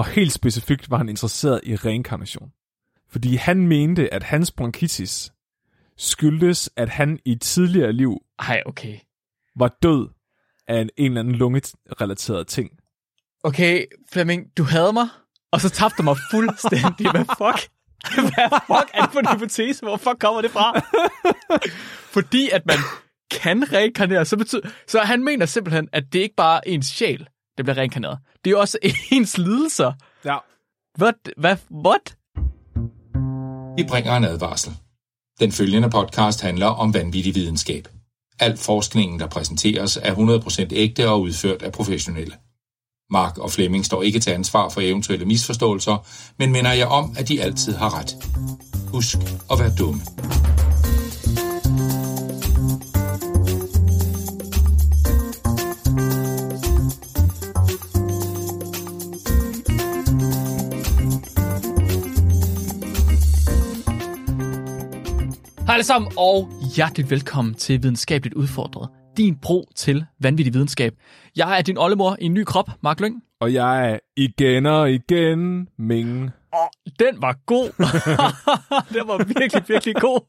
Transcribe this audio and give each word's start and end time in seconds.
Og 0.00 0.06
helt 0.06 0.32
specifikt 0.32 0.90
var 0.90 0.96
han 0.96 1.08
interesseret 1.08 1.60
i 1.62 1.76
reinkarnation. 1.76 2.52
Fordi 3.08 3.36
han 3.36 3.66
mente, 3.66 4.14
at 4.14 4.22
hans 4.22 4.52
bronkitis 4.52 5.32
skyldtes, 5.96 6.70
at 6.76 6.88
han 6.88 7.18
i 7.24 7.32
et 7.32 7.40
tidligere 7.40 7.92
liv 7.92 8.18
Ej, 8.38 8.62
okay. 8.66 8.98
var 9.56 9.76
død 9.82 10.08
af 10.68 10.80
en, 10.80 10.90
en 10.96 11.06
eller 11.06 11.20
anden 11.20 11.34
lungerelateret 11.34 12.46
ting. 12.46 12.70
Okay, 13.44 13.84
Flemming, 14.12 14.46
du 14.56 14.62
havde 14.62 14.92
mig, 14.92 15.08
og 15.52 15.60
så 15.60 15.70
tabte 15.70 15.96
du 15.98 16.02
mig 16.02 16.16
fuldstændig. 16.30 17.10
Hvad 17.10 17.24
fuck? 17.40 17.70
Hvad 18.14 18.48
fuck 18.66 18.90
er 18.94 19.02
det 19.02 19.12
for 19.12 19.20
en 19.20 19.28
hypotese? 19.34 19.82
Hvor 19.82 19.96
fuck 19.96 20.18
kommer 20.20 20.40
det 20.40 20.50
fra? 20.50 20.80
Fordi 22.16 22.50
at 22.52 22.66
man 22.66 22.78
kan 23.30 23.72
reinkarnere, 23.72 24.24
så 24.24 24.36
betyder... 24.36 24.68
Så 24.86 25.00
han 25.00 25.24
mener 25.24 25.46
simpelthen, 25.46 25.88
at 25.92 26.04
det 26.12 26.18
ikke 26.18 26.36
bare 26.36 26.68
er 26.68 26.72
ens 26.72 26.86
sjæl, 26.86 27.26
der 27.56 27.62
bliver 27.62 27.76
reinkarneret. 27.76 28.18
Det 28.44 28.52
er 28.52 28.56
også 28.56 28.78
ens 29.12 29.38
lidelser. 29.38 29.92
Ja. 30.24 30.36
What? 31.00 31.14
Hvad? 31.36 31.56
What? 31.86 32.16
Vi 33.76 33.84
bringer 33.88 34.16
en 34.16 34.24
advarsel. 34.24 34.72
Den 35.40 35.52
følgende 35.52 35.90
podcast 35.90 36.40
handler 36.40 36.66
om 36.66 36.94
vanvittig 36.94 37.34
videnskab. 37.34 37.88
Al 38.40 38.56
forskningen, 38.56 39.20
der 39.20 39.26
præsenteres, 39.26 39.96
er 40.02 40.14
100% 40.14 40.68
ægte 40.72 41.08
og 41.08 41.20
udført 41.20 41.62
af 41.62 41.72
professionelle. 41.72 42.34
Mark 43.10 43.38
og 43.38 43.50
Flemming 43.50 43.84
står 43.84 44.02
ikke 44.02 44.20
til 44.20 44.30
ansvar 44.30 44.68
for 44.68 44.80
eventuelle 44.80 45.24
misforståelser, 45.24 46.06
men 46.38 46.52
minder 46.52 46.72
jeg 46.72 46.86
om, 46.86 47.14
at 47.18 47.28
de 47.28 47.42
altid 47.42 47.74
har 47.74 47.98
ret. 47.98 48.16
Husk 48.92 49.18
at 49.52 49.58
være 49.58 49.72
dumme. 49.78 50.00
Hej 65.70 65.74
alle 65.74 65.84
sammen, 65.84 66.12
og 66.16 66.48
hjerteligt 66.76 67.10
velkommen 67.10 67.54
til 67.54 67.82
Videnskabeligt 67.82 68.34
Udfordret. 68.34 68.90
Din 69.16 69.36
bro 69.36 69.68
til 69.76 70.06
vanvittig 70.20 70.54
videnskab. 70.54 70.94
Jeg 71.36 71.58
er 71.58 71.62
din 71.62 71.78
oldemor 71.78 72.16
i 72.20 72.24
en 72.24 72.34
ny 72.34 72.44
krop, 72.44 72.70
Mark 72.82 73.00
Lyng. 73.00 73.22
Og 73.40 73.54
jeg 73.54 73.90
er 73.90 73.98
igen 74.16 74.66
og 74.66 74.92
igen 74.92 75.68
Ming. 75.78 76.30
Den 76.98 77.22
var 77.22 77.36
god. 77.46 77.68
den 78.94 79.08
var 79.08 79.24
virkelig, 79.24 79.64
virkelig 79.68 79.94
god. 79.94 80.20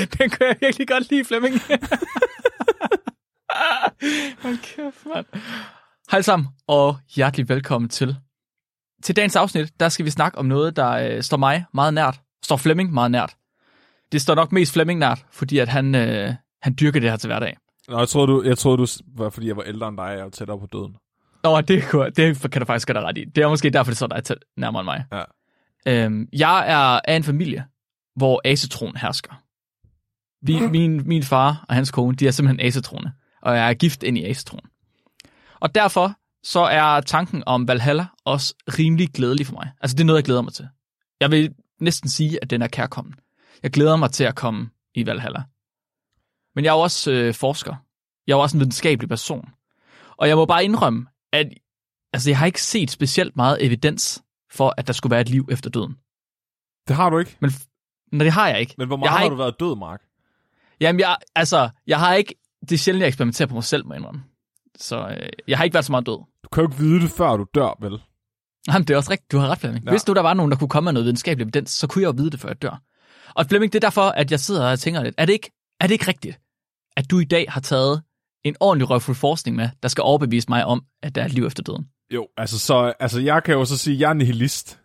den 0.18 0.30
kan 0.30 0.46
jeg 0.46 0.56
virkelig 0.60 0.88
godt 0.88 1.10
lide, 1.10 1.24
Flemming. 1.24 1.54
Hold 4.42 4.58
kæft, 4.58 5.06
mand. 5.14 5.26
Hej 6.10 6.16
alle 6.16 6.22
sammen, 6.22 6.48
og 6.66 6.96
hjerteligt 7.14 7.48
velkommen 7.48 7.88
til. 7.88 8.16
Til 9.02 9.16
dagens 9.16 9.36
afsnit, 9.36 9.80
der 9.80 9.88
skal 9.88 10.04
vi 10.04 10.10
snakke 10.10 10.38
om 10.38 10.46
noget, 10.46 10.76
der 10.76 10.90
øh, 10.90 11.22
står 11.22 11.36
mig 11.36 11.64
meget 11.74 11.94
nært. 11.94 12.23
Står 12.44 12.56
Flemming 12.56 12.92
meget 12.92 13.10
nært. 13.10 13.36
Det 14.12 14.20
står 14.20 14.34
nok 14.34 14.52
mest 14.52 14.72
Flemming 14.72 14.98
nært, 14.98 15.24
fordi 15.30 15.58
at 15.58 15.68
han, 15.68 15.94
øh, 15.94 16.34
han 16.62 16.76
dyrker 16.80 17.00
det 17.00 17.10
her 17.10 17.16
til 17.16 17.28
hverdag. 17.28 17.56
Nå, 17.88 17.98
jeg 17.98 18.08
troede, 18.08 18.28
du, 18.28 18.42
jeg 18.42 18.58
troede, 18.58 18.78
du 18.78 18.86
var, 19.16 19.30
fordi 19.30 19.46
jeg 19.46 19.56
var 19.56 19.62
ældre 19.62 19.88
end 19.88 19.96
dig, 19.96 20.06
og 20.06 20.16
jeg 20.16 20.24
var 20.24 20.30
tættere 20.30 20.60
på 20.60 20.66
døden. 20.66 20.96
Nå, 21.44 21.60
det, 21.60 21.84
kunne, 21.88 22.10
det 22.10 22.50
kan 22.52 22.60
du 22.60 22.66
faktisk 22.66 22.88
gøre 22.88 23.00
dig 23.00 23.08
ret 23.08 23.18
i. 23.18 23.24
Det 23.24 23.44
er 23.44 23.48
måske 23.48 23.70
derfor, 23.70 23.90
det 23.90 23.96
står 23.96 24.06
dig 24.06 24.24
tæt 24.24 24.38
nærmere 24.56 24.80
end 24.80 24.84
mig. 24.84 25.04
Ja. 25.12 25.22
Øhm, 25.86 26.28
jeg 26.32 26.70
er 26.70 27.00
af 27.04 27.16
en 27.16 27.24
familie, 27.24 27.64
hvor 28.16 28.40
asetron 28.44 28.96
hersker. 28.96 29.42
Vi, 30.42 30.60
min, 30.66 31.08
min 31.08 31.22
far 31.22 31.64
og 31.68 31.74
hans 31.74 31.90
kone, 31.90 32.16
de 32.16 32.26
er 32.26 32.30
simpelthen 32.30 32.66
asetrone, 32.66 33.12
og 33.42 33.56
jeg 33.56 33.68
er 33.68 33.74
gift 33.74 34.02
ind 34.02 34.18
i 34.18 34.24
asetron. 34.24 34.60
Og 35.60 35.74
derfor 35.74 36.12
så 36.42 36.60
er 36.60 37.00
tanken 37.00 37.42
om 37.46 37.68
Valhalla 37.68 38.06
også 38.24 38.54
rimelig 38.78 39.08
glædelig 39.08 39.46
for 39.46 39.54
mig. 39.54 39.70
Altså, 39.80 39.94
det 39.94 40.00
er 40.00 40.06
noget, 40.06 40.18
jeg 40.18 40.24
glæder 40.24 40.42
mig 40.42 40.52
til. 40.52 40.68
Jeg 41.20 41.30
vil 41.30 41.54
næsten 41.80 42.08
sige, 42.08 42.38
at 42.42 42.50
den 42.50 42.62
er 42.62 42.68
kærkommen. 42.68 43.14
Jeg 43.62 43.70
glæder 43.70 43.96
mig 43.96 44.10
til 44.10 44.24
at 44.24 44.34
komme 44.34 44.70
i 44.94 45.06
Valhalla. 45.06 45.42
Men 46.54 46.64
jeg 46.64 46.70
er 46.70 46.74
jo 46.74 46.80
også 46.80 47.10
øh, 47.10 47.34
forsker. 47.34 47.74
Jeg 48.26 48.32
er 48.32 48.36
jo 48.36 48.42
også 48.42 48.56
en 48.56 48.60
videnskabelig 48.60 49.08
person. 49.08 49.48
Og 50.16 50.28
jeg 50.28 50.36
må 50.36 50.46
bare 50.46 50.64
indrømme, 50.64 51.06
at 51.32 51.46
altså, 52.12 52.30
jeg 52.30 52.38
har 52.38 52.46
ikke 52.46 52.62
set 52.62 52.90
specielt 52.90 53.36
meget 53.36 53.64
evidens 53.64 54.22
for, 54.52 54.74
at 54.76 54.86
der 54.86 54.92
skulle 54.92 55.10
være 55.10 55.20
et 55.20 55.28
liv 55.28 55.48
efter 55.50 55.70
døden. 55.70 55.98
Det 56.88 56.96
har 56.96 57.10
du 57.10 57.18
ikke. 57.18 57.36
Men 57.40 57.50
nej, 58.12 58.24
det 58.24 58.32
har 58.32 58.48
jeg 58.48 58.60
ikke. 58.60 58.74
Men 58.78 58.86
hvor 58.86 58.96
jeg 58.96 59.00
meget 59.00 59.10
har, 59.10 59.16
har 59.16 59.18
har 59.18 59.24
ikke, 59.24 59.32
du 59.32 59.36
været 59.36 59.60
død, 59.60 59.76
Mark? 59.76 60.02
Jamen, 60.80 61.00
jeg, 61.00 61.16
altså, 61.34 61.70
jeg 61.86 61.98
har 61.98 62.14
ikke... 62.14 62.34
Det 62.60 62.72
er 62.72 62.78
sjældent, 62.78 63.00
jeg 63.00 63.08
eksperimenterer 63.08 63.48
på 63.48 63.54
mig 63.54 63.64
selv, 63.64 63.86
må 63.86 63.94
jeg 63.94 63.98
indrømme. 64.00 64.24
Så 64.78 65.08
øh, 65.08 65.28
jeg 65.48 65.58
har 65.58 65.64
ikke 65.64 65.74
været 65.74 65.84
så 65.84 65.92
meget 65.92 66.06
død. 66.06 66.18
Du 66.44 66.48
kan 66.52 66.64
jo 66.64 66.70
ikke 66.70 66.82
vide 66.82 67.00
det, 67.00 67.10
før 67.10 67.36
du 67.36 67.46
dør, 67.54 67.76
vel? 67.80 68.02
Jamen, 68.68 68.86
det 68.86 68.94
er 68.94 68.96
også 68.96 69.10
rigtigt. 69.10 69.32
Du 69.32 69.38
har 69.38 69.48
ret, 69.48 69.58
Flemming. 69.58 69.84
Ja. 69.84 69.90
Hvis 69.90 70.06
nu 70.06 70.14
der 70.14 70.20
var 70.20 70.34
nogen, 70.34 70.50
der 70.50 70.56
kunne 70.58 70.68
komme 70.68 70.84
med 70.84 70.92
noget 70.92 71.04
videnskabelig 71.04 71.44
evidens, 71.44 71.70
så 71.70 71.86
kunne 71.86 72.02
jeg 72.02 72.06
jo 72.06 72.14
vide 72.16 72.30
det, 72.30 72.40
før 72.40 72.48
jeg 72.48 72.62
dør. 72.62 72.82
Og 73.34 73.46
Flemming, 73.46 73.72
det 73.72 73.78
er 73.78 73.86
derfor, 73.86 74.02
at 74.02 74.30
jeg 74.30 74.40
sidder 74.40 74.70
og 74.70 74.78
tænker 74.78 75.02
lidt. 75.02 75.14
Er 75.18 75.26
det 75.26 75.32
ikke, 75.32 75.50
er 75.80 75.86
det 75.86 75.94
ikke 75.94 76.08
rigtigt, 76.08 76.40
at 76.96 77.10
du 77.10 77.18
i 77.18 77.24
dag 77.24 77.46
har 77.48 77.60
taget 77.60 78.02
en 78.44 78.56
ordentlig 78.60 78.90
røvfuld 78.90 79.16
forskning 79.16 79.56
med, 79.56 79.68
der 79.82 79.88
skal 79.88 80.02
overbevise 80.02 80.46
mig 80.48 80.64
om, 80.64 80.84
at 81.02 81.14
der 81.14 81.20
er 81.20 81.26
et 81.26 81.32
liv 81.32 81.46
efter 81.46 81.62
døden? 81.62 81.86
Jo, 82.14 82.26
altså, 82.36 82.58
så, 82.58 82.92
altså 83.00 83.20
jeg 83.20 83.42
kan 83.42 83.54
jo 83.54 83.64
så 83.64 83.78
sige, 83.78 83.94
at 83.94 84.00
jeg 84.00 84.10
er 84.10 84.14
nihilist. 84.14 84.80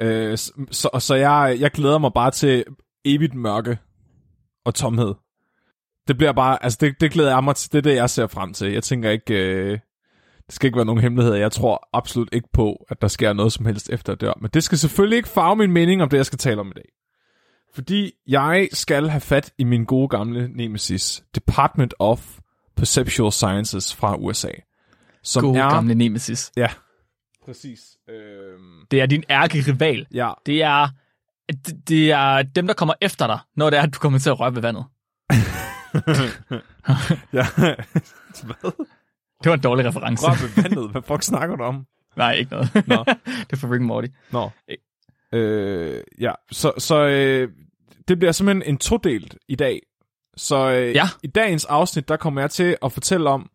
Øh, 0.00 0.38
så, 0.38 0.52
så, 0.70 0.98
så 0.98 1.14
jeg, 1.14 1.56
jeg 1.60 1.70
glæder 1.70 1.98
mig 1.98 2.10
bare 2.14 2.30
til 2.30 2.64
evigt 3.04 3.34
mørke 3.34 3.78
og 4.64 4.74
tomhed. 4.74 5.14
Det 6.08 6.16
bliver 6.16 6.32
bare, 6.32 6.64
altså 6.64 6.78
det, 6.80 7.00
det 7.00 7.12
glæder 7.12 7.30
jeg 7.30 7.44
mig 7.44 7.56
til, 7.56 7.72
det 7.72 7.78
er 7.78 7.82
det, 7.82 7.94
jeg 7.94 8.10
ser 8.10 8.26
frem 8.26 8.52
til. 8.52 8.72
Jeg 8.72 8.82
tænker 8.82 9.10
ikke, 9.10 9.34
øh, 9.34 9.78
det 10.46 10.54
skal 10.54 10.66
ikke 10.66 10.76
være 10.76 10.84
nogen 10.86 11.00
hemmeligheder. 11.02 11.36
Jeg 11.36 11.52
tror 11.52 11.88
absolut 11.92 12.28
ikke 12.32 12.48
på, 12.52 12.86
at 12.88 13.02
der 13.02 13.08
sker 13.08 13.32
noget 13.32 13.52
som 13.52 13.66
helst 13.66 13.90
efter 13.90 14.12
at 14.12 14.20
dør. 14.20 14.32
Men 14.40 14.50
det 14.54 14.62
skal 14.64 14.78
selvfølgelig 14.78 15.16
ikke 15.16 15.28
farve 15.28 15.56
min 15.56 15.72
mening 15.72 16.02
om 16.02 16.08
det, 16.08 16.16
jeg 16.16 16.26
skal 16.26 16.38
tale 16.38 16.60
om 16.60 16.68
i 16.68 16.72
dag. 16.76 16.88
Fordi 17.74 18.12
jeg 18.28 18.68
skal 18.72 19.08
have 19.08 19.20
fat 19.20 19.52
i 19.58 19.64
min 19.64 19.84
gode 19.84 20.08
gamle 20.08 20.48
nemesis, 20.48 21.24
Department 21.34 21.94
of 21.98 22.38
Perceptual 22.76 23.32
Sciences 23.32 23.94
fra 23.94 24.16
USA. 24.16 24.50
Som 25.22 25.42
God 25.44 25.56
er, 25.56 25.70
gamle 25.70 25.94
nemesis. 25.94 26.52
Ja, 26.56 26.68
præcis. 27.44 27.80
Øhm, 28.08 28.86
Det 28.90 29.00
er 29.00 29.06
din 29.06 29.24
ærke-rival. 29.30 30.06
ja, 30.14 30.32
Det 30.46 30.62
er, 30.62 30.88
det, 31.48 31.88
det 31.88 32.10
er 32.10 32.42
dem, 32.42 32.66
der 32.66 32.74
kommer 32.74 32.94
efter 33.00 33.26
dig, 33.26 33.38
når 33.56 33.70
det 33.70 33.78
er, 33.78 33.82
at 33.82 33.94
du 33.94 33.98
kommer 33.98 34.18
til 34.18 34.30
at 34.30 34.40
røre 34.40 34.54
ved 34.54 34.62
vandet. 34.62 34.84
ja. 37.38 37.46
Hvad? 38.46 38.86
Det 39.44 39.50
var 39.50 39.54
en 39.56 39.60
dårlig 39.62 39.86
reference. 39.86 40.26
Rør 40.26 40.32
ved 40.46 40.62
vandet. 40.62 40.90
Hvad 40.90 41.02
fuck 41.02 41.22
snakker 41.22 41.56
du 41.56 41.62
om? 41.62 41.86
Nej, 42.16 42.32
ikke 42.32 42.50
noget. 42.50 42.74
Nå. 42.74 43.04
det 43.46 43.52
er 43.52 43.56
for 43.56 43.68
Rick 43.68 43.80
and 43.80 43.84
Morty. 43.86 44.08
Nå. 44.32 44.50
Øh, 45.32 46.00
ja, 46.20 46.32
så, 46.52 46.72
så 46.78 47.06
øh, 47.06 47.48
det 48.08 48.18
bliver 48.18 48.32
simpelthen 48.32 48.72
en 48.72 48.78
todelt 48.78 49.36
i 49.48 49.54
dag. 49.54 49.80
Så 50.36 50.70
øh, 50.70 50.94
Ja. 50.94 51.04
i 51.22 51.26
dagens 51.26 51.64
afsnit, 51.64 52.08
der 52.08 52.16
kommer 52.16 52.40
jeg 52.40 52.50
til 52.50 52.76
at 52.82 52.92
fortælle 52.92 53.30
om, 53.30 53.50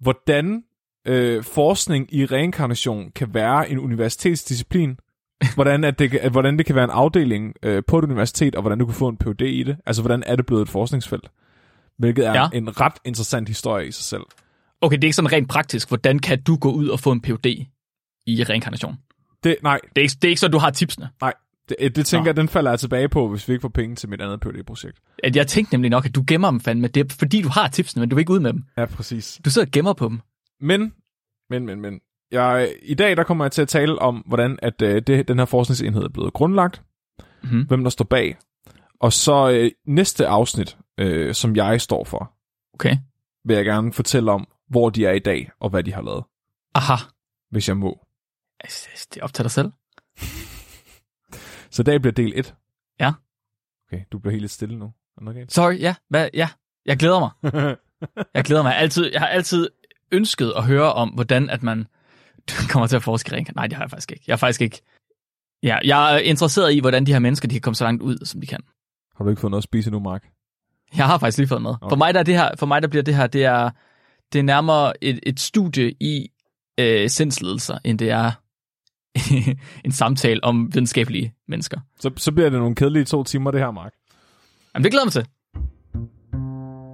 hvordan 0.00 0.62
øh, 1.06 1.44
forskning 1.44 2.14
i 2.14 2.26
reinkarnation 2.26 3.10
kan 3.14 3.34
være 3.34 3.70
en 3.70 3.78
universitetsdisciplin. 3.78 4.98
hvordan, 5.54 5.84
at 5.84 5.98
det, 5.98 6.10
kan- 6.10 6.20
at, 6.20 6.32
hvordan 6.32 6.58
det 6.58 6.66
kan 6.66 6.74
være 6.74 6.84
en 6.84 6.90
afdeling 6.90 7.54
øh, 7.62 7.82
på 7.86 7.98
et 7.98 8.04
universitet, 8.04 8.54
og 8.56 8.62
hvordan 8.62 8.78
du 8.78 8.86
kan 8.86 8.94
få 8.94 9.08
en 9.08 9.16
PhD 9.16 9.40
i 9.42 9.62
det. 9.62 9.76
Altså, 9.86 10.02
hvordan 10.02 10.22
er 10.26 10.36
det 10.36 10.46
blevet 10.46 10.62
et 10.62 10.68
forskningsfelt? 10.68 11.30
Hvilket 11.98 12.26
er 12.26 12.32
ja. 12.32 12.48
en 12.52 12.80
ret 12.80 12.92
interessant 13.04 13.48
historie 13.48 13.86
i 13.86 13.92
sig 13.92 14.04
selv. 14.04 14.22
Okay, 14.80 14.96
det 14.96 15.04
er 15.04 15.08
ikke 15.08 15.16
sådan 15.16 15.32
rent 15.32 15.48
praktisk. 15.48 15.88
Hvordan 15.88 16.18
kan 16.18 16.42
du 16.42 16.56
gå 16.56 16.72
ud 16.72 16.88
og 16.88 17.00
få 17.00 17.12
en 17.12 17.20
PhD 17.20 17.46
i 18.26 18.44
reinkarnation? 18.44 18.96
Det, 19.44 19.56
nej, 19.62 19.80
Det 19.96 19.98
er 19.98 20.02
ikke, 20.02 20.14
det 20.22 20.24
er 20.24 20.28
ikke 20.28 20.40
så, 20.40 20.48
du 20.48 20.58
har 20.58 20.70
tipsene. 20.70 21.08
nej. 21.20 21.34
Det, 21.68 21.96
det 21.96 22.06
tænker 22.06 22.24
Nå. 22.24 22.28
jeg, 22.28 22.36
den 22.36 22.48
falder 22.48 22.70
jeg 22.70 22.80
tilbage 22.80 23.08
på, 23.08 23.28
hvis 23.28 23.48
vi 23.48 23.52
ikke 23.52 23.62
får 23.62 23.68
penge 23.68 23.96
til 23.96 24.08
mit 24.08 24.20
andet 24.20 24.40
PhD-projekt. 24.40 24.98
At 25.24 25.36
Jeg 25.36 25.46
tænkte 25.46 25.74
nemlig 25.74 25.90
nok, 25.90 26.04
at 26.06 26.14
du 26.14 26.24
gemmer 26.26 26.50
dem 26.50 26.60
fandme. 26.60 26.88
Det 26.88 27.10
er 27.12 27.14
fordi, 27.18 27.42
du 27.42 27.48
har 27.48 27.68
tipsene, 27.68 28.00
men 28.00 28.08
du 28.08 28.16
vil 28.16 28.20
ikke 28.22 28.32
ud 28.32 28.40
med 28.40 28.52
dem. 28.52 28.64
Ja, 28.76 28.86
præcis. 28.86 29.40
Du 29.44 29.50
sidder 29.50 29.66
og 29.66 29.72
gemmer 29.72 29.92
på 29.92 30.08
dem. 30.08 30.20
Men, 30.60 30.92
men, 31.50 31.66
men, 31.66 31.80
men. 31.80 32.00
Jeg, 32.32 32.72
I 32.82 32.94
dag 32.94 33.16
der 33.16 33.22
kommer 33.22 33.44
jeg 33.44 33.52
til 33.52 33.62
at 33.62 33.68
tale 33.68 33.98
om, 33.98 34.16
hvordan 34.26 34.58
at, 34.62 34.82
øh, 34.82 35.02
det, 35.06 35.28
den 35.28 35.38
her 35.38 35.44
forskningsenhed 35.44 36.02
er 36.02 36.08
blevet 36.08 36.32
grundlagt, 36.32 36.82
Mhm. 37.42 37.66
hvem 37.68 37.82
der 37.82 37.90
står 37.90 38.04
bag, 38.04 38.36
og 39.00 39.12
så 39.12 39.50
øh, 39.50 39.70
næste 39.86 40.26
afsnit, 40.26 40.76
øh, 41.00 41.34
som 41.34 41.56
jeg 41.56 41.80
står 41.80 42.04
for, 42.04 42.32
Okay. 42.74 42.96
vil 43.44 43.56
jeg 43.56 43.64
gerne 43.64 43.92
fortælle 43.92 44.32
om, 44.32 44.48
hvor 44.68 44.90
de 44.90 45.06
er 45.06 45.12
i 45.12 45.18
dag, 45.18 45.50
og 45.60 45.70
hvad 45.70 45.82
de 45.82 45.92
har 45.92 46.02
lavet, 46.02 46.24
Aha. 46.74 46.94
hvis 47.50 47.68
jeg 47.68 47.76
må. 47.76 48.06
Altså, 48.60 49.08
Det 49.14 49.20
er 49.20 49.24
op 49.24 49.34
til 49.34 49.44
dig 49.44 49.50
selv. 49.50 49.72
Så 51.70 51.82
i 51.82 51.84
dag 51.84 52.00
bliver 52.00 52.12
del 52.12 52.32
1. 52.36 52.54
Ja. 53.00 53.12
Okay, 53.88 54.04
du 54.12 54.18
bliver 54.18 54.32
helt 54.32 54.42
lidt 54.42 54.52
stille 54.52 54.78
nu. 54.78 54.92
Galt? 55.34 55.52
Sorry, 55.52 55.80
ja. 55.80 55.94
Hvad, 56.08 56.28
ja. 56.34 56.48
Jeg 56.86 56.96
glæder 56.98 57.18
mig. 57.20 57.30
Jeg 58.34 58.44
glæder 58.44 58.62
mig. 58.62 58.76
Altid, 58.76 59.10
jeg 59.12 59.20
har 59.20 59.26
altid 59.28 59.68
ønsket 60.12 60.52
at 60.56 60.64
høre 60.64 60.92
om, 60.92 61.08
hvordan 61.08 61.50
at 61.50 61.62
man 61.62 61.86
kommer 62.70 62.86
til 62.86 62.96
at 62.96 63.02
forske 63.02 63.32
reinkarnation. 63.32 63.56
Nej, 63.56 63.66
det 63.66 63.76
har 63.76 63.82
jeg 63.84 63.90
faktisk 63.90 64.12
ikke. 64.12 64.24
Jeg 64.26 64.32
er 64.32 64.36
faktisk 64.36 64.60
ikke... 64.60 64.82
Ja, 65.62 65.78
jeg 65.84 66.14
er 66.14 66.18
interesseret 66.18 66.72
i, 66.72 66.80
hvordan 66.80 67.06
de 67.06 67.12
her 67.12 67.18
mennesker 67.18 67.48
de 67.48 67.54
kan 67.54 67.60
komme 67.60 67.74
så 67.74 67.84
langt 67.84 68.02
ud, 68.02 68.26
som 68.26 68.40
de 68.40 68.46
kan. 68.46 68.60
har 69.16 69.24
du 69.24 69.30
ikke 69.30 69.40
fået 69.40 69.50
noget 69.50 69.60
at 69.60 69.64
spise 69.64 69.90
nu, 69.90 70.00
Mark? 70.00 70.24
Jeg 70.96 71.06
har 71.06 71.18
faktisk 71.18 71.38
lige 71.38 71.48
fået 71.48 71.62
noget. 71.62 71.78
Okay. 71.80 71.90
For 71.90 71.96
mig 71.96 72.14
der 72.14 72.20
er 72.20 72.24
det 72.24 72.34
her, 72.34 72.50
for 72.58 72.66
mig 72.66 72.82
der 72.82 72.88
bliver 72.88 73.02
det 73.02 73.14
her, 73.16 73.26
det 73.26 73.44
er, 73.44 73.70
det 74.32 74.38
er 74.38 74.42
nærmere 74.42 75.04
et, 75.04 75.20
et 75.22 75.40
studie 75.40 75.94
i 76.00 76.30
øh, 76.80 77.10
sindslidelser, 77.10 77.78
end 77.84 77.98
det 77.98 78.10
er 78.10 78.30
en 79.84 79.92
samtale 79.92 80.44
om 80.44 80.74
videnskabelige 80.74 81.34
mennesker. 81.48 81.80
Så, 82.00 82.10
så 82.16 82.32
bliver 82.32 82.50
det 82.50 82.58
nogle 82.58 82.74
kedelige 82.74 83.04
to 83.04 83.24
timer, 83.24 83.50
det 83.50 83.60
her, 83.60 83.70
Mark. 83.70 83.92
Jamen, 84.74 84.84
det 84.84 84.92
glæder 84.92 85.04
mig 85.04 85.12
til. 85.12 85.26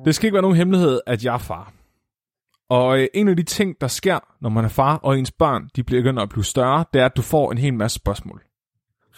Det 0.05 0.15
skal 0.15 0.27
ikke 0.27 0.35
være 0.35 0.43
nogen 0.43 0.57
hemmelighed, 0.57 1.01
at 1.07 1.25
jeg 1.25 1.35
er 1.35 1.39
far. 1.39 1.73
Og 2.69 3.01
øh, 3.01 3.09
en 3.15 3.29
af 3.29 3.37
de 3.37 3.43
ting, 3.43 3.81
der 3.81 3.89
sker, 3.89 4.19
når 4.41 4.49
man 4.49 4.65
er 4.65 4.69
far, 4.69 4.97
og 4.97 5.19
ens 5.19 5.31
børn 5.31 5.69
de 5.77 5.83
bliver 5.83 6.03
begyndt 6.03 6.21
at 6.21 6.29
blive 6.29 6.45
større, 6.45 6.85
det 6.93 7.01
er, 7.01 7.07
at 7.07 7.17
du 7.17 7.23
får 7.23 7.53
en 7.53 7.59
hel 7.59 7.75
masse 7.75 7.95
spørgsmål. 7.95 8.43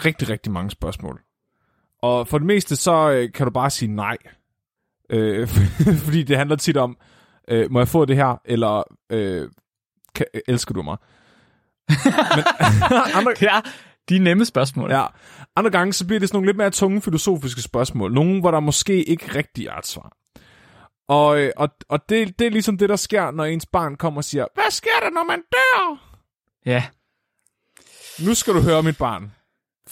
Rigtig, 0.05 0.29
rigtig 0.29 0.53
mange 0.53 0.71
spørgsmål. 0.71 1.21
Og 2.03 2.29
for 2.29 2.39
det 2.39 2.47
meste, 2.47 2.77
så 2.77 3.11
øh, 3.11 3.33
kan 3.33 3.47
du 3.47 3.53
bare 3.53 3.71
sige 3.71 3.95
nej. 3.95 4.17
Øh, 5.11 5.49
fordi 6.05 6.23
det 6.23 6.37
handler 6.37 6.57
tit 6.57 6.77
om, 6.77 6.97
øh, 7.49 7.73
må 7.73 7.81
jeg 7.81 7.89
få 7.89 8.05
det 8.05 8.17
her, 8.17 8.41
eller 8.45 8.83
øh, 9.11 9.49
kan, 10.15 10.27
elsker 10.49 10.75
du 10.75 10.83
mig? 10.83 10.97
Men, 11.89 12.45
andre, 13.19 13.35
Ja, 13.43 13.61
de 14.09 14.17
er 14.17 14.21
nemme 14.21 14.45
spørgsmål. 14.45 14.91
Ja. 14.91 15.07
Andre 15.57 15.71
gange, 15.71 15.93
så 15.93 16.07
bliver 16.07 16.21
det 16.21 16.29
sådan 16.29 16.37
nogle 16.37 16.49
lidt 16.49 16.57
mere 16.57 16.71
tunge 16.71 17.03
filosofiske 17.03 17.63
spørgsmål. 17.63 18.13
Nogle, 18.13 18.41
hvor 18.41 18.51
der 18.51 18.61
måske 18.61 19.05
ikke 19.05 19.35
rigtig 19.35 19.67
er 19.67 19.77
et 19.77 19.87
svar. 19.87 20.13
Og, 21.09 21.41
øh, 21.41 21.53
og, 21.57 21.69
og 21.89 22.09
det, 22.09 22.39
det 22.39 22.47
er 22.47 22.51
ligesom 22.51 22.79
det, 22.79 22.89
der 22.89 22.97
sker, 22.97 23.31
når 23.31 23.45
ens 23.45 23.67
barn 23.67 23.97
kommer 23.97 24.21
og 24.21 24.25
siger, 24.25 24.47
hvad 24.55 24.71
sker 24.71 25.01
der, 25.03 25.11
når 25.11 25.25
man 25.25 25.43
dør? 25.53 26.03
ja. 26.67 26.85
Nu 28.25 28.35
skal 28.35 28.55
du 28.55 28.61
høre 28.61 28.83
mit 28.83 28.99
barn. 28.99 29.33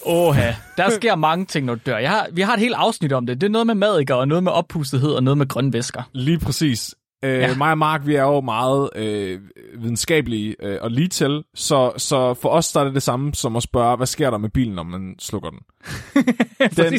Åha, 0.06 0.52
der 0.76 0.90
sker 0.98 1.14
mange 1.14 1.46
ting, 1.46 1.66
når 1.66 1.74
du 1.74 1.80
dør. 1.86 1.98
Jeg 1.98 2.10
har, 2.10 2.28
vi 2.32 2.40
har 2.40 2.54
et 2.54 2.60
helt 2.60 2.74
afsnit 2.74 3.12
om 3.12 3.26
det. 3.26 3.40
Det 3.40 3.46
er 3.46 3.50
noget 3.50 3.66
med 3.66 3.74
madikker, 3.74 4.14
og 4.14 4.28
noget 4.28 4.44
med 4.44 4.52
oppustethed, 4.52 5.10
og 5.10 5.22
noget 5.22 5.38
med 5.38 5.48
grønne 5.48 5.72
væsker. 5.72 6.02
Lige 6.12 6.38
præcis. 6.38 6.94
Øh, 7.25 7.38
Ja. 7.41 7.55
Mig 7.56 7.71
og 7.71 7.79
Mark, 7.79 8.06
vi 8.06 8.15
er 8.15 8.23
jo 8.23 8.41
meget 8.41 8.91
øh, 8.97 9.41
videnskabelige 9.79 10.56
øh, 10.62 10.79
og 10.81 10.91
lige 10.91 11.09
til, 11.09 11.44
så, 11.55 11.93
så 11.97 12.35
for 12.35 12.49
os 12.49 12.73
der 12.73 12.81
er 12.81 12.85
det 12.85 12.94
det 12.94 13.03
samme 13.03 13.35
som 13.35 13.56
at 13.56 13.62
spørge, 13.62 13.97
hvad 13.97 14.06
sker 14.06 14.31
der 14.31 14.38
med 14.38 14.50
bilen, 14.50 14.75
når 14.75 14.82
man 14.82 15.15
slukker 15.19 15.50
den? 15.50 15.59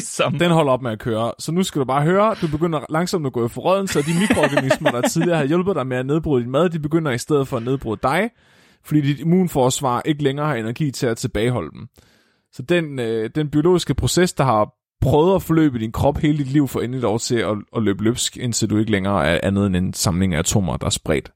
Som. 0.00 0.38
Den 0.38 0.50
holder 0.50 0.72
op 0.72 0.82
med 0.82 0.90
at 0.90 0.98
køre. 0.98 1.32
Så 1.38 1.52
nu 1.52 1.62
skal 1.62 1.80
du 1.80 1.84
bare 1.84 2.02
høre, 2.02 2.34
du 2.42 2.48
begynder 2.48 2.80
langsomt 2.90 3.26
at 3.26 3.32
gå 3.32 3.46
i 3.46 3.48
forråden, 3.48 3.86
så 3.88 4.00
de 4.00 4.20
mikroorganismer, 4.20 4.90
der 4.90 5.00
tidligere 5.08 5.38
har 5.38 5.44
hjulpet 5.44 5.76
dig 5.76 5.86
med 5.86 5.96
at 5.96 6.06
nedbryde 6.06 6.42
din 6.42 6.50
mad, 6.52 6.70
de 6.70 6.78
begynder 6.78 7.10
i 7.12 7.18
stedet 7.18 7.48
for 7.48 7.56
at 7.56 7.62
nedbryde 7.62 8.00
dig, 8.02 8.30
fordi 8.84 9.00
dit 9.00 9.20
immunforsvar 9.20 10.02
ikke 10.04 10.22
længere 10.22 10.46
har 10.46 10.54
energi 10.54 10.90
til 10.90 11.06
at 11.06 11.16
tilbageholde 11.16 11.70
dem. 11.70 11.88
Så 12.52 12.62
den, 12.62 12.98
øh, 12.98 13.30
den 13.34 13.50
biologiske 13.50 13.94
proces, 13.94 14.32
der 14.32 14.44
har 14.44 14.68
prøvet 15.00 15.34
at 15.34 15.42
forløbe 15.42 15.78
din 15.78 15.92
krop 15.92 16.18
hele 16.18 16.38
dit 16.38 16.46
liv, 16.46 16.68
får 16.68 16.80
endelig 16.80 17.02
lov 17.02 17.18
til 17.20 17.36
at, 17.36 17.56
at 17.76 17.82
løbe 17.82 18.04
løbsk, 18.04 18.36
indtil 18.36 18.70
du 18.70 18.78
ikke 18.78 18.90
længere 18.90 19.26
er 19.26 19.40
andet 19.42 19.66
end 19.66 19.76
en 19.76 19.94
samling 19.94 20.34
af 20.34 20.38
atomer, 20.38 20.76
der 20.76 20.86
er 20.86 20.90
spredt. 20.90 21.32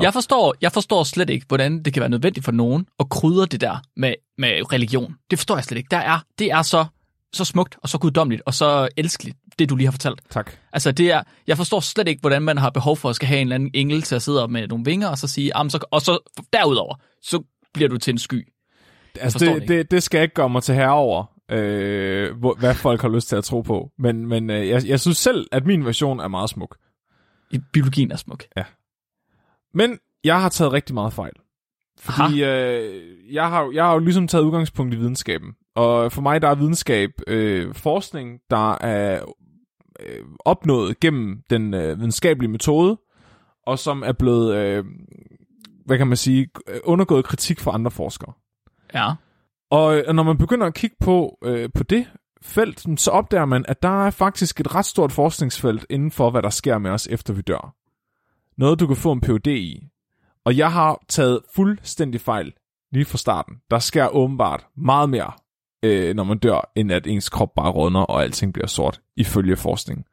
Jeg 0.00 0.12
forstår, 0.12 0.54
jeg 0.60 0.72
forstår 0.72 1.04
slet 1.04 1.30
ikke, 1.30 1.46
hvordan 1.48 1.82
det 1.82 1.92
kan 1.92 2.00
være 2.00 2.10
nødvendigt 2.10 2.44
for 2.44 2.52
nogen 2.52 2.86
at 3.00 3.08
krydre 3.08 3.46
det 3.46 3.60
der 3.60 3.76
med, 3.96 4.14
med 4.38 4.72
religion. 4.72 5.14
Det 5.30 5.38
forstår 5.38 5.56
jeg 5.56 5.64
slet 5.64 5.78
ikke. 5.78 5.88
Der 5.90 5.96
er, 5.96 6.18
det 6.38 6.46
er 6.50 6.62
så, 6.62 6.84
så 7.32 7.44
smukt 7.44 7.76
og 7.82 7.88
så 7.88 7.98
guddommeligt 7.98 8.42
og 8.46 8.54
så 8.54 8.88
elskeligt, 8.96 9.36
det 9.58 9.70
du 9.70 9.76
lige 9.76 9.86
har 9.86 9.92
fortalt. 9.92 10.20
Tak. 10.30 10.52
Altså, 10.72 10.92
det 10.92 11.12
er, 11.12 11.22
jeg 11.46 11.56
forstår 11.56 11.80
slet 11.80 12.08
ikke, 12.08 12.20
hvordan 12.20 12.42
man 12.42 12.58
har 12.58 12.70
behov 12.70 12.96
for 12.96 13.10
at 13.10 13.16
skal 13.16 13.28
have 13.28 13.40
en 13.40 13.46
eller 13.46 13.54
anden 13.54 13.70
engel 13.74 14.02
til 14.02 14.14
at 14.14 14.22
sidde 14.22 14.42
op 14.42 14.50
med 14.50 14.68
nogle 14.68 14.84
vinger 14.84 15.08
og 15.08 15.18
så 15.18 15.26
sige, 15.28 15.52
"Jamen, 15.56 15.70
så, 15.70 15.84
og 15.90 16.00
så 16.00 16.18
derudover, 16.52 16.94
så 17.22 17.42
bliver 17.74 17.88
du 17.88 17.98
til 17.98 18.12
en 18.12 18.18
sky. 18.18 18.48
Altså, 19.20 19.38
det, 19.38 19.54
det 19.62 19.68
det, 19.68 19.90
det 19.90 20.02
skal 20.02 20.22
ikke 20.22 20.34
gøre 20.34 20.48
mig 20.48 20.62
til 20.62 20.74
herre 20.74 20.92
over, 20.92 21.24
øh, 21.50 22.36
hvor, 22.36 22.54
hvad 22.54 22.74
folk 22.74 23.02
har 23.02 23.08
lyst 23.08 23.28
til 23.28 23.36
at 23.36 23.44
tro 23.44 23.60
på. 23.60 23.90
Men, 23.98 24.26
men 24.26 24.50
øh, 24.50 24.68
jeg, 24.68 24.86
jeg 24.86 25.00
synes 25.00 25.18
selv, 25.18 25.46
at 25.52 25.66
min 25.66 25.84
version 25.84 26.20
er 26.20 26.28
meget 26.28 26.50
smuk. 26.50 26.76
I 27.50 27.58
biologien 27.72 28.12
er 28.12 28.16
smuk. 28.16 28.44
Men 29.74 29.98
jeg 30.24 30.40
har 30.42 30.48
taget 30.48 30.72
rigtig 30.72 30.94
meget 30.94 31.12
fejl. 31.12 31.32
Fordi 31.98 32.44
øh, 32.44 33.34
jeg, 33.34 33.48
har, 33.48 33.70
jeg 33.74 33.84
har 33.84 33.92
jo 33.92 33.98
ligesom 33.98 34.28
taget 34.28 34.44
udgangspunkt 34.44 34.94
i 34.94 34.96
videnskaben. 34.96 35.52
Og 35.76 36.12
for 36.12 36.22
mig 36.22 36.42
der 36.42 36.48
er 36.48 36.54
videnskab 36.54 37.10
øh, 37.26 37.74
forskning, 37.74 38.40
der 38.50 38.72
er 38.72 39.24
øh, 40.00 40.24
opnået 40.44 41.00
gennem 41.00 41.42
den 41.50 41.74
øh, 41.74 41.98
videnskabelige 41.98 42.50
metode, 42.50 42.98
og 43.66 43.78
som 43.78 44.02
er 44.02 44.12
blevet, 44.12 44.54
øh, 44.56 44.84
hvad 45.86 45.98
kan 45.98 46.06
man 46.06 46.16
sige, 46.16 46.48
undergået 46.84 47.24
kritik 47.24 47.60
fra 47.60 47.74
andre 47.74 47.90
forskere. 47.90 48.32
Ja. 48.94 49.12
Og 49.74 49.96
øh, 49.96 50.14
når 50.14 50.22
man 50.22 50.38
begynder 50.38 50.66
at 50.66 50.74
kigge 50.74 50.96
på, 51.00 51.38
øh, 51.44 51.68
på 51.74 51.82
det 51.82 52.06
felt, 52.42 53.00
så 53.00 53.10
opdager 53.10 53.44
man, 53.44 53.64
at 53.68 53.82
der 53.82 54.06
er 54.06 54.10
faktisk 54.10 54.60
et 54.60 54.74
ret 54.74 54.84
stort 54.84 55.12
forskningsfelt 55.12 55.86
inden 55.90 56.10
for, 56.10 56.30
hvad 56.30 56.42
der 56.42 56.50
sker 56.50 56.78
med 56.78 56.90
os, 56.90 57.06
efter 57.06 57.34
vi 57.34 57.42
dør. 57.42 57.74
Noget, 58.58 58.80
du 58.80 58.86
kan 58.86 58.96
få 58.96 59.12
en 59.12 59.20
PhD 59.20 59.46
i. 59.46 59.88
Og 60.44 60.56
jeg 60.56 60.72
har 60.72 61.04
taget 61.08 61.40
fuldstændig 61.54 62.20
fejl 62.20 62.52
lige 62.92 63.04
fra 63.04 63.18
starten. 63.18 63.54
Der 63.70 63.78
sker 63.78 64.08
åbenbart 64.08 64.66
meget 64.76 65.10
mere, 65.10 65.32
øh, 65.82 66.16
når 66.16 66.24
man 66.24 66.38
dør, 66.38 66.70
end 66.76 66.92
at 66.92 67.06
ens 67.06 67.28
krop 67.28 67.54
bare 67.56 67.70
rådner, 67.70 68.00
og 68.00 68.22
alting 68.22 68.52
bliver 68.52 68.66
sort, 68.66 69.00
ifølge 69.16 69.56
forskning. 69.56 70.04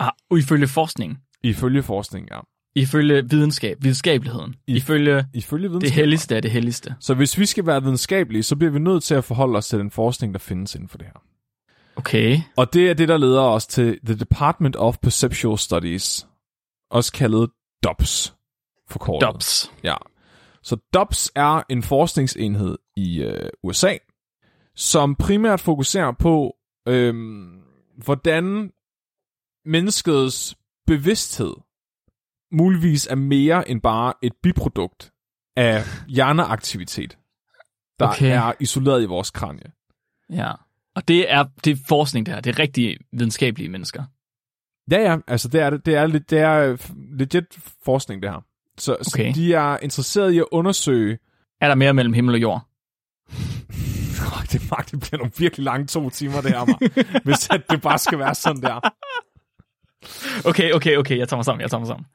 Ah, 0.00 0.12
ifølge 0.38 0.68
forskning, 0.68 1.18
Ifølge 1.44 1.82
forskning, 1.82 2.28
ja. 2.30 2.40
Ifølge 2.74 3.30
videnskab, 3.30 3.76
videnskabeligheden, 3.80 4.54
I- 4.66 4.76
ifølge 4.76 5.26
Ifølge 5.34 5.62
det 5.64 5.70
videnskab. 5.70 5.94
helligste 5.96 6.36
af 6.36 6.42
det 6.42 6.50
helligste. 6.50 6.94
Så 7.00 7.14
hvis 7.14 7.38
vi 7.38 7.46
skal 7.46 7.66
være 7.66 7.82
videnskabelige, 7.82 8.42
så 8.42 8.56
bliver 8.56 8.70
vi 8.70 8.78
nødt 8.78 9.02
til 9.02 9.14
at 9.14 9.24
forholde 9.24 9.56
os 9.56 9.66
til 9.68 9.78
den 9.78 9.90
forskning, 9.90 10.34
der 10.34 10.38
findes 10.38 10.74
inden 10.74 10.88
for 10.88 10.98
det 10.98 11.06
her. 11.06 11.22
Okay. 11.96 12.40
Og 12.56 12.72
det 12.72 12.90
er 12.90 12.94
det, 12.94 13.08
der 13.08 13.16
leder 13.16 13.40
os 13.40 13.66
til 13.66 13.98
The 14.06 14.14
Department 14.14 14.76
of 14.76 14.98
Perceptual 15.02 15.58
Studies, 15.58 16.26
også 16.90 17.12
kaldet 17.12 17.50
DOPS 17.84 18.34
forkortet. 18.90 19.26
Dobbs. 19.26 19.72
Ja. 19.84 19.94
Så 20.62 20.76
DOPS 20.94 21.32
er 21.34 21.62
en 21.68 21.82
forskningsenhed 21.82 22.78
i 22.96 23.22
øh, 23.22 23.48
USA, 23.62 23.96
som 24.76 25.14
primært 25.14 25.60
fokuserer 25.60 26.12
på, 26.12 26.56
øh, 26.88 27.14
hvordan 28.04 28.70
menneskets 29.64 30.56
bevidsthed 30.86 31.52
muligvis 32.52 33.06
er 33.06 33.14
mere 33.14 33.68
end 33.70 33.80
bare 33.80 34.12
et 34.22 34.32
biprodukt 34.42 35.12
af 35.56 35.84
hjerneaktivitet, 36.08 37.18
der 37.98 38.08
Okay. 38.08 38.30
er 38.30 38.52
isoleret 38.60 39.02
i 39.02 39.06
vores 39.06 39.30
kranie. 39.30 39.72
Ja. 40.30 40.52
Og 40.96 41.08
det 41.08 41.32
er, 41.32 41.44
det 41.64 41.70
er 41.70 41.76
forskning, 41.88 42.26
det 42.26 42.34
her. 42.34 42.40
Det 42.40 42.54
er 42.54 42.58
rigtig 42.58 42.96
videnskabelige 43.12 43.68
mennesker. 43.68 44.04
Ja, 44.90 45.10
ja, 45.10 45.16
altså 45.26 45.48
det 45.48 45.60
er 45.60 45.70
det. 45.70 45.86
Det 45.86 45.94
er, 45.94 46.06
lidt- 46.06 46.30
det 46.30 46.38
er 46.38 46.58
øh, 46.58 46.78
legit 47.18 47.44
forskning, 47.84 48.22
det 48.22 48.30
her. 48.30 48.44
Så, 48.78 48.92
Okay. 48.92 49.32
så 49.32 49.40
de 49.40 49.54
er 49.54 49.76
interesseret 49.82 50.32
i 50.32 50.38
at 50.38 50.44
undersøge... 50.52 51.18
Er 51.60 51.68
der 51.68 51.74
mere 51.74 51.94
mellem 51.94 52.12
himmel 52.14 52.34
og 52.34 52.40
jord? 52.42 52.60
Det, 54.52 54.70
Mark, 54.70 54.90
det 54.90 55.00
bliver 55.00 55.16
nogle 55.16 55.32
virkelig 55.38 55.64
lange 55.64 55.86
to 55.86 56.10
timer, 56.10 56.40
det 56.40 56.50
her, 56.50 56.64
Mark. 56.64 57.24
hvis 57.24 57.48
at 57.50 57.62
det 57.70 57.82
bare 57.82 57.98
skal 57.98 58.18
være 58.18 58.34
sådan 58.34 58.62
der. 58.62 58.80
Okay, 60.48 60.72
okay, 60.72 60.96
okay. 60.96 61.18
Jeg 61.18 61.28
tager 61.28 61.38
mig 61.38 61.44
sammen, 61.44 61.60
jeg 61.60 61.70
tager 61.70 61.78
mig 61.78 61.86
sammen. 61.88 62.06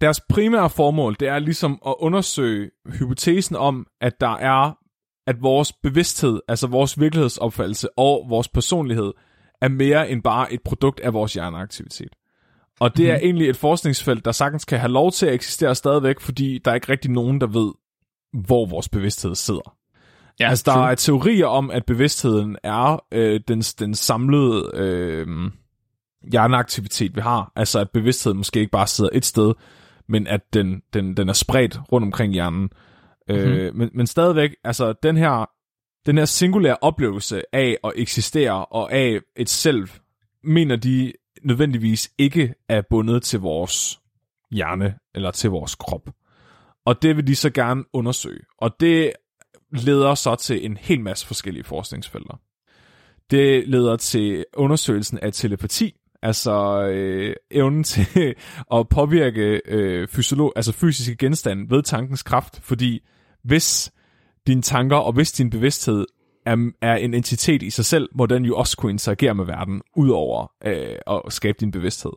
Deres 0.00 0.20
primære 0.28 0.70
formål, 0.70 1.16
det 1.20 1.28
er 1.28 1.38
ligesom 1.38 1.82
at 1.86 1.94
undersøge 1.98 2.70
hypotesen 2.98 3.56
om, 3.56 3.86
at 4.00 4.20
der 4.20 4.36
er, 4.36 4.78
at 5.26 5.42
vores 5.42 5.72
bevidsthed, 5.72 6.40
altså 6.48 6.66
vores 6.66 7.00
virkelighedsopfattelse 7.00 7.88
og 7.98 8.26
vores 8.28 8.48
personlighed, 8.48 9.12
er 9.62 9.68
mere 9.68 10.10
end 10.10 10.22
bare 10.22 10.52
et 10.52 10.60
produkt 10.64 11.00
af 11.00 11.12
vores 11.12 11.34
hjerneaktivitet. 11.34 12.08
Og 12.80 12.96
det 12.96 13.10
er 13.10 13.16
egentlig 13.16 13.48
et 13.48 13.56
forskningsfelt, 13.56 14.24
der 14.24 14.32
sagtens 14.32 14.64
kan 14.64 14.78
have 14.78 14.92
lov 14.92 15.12
til 15.12 15.26
at 15.26 15.34
eksistere 15.34 15.74
stadigvæk, 15.74 16.20
fordi 16.20 16.58
der 16.64 16.70
er 16.70 16.74
ikke 16.74 16.92
rigtig 16.92 17.10
nogen, 17.10 17.40
der 17.40 17.46
ved, 17.46 17.72
hvor 18.44 18.66
vores 18.66 18.88
bevidsthed 18.88 19.34
sidder. 19.34 19.76
Ja, 20.40 20.48
altså, 20.48 20.62
der 20.66 20.72
true. 20.72 20.90
er 20.90 20.94
teorier 20.94 21.46
om, 21.46 21.70
at 21.70 21.86
bevidstheden 21.86 22.56
er 22.62 23.04
øh, 23.12 23.40
den, 23.48 23.60
den 23.60 23.94
samlede 23.94 24.70
øh, 24.74 25.26
hjerneaktivitet, 26.30 27.16
vi 27.16 27.20
har. 27.20 27.52
Altså, 27.56 27.80
at 27.80 27.90
bevidstheden 27.90 28.36
måske 28.36 28.60
ikke 28.60 28.70
bare 28.70 28.86
sidder 28.86 29.10
et 29.12 29.24
sted, 29.24 29.54
men 30.08 30.26
at 30.26 30.40
den, 30.52 30.82
den, 30.92 31.16
den 31.16 31.28
er 31.28 31.32
spredt 31.32 31.78
rundt 31.92 32.04
omkring 32.04 32.32
hjernen. 32.32 32.70
Mm-hmm. 33.28 33.52
Øh, 33.52 33.74
men, 33.74 33.90
men 33.94 34.06
stadigvæk, 34.06 34.54
altså, 34.64 34.94
den 35.02 35.16
her, 35.16 35.50
den 36.06 36.18
her 36.18 36.24
singulære 36.24 36.76
oplevelse 36.80 37.42
af 37.52 37.78
at 37.84 37.92
eksistere 37.96 38.64
og 38.64 38.92
af 38.92 39.20
et 39.36 39.48
selv, 39.48 39.88
mener 40.44 40.76
de 40.76 41.12
nødvendigvis 41.42 42.10
ikke 42.18 42.54
er 42.68 42.82
bundet 42.90 43.22
til 43.22 43.40
vores 43.40 44.00
hjerne 44.50 44.94
eller 45.14 45.30
til 45.30 45.50
vores 45.50 45.74
krop. 45.74 46.10
Og 46.84 47.02
det 47.02 47.16
vil 47.16 47.26
de 47.26 47.36
så 47.36 47.50
gerne 47.50 47.84
undersøge. 47.92 48.40
Og 48.58 48.70
det 48.80 49.12
leder 49.72 50.14
så 50.14 50.34
til 50.34 50.64
en 50.66 50.76
hel 50.76 51.00
masse 51.00 51.26
forskellige 51.26 51.64
forskningsfelter. 51.64 52.40
Det 53.30 53.68
leder 53.68 53.96
til 53.96 54.44
undersøgelsen 54.56 55.18
af 55.18 55.32
telepati, 55.32 55.94
altså 56.22 56.82
øh, 56.82 57.34
evnen 57.50 57.84
til 57.84 58.06
at 58.76 58.88
påvirke 58.88 59.60
øh, 59.64 60.08
fysiolog, 60.08 60.52
altså 60.56 60.72
fysiske 60.72 61.16
genstande 61.16 61.70
ved 61.70 61.82
tankens 61.82 62.22
kraft, 62.22 62.60
fordi 62.62 63.00
hvis 63.44 63.92
dine 64.46 64.62
tanker 64.62 64.96
og 64.96 65.12
hvis 65.12 65.32
din 65.32 65.50
bevidsthed 65.50 66.06
er, 66.46 66.70
er 66.82 66.96
en 66.96 67.14
entitet 67.14 67.62
i 67.62 67.70
sig 67.70 67.84
selv, 67.84 68.08
må 68.14 68.26
den 68.26 68.44
jo 68.44 68.56
også 68.56 68.76
kunne 68.76 68.92
interagere 68.92 69.34
med 69.34 69.44
verden, 69.44 69.82
udover 69.96 70.52
øh, 70.64 70.96
at 71.26 71.32
skabe 71.32 71.56
din 71.60 71.70
bevidsthed. 71.70 72.12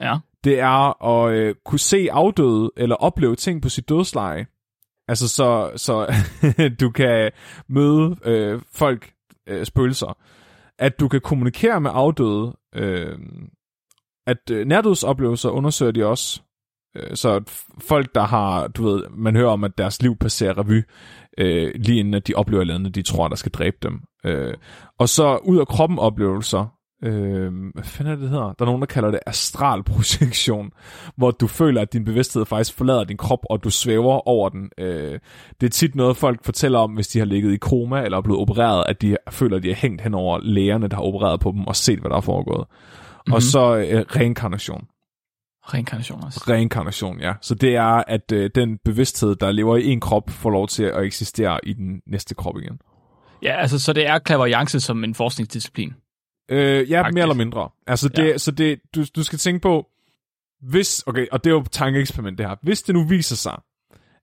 Ja. 0.00 0.16
Det 0.44 0.60
er 0.60 1.04
at 1.04 1.32
øh, 1.34 1.54
kunne 1.64 1.78
se 1.78 2.08
afdøde 2.10 2.70
eller 2.76 2.96
opleve 2.96 3.36
ting 3.36 3.62
på 3.62 3.68
sit 3.68 3.88
dødsleje, 3.88 4.46
Altså, 5.08 5.28
så, 5.28 5.72
så 5.76 6.14
du 6.80 6.90
kan 6.90 7.30
møde 7.68 8.16
øh, 8.24 8.60
folk, 8.72 9.12
øh, 9.46 9.66
spøgelser. 9.66 10.18
At 10.78 11.00
du 11.00 11.08
kan 11.08 11.20
kommunikere 11.20 11.80
med 11.80 11.90
afdøde. 11.94 12.56
Øh, 12.74 13.18
at 14.26 14.50
øh, 14.50 14.66
nærdødsoplevelser 14.66 15.50
undersøger 15.50 15.92
de 15.92 16.06
også. 16.06 16.42
Øh, 16.96 17.16
så 17.16 17.30
at 17.30 17.64
folk, 17.78 18.14
der 18.14 18.22
har, 18.22 18.68
du 18.68 18.84
ved, 18.84 19.04
man 19.10 19.36
hører 19.36 19.50
om, 19.50 19.64
at 19.64 19.78
deres 19.78 20.02
liv 20.02 20.16
passerer 20.16 20.58
revy, 20.58 20.82
øh, 21.38 21.72
lige 21.74 21.98
inden 21.98 22.14
at 22.14 22.26
de 22.26 22.34
oplever 22.34 22.64
noget, 22.64 22.94
de 22.94 23.02
tror, 23.02 23.28
der 23.28 23.36
skal 23.36 23.52
dræbe 23.52 23.76
dem. 23.82 24.00
Øh, 24.24 24.54
og 24.98 25.08
så 25.08 25.36
ud 25.36 25.58
af 25.58 25.66
kroppen 25.66 25.98
oplevelser, 25.98 26.78
øh, 27.02 27.52
hvad 27.74 27.84
fanden 27.84 28.12
er 28.12 28.16
det, 28.16 28.22
det 28.22 28.30
hedder? 28.30 28.44
Der 28.44 28.54
er 28.60 28.64
nogen, 28.64 28.80
der 28.82 28.86
kalder 28.86 29.10
det 29.10 29.20
astralprojektion, 29.26 30.70
hvor 31.16 31.30
du 31.30 31.46
føler, 31.46 31.80
at 31.82 31.92
din 31.92 32.04
bevidsthed 32.04 32.44
faktisk 32.44 32.76
forlader 32.76 33.04
din 33.04 33.16
krop, 33.16 33.38
og 33.50 33.64
du 33.64 33.70
svæver 33.70 34.28
over 34.28 34.48
den. 34.48 34.70
Øh, 34.78 35.18
det 35.60 35.66
er 35.66 35.70
tit 35.70 35.94
noget, 35.94 36.16
folk 36.16 36.44
fortæller 36.44 36.78
om, 36.78 36.90
hvis 36.92 37.08
de 37.08 37.18
har 37.18 37.26
ligget 37.26 37.52
i 37.52 37.56
koma 37.56 38.02
eller 38.02 38.18
er 38.18 38.22
blevet 38.22 38.40
opereret, 38.40 38.84
at 38.88 39.02
de 39.02 39.16
føler, 39.30 39.56
at 39.56 39.62
de 39.62 39.70
er 39.70 39.74
hængt 39.74 40.00
hen 40.02 40.14
over 40.14 40.38
lægerne, 40.42 40.88
der 40.88 40.96
har 40.96 41.02
opereret 41.02 41.40
på 41.40 41.52
dem, 41.52 41.66
og 41.66 41.76
set, 41.76 41.98
hvad 41.98 42.10
der 42.10 42.16
er 42.16 42.20
foregået. 42.20 42.66
Mm-hmm. 42.68 43.32
Og 43.32 43.36
Mhm. 43.36 43.40
så 43.40 43.76
øh, 43.76 44.04
reinkarnation. 44.16 44.84
Reinkarnation 45.64 46.24
også. 46.24 46.44
Reinkarnation, 46.48 47.20
ja. 47.20 47.32
Så 47.40 47.54
det 47.54 47.76
er, 47.76 48.02
at 48.08 48.32
øh, 48.32 48.50
den 48.54 48.78
bevidsthed, 48.84 49.34
der 49.36 49.52
lever 49.52 49.76
i 49.76 49.86
en 49.86 50.00
krop, 50.00 50.30
får 50.30 50.50
lov 50.50 50.68
til 50.68 50.82
at 50.84 51.04
eksistere 51.04 51.58
i 51.62 51.72
den 51.72 52.00
næste 52.06 52.34
krop 52.34 52.54
igen. 52.62 52.78
Ja, 53.42 53.56
altså, 53.56 53.78
så 53.78 53.92
det 53.92 54.06
er 54.06 54.18
klaverjance 54.18 54.80
som 54.80 55.04
en 55.04 55.14
forskningsdisciplin. 55.14 55.92
Øh, 56.48 56.90
ja, 56.90 57.00
Faktisk. 57.00 57.14
mere 57.14 57.22
eller 57.22 57.34
mindre. 57.34 57.68
Altså, 57.86 58.08
det, 58.08 58.24
Ja. 58.28 58.38
så 58.38 58.50
det, 58.50 58.80
du, 58.94 59.04
du 59.16 59.22
skal 59.22 59.38
tænke 59.38 59.60
på, 59.60 59.86
hvis, 60.60 61.02
okay, 61.06 61.26
og 61.32 61.44
det 61.44 61.50
er 61.50 61.54
jo 61.54 61.64
tankeeksperiment 61.70 62.38
det 62.38 62.46
her, 62.48 62.56
hvis 62.62 62.82
det 62.82 62.94
nu 62.94 63.04
viser 63.08 63.36
sig, 63.36 63.60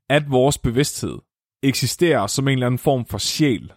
at 0.09 0.31
vores 0.31 0.57
bevidsthed 0.57 1.17
eksisterer 1.63 2.27
som 2.27 2.47
en 2.47 2.53
eller 2.53 2.65
anden 2.65 2.79
form 2.79 3.05
for 3.05 3.17
sjæl, 3.17 3.71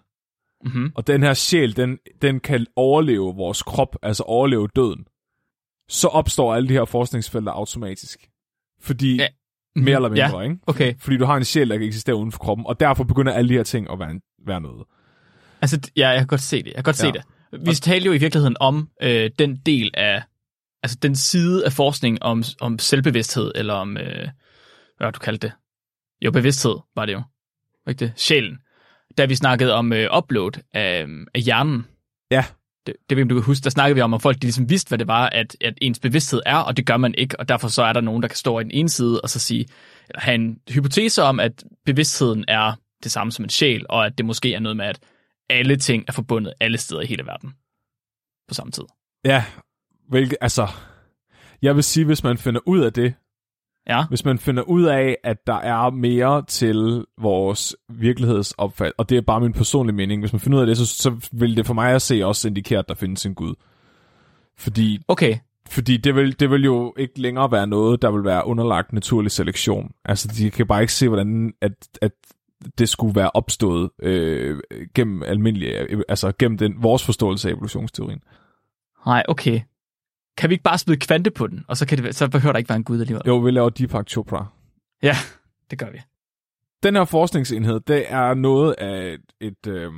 Mm-hmm. 0.65 0.93
og 0.95 1.07
den 1.07 1.23
her 1.23 1.35
sjæl, 1.35 1.77
den, 1.77 1.99
den 2.23 2.41
kan 2.41 2.67
overleve 2.77 3.35
vores 3.35 3.63
krop, 3.63 3.97
altså 4.03 4.23
overleve 4.23 4.69
døden, 4.77 5.07
så 5.89 6.09
opstår 6.09 6.55
alle 6.55 6.69
de 6.69 6.73
her 6.73 6.85
forskningsfelter 6.85 7.53
automatisk. 7.53 8.29
Fordi, 8.81 9.17
Ja. 9.17 9.23
ja. 9.23 9.83
mere 9.83 9.97
eller 9.97 10.09
mindre, 10.09 10.39
Ja, 10.39 10.41
ikke? 10.41 10.59
okay. 10.67 10.95
Fordi 10.99 11.17
du 11.17 11.25
har 11.25 11.37
en 11.37 11.45
sjæl, 11.45 11.69
der 11.71 11.77
kan 11.79 11.87
eksistere 11.87 12.17
uden 12.17 12.33
for 12.33 12.39
kroppen, 12.39 12.67
og 12.67 12.81
derfor 12.81 13.05
begynder 13.05 13.33
alle 13.33 13.49
de 13.49 13.55
her 13.55 13.63
ting 13.63 13.91
at 13.91 13.99
være, 13.99 14.21
være 14.47 14.61
noget. 14.61 14.87
Altså, 15.61 15.91
ja, 15.97 16.09
jeg 16.09 16.19
kan 16.19 16.27
godt 16.27 16.41
se 16.41 16.57
det. 16.59 16.67
Jeg 16.67 16.75
kan 16.75 16.85
godt 16.85 16.97
se 16.97 17.07
Ja. 17.07 17.13
det. 17.13 17.23
Vi 17.53 17.75
taler 17.75 18.07
jo 18.07 18.13
i 18.13 18.19
virkeligheden 18.19 18.57
om 18.61 18.89
øh, 19.03 19.31
den 19.39 19.57
del 19.57 19.91
af, 19.95 20.23
altså 20.83 20.99
den 21.03 21.17
side 21.17 21.65
af 21.65 21.73
forskning 21.73 22.23
om, 22.23 22.43
om 22.61 22.79
selvbevidsthed, 22.79 23.53
eller 23.55 23.75
om, 23.75 23.97
øh, 23.97 24.29
hvad 24.97 25.07
det, 25.07 25.15
du 25.15 25.19
kaldte 25.19 25.47
det? 25.47 25.55
Jo, 26.25 26.31
bevidsthed 26.31 26.75
var 26.95 27.07
det 27.07 27.13
jo. 27.13 27.23
Ikke 27.89 27.99
det? 27.99 28.13
Sjælen. 28.17 28.59
Da 29.19 29.25
vi 29.25 29.35
snakkede 29.35 29.75
om 29.75 29.93
øh, 29.93 30.17
upload 30.19 30.53
af, 30.73 31.07
af 31.35 31.41
hjernen, 31.41 31.87
Ja, 32.33 32.45
det, 32.87 32.95
det 33.11 33.17
ved 33.17 33.25
du 33.25 33.35
kan 33.35 33.45
huske, 33.45 33.65
der 33.65 33.71
snakkede 33.71 33.95
vi 33.95 34.01
om, 34.01 34.15
at 34.15 34.23
folk 34.23 34.37
de 34.37 34.41
ligesom 34.41 34.71
vidste, 34.71 34.89
hvad 34.89 34.99
det 34.99 35.07
var, 35.07 35.29
at, 35.29 35.57
at 35.61 35.75
ens 35.83 35.99
bevidsthed 35.99 36.41
er, 36.47 36.57
og 36.57 36.77
det 36.77 36.87
gør 36.87 36.97
man 36.97 37.15
ikke, 37.19 37.41
og 37.41 37.49
derfor 37.49 37.69
så 37.69 37.83
er 37.83 37.93
der 37.93 38.01
nogen, 38.01 38.23
der 38.23 38.29
kan 38.29 38.37
stå 38.37 38.59
i 38.61 38.63
den 38.63 38.71
ene 38.71 38.89
side 38.89 39.21
og 39.21 39.31
så 39.31 39.39
sige, 39.39 39.67
eller 40.09 40.21
have 40.21 40.35
en 40.35 40.59
hypotese 40.71 41.23
om, 41.23 41.41
at 41.41 41.65
bevidstheden 41.87 42.45
er 42.49 42.73
det 43.03 43.13
samme 43.13 43.33
som 43.33 43.45
en 43.45 43.49
sjæl, 43.49 43.87
og 43.89 44.07
at 44.07 44.19
det 44.19 44.27
måske 44.27 44.55
er 44.55 44.61
noget 44.61 44.77
med, 44.77 44.87
at 44.87 44.99
alle 45.53 45.77
ting 45.77 46.05
er 46.09 46.13
forbundet 46.13 46.53
alle 46.61 46.79
steder 46.79 47.01
i 47.01 47.07
hele 47.07 47.27
verden 47.27 47.55
på 48.49 48.55
samme 48.55 48.71
tid. 48.71 48.85
ja, 49.25 49.45
hvilket, 50.09 50.39
altså, 50.41 50.69
jeg 51.63 51.75
vil 51.75 51.85
sige, 51.85 52.07
hvis 52.07 52.25
man 52.25 52.39
finder 52.39 52.61
ud 52.67 52.81
af 52.81 52.93
det, 52.93 53.15
Ja, 53.89 54.05
hvis 54.09 54.25
man 54.25 54.39
finder 54.39 54.63
ud 54.63 54.83
af, 54.85 55.17
at 55.25 55.47
der 55.47 55.55
er 55.55 55.91
mere 55.91 56.45
til 56.49 57.05
vores 57.19 57.77
virkelighedsopfattelse, 57.89 58.99
og 58.99 59.09
det 59.09 59.17
er 59.17 59.23
bare 59.23 59.41
min 59.41 59.53
personlige 59.53 59.97
mening, 59.97 60.23
hvis 60.23 60.33
man 60.33 60.41
finder 60.41 60.59
ud 60.59 60.63
af 60.63 60.67
det, 60.67 60.77
så, 60.77 60.87
så 60.87 61.29
vil 61.33 61.57
det 61.57 61.67
for 61.67 61.75
mig 61.75 61.95
at 61.95 62.03
se 62.03 62.27
også 62.27 62.49
indikere, 62.49 62.79
at 62.79 62.89
der 62.89 62.95
findes 62.95 63.27
en 63.27 63.35
Gud. 63.35 63.55
Fordi, 64.57 65.01
okay. 65.09 65.37
fordi 65.69 65.97
det, 65.97 66.15
vil, 66.15 66.41
det 66.41 66.51
vil 66.51 66.65
jo 66.65 66.95
ikke 66.97 67.21
længere 67.21 67.53
være 67.53 67.67
noget, 67.67 68.03
der 68.03 68.11
vil 68.11 68.25
være 68.25 68.47
underlagt 68.47 68.93
naturlig 68.93 69.31
selektion. 69.31 69.93
Altså, 70.05 70.29
de 70.39 70.51
kan 70.51 70.67
bare 70.67 70.81
ikke 70.81 70.93
se, 70.93 71.09
hvordan 71.09 71.53
at, 71.61 71.73
at 72.03 72.13
det 72.79 72.89
skulle 72.89 73.15
være 73.15 73.31
opstået 73.31 73.91
øh, 74.03 74.61
gennem 74.95 75.23
almindelig, 75.23 75.75
altså 76.09 76.33
gennem 76.39 76.59
den, 76.59 76.75
vores 76.83 77.05
forståelse 77.05 77.49
af 77.49 77.53
evolutionsteorien. 77.53 78.21
Nej, 79.07 79.23
okay. 79.29 79.61
Kan 80.37 80.51
vi 80.51 80.55
ikke 80.55 80.63
bare 80.63 80.79
smide 80.79 80.99
kvante 81.01 81.31
på 81.31 81.47
den, 81.47 81.65
og 81.69 81.77
så, 81.77 81.87
kan 81.87 81.99
det, 81.99 82.15
så 82.15 82.29
behøver 82.29 82.53
der 82.53 82.59
ikke 82.59 82.69
være 82.69 82.77
en 82.77 82.85
gud 82.85 83.01
alligevel? 83.01 83.23
Jo, 83.27 83.39
vi 83.39 83.51
laver 83.51 83.69
Deepak 83.69 84.09
Chopra. 84.09 84.47
Ja, 85.03 85.17
det 85.71 85.79
gør 85.79 85.91
vi. 85.91 85.99
den 86.83 86.97
her 86.97 87.05
forskningsenhed, 87.05 87.81
det 87.81 88.05
er 88.09 88.35
noget 88.35 88.75
af 88.79 89.17
et, 89.41 89.67
øh, 89.67 89.93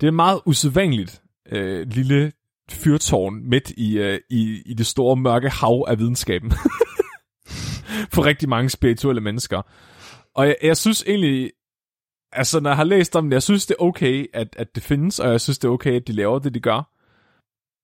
det 0.00 0.06
er 0.06 0.08
et 0.08 0.14
meget 0.14 0.40
usædvanligt 0.46 1.22
øh, 1.52 1.86
lille 1.88 2.32
fyrtårn 2.70 3.48
midt 3.48 3.70
i, 3.70 3.98
øh, 3.98 4.18
i, 4.30 4.62
i 4.66 4.74
det 4.74 4.86
store 4.86 5.16
mørke 5.16 5.48
hav 5.48 5.84
af 5.88 5.98
videnskaben. 5.98 6.52
For 8.12 8.24
rigtig 8.24 8.48
mange 8.48 8.70
spirituelle 8.70 9.20
mennesker. 9.20 9.62
Og 10.34 10.46
jeg, 10.46 10.56
jeg 10.62 10.76
synes 10.76 11.04
egentlig, 11.06 11.50
altså 12.32 12.60
når 12.60 12.70
jeg 12.70 12.76
har 12.76 12.84
læst 12.84 13.16
om 13.16 13.30
det, 13.30 13.34
jeg 13.34 13.42
synes 13.42 13.66
det 13.66 13.76
er 13.78 13.84
okay, 13.84 14.26
at, 14.34 14.56
at 14.58 14.74
det 14.74 14.82
findes, 14.82 15.18
og 15.18 15.30
jeg 15.30 15.40
synes 15.40 15.58
det 15.58 15.68
er 15.68 15.72
okay, 15.72 15.92
at 15.92 16.06
de 16.06 16.12
laver 16.12 16.38
det, 16.38 16.54
de 16.54 16.60
gør. 16.60 16.94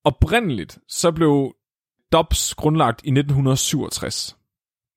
Oprindeligt, 0.04 0.78
så 0.88 1.12
blev 1.12 1.54
DOPS 2.12 2.54
grundlagt 2.54 3.00
i 3.04 3.08
1967 3.08 4.36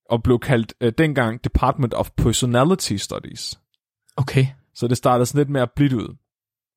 og 0.10 0.24
blev 0.24 0.40
kaldt 0.40 0.74
øh, 0.82 0.94
dengang 0.98 1.44
Department 1.44 1.94
of 1.94 2.12
Personality 2.18 2.96
Studies. 2.96 3.60
Okay. 4.18 4.46
Så 4.74 4.88
det 4.88 4.98
startede 4.98 5.26
sådan 5.26 5.40
lidt 5.40 5.50
med 5.50 5.62
at 5.62 5.72
blive 5.76 5.98
ud. 5.98 6.16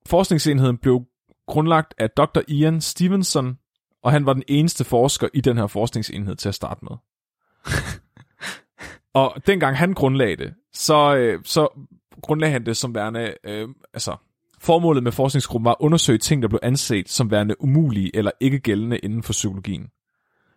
Forskningsenheden 0.07 0.77
blev 0.77 1.05
grundlagt 1.47 1.93
af 1.97 2.09
Dr. 2.09 2.39
Ian 2.47 2.81
Stevenson, 2.81 3.57
og 4.03 4.11
han 4.11 4.25
var 4.25 4.33
den 4.33 4.43
eneste 4.47 4.83
forsker 4.83 5.27
i 5.33 5.41
den 5.41 5.57
her 5.57 5.67
forskningsenhed 5.67 6.35
til 6.35 6.49
at 6.49 6.55
starte 6.55 6.85
med. 6.85 6.97
og 9.21 9.35
dengang 9.47 9.77
han 9.77 9.93
grundlagde 9.93 10.35
det, 10.35 10.53
så, 10.73 11.15
øh, 11.15 11.39
så 11.43 11.87
grundlagde 12.21 12.51
han 12.51 12.65
det 12.65 12.77
som 12.77 12.95
værende, 12.95 13.33
øh, 13.43 13.67
altså 13.93 14.15
formålet 14.59 15.03
med 15.03 15.11
forskningsgruppen 15.11 15.65
var 15.65 15.71
at 15.71 15.77
undersøge 15.79 16.17
ting, 16.17 16.41
der 16.41 16.47
blev 16.47 16.59
anset 16.63 17.09
som 17.09 17.31
værende 17.31 17.61
umulige 17.61 18.15
eller 18.15 18.31
ikke 18.39 18.59
gældende 18.59 18.97
inden 18.97 19.23
for 19.23 19.33
psykologien. 19.33 19.87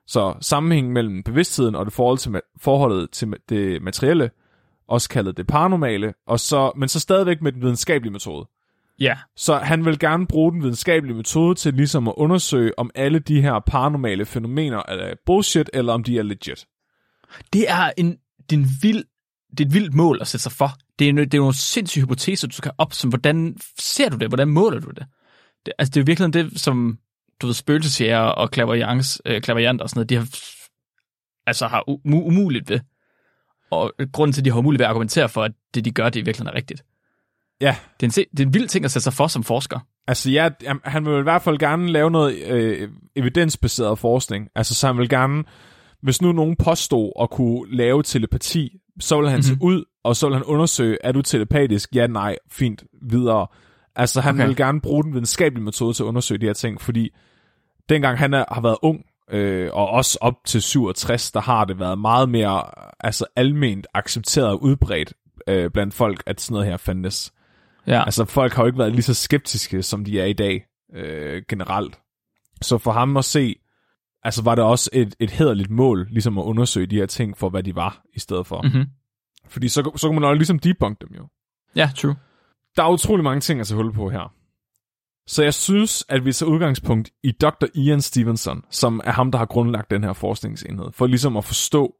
Så 0.06 0.34
sammenhængen 0.40 0.92
mellem 0.92 1.23
bevidstheden 1.23 1.75
og 1.75 1.84
det 1.84 1.94
forhold 1.94 2.18
til, 2.18 2.40
forholdet 2.61 3.11
til 3.11 3.34
det 3.49 3.82
materielle, 3.82 4.30
også 4.88 5.08
kaldet 5.08 5.37
det 5.37 5.46
paranormale, 5.46 6.14
og 6.26 6.40
så, 6.40 6.73
men 6.76 6.88
så 6.88 7.00
stadigvæk 7.00 7.42
med 7.42 7.52
den 7.52 7.62
videnskabelige 7.62 8.12
metode. 8.12 8.46
Ja, 8.99 9.18
Så 9.37 9.58
han 9.58 9.84
vil 9.84 9.99
gerne 9.99 10.26
bruge 10.26 10.52
den 10.52 10.62
videnskabelige 10.62 11.16
metode 11.16 11.54
til 11.54 11.75
ligesom 11.75 12.08
at 12.08 12.14
undersøge, 12.16 12.78
om 12.78 12.90
alle 12.94 13.18
de 13.18 13.42
her 13.42 13.61
paranormale 13.66 14.25
fænomener 14.25 14.82
er 14.88 15.14
bullshit, 15.26 15.70
eller 15.73 15.92
om 15.92 16.04
de 16.04 16.18
er 16.18 16.23
legit. 16.23 16.66
det 17.52 17.70
er 17.70 17.90
en, 17.96 18.18
det 18.50 18.56
er 18.56 18.61
en 18.61 18.68
vild, 18.82 19.04
det 19.50 19.61
er 19.61 19.68
et 19.68 19.75
vildt 19.75 19.94
mål 19.94 20.18
at 20.20 20.26
sætte 20.26 20.42
sig 20.42 20.52
for. 20.52 20.70
Det 20.98 21.08
er, 21.08 21.12
det 21.12 21.34
er 21.34 21.38
nogle 21.38 21.54
sindssyge 21.54 22.02
hypoteser, 22.04 22.48
du 22.48 22.54
skal 22.56 22.72
op, 22.78 22.92
som 22.92 23.10
hvordan 23.10 23.56
ser 23.78 24.08
du 24.08 24.16
det? 24.16 24.28
Hvordan 24.28 24.48
måler 24.48 24.80
du 24.80 24.90
det? 24.90 25.06
det 25.66 25.72
altså, 25.78 25.90
det 25.90 25.96
er 25.96 26.00
jo 26.00 26.04
virkelig 26.06 26.34
det, 26.34 26.60
som 26.60 26.98
du 27.42 27.46
ved, 27.46 27.54
spøgelsesjæger 27.54 28.18
og 28.18 28.50
klaverjans, 28.50 29.22
øh, 29.26 29.42
klaverjant 29.42 29.80
og 29.80 29.90
sådan 29.90 29.98
noget, 29.98 30.08
de 30.10 30.16
har, 30.16 30.28
altså 31.46 31.66
har 31.66 31.80
u- 31.80 32.00
umuligt 32.06 32.70
ved. 32.70 32.80
Og 33.70 33.92
grunden 34.12 34.32
til, 34.32 34.40
at 34.40 34.44
de 34.44 34.50
har 34.50 34.58
umuligt 34.58 34.78
ved 34.78 34.84
at 34.86 34.90
argumentere 34.90 35.28
for, 35.28 35.42
at 35.42 35.52
det, 35.74 35.84
de 35.84 35.90
gør, 35.90 36.08
det 36.08 36.20
i 36.20 36.24
virkeligheden 36.24 36.54
er 36.54 36.58
rigtigt. 36.58 36.84
Ja, 37.60 37.76
Det 38.00 38.06
er, 38.18 38.20
en, 38.22 38.26
det 38.36 38.40
er 38.42 38.46
en 38.46 38.54
vild 38.54 38.68
ting 38.68 38.84
at 38.84 38.90
sætte 38.90 39.04
sig 39.04 39.12
for 39.12 39.26
som 39.26 39.42
forsker. 39.44 39.78
altså 40.06 40.30
ja, 40.30 40.48
han 40.84 41.06
vil 41.06 41.18
i 41.18 41.22
hvert 41.22 41.42
fald 41.42 41.58
gerne 41.58 41.92
lave 41.92 42.10
noget 42.10 42.34
øh, 42.42 42.88
evidensbaseret 43.16 43.98
forskning. 43.98 44.48
Altså 44.54 44.74
så 44.74 44.86
han 44.86 44.98
vil 44.98 45.08
gerne, 45.08 45.44
hvis 46.02 46.22
nu 46.22 46.32
nogen 46.32 46.56
påstod 46.56 47.12
at 47.20 47.30
kunne 47.30 47.76
lave 47.76 48.02
telepati, 48.02 48.78
så 49.00 49.20
vil 49.20 49.30
han 49.30 49.38
mm-hmm. 49.38 49.52
Mhm. 49.52 49.60
se 49.60 49.64
ud, 49.64 49.84
og 50.04 50.16
så 50.16 50.26
vil 50.26 50.34
han 50.34 50.44
undersøge, 50.44 50.98
er 51.00 51.12
du 51.12 51.22
telepatisk? 51.22 51.94
Ja, 51.94 52.06
nej, 52.06 52.36
fint, 52.50 52.84
videre. 53.02 53.46
Altså 53.96 54.20
han 54.20 54.34
okay. 54.34 54.46
vil 54.46 54.56
gerne 54.56 54.80
bruge 54.80 55.04
den 55.04 55.12
videnskabelige 55.12 55.64
metode 55.64 55.94
til 55.94 56.02
at 56.02 56.06
undersøge 56.06 56.40
de 56.40 56.46
her 56.46 56.52
ting, 56.52 56.80
fordi 56.80 57.10
dengang 57.88 58.18
han 58.18 58.34
er, 58.34 58.44
har 58.52 58.60
været 58.60 58.76
ung, 58.82 59.04
øh, 59.30 59.70
og 59.72 59.88
også 59.88 60.18
op 60.20 60.34
til 60.46 60.62
67, 60.62 61.32
der 61.32 61.40
har 61.40 61.64
det 61.64 61.78
været 61.78 61.98
meget 61.98 62.28
mere 62.28 62.62
altså 63.00 63.26
alment 63.36 63.86
accepteret 63.94 64.48
og 64.48 64.62
udbredt 64.62 65.12
øh, 65.48 65.70
blandt 65.70 65.94
folk, 65.94 66.22
at 66.26 66.40
sådan 66.40 66.54
noget 66.54 66.68
her 66.68 66.76
fandtes. 66.76 67.32
Ja. 67.86 68.04
Altså 68.04 68.24
folk 68.24 68.52
har 68.52 68.62
jo 68.62 68.66
ikke 68.66 68.78
været 68.78 68.92
lige 68.92 69.02
så 69.02 69.14
skeptiske, 69.14 69.82
som 69.82 70.04
de 70.04 70.20
er 70.20 70.24
i 70.24 70.32
dag 70.32 70.64
øh, 70.94 71.42
generelt. 71.48 71.98
Så 72.62 72.78
for 72.78 72.92
ham 72.92 73.16
at 73.16 73.24
se, 73.24 73.56
altså 74.25 74.43
var 74.43 74.54
det 74.54 74.64
også 74.64 74.90
et, 74.93 75.14
et 75.21 75.31
hederligt 75.31 75.71
mål, 75.71 76.07
ligesom 76.11 76.38
at 76.38 76.43
undersøge 76.43 76.87
de 76.87 76.97
her 76.97 77.07
ting 77.07 77.38
for, 77.38 77.49
hvad 77.49 77.62
de 77.62 77.75
var, 77.75 78.02
i 78.14 78.21
stedet 78.21 78.47
for. 78.47 78.62
Mm. 78.62 78.69
Mm-hmm. 78.69 78.85
Fordi 79.49 79.69
så, 79.69 79.90
så 79.97 80.09
kunne 80.09 80.21
man 80.21 80.28
jo 80.28 80.35
ligesom 80.35 80.59
debunk 80.59 81.00
dem 81.00 81.09
jo. 81.16 81.28
Ja, 81.76 81.90
true. 81.97 82.16
Der 82.76 82.83
er 82.83 82.90
utrolig 82.90 83.25
mange 83.25 83.40
ting 83.40 83.61
at 83.61 83.66
tage 83.66 83.76
hul 83.83 83.93
på 83.93 84.11
her. 84.11 84.33
Så 85.26 85.43
jeg 85.43 85.54
synes, 85.54 86.04
at 86.09 86.25
vi 86.25 86.33
tager 86.33 86.50
udgangspunkt 86.50 87.11
i 87.23 87.31
Dr. 87.33 87.66
Ian 87.75 88.00
Stevenson, 88.00 88.62
som 88.71 89.00
er 89.04 89.12
ham, 89.12 89.31
der 89.31 89.38
har 89.38 89.47
grundlagt 89.47 89.90
den 89.90 90.04
her 90.04 90.12
forskningsenhed, 90.12 90.87
for 90.93 91.07
ligesom 91.07 91.37
at 91.37 91.45
forstå, 91.45 91.95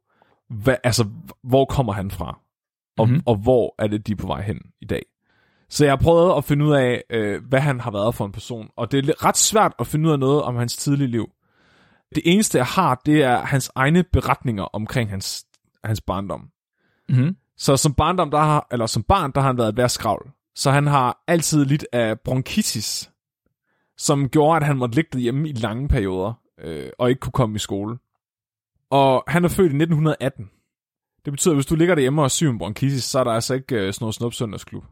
hvad, 0.49 0.75
altså, 0.83 1.05
hvor 1.43 1.65
kommer 1.65 1.93
han 1.93 2.11
fra? 2.11 2.39
og, 2.97 3.07
Mhm. 3.07 3.11
mm-hmm. 3.13 3.23
og 3.25 3.35
hvor 3.35 3.75
er 3.79 3.87
det, 3.87 4.07
de 4.07 4.11
er 4.11 4.15
på 4.15 4.27
vej 4.27 4.41
hen 4.41 4.57
i 4.81 4.85
dag. 4.85 5.01
Så 5.69 5.85
jeg 5.85 5.91
har 5.91 5.97
prøvet 5.97 6.37
at 6.37 6.43
finde 6.43 6.65
ud 6.65 6.73
af, 6.73 7.03
øh, 7.09 7.41
hvad 7.49 7.59
han 7.59 7.79
har 7.79 7.91
været 7.91 8.15
for 8.15 8.25
en 8.25 8.31
person, 8.31 8.69
og 8.77 8.91
det 8.91 9.09
er 9.09 9.25
ret 9.25 9.37
svært 9.37 9.73
at 9.79 9.87
finde 9.87 10.07
ud 10.07 10.13
af 10.13 10.19
noget 10.19 10.41
om 10.43 10.55
hans 10.55 10.77
tidlige 10.77 11.07
liv. 11.07 11.29
Det 12.15 12.23
eneste, 12.25 12.57
jeg 12.57 12.65
har, 12.65 13.01
det 13.05 13.23
er 13.23 13.37
hans 13.37 13.71
egne 13.75 14.03
beretninger 14.03 14.63
omkring 14.63 15.09
hans, 15.09 15.45
hans 15.83 16.01
barndom. 16.01 16.49
Mm-hmm. 17.09 17.35
Så 17.57 17.77
som 17.77 17.93
barndom, 17.93 18.31
der 18.31 18.39
har, 18.39 18.67
eller 18.71 18.85
som 18.85 19.03
barn, 19.03 19.31
der 19.31 19.41
har 19.41 19.47
han 19.47 19.57
været 19.57 19.69
et 19.69 19.77
værskravl. 19.77 20.31
Så 20.55 20.71
han 20.71 20.87
har 20.87 21.23
altid 21.27 21.65
lidt 21.65 21.85
af 21.91 22.19
bronkitis, 22.19 23.11
som 23.97 24.29
gjorde, 24.29 24.57
at 24.57 24.63
han 24.63 24.77
måtte 24.77 24.95
ligge 24.95 25.19
hjemme 25.19 25.49
i 25.49 25.53
lange 25.53 25.87
perioder, 25.87 26.33
øh, 26.61 26.89
og 26.99 27.09
ikke 27.09 27.19
kunne 27.19 27.31
komme 27.31 27.55
i 27.55 27.59
skole. 27.59 27.97
Og 28.89 29.23
han 29.27 29.45
er 29.45 29.49
født 29.49 29.71
i 29.71 29.75
1918. 29.75 30.49
Det 31.25 31.33
betyder, 31.33 31.51
at 31.53 31.57
hvis 31.57 31.65
du 31.65 31.75
ligger 31.75 31.95
derhjemme 31.95 32.21
og 32.21 32.31
syg 32.31 32.51
med 32.51 32.59
bronkitis, 32.59 33.03
så 33.03 33.19
er 33.19 33.23
der 33.23 33.31
altså 33.31 33.53
ikke 33.53 33.75
øh, 33.75 33.93
sådan 33.93 34.03
noget 34.03 34.15
snup 34.15 34.33
søndagsklub. 34.33 34.83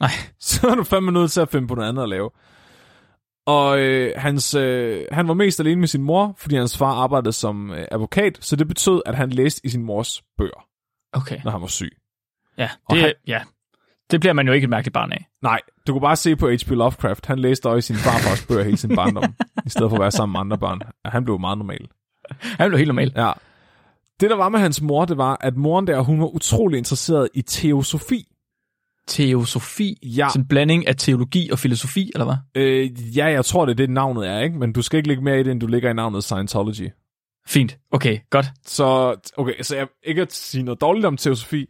Nej. 0.00 0.10
Så 0.38 0.68
er 0.68 0.74
du 0.74 0.84
fandme 0.84 1.12
nødt 1.12 1.32
til 1.32 1.40
at 1.40 1.48
finde 1.48 1.68
på 1.68 1.74
noget 1.74 1.88
andet 1.88 2.02
at 2.02 2.08
lave. 2.08 2.30
Og 3.46 3.78
øh, 3.80 4.12
hans, 4.16 4.54
øh, 4.54 5.04
han 5.12 5.28
var 5.28 5.34
mest 5.34 5.60
alene 5.60 5.80
med 5.80 5.88
sin 5.88 6.02
mor, 6.02 6.34
fordi 6.38 6.56
hans 6.56 6.78
far 6.78 6.92
arbejdede 6.94 7.32
som 7.32 7.70
øh, 7.70 7.86
advokat, 7.90 8.38
så 8.40 8.56
det 8.56 8.68
betød, 8.68 9.02
at 9.06 9.14
han 9.14 9.30
læste 9.30 9.60
i 9.64 9.68
sin 9.68 9.82
mors 9.82 10.22
bøger, 10.38 10.66
Okay. 11.12 11.40
når 11.44 11.50
han 11.50 11.60
var 11.60 11.66
syg. 11.66 11.96
Ja, 12.58 12.70
det, 12.90 12.98
han- 13.00 13.12
ja. 13.26 13.40
det 14.10 14.20
bliver 14.20 14.32
man 14.32 14.46
jo 14.46 14.52
ikke 14.52 14.64
et 14.64 14.70
mærkeligt 14.70 14.94
barn 14.94 15.12
af. 15.12 15.26
Nej, 15.42 15.60
du 15.86 15.92
kunne 15.92 16.00
bare 16.00 16.16
se 16.16 16.36
på 16.36 16.48
H.P. 16.50 16.70
Lovecraft. 16.70 17.26
Han 17.26 17.38
læste 17.38 17.66
også 17.66 17.76
i 17.78 17.82
sin 17.94 17.96
farfars 17.96 18.46
bøger 18.48 18.62
hele 18.64 18.76
sin 18.76 18.96
barndom, 18.96 19.34
i 19.66 19.68
stedet 19.68 19.90
for 19.90 19.96
at 19.96 20.00
være 20.00 20.10
sammen 20.10 20.32
med 20.32 20.40
andre 20.40 20.58
børn. 20.58 20.80
Han 21.04 21.24
blev 21.24 21.40
meget 21.40 21.58
normal. 21.58 21.88
Han 22.40 22.70
blev 22.70 22.78
helt 22.78 22.88
normal. 22.88 23.12
Ja. 23.16 23.32
Det, 24.20 24.30
der 24.30 24.36
var 24.36 24.48
med 24.48 24.60
hans 24.60 24.82
mor, 24.82 25.04
det 25.04 25.16
var, 25.16 25.36
at 25.40 25.56
moren 25.56 25.86
der, 25.86 26.00
hun 26.00 26.20
var 26.20 26.26
utrolig 26.26 26.78
interesseret 26.78 27.28
i 27.34 27.42
teosofi. 27.42 28.26
Teosofi. 29.06 29.98
Ja. 30.02 30.28
Sådan 30.28 30.42
en 30.42 30.48
blanding 30.48 30.86
af 30.86 30.96
teologi 30.96 31.50
og 31.50 31.58
filosofi, 31.58 32.10
eller 32.14 32.24
hvad? 32.24 32.62
Øh, 32.62 33.16
ja, 33.16 33.26
jeg 33.26 33.44
tror, 33.44 33.66
det 33.66 33.72
er 33.72 33.76
det, 33.76 33.90
navnet 33.90 34.28
er, 34.28 34.40
ikke? 34.40 34.58
Men 34.58 34.72
du 34.72 34.82
skal 34.82 34.96
ikke 34.96 35.08
lægge 35.08 35.22
mere 35.22 35.40
i 35.40 35.42
det, 35.42 35.50
end 35.50 35.60
du 35.60 35.66
ligger 35.66 35.90
i 35.90 35.94
navnet 35.94 36.24
Scientology. 36.24 36.90
Fint. 37.46 37.78
Okay, 37.90 38.18
godt. 38.30 38.46
Så, 38.66 39.16
okay, 39.36 39.62
så 39.62 39.76
jeg 39.76 39.86
ikke 40.02 40.22
at 40.22 40.32
sige 40.32 40.64
noget 40.64 40.80
dårligt 40.80 41.06
om 41.06 41.16
teosofi, 41.16 41.66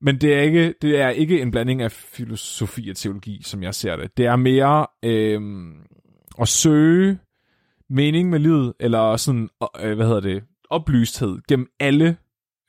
men 0.00 0.20
det 0.20 0.34
er 0.34 0.40
ikke, 0.40 0.74
det 0.82 1.00
er 1.00 1.08
ikke 1.08 1.40
en 1.40 1.50
blanding 1.50 1.82
af 1.82 1.92
filosofi 1.92 2.90
og 2.90 2.96
teologi, 2.96 3.42
som 3.44 3.62
jeg 3.62 3.74
ser 3.74 3.96
det. 3.96 4.16
Det 4.16 4.26
er 4.26 4.36
mere 4.36 4.86
øh, 5.02 5.40
at 6.40 6.48
søge 6.48 7.18
mening 7.90 8.30
med 8.30 8.38
livet, 8.38 8.72
eller 8.80 9.16
sådan, 9.16 9.48
øh, 9.80 9.96
hvad 9.96 10.06
hedder 10.06 10.20
det, 10.20 10.42
oplysthed 10.70 11.38
gennem 11.48 11.66
alle 11.80 12.16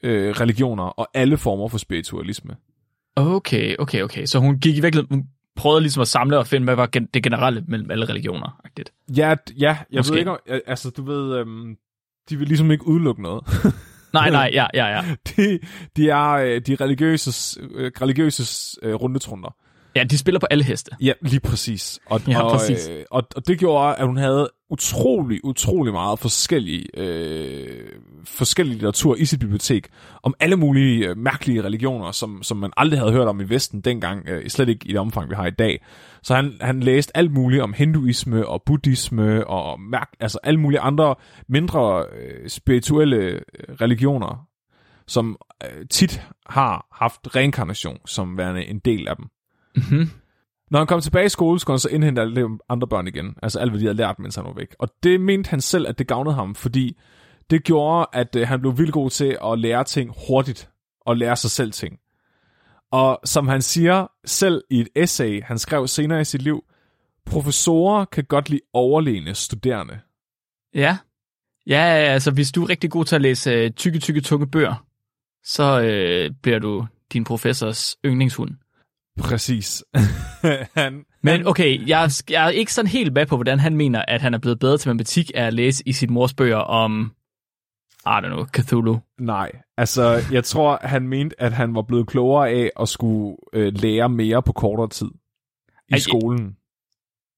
øh, 0.03 0.29
religioner 0.31 0.84
og 0.84 1.08
alle 1.13 1.38
former 1.38 1.67
for 1.67 1.77
spiritualisme. 1.77 2.55
Okay, 3.15 3.75
okay, 3.80 4.01
okay. 4.03 4.25
Så 4.25 4.39
hun 4.39 4.60
gik 4.60 4.77
i 4.77 4.82
virkeligheden, 4.82 5.15
hun 5.15 5.27
prøvede 5.56 5.82
ligesom 5.82 6.01
at 6.01 6.08
samle 6.08 6.38
og 6.38 6.48
finde, 6.48 6.65
hvad 6.65 6.75
var 6.75 6.86
det 6.86 7.24
generelle 7.24 7.63
mellem 7.68 7.91
alle 7.91 8.10
religioner. 8.10 8.62
-agtigt. 8.65 9.13
Ja, 9.18 9.36
ja 9.58 9.77
jeg 9.91 10.00
Måske. 10.00 10.12
ved 10.12 10.20
ikke, 10.20 10.32
om- 10.32 10.39
altså 10.68 10.89
du 10.89 11.03
ved, 11.03 11.36
øhm, 11.38 11.75
de 12.30 12.38
vil 12.38 12.48
ligesom 12.48 12.72
ikke 12.72 12.88
udelukke 12.88 13.22
noget. 13.22 13.44
Nej, 14.13 14.30
nej, 14.30 14.50
ja, 14.53 14.68
ja, 14.74 14.86
ja. 14.88 15.01
de, 15.38 15.60
de 15.96 16.10
er 16.10 16.30
øh, 16.32 16.62
de 16.62 16.75
religiøse, 16.75 17.60
øh, 17.72 17.91
religiøse 18.01 18.77
øh, 18.84 18.94
rundetrunder. 18.96 19.56
Ja, 19.95 20.03
de 20.03 20.17
spiller 20.17 20.39
på 20.39 20.48
alle 20.50 20.63
heste. 20.63 20.91
Ja, 21.01 21.13
lige 21.21 21.39
præcis. 21.39 22.00
Og, 22.05 22.21
Ja, 22.27 22.41
og, 22.41 22.51
præcis. 22.51 22.89
Øh, 22.89 23.03
og, 23.12 23.24
og 23.36 23.48
det 23.48 23.60
gjorde, 23.60 23.95
at 23.95 24.05
hun 24.05 24.17
havde 24.17 24.50
utrolig, 24.69 25.45
utrolig 25.45 25.93
meget 25.93 26.19
forskellig, 26.19 26.86
øh, 26.98 27.88
forskellig 28.25 28.74
litteratur 28.74 29.15
i 29.15 29.25
sit 29.25 29.39
bibliotek 29.39 29.88
om 30.24 30.33
alle 30.39 30.55
mulige 30.55 31.07
øh, 31.07 31.17
mærkelige 31.17 31.63
religioner, 31.63 32.12
som, 32.12 32.43
som 32.43 32.57
man 32.57 32.71
aldrig 32.77 33.00
havde 33.00 33.12
hørt 33.12 33.27
om 33.27 33.41
i 33.41 33.43
Vesten 33.43 33.81
dengang, 33.81 34.29
øh, 34.29 34.50
slet 34.50 34.69
ikke 34.69 34.88
i 34.88 34.91
det 34.91 35.00
omfang, 35.00 35.29
vi 35.29 35.36
har 35.36 35.48
i 35.48 35.51
dag. 35.51 35.83
Så 36.24 36.36
han, 36.36 36.57
han 36.62 36.79
læste 36.79 37.17
alt 37.17 37.31
muligt 37.31 37.62
om 37.62 37.74
hinduisme 37.74 38.47
og 38.47 38.63
buddhisme 38.65 39.47
og 39.47 39.80
mærk, 39.80 40.10
altså 40.19 40.39
alle 40.43 40.60
mulige 40.60 40.80
andre 40.80 41.15
mindre 41.49 42.06
øh, 42.06 42.49
spirituelle 42.49 43.17
øh, 43.17 43.41
religioner, 43.82 44.47
som 45.08 45.38
øh, 45.63 45.86
tit 45.89 46.21
har 46.45 46.88
haft 46.91 47.36
reinkarnation 47.36 47.97
som 48.06 48.38
værende 48.38 48.65
en 48.65 48.80
del 48.80 49.08
af 49.08 49.15
dem. 49.15 49.25
Mm-hmm. 49.75 50.10
Når 50.71 50.79
han 50.79 50.88
kom 50.88 51.01
tilbage 51.01 51.25
i 51.25 51.29
skole, 51.29 51.60
skulle 51.60 51.75
han 51.75 51.79
så 51.79 51.89
indhente 51.89 52.21
alle 52.21 52.36
de 52.36 52.57
andre 52.69 52.88
børn 52.88 53.07
igen. 53.07 53.36
Altså 53.43 53.60
alt, 53.60 53.71
hvad 53.71 53.79
de 53.79 53.86
havde 53.86 53.97
lært, 53.97 54.19
mens 54.19 54.36
han 54.36 54.45
var 54.45 54.53
væk. 54.53 54.75
Og 54.79 54.88
det 55.03 55.21
mente 55.21 55.49
han 55.49 55.62
selv, 55.62 55.88
at 55.88 55.99
det 55.99 56.07
gavnede 56.07 56.36
ham, 56.36 56.55
fordi 56.55 56.97
det 57.49 57.63
gjorde, 57.63 58.07
at 58.13 58.36
øh, 58.36 58.47
han 58.47 58.62
blev 58.62 58.77
vildt 58.77 58.93
god 58.93 59.10
til 59.10 59.38
at 59.45 59.60
lære 59.60 59.84
ting 59.84 60.13
hurtigt. 60.27 60.69
Og 61.05 61.17
lære 61.17 61.36
sig 61.36 61.51
selv 61.51 61.71
ting. 61.71 61.99
Og 62.91 63.19
som 63.25 63.47
han 63.47 63.62
siger 63.62 64.07
selv 64.25 64.63
i 64.69 64.79
et 64.79 64.88
essay, 64.95 65.43
han 65.43 65.60
skrev 65.60 65.88
senere 65.88 66.21
i 66.21 66.23
sit 66.23 66.41
liv, 66.41 66.63
professorer 67.25 68.05
kan 68.05 68.23
godt 68.23 68.49
lide 68.49 68.62
overlegne 68.73 69.36
studerende. 69.36 69.99
Ja. 70.75 70.97
Ja, 71.67 71.84
altså 71.84 72.31
hvis 72.31 72.51
du 72.51 72.63
er 72.63 72.69
rigtig 72.69 72.91
god 72.91 73.05
til 73.05 73.15
at 73.15 73.21
læse 73.21 73.51
øh, 73.51 73.71
tykke, 73.71 73.99
tykke, 73.99 74.21
tunge 74.21 74.47
bøger, 74.47 74.86
så 75.43 75.81
øh, 75.81 76.31
bliver 76.41 76.60
du 76.60 76.88
din 77.13 77.23
professors 77.23 77.97
yndlingshund. 78.05 78.51
Præcis. 79.21 79.84
han, 80.75 81.05
Men 81.23 81.47
okay, 81.47 81.88
jeg, 81.88 82.12
jeg 82.29 82.45
er 82.45 82.49
ikke 82.49 82.73
sådan 82.73 82.89
helt 82.91 83.13
med 83.13 83.25
på, 83.25 83.36
hvordan 83.36 83.60
han 83.60 83.75
mener, 83.75 84.05
at 84.07 84.21
han 84.21 84.34
er 84.34 84.38
blevet 84.38 84.60
bedre 84.60 84.77
til 84.77 84.89
matematik 84.89 85.31
af 85.36 85.43
at 85.43 85.53
læse 85.53 85.84
i 85.86 85.93
sit 85.93 86.10
mors 86.10 86.34
bøger 86.34 86.57
om, 86.57 87.12
I 88.05 88.10
don't 88.10 88.27
know, 88.27 88.45
Cthulhu. 88.45 88.99
Nej, 89.19 89.51
altså 89.77 90.23
jeg 90.31 90.43
tror, 90.43 90.79
han 90.81 91.07
mente, 91.07 91.41
at 91.41 91.53
han 91.53 91.75
var 91.75 91.81
blevet 91.81 92.07
klogere 92.07 92.49
af 92.49 92.71
at 92.79 92.89
skulle 92.89 93.38
øh, 93.53 93.73
lære 93.75 94.10
mere 94.10 94.43
på 94.43 94.53
kortere 94.53 94.89
tid 94.89 95.10
i 95.89 95.93
Ej, 95.93 95.99
skolen. 95.99 96.55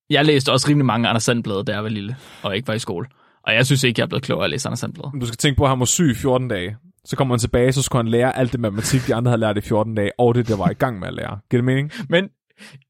Jeg 0.09 0.25
læste 0.25 0.51
også 0.51 0.67
rimelig 0.69 0.85
mange 0.85 1.09
Anders 1.09 1.23
Sandblade, 1.23 1.63
da 1.63 1.71
jeg 1.71 1.83
var 1.83 1.89
lille, 1.89 2.15
og 2.43 2.55
ikke 2.55 2.67
var 2.67 2.73
i 2.73 2.79
skole. 2.79 3.07
Og 3.43 3.53
jeg 3.53 3.65
synes 3.65 3.83
ikke, 3.83 3.99
jeg 3.99 4.05
er 4.05 4.09
blevet 4.09 4.23
klogere 4.23 4.43
af 4.43 4.47
at 4.47 4.51
læse 4.51 4.67
Anders 4.67 4.79
Sandblade. 4.79 5.11
Du 5.21 5.25
skal 5.25 5.37
tænke 5.37 5.57
på, 5.57 5.63
at 5.63 5.69
han 5.69 5.79
var 5.79 5.85
syg 5.85 6.11
i 6.11 6.13
14 6.13 6.47
dage. 6.47 6.77
Så 7.05 7.15
kommer 7.15 7.35
han 7.35 7.39
tilbage, 7.39 7.71
så 7.71 7.81
skulle 7.81 8.03
han 8.03 8.11
lære 8.11 8.37
alt 8.37 8.51
det 8.51 8.59
matematik, 8.59 9.07
de 9.07 9.15
andre 9.15 9.29
havde 9.29 9.39
lært 9.39 9.57
i 9.57 9.61
14 9.61 9.95
dage, 9.95 10.11
og 10.19 10.35
det, 10.35 10.47
der 10.47 10.57
var 10.57 10.69
i 10.69 10.73
gang 10.73 10.99
med 10.99 11.07
at 11.07 11.13
lære. 11.13 11.39
Giver 11.49 11.61
det 11.61 11.65
mening? 11.65 11.91
Men 12.09 12.29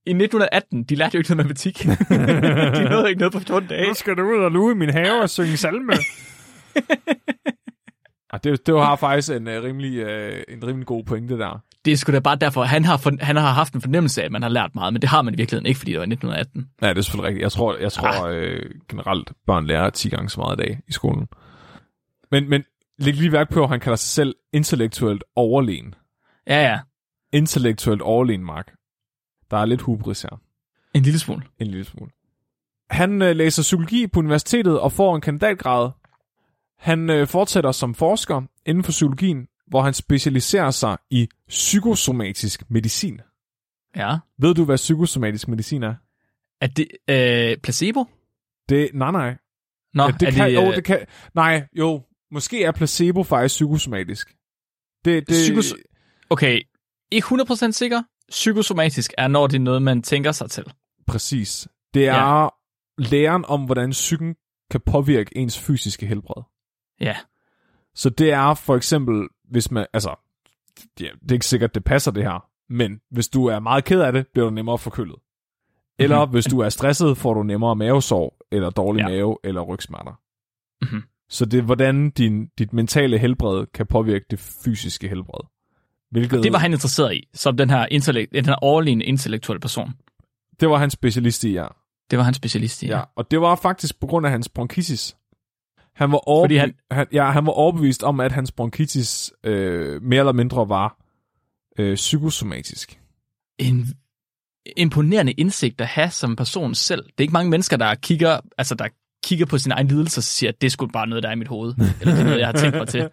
i 0.05 0.09
1918, 0.09 0.83
de 0.83 0.95
lærte 0.95 1.15
jo 1.15 1.19
ikke 1.19 1.29
noget 1.29 1.37
matematik. 1.37 1.83
de 2.77 2.89
nåede 2.89 3.09
ikke 3.09 3.19
noget 3.19 3.33
på 3.33 3.39
14 3.39 3.69
dage. 3.69 3.95
skal 3.95 4.15
du 4.15 4.21
ud 4.21 4.43
og 4.43 4.51
lue 4.51 4.71
i 4.71 4.75
min 4.75 4.89
have 4.89 5.21
og 5.21 5.29
synge 5.29 5.57
salme. 5.57 5.93
og 8.31 8.39
det, 8.43 8.67
det 8.67 8.79
har 8.79 8.95
faktisk 8.95 9.31
en, 9.31 9.47
uh, 9.47 9.53
rimelig, 9.53 10.05
uh, 10.05 10.39
en 10.47 10.67
rimelig 10.67 10.87
god 10.87 11.03
pointe 11.03 11.37
der. 11.37 11.63
Det 11.85 11.93
er 11.93 11.97
sgu 11.97 12.11
da 12.11 12.19
bare 12.19 12.35
derfor, 12.35 12.63
han 12.63 12.85
har, 12.85 12.97
for, 12.97 13.11
han 13.19 13.35
har 13.35 13.51
haft 13.51 13.73
en 13.73 13.81
fornemmelse 13.81 14.21
af, 14.21 14.25
at 14.25 14.31
man 14.31 14.41
har 14.41 14.49
lært 14.49 14.75
meget, 14.75 14.93
men 14.93 15.01
det 15.01 15.09
har 15.09 15.21
man 15.21 15.33
i 15.33 15.37
virkeligheden 15.37 15.65
ikke, 15.65 15.77
fordi 15.77 15.91
det 15.91 15.99
var 15.99 16.05
1918. 16.05 16.69
Ja, 16.81 16.89
det 16.89 16.97
er 16.97 17.01
selvfølgelig 17.01 17.27
rigtigt. 17.27 17.43
Jeg 17.43 17.51
tror, 17.51 17.77
jeg 17.77 17.91
tror 17.91 18.27
øh, 18.27 18.69
generelt, 18.89 19.31
børn 19.47 19.65
lærer 19.65 19.89
10 19.89 20.09
gange 20.09 20.29
så 20.29 20.39
meget 20.39 20.59
i 20.59 20.61
dag 20.61 20.79
i 20.87 20.91
skolen. 20.91 21.27
Men, 22.31 22.49
men 22.49 22.63
læg 22.97 23.13
lige 23.13 23.31
værk 23.31 23.49
på, 23.49 23.63
at 23.63 23.69
han 23.69 23.79
kalder 23.79 23.95
sig 23.95 24.09
selv 24.09 24.35
intellektuelt 24.53 25.23
overlegen. 25.35 25.95
Ja, 26.47 26.61
ja. 26.61 26.79
Intellektuelt 27.33 28.01
overlegen, 28.01 28.43
Mark. 28.43 28.73
Der 29.51 29.57
er 29.57 29.65
lidt 29.65 29.81
hubris 29.81 30.21
her. 30.21 30.41
En 30.93 31.03
lille 31.03 31.19
smule. 31.19 31.43
En 31.59 31.67
lille 31.67 31.85
smule. 31.85 32.11
Han 32.89 33.21
øh, 33.21 33.35
læser 33.35 33.61
psykologi 33.61 34.07
på 34.07 34.19
universitetet 34.19 34.79
og 34.79 34.91
får 34.91 35.15
en 35.15 35.21
kandidatgrad. 35.21 35.91
Han 36.77 37.09
øh, 37.09 37.27
fortsætter 37.27 37.71
som 37.71 37.93
forsker 37.95 38.41
inden 38.65 38.83
for 38.83 38.91
psykologien, 38.91 39.47
hvor 39.67 39.81
han 39.81 39.93
specialiserer 39.93 40.71
sig 40.71 40.97
i 41.09 41.27
psykosomatisk 41.47 42.63
medicin. 42.69 43.21
Ja. 43.95 44.17
Ved 44.37 44.53
du, 44.55 44.65
hvad 44.65 44.77
psykosomatisk 44.77 45.47
medicin 45.47 45.83
er? 45.83 45.95
Er 46.61 46.67
det 46.67 46.87
øh, 47.09 47.57
placebo? 47.57 48.05
Det, 48.69 48.89
nej, 48.93 49.11
nej. 49.11 49.37
Nå, 49.93 50.03
ja, 50.03 50.11
det 50.11 50.27
er 50.27 50.31
kan, 50.31 50.49
det, 50.49 50.55
jo, 50.55 50.69
øh, 50.69 50.75
det 50.75 50.83
kan, 50.83 51.05
nej, 51.33 51.67
jo, 51.73 52.03
måske 52.33 52.63
er 52.63 52.71
placebo 52.71 53.23
faktisk 53.23 53.55
psykosomatisk. 53.55 54.35
Det, 55.05 55.27
det, 55.29 55.35
Psykos- 55.35 55.73
Okay, 56.29 56.61
ikke 57.11 57.27
100% 57.27 57.71
sikker. 57.71 58.03
Psykosomatisk 58.29 59.13
er, 59.17 59.27
når 59.27 59.47
det 59.47 59.55
er 59.55 59.59
noget, 59.61 59.81
man 59.81 60.01
tænker 60.03 60.31
sig 60.31 60.49
til. 60.51 60.63
Præcis. 61.07 61.67
Det 61.93 62.07
er 62.07 62.41
ja. 62.41 62.47
læren 62.97 63.45
om, 63.45 63.65
hvordan 63.65 63.89
psyken 63.91 64.35
kan 64.71 64.81
påvirke 64.85 65.37
ens 65.37 65.59
fysiske 65.59 66.05
helbred. 66.05 66.43
Ja. 67.01 67.17
Så 67.95 68.09
det 68.09 68.31
er 68.31 68.53
for 68.53 68.75
eksempel, 68.75 69.27
hvis 69.49 69.71
man, 69.71 69.85
altså, 69.93 70.15
det 70.97 71.07
er 71.29 71.33
ikke 71.33 71.45
sikkert, 71.45 71.75
det 71.75 71.83
passer 71.83 72.11
det 72.11 72.23
her, 72.23 72.45
men 72.69 73.01
hvis 73.11 73.27
du 73.27 73.45
er 73.45 73.59
meget 73.59 73.85
ked 73.85 74.01
af 74.01 74.11
det, 74.13 74.27
bliver 74.33 74.45
du 74.45 74.51
nemmere 74.53 74.77
forkølet. 74.77 75.15
Eller 75.99 76.15
Mhm. 76.17 76.21
mm-hmm. 76.23 76.33
hvis 76.35 76.45
du 76.45 76.59
er 76.59 76.69
stresset, 76.69 77.17
får 77.17 77.33
du 77.33 77.43
nemmere 77.43 77.75
mavesår, 77.75 78.37
eller 78.51 78.69
dårlig 78.69 79.01
Ja. 79.01 79.07
mave, 79.07 79.37
eller 79.43 79.61
rygsmerter. 79.61 80.19
Mhm. 80.81 81.03
Så 81.29 81.45
det 81.45 81.57
er, 81.57 81.61
hvordan 81.63 82.09
din, 82.09 82.47
dit 82.57 82.73
mentale 82.73 83.17
helbred 83.17 83.65
kan 83.73 83.85
påvirke 83.87 84.25
det 84.31 84.39
fysiske 84.39 85.07
helbred. 85.09 85.47
Hvilket, 86.11 86.43
Det 86.43 86.53
var 86.53 86.59
han 86.59 86.71
interesseret 86.73 87.15
i, 87.15 87.27
som 87.33 87.57
den 87.57 87.69
her, 87.69 87.85
intellekt, 87.91 88.31
den 88.33 88.45
her 88.45 88.55
overliggende 88.55 89.05
intellektuelle 89.05 89.59
person. 89.59 89.93
det 90.59 90.69
var 90.69 90.77
han 90.77 90.89
specialist 90.89 91.43
i, 91.43 91.53
ja. 91.53 91.67
Det 92.11 92.17
var 92.19 92.23
han 92.25 92.33
specialist 92.33 92.83
i. 92.83 92.87
ja. 92.87 93.01
Og 93.15 93.31
det 93.31 93.41
var 93.41 93.55
faktisk 93.55 93.99
på 93.99 94.07
grund 94.07 94.25
af 94.25 94.31
hans 94.31 94.49
bronkitis. 94.49 95.17
Han 95.95 96.11
var, 96.11 96.17
overbe- 96.29 96.43
Fordi 96.43 96.55
han- 96.57 96.73
han, 96.91 97.07
ja, 97.11 97.31
han 97.31 97.45
var 97.45 97.51
overbevist 97.51 98.03
om, 98.03 98.19
at 98.19 98.31
hans 98.31 98.51
bronkitis 98.51 99.33
øh, 99.43 100.01
mere 100.03 100.19
eller 100.19 100.31
mindre 100.33 100.69
var 100.69 100.97
øh, 101.79 101.95
psykosomatisk. 101.95 102.99
En 103.59 103.87
imponerende 104.77 105.31
indsigt 105.31 105.81
at 105.81 105.87
have 105.87 106.09
som 106.09 106.35
person 106.35 106.75
selv. 106.75 107.03
Det 107.03 107.11
er 107.17 107.21
ikke 107.21 107.33
mange 107.33 107.49
mennesker, 107.49 107.77
der 107.77 107.95
kigger, 107.95 108.39
altså 108.57 108.75
der 108.75 108.87
kigger 109.23 109.45
på 109.45 109.57
sin 109.57 109.71
egen 109.71 109.87
lidelse 109.87 110.19
og 110.19 110.23
siger, 110.23 110.49
at 110.51 110.61
det 110.61 110.71
skulle 110.71 110.91
bare 110.91 111.07
noget, 111.07 111.23
der 111.23 111.29
er 111.29 111.33
i 111.33 111.37
mit 111.37 111.47
hoved. 111.47 111.73
Eller 112.01 112.13
det 112.13 112.19
er 112.19 112.23
noget, 112.23 112.39
jeg 112.39 112.47
har 112.47 112.53
tænkt 112.53 112.77
mig 112.77 112.87
til. 112.87 113.01
Det 113.01 113.11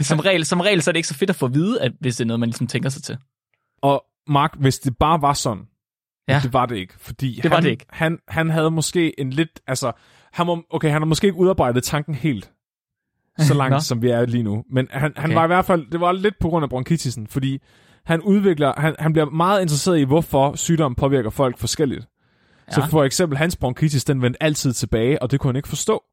er 0.00 0.04
som, 0.04 0.20
regel, 0.20 0.44
som 0.44 0.60
regel 0.60 0.82
så 0.82 0.90
er 0.90 0.92
det 0.92 0.98
ikke 0.98 1.08
så 1.08 1.14
fedt 1.14 1.30
at 1.30 1.36
få 1.36 1.46
at 1.46 1.54
vide, 1.54 1.80
at 1.82 1.92
hvis 2.00 2.16
det 2.16 2.24
er 2.24 2.26
noget, 2.26 2.40
man 2.40 2.48
ligesom 2.48 2.66
tænker 2.66 2.88
sig 2.88 3.02
til. 3.02 3.16
Og 3.82 4.04
Mark, 4.28 4.54
hvis 4.58 4.78
det 4.78 4.96
bare 5.00 5.22
var 5.22 5.32
sådan, 5.32 5.62
Ja. 6.28 6.40
det 6.42 6.52
var 6.52 6.66
det 6.66 6.76
ikke, 6.76 6.94
fordi 6.98 7.40
Det 7.42 7.50
var 7.50 7.56
han, 7.56 7.64
det 7.64 7.70
ikke. 7.70 7.86
Han, 7.90 8.18
han 8.28 8.50
havde 8.50 8.70
måske 8.70 9.20
en 9.20 9.30
lidt, 9.30 9.60
altså, 9.66 9.92
han 10.32 10.46
må, 10.46 10.62
okay, 10.70 10.90
han 10.90 11.00
har 11.02 11.06
måske 11.06 11.26
ikke 11.26 11.38
udarbejdet 11.38 11.82
tanken 11.84 12.14
helt, 12.14 12.50
så 13.38 13.54
langt 13.62 13.82
som 13.84 14.02
vi 14.02 14.10
er 14.10 14.26
lige 14.26 14.42
nu, 14.42 14.64
men 14.70 14.88
han, 14.90 15.12
han 15.16 15.24
Okay. 15.30 15.34
var 15.34 15.44
i 15.44 15.46
hvert 15.46 15.64
fald, 15.64 15.90
det 15.92 16.00
var 16.00 16.12
lidt 16.12 16.34
på 16.40 16.48
grund 16.48 16.62
af 16.62 16.68
bronkitisen, 16.70 17.26
fordi 17.26 17.58
han 18.04 18.20
udvikler, 18.20 18.72
han, 18.80 18.94
han 18.98 19.12
bliver 19.12 19.30
meget 19.30 19.62
interesseret 19.62 19.98
i, 19.98 20.02
hvorfor 20.02 20.56
sygdommen 20.56 20.96
påvirker 20.96 21.30
folk 21.30 21.58
forskelligt. 21.58 22.06
Ja. 22.68 22.72
Så 22.72 22.90
for 22.90 23.04
eksempel, 23.04 23.38
hans 23.38 23.56
bronkitis, 23.56 24.04
den 24.04 24.22
vendte 24.22 24.42
altid 24.42 24.72
tilbage, 24.72 25.22
og 25.22 25.30
det 25.30 25.40
kunne 25.40 25.48
han 25.48 25.56
ikke 25.56 25.68
forstå. 25.68 26.04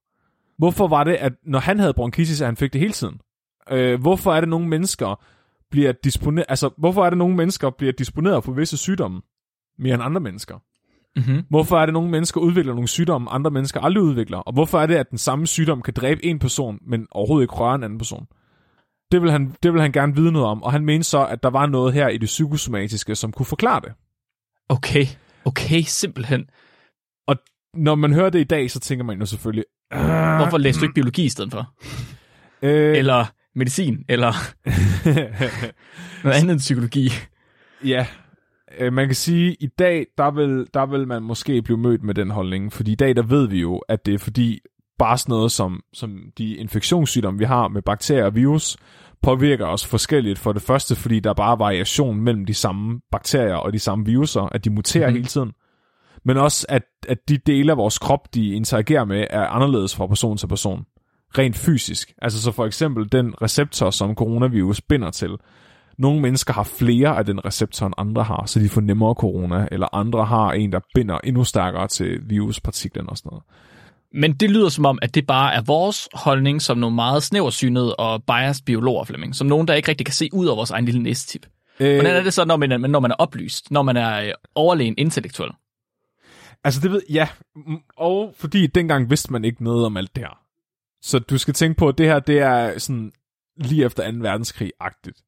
Hvorfor 0.58 0.88
var 0.88 1.04
det, 1.04 1.14
at 1.14 1.34
når 1.46 1.60
han 1.60 1.80
havde 1.80 1.94
bronkitis, 1.94 2.42
at 2.42 2.48
han 2.48 2.58
fik 2.58 2.74
det 2.74 2.82
hele 2.82 2.94
tiden? 2.94 3.22
Øh, 3.72 4.02
hvorfor 4.02 4.34
er 4.34 4.40
det, 4.40 4.50
nogle 4.50 4.68
mennesker 4.68 5.22
bliver 5.72 5.92
disponeret, 5.92 6.46
altså, 6.50 6.70
hvorfor 6.78 7.06
er 7.06 7.10
det, 7.10 7.18
nogle 7.18 7.36
mennesker 7.36 7.70
bliver 7.70 7.94
disponeret 7.94 8.44
for 8.44 8.52
visse 8.52 8.78
sygdomme 8.78 9.22
mere 9.80 9.94
end 9.94 10.04
andre 10.04 10.22
mennesker? 10.22 10.56
Mm-hmm. 11.16 11.44
Hvorfor 11.50 11.78
er 11.78 11.86
det, 11.86 11.94
nogle 11.94 12.10
mennesker 12.10 12.42
udvikler 12.42 12.74
nogle 12.74 12.88
sygdomme, 12.88 13.30
andre 13.30 13.52
mennesker 13.52 13.82
aldrig 13.82 14.04
udvikler? 14.04 14.38
Og 14.38 14.54
hvorfor 14.54 14.80
er 14.80 14.86
det, 14.86 14.96
at 14.96 15.10
den 15.10 15.18
samme 15.18 15.48
sygdom 15.48 15.82
kan 15.82 15.94
dræbe 15.94 16.26
en 16.26 16.40
person, 16.40 16.80
men 16.82 17.08
overhovedet 17.12 17.44
ikke 17.44 17.54
røre 17.54 17.76
en 17.76 17.84
anden 17.84 17.98
person? 17.98 18.28
Det 19.12 19.22
vil, 19.22 19.32
han, 19.32 19.56
det 19.64 19.74
vil 19.74 19.82
han 19.82 19.92
gerne 19.92 20.16
vide 20.16 20.32
noget 20.32 20.48
om, 20.48 20.64
og 20.64 20.72
han 20.72 20.86
mente 20.86 21.04
så, 21.04 21.26
at 21.26 21.44
der 21.44 21.50
var 21.50 21.66
noget 21.66 21.94
her 21.94 22.08
i 22.08 22.18
det 22.18 22.26
psykosomatiske, 22.26 23.16
som 23.16 23.32
kunne 23.32 23.46
forklare 23.46 23.82
det. 23.82 23.94
Okay, 24.70 25.06
okay, 25.46 25.82
simpelthen. 25.82 26.46
Når 27.74 27.96
man 27.96 28.14
hører 28.14 28.30
det 28.30 28.40
i 28.40 28.44
dag, 28.44 28.72
så 28.72 28.80
tænker 28.80 29.06
man 29.06 29.20
jo 29.20 29.26
selvfølgelig... 29.26 29.66
Hvorfor 30.38 30.58
læste 30.58 30.80
du 30.80 30.86
ikke 30.86 30.94
biologi 30.94 31.26
i 31.26 31.30
stedet 31.30 31.52
for? 31.52 31.74
Øh, 32.62 32.98
Eller 32.98 33.26
medicin, 33.56 34.06
eller 34.10 34.34
noget 36.24 36.38
andet 36.38 36.52
end 36.52 36.60
psykologi. 36.60 37.10
ja, 37.86 38.08
øh, 38.80 38.94
man 38.94 39.08
kan 39.08 39.16
sige, 39.16 39.50
at 39.50 39.56
i 39.60 39.68
dag, 39.80 40.06
der 40.18 40.32
vil, 40.32 40.68
der 40.74 40.86
vil 40.86 41.08
man 41.08 41.24
måske 41.24 41.62
blive 41.62 41.78
mødt 41.78 42.04
med 42.04 42.14
den 42.14 42.30
holdning, 42.32 42.74
fordi 42.74 42.92
i 42.92 42.96
dag, 42.96 43.16
der 43.16 43.22
ved 43.24 43.48
vi 43.48 43.62
jo, 43.62 43.78
at 43.78 44.06
det 44.06 44.14
er 44.14 44.20
fordi, 44.20 44.60
bare 45.00 45.18
sådan 45.18 45.32
noget 45.34 45.52
som, 45.52 45.82
som 45.94 46.20
de 46.38 46.56
infektionssygdomme, 46.56 47.40
vi 47.40 47.46
har 47.46 47.68
med 47.68 47.82
bakterier 47.82 48.26
og 48.26 48.36
virus, 48.36 48.78
påvirker 49.24 49.66
os 49.66 49.86
forskelligt. 49.86 50.40
For 50.40 50.54
det 50.54 50.62
første, 50.62 50.96
fordi 50.96 51.20
der 51.20 51.30
er 51.30 51.34
bare 51.34 51.60
variation 51.60 52.22
mellem 52.22 52.46
de 52.46 52.54
samme 52.54 53.00
bakterier 53.12 53.56
og 53.56 53.74
de 53.74 53.80
samme 53.80 54.06
viruser, 54.06 54.42
at 54.42 54.66
de 54.66 54.70
muterer 54.70 55.08
mm-hmm. 55.08 55.16
hele 55.16 55.28
tiden. 55.28 55.52
Men 56.26 56.38
også, 56.38 56.66
at, 56.70 56.84
at 57.08 57.18
de 57.30 57.38
dele 57.38 57.72
af 57.72 57.78
vores 57.78 58.00
krop, 58.00 58.34
de 58.34 58.54
interagerer 58.54 59.06
med, 59.06 59.28
er 59.30 59.48
anderledes 59.48 59.96
fra 59.96 60.08
person 60.08 60.38
til 60.38 60.48
person. 60.48 60.86
Rent 61.38 61.56
fysisk. 61.56 62.14
Altså 62.22 62.42
så 62.42 62.52
for 62.52 62.66
eksempel 62.66 63.12
den 63.12 63.34
receptor, 63.42 63.90
som 63.90 64.16
coronavirus 64.16 64.82
binder 64.82 65.12
til. 65.12 65.30
Nogle 65.98 66.22
mennesker 66.22 66.54
har 66.54 66.64
flere 66.64 67.18
af 67.18 67.26
den 67.26 67.46
receptor, 67.46 67.86
end 67.86 67.94
andre 67.98 68.24
har, 68.24 68.44
så 68.46 68.60
de 68.60 68.70
får 68.70 68.82
nemmere 68.82 69.14
corona, 69.14 69.68
eller 69.72 69.96
andre 69.96 70.26
har 70.26 70.52
en, 70.52 70.72
der 70.72 70.80
binder 70.96 71.18
endnu 71.24 71.44
stærkere 71.44 71.88
til 71.88 72.20
viruspartiklen 72.30 73.10
og 73.10 73.18
sådan 73.18 73.30
noget. 73.30 73.44
Men 74.14 74.34
det 74.34 74.52
lyder 74.52 74.70
som 74.70 74.86
om, 74.86 75.00
at 75.02 75.16
det 75.16 75.28
bare 75.28 75.54
er 75.54 75.62
vores 75.62 76.10
holdning 76.14 76.62
som 76.62 76.78
nogle 76.78 76.96
meget 76.96 77.24
snæversynede 77.24 77.96
og 77.96 78.24
biased 78.24 78.64
biologer, 78.66 79.04
Flemming. 79.04 79.36
Som 79.36 79.48
nogen, 79.48 79.68
der 79.68 79.74
ikke 79.74 79.90
rigtig 79.90 80.06
kan 80.06 80.14
se 80.14 80.30
ud 80.34 80.48
af 80.48 80.58
vores 80.58 80.72
egen 80.72 80.86
lille 80.86 81.04
næsetip. 81.04 81.46
Øh, 81.80 81.96
Hvordan 81.96 82.16
er 82.16 82.24
det 82.24 82.34
så, 82.34 82.46
når 82.46 82.58
man, 82.58 82.72
er- 82.72 82.78
når 82.78 83.00
man 83.00 83.12
er 83.12 83.16
oplyst? 83.16 83.72
Når 83.72 83.82
man 83.82 83.98
er 83.98 84.22
øh, 84.24 84.32
overlegen 84.56 84.94
intellektuel? 84.98 85.50
Altså 86.64 86.82
det 86.82 86.92
ved, 86.92 87.02
ja, 87.10 87.28
Mm, 87.56 87.78
og 87.98 88.34
fordi 88.38 88.68
dengang 88.68 89.10
vidste 89.10 89.32
man 89.32 89.46
ikke 89.46 89.64
noget 89.64 89.86
om 89.86 89.98
alt 89.98 90.16
det 90.16 90.24
her. 90.24 90.40
Så 91.02 91.20
du 91.20 91.38
skal 91.38 91.54
tænke 91.54 91.78
på, 91.78 91.88
at 91.90 91.98
det 91.98 92.06
her, 92.06 92.20
det 92.20 92.40
er 92.40 92.80
sådan 92.80 93.12
lige 93.58 93.86
efter 93.86 94.12
2. 94.12 94.18
verdenskrig-agtigt. 94.18 95.22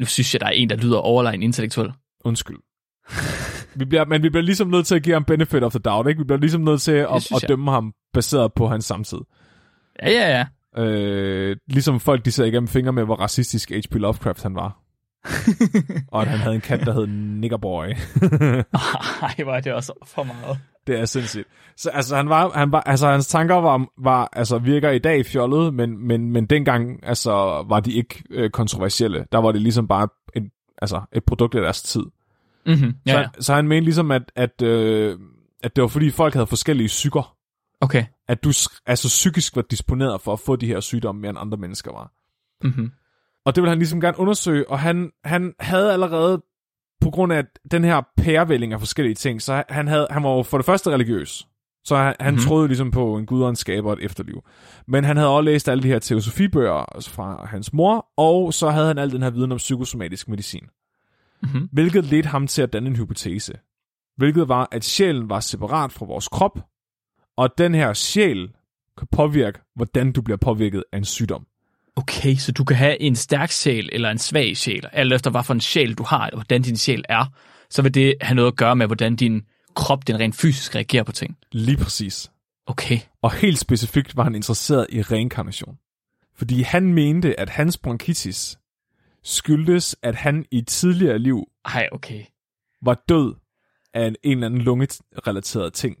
Nu 0.00 0.06
synes 0.06 0.34
jeg, 0.34 0.40
der 0.40 0.46
er 0.46 0.50
en, 0.50 0.70
der 0.70 0.76
lyder 0.76 0.98
overlegen 0.98 1.42
intellektuel. 1.42 1.92
Undskyld. 2.24 2.58
vi 3.76 3.84
bliver, 3.84 4.04
men 4.04 4.22
vi 4.22 4.28
bliver 4.28 4.42
ligesom 4.42 4.68
nødt 4.68 4.86
til 4.86 4.94
at 4.94 5.02
give 5.02 5.14
ham 5.14 5.24
benefit 5.24 5.62
of 5.62 5.72
the 5.72 5.78
doubt, 5.78 6.08
ikke? 6.08 6.18
Vi 6.18 6.24
bliver 6.24 6.40
ligesom 6.40 6.60
nødt 6.60 6.82
til 6.82 6.92
at, 6.92 7.32
at 7.34 7.44
dømme 7.48 7.70
ham 7.70 7.92
baseret 8.12 8.52
på 8.52 8.68
hans 8.68 8.84
samtid. 8.84 9.18
Ja, 10.02 10.10
ja, 10.10 10.28
ja. 10.38 10.46
Øh, 10.82 11.56
ligesom 11.66 12.00
folk, 12.00 12.24
de 12.24 12.30
ser 12.32 12.44
igennem 12.44 12.68
fingre 12.68 12.92
med, 12.92 13.04
hvor 13.04 13.14
racistisk 13.14 13.70
H.P. 13.70 13.94
Lovecraft 13.94 14.42
han 14.42 14.54
var. 14.54 14.80
og 16.12 16.22
at 16.22 16.28
han 16.28 16.38
havde 16.38 16.54
en 16.54 16.60
kat, 16.60 16.80
der 16.80 16.92
hed 16.92 17.06
Niggerboy. 17.06 17.86
Ej, 19.22 19.44
var 19.44 19.60
det 19.60 19.72
også 19.72 19.92
for 20.06 20.22
meget. 20.22 20.58
Det 20.86 21.00
er 21.00 21.04
sindssygt. 21.04 21.48
Så 21.76 21.90
altså, 21.90 22.16
han 22.16 22.28
var, 22.28 22.50
han 22.54 22.72
var, 22.72 22.80
altså, 22.80 23.10
hans 23.10 23.26
tanker 23.26 23.54
var, 23.54 23.86
var, 23.98 24.28
altså, 24.32 24.58
virker 24.58 24.90
i 24.90 24.98
dag 24.98 25.26
fjollet, 25.26 25.74
men, 25.74 26.06
men, 26.06 26.32
men 26.32 26.46
dengang 26.46 27.06
altså, 27.06 27.64
var 27.68 27.80
de 27.80 27.92
ikke 27.92 28.22
øh, 28.30 28.50
kontroversielle. 28.50 29.26
Der 29.32 29.38
var 29.38 29.52
det 29.52 29.62
ligesom 29.62 29.88
bare 29.88 30.08
et, 30.36 30.50
altså, 30.82 31.00
et 31.12 31.24
produkt 31.24 31.54
af 31.54 31.62
deres 31.62 31.82
tid. 31.82 32.04
Mm-hmm. 32.66 32.94
Ja, 33.06 33.12
så, 33.12 33.18
ja. 33.18 33.28
så 33.40 33.54
han 33.54 33.68
mente 33.68 33.84
ligesom, 33.84 34.10
at, 34.10 34.32
at, 34.36 34.62
øh, 34.62 35.18
at 35.62 35.76
det 35.76 35.82
var 35.82 35.88
fordi 35.88 36.10
folk 36.10 36.34
havde 36.34 36.46
forskellige 36.46 36.86
psyker. 36.86 37.36
Okay. 37.80 38.04
At 38.28 38.44
du 38.44 38.52
altså, 38.86 39.08
psykisk 39.08 39.56
var 39.56 39.62
disponeret 39.62 40.20
for 40.20 40.32
at 40.32 40.40
få 40.40 40.56
de 40.56 40.66
her 40.66 40.80
sygdomme 40.80 41.20
mere 41.20 41.30
end 41.30 41.38
andre 41.38 41.58
mennesker 41.58 41.92
var. 41.92 42.12
Mm-hmm. 42.64 42.90
Og 43.46 43.54
det 43.54 43.62
ville 43.62 43.70
han 43.70 43.78
ligesom 43.78 44.00
gerne 44.00 44.18
undersøge, 44.18 44.70
og 44.70 44.78
han, 44.80 45.10
han 45.24 45.54
havde 45.60 45.92
allerede, 45.92 46.42
på 47.00 47.10
grund 47.10 47.32
af 47.32 47.44
den 47.70 47.84
her 47.84 48.02
pærevælling 48.16 48.72
af 48.72 48.78
forskellige 48.78 49.14
ting, 49.14 49.42
så 49.42 49.62
han, 49.68 49.88
havde, 49.88 50.06
han 50.10 50.22
var 50.22 50.30
jo 50.30 50.42
for 50.42 50.58
det 50.58 50.64
første 50.64 50.90
religiøs. 50.90 51.46
Så 51.84 51.96
han, 51.96 52.04
han 52.04 52.14
Mhm. 52.20 52.34
mm-hmm. 52.34 52.46
troede 52.48 52.68
ligesom 52.68 52.90
på 52.90 53.16
en 53.16 53.26
gud 53.26 53.42
og 53.42 53.50
en 53.50 53.56
skaber 53.56 53.90
og 53.90 53.96
et 53.98 54.04
efterliv. 54.04 54.42
Men 54.88 55.04
han 55.04 55.16
havde 55.16 55.28
også 55.28 55.42
læst 55.44 55.68
alle 55.68 55.82
de 55.82 55.88
her 55.88 55.98
teosofibøger 55.98 56.84
fra 57.08 57.46
hans 57.46 57.72
mor, 57.72 58.06
og 58.16 58.54
så 58.54 58.70
havde 58.70 58.86
han 58.86 58.98
al 58.98 59.10
den 59.12 59.22
her 59.22 59.30
viden 59.30 59.52
om 59.52 59.58
psykosomatisk 59.58 60.28
medicin. 60.28 60.62
Mm-hmm. 61.42 61.68
Hvilket 61.72 62.04
ledte 62.04 62.28
ham 62.28 62.46
til 62.46 62.62
at 62.62 62.72
danne 62.72 62.88
en 62.88 62.96
hypotese. 62.96 63.52
Hvilket 64.16 64.48
var, 64.48 64.68
at 64.72 64.84
sjælen 64.84 65.30
var 65.30 65.40
separat 65.40 65.92
fra 65.92 66.06
vores 66.06 66.28
krop, 66.28 66.58
og 67.36 67.44
at 67.44 67.50
den 67.58 67.74
her 67.74 67.92
sjæl 67.92 68.48
kan 68.98 69.08
påvirke, 69.12 69.58
hvordan 69.76 70.12
du 70.12 70.22
bliver 70.22 70.36
påvirket 70.36 70.84
af 70.92 70.98
en 70.98 71.04
sygdom. 71.04 71.46
Okay, 71.96 72.34
så 72.34 72.52
du 72.52 72.64
kan 72.64 72.76
have 72.76 73.00
en 73.00 73.16
stærk 73.16 73.50
sjæl 73.50 73.88
eller 73.92 74.10
en 74.10 74.18
svag 74.18 74.56
sjæl, 74.56 74.88
alt 74.92 75.12
efter 75.12 75.30
hvad 75.30 75.42
for 75.44 75.54
en 75.54 75.60
sjæl 75.60 75.94
du 75.94 76.02
har, 76.02 76.30
og 76.30 76.36
hvordan 76.36 76.62
din 76.62 76.76
sjæl 76.76 77.04
er, 77.08 77.24
så 77.70 77.82
vil 77.82 77.94
det 77.94 78.14
have 78.20 78.34
noget 78.34 78.52
at 78.52 78.56
gøre 78.56 78.76
med, 78.76 78.86
hvordan 78.86 79.16
din 79.16 79.42
krop, 79.74 80.06
den 80.06 80.20
rent 80.20 80.36
fysisk 80.36 80.74
reagerer 80.74 81.02
på 81.02 81.12
ting. 81.12 81.36
Lige 81.52 81.76
præcis. 81.76 82.30
Okay. 82.66 82.98
Og 83.22 83.32
helt 83.32 83.58
specifikt 83.58 84.16
var 84.16 84.22
han 84.22 84.34
interesseret 84.34 84.86
i 84.90 85.02
reinkarnation. 85.02 85.78
Fordi 86.36 86.62
han 86.62 86.94
mente, 86.94 87.40
at 87.40 87.48
hans 87.48 87.78
bronkitis 87.78 88.58
skyldtes, 89.24 89.96
at 90.02 90.14
han 90.14 90.44
i 90.50 90.62
tidligere 90.62 91.18
liv 91.18 91.44
Ej, 91.64 91.88
okay. 91.92 92.24
var 92.82 93.02
død 93.08 93.34
af 93.94 94.06
en, 94.06 94.16
en 94.22 94.32
eller 94.32 94.46
anden 94.46 94.60
lungerelateret 94.60 95.72
ting. 95.72 95.96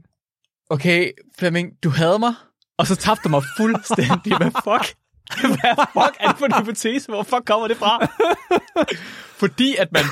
Okay, 0.70 1.12
Flemming, 1.38 1.72
du 1.82 1.88
havde 1.88 2.18
mig, 2.18 2.34
og 2.78 2.86
så 2.86 2.96
tabte 2.96 3.22
du 3.24 3.28
mig 3.28 3.42
fuldstændig. 3.56 4.36
Hvad 4.40 4.50
fuck? 4.50 4.96
Hvad 5.40 5.86
fuck 5.92 6.16
er 6.20 6.28
det 6.28 6.38
for 6.38 6.46
en 6.46 6.52
hypotese? 6.60 7.08
Hvor 7.08 7.22
fuck 7.22 7.44
kommer 7.46 7.68
det 7.68 7.76
fra? 7.76 8.06
Fordi 9.40 9.76
at 9.76 9.92
man 9.92 10.04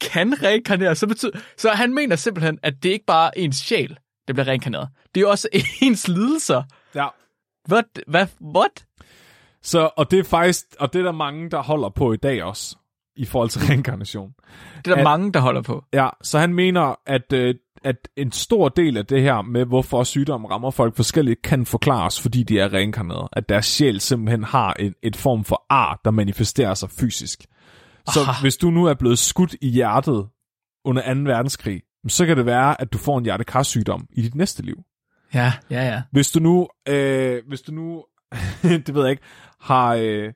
kan 0.00 0.42
reinkarnere, 0.42 0.94
så 0.94 1.06
betyder... 1.06 1.38
Så 1.56 1.70
han 1.70 1.94
mener 1.94 2.16
simpelthen, 2.16 2.58
at 2.62 2.82
det 2.82 2.88
ikke 2.88 3.04
bare 3.06 3.38
er 3.38 3.42
ens 3.42 3.56
sjæl, 3.56 3.98
der 4.28 4.34
bliver 4.34 4.48
reinkarneret. 4.48 4.88
Det 5.14 5.20
er 5.20 5.20
jo 5.20 5.30
også 5.30 5.48
ens 5.82 6.08
lidelser. 6.08 6.62
Ja. 6.94 7.06
What? 7.70 7.84
Hvad? 8.06 8.26
What? 8.40 8.84
Så, 9.62 9.90
og 9.96 10.10
det 10.10 10.18
er 10.18 10.24
faktisk, 10.24 10.64
og 10.80 10.92
det 10.92 10.98
er 10.98 11.02
der 11.02 11.12
mange, 11.12 11.50
der 11.50 11.62
holder 11.62 11.88
på 11.88 12.12
i 12.12 12.16
dag 12.16 12.42
også, 12.42 12.76
i 13.16 13.24
forhold 13.24 13.48
til 13.50 13.60
reinkarnation. 13.68 14.32
Det 14.76 14.86
er 14.90 14.94
der 14.94 14.96
At- 14.96 15.04
mange, 15.04 15.32
der 15.32 15.40
holder 15.40 15.62
på. 15.62 15.84
Ja, 15.92 16.08
så 16.22 16.38
han 16.38 16.54
mener, 16.54 16.94
at, 17.06 17.32
øh, 17.32 17.54
at 17.84 18.08
en 18.16 18.32
stor 18.32 18.68
del 18.68 18.96
af 18.96 19.06
det 19.06 19.22
her 19.22 19.42
med, 19.42 19.64
hvorfor 19.64 20.02
sygdommen 20.04 20.50
rammer 20.50 20.70
folk 20.70 20.96
forskelligt, 20.96 21.42
kan 21.42 21.66
forklares, 21.66 22.20
fordi 22.20 22.42
de 22.42 22.58
er 22.60 22.72
reinkarneret. 22.72 23.28
At 23.32 23.48
deres 23.48 23.66
sjæl 23.66 24.00
simpelthen 24.00 24.44
har 24.44 24.76
et, 24.78 24.94
et 25.02 25.16
form 25.16 25.44
for 25.44 25.64
ar, 25.70 26.00
der 26.04 26.10
manifesterer 26.10 26.74
sig 26.74 26.90
fysisk. 26.90 27.46
Så 28.12 28.20
Aha. 28.20 28.40
hvis 28.42 28.56
du 28.56 28.70
nu 28.70 28.84
er 28.84 28.94
blevet 28.94 29.18
skudt 29.18 29.54
i 29.60 29.68
hjertet 29.68 30.28
under 30.84 31.14
2. 31.14 31.20
verdenskrig, 31.20 31.82
så 32.08 32.26
kan 32.26 32.36
det 32.36 32.46
være, 32.46 32.80
at 32.80 32.92
du 32.92 32.98
får 32.98 33.18
en 33.18 33.24
hjertekarsygdom 33.24 34.06
i 34.12 34.22
dit 34.22 34.34
næste 34.34 34.62
liv. 34.62 34.76
Ja, 35.34 35.52
ja, 35.70 35.86
ja. 35.86 36.02
Hvis 36.12 36.30
du 36.30 36.40
nu, 36.40 36.68
øh, 36.88 37.42
hvis 37.48 37.60
du 37.60 37.72
nu, 37.72 38.04
det 38.62 38.94
ved 38.94 39.02
jeg 39.02 39.10
ikke, 39.10 39.22
har, 39.60 39.94
øh, 39.94 40.32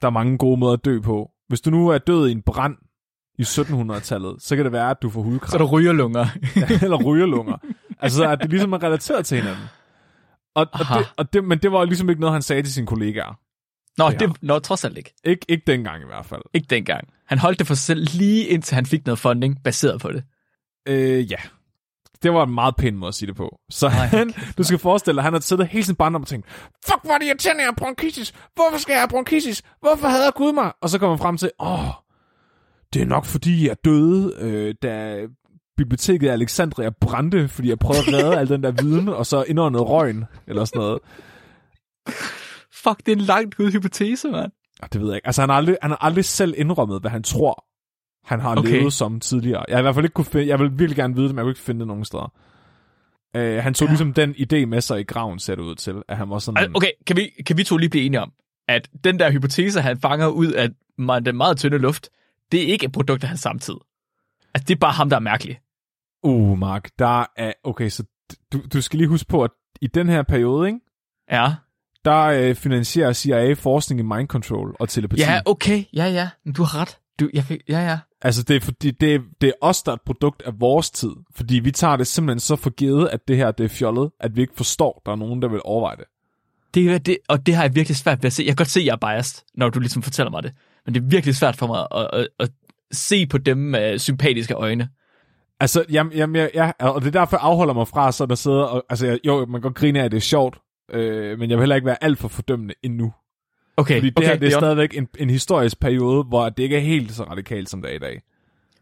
der 0.00 0.06
er 0.06 0.10
mange 0.10 0.38
gode 0.38 0.60
måder 0.60 0.72
at 0.72 0.84
dø 0.84 1.00
på. 1.00 1.30
Hvis 1.48 1.60
du 1.60 1.70
nu 1.70 1.88
er 1.88 1.98
død 1.98 2.28
i 2.28 2.32
en 2.32 2.42
brand 2.42 2.76
i 3.38 3.42
1700-tallet, 3.42 4.42
så 4.42 4.56
kan 4.56 4.64
det 4.64 4.72
være, 4.72 4.90
at 4.90 4.96
du 5.02 5.10
får 5.10 5.22
hudkræft. 5.22 5.52
Så 5.52 5.58
der 5.58 5.64
ryger 5.64 5.92
lunger. 5.92 6.26
eller 6.84 6.96
rygerlunger. 7.04 7.56
Altså, 7.98 8.28
at 8.30 8.38
det 8.42 8.50
ligesom 8.50 8.72
er 8.72 8.82
relateret 8.82 9.26
til 9.26 9.38
hinanden. 9.38 9.64
Og, 10.54 10.66
og, 10.72 10.80
Aha. 10.80 10.98
det, 10.98 11.08
og 11.16 11.32
det, 11.32 11.44
men 11.44 11.58
det 11.58 11.72
var 11.72 11.84
ligesom 11.84 12.08
ikke 12.10 12.20
noget, 12.20 12.32
han 12.32 12.42
sagde 12.42 12.62
til 12.62 12.72
sine 12.72 12.86
kollegaer. 12.86 13.38
Nå, 13.98 14.10
Det 14.10 14.42
nå, 14.42 14.58
trods 14.58 14.84
alt 14.84 14.98
ikke. 14.98 15.14
Ikke, 15.24 15.46
ikke 15.48 15.62
dengang 15.66 16.02
i 16.02 16.06
hvert 16.06 16.26
fald. 16.26 16.42
Ikke 16.54 16.66
dengang. 16.70 17.08
Han 17.26 17.38
holdt 17.38 17.58
det 17.58 17.66
for 17.66 17.74
sig 17.74 17.84
selv 17.84 18.06
lige 18.18 18.46
indtil 18.46 18.74
han 18.74 18.86
fik 18.86 19.06
noget 19.06 19.18
funding 19.18 19.62
baseret 19.64 20.00
på 20.00 20.12
det. 20.12 20.24
Øh, 20.88 21.30
ja. 21.32 21.36
Det 22.24 22.32
var 22.32 22.44
en 22.44 22.54
meget 22.54 22.76
pæn 22.76 22.96
måde 22.96 23.08
at 23.08 23.14
sige 23.14 23.26
det 23.26 23.36
på. 23.36 23.58
Så 23.70 23.88
Nej, 23.88 24.06
han, 24.06 24.34
du 24.58 24.62
skal 24.62 24.78
forestille 24.78 25.16
dig, 25.16 25.22
han 25.22 25.32
har 25.32 25.40
siddet 25.40 25.66
hele 25.66 25.84
sin 25.84 25.94
barndom 25.94 26.22
og 26.22 26.28
tænkt, 26.28 26.46
fuck, 26.86 26.98
hvor 27.02 27.14
er 27.14 27.18
det 27.18 27.26
irriterende, 27.26 27.62
jeg 27.62 27.66
har 27.66 27.74
bronkitis. 27.74 28.34
Hvorfor 28.54 28.78
skal 28.78 28.92
jeg 28.92 29.00
have 29.00 29.08
bronkitis? 29.08 29.62
Hvorfor 29.80 30.08
hader 30.08 30.30
Gud 30.30 30.52
mig? 30.52 30.72
Og 30.82 30.90
så 30.90 30.98
kommer 30.98 31.16
han 31.16 31.22
frem 31.22 31.36
til, 31.36 31.50
åh, 31.60 31.78
det 32.94 33.02
er 33.02 33.06
nok 33.06 33.24
fordi, 33.24 33.68
jeg 33.68 33.76
døde, 33.84 34.34
øh, 34.38 34.74
da 34.82 35.20
biblioteket 35.76 36.22
i 36.22 36.28
Alexandria 36.28 36.90
brændte, 37.00 37.48
fordi 37.48 37.68
jeg 37.68 37.78
prøvede 37.78 38.16
at 38.16 38.24
redde 38.24 38.38
al 38.38 38.48
den 38.48 38.62
der 38.62 38.70
viden, 38.70 39.08
og 39.08 39.26
så 39.26 39.42
indåndede 39.42 39.82
røgen, 39.82 40.24
eller 40.46 40.64
sådan 40.64 40.78
noget. 40.80 40.98
Fuck, 42.72 42.98
det 43.06 43.08
er 43.08 43.16
en 43.16 43.22
langt 43.22 43.54
ud 43.58 43.72
hypotese, 43.72 44.28
mand. 44.28 44.52
Det 44.92 45.00
ved 45.00 45.08
jeg 45.08 45.16
ikke. 45.16 45.26
Altså, 45.26 45.42
han 45.42 45.48
har 45.48 45.56
aldrig, 45.56 45.76
han 45.82 45.90
har 45.90 46.04
aldrig 46.04 46.24
selv 46.24 46.54
indrømmet, 46.56 47.00
hvad 47.00 47.10
han 47.10 47.22
tror, 47.22 47.64
han 48.24 48.40
har 48.40 48.56
Okay. 48.56 48.70
levet 48.70 48.92
som 48.92 49.20
tidligere. 49.20 49.64
Jeg 49.68 49.74
har 49.76 49.78
i 49.80 49.82
hvert 49.82 49.94
fald 49.94 50.04
ikke 50.04 50.14
kunne 50.14 50.24
finde, 50.24 50.46
jeg 50.48 50.58
vil 50.58 50.70
virkelig 50.70 50.96
gerne 50.96 51.14
vide 51.14 51.26
det, 51.26 51.34
men 51.34 51.38
jeg 51.38 51.44
kunne 51.44 51.50
ikke 51.50 51.60
finde 51.60 51.78
det 51.78 51.88
nogen 51.88 52.04
steder. 52.04 52.32
Uh, 53.38 53.40
han 53.62 53.74
tog 53.74 53.86
Ja. 53.86 53.90
ligesom 53.90 54.12
den 54.12 54.30
idé 54.34 54.66
med 54.66 54.80
sig 54.80 55.00
i 55.00 55.02
graven, 55.04 55.38
ser 55.38 55.54
det 55.54 55.62
ud 55.62 55.74
til, 55.74 55.94
at 56.08 56.16
han 56.16 56.30
var 56.30 56.38
sådan... 56.38 56.64
Al- 56.64 56.70
Okay, 56.76 56.90
kan 57.06 57.16
vi, 57.16 57.30
kan 57.46 57.56
vi 57.56 57.64
to 57.64 57.76
lige 57.76 57.90
blive 57.90 58.04
enige 58.04 58.20
om, 58.20 58.32
at 58.68 58.88
den 59.04 59.18
der 59.18 59.30
hypotese, 59.30 59.80
han 59.80 59.98
fanger 60.00 60.26
ud 60.28 60.46
af 60.52 60.68
den 61.24 61.36
meget 61.36 61.56
tynde 61.56 61.78
luft, 61.78 62.08
det 62.52 62.62
er 62.62 62.66
ikke 62.66 62.86
et 62.86 62.92
produkt 62.92 63.22
af 63.22 63.28
hans 63.28 63.40
samtid. 63.40 63.74
Altså, 64.54 64.64
det 64.68 64.74
er 64.74 64.78
bare 64.78 64.92
ham, 64.92 65.08
der 65.10 65.16
er 65.16 65.20
mærkelig. 65.20 65.58
Uh, 66.22 66.58
Mark, 66.58 66.90
der 66.98 67.24
er... 67.36 67.52
Okay, 67.64 67.88
så 67.88 68.04
du, 68.52 68.60
du 68.72 68.80
skal 68.80 68.98
lige 68.98 69.08
huske 69.08 69.28
på, 69.28 69.42
at 69.44 69.50
i 69.80 69.86
den 69.86 70.08
her 70.08 70.22
periode, 70.22 70.66
ikke, 70.68 70.80
Ja. 71.32 71.54
der 72.04 72.20
øh, 72.24 72.54
finansierer 72.54 73.12
CIA 73.12 73.52
forskning 73.52 74.00
i 74.00 74.02
mind 74.02 74.28
control 74.28 74.76
og 74.80 74.88
telepati. 74.88 75.22
Ja, 75.22 75.40
okay. 75.46 75.84
Ja, 75.92 76.04
ja. 76.06 76.28
Du 76.56 76.62
har 76.62 76.80
ret. 76.80 76.98
Du, 77.20 77.30
jeg 77.34 77.44
fik, 77.44 77.60
ja, 77.68 77.78
ja. 77.78 77.98
Altså, 78.24 78.42
det 78.42 78.56
er, 78.56 78.60
fordi, 78.60 78.90
det, 78.90 79.14
er, 79.14 79.18
det 79.40 79.48
er 79.48 79.52
os, 79.60 79.82
der 79.82 79.92
er 79.92 79.96
et 79.96 80.02
produkt 80.06 80.42
af 80.42 80.52
vores 80.60 80.90
tid. 80.90 81.10
Fordi 81.36 81.58
vi 81.58 81.70
tager 81.70 81.96
det 81.96 82.06
simpelthen 82.06 82.40
så 82.40 82.56
for 82.56 82.70
givet, 82.70 83.08
at 83.08 83.28
det 83.28 83.36
her 83.36 83.50
det 83.50 83.64
er 83.64 83.68
fjollet, 83.68 84.10
at 84.20 84.36
vi 84.36 84.40
ikke 84.40 84.52
forstår, 84.56 84.96
at 85.02 85.06
der 85.06 85.12
er 85.12 85.16
nogen, 85.16 85.42
der 85.42 85.48
vil 85.48 85.60
overveje 85.64 85.96
det. 85.96 86.04
Det, 86.74 87.06
det, 87.06 87.18
og 87.28 87.46
det 87.46 87.54
har 87.54 87.62
jeg 87.62 87.74
virkelig 87.74 87.96
svært 87.96 88.22
ved 88.22 88.26
at 88.26 88.32
se. 88.32 88.42
Jeg 88.42 88.48
kan 88.50 88.56
godt 88.56 88.68
se, 88.68 88.80
at 88.80 88.86
jeg 88.86 88.92
er 88.92 88.96
biased, 88.96 89.42
når 89.54 89.68
du 89.68 89.80
ligesom 89.80 90.02
fortæller 90.02 90.30
mig 90.30 90.42
det. 90.42 90.52
Men 90.86 90.94
det 90.94 91.00
er 91.02 91.06
virkelig 91.06 91.36
svært 91.36 91.56
for 91.56 91.66
mig 91.66 91.86
at, 91.94 92.10
at, 92.20 92.28
at 92.40 92.50
se 92.92 93.26
på 93.26 93.38
dem 93.38 93.56
med 93.58 93.98
sympatiske 93.98 94.54
øjne. 94.54 94.88
Altså, 95.60 95.84
jamen, 95.90 96.12
jamen, 96.12 96.36
ja, 96.36 96.48
ja, 96.54 96.70
og 96.88 97.00
det 97.00 97.06
er 97.08 97.20
derfor, 97.20 97.36
jeg 97.36 97.44
afholder 97.44 97.74
mig 97.74 97.88
fra, 97.88 98.12
så 98.12 98.26
der 98.26 98.34
sidder, 98.34 98.62
og, 98.62 98.84
altså, 98.90 99.06
jeg- 99.06 99.18
jo, 99.26 99.38
man 99.46 99.52
kan 99.52 99.60
godt 99.60 99.74
grine 99.74 100.00
af, 100.00 100.04
at 100.04 100.10
det 100.10 100.16
er 100.16 100.20
sjovt, 100.20 100.58
øh, 100.90 101.38
men 101.38 101.50
jeg 101.50 101.58
vil 101.58 101.62
heller 101.62 101.76
ikke 101.76 101.86
være 101.86 102.04
alt 102.04 102.18
for 102.18 102.28
fordømmende 102.28 102.74
endnu. 102.82 103.12
Okay, 103.76 103.94
Fordi 103.94 104.10
det 104.10 104.18
okay, 104.18 104.28
her, 104.28 104.36
det 104.36 104.52
er 104.52 104.58
stadigvæk 104.58 104.96
en, 104.96 105.08
en 105.18 105.30
historisk 105.30 105.80
periode, 105.80 106.24
hvor 106.24 106.48
det 106.48 106.62
ikke 106.62 106.76
er 106.76 106.80
helt 106.80 107.12
så 107.12 107.22
radikalt, 107.22 107.70
som 107.70 107.82
det 107.82 107.90
er 107.90 107.94
i 107.94 107.98
dag. 107.98 108.22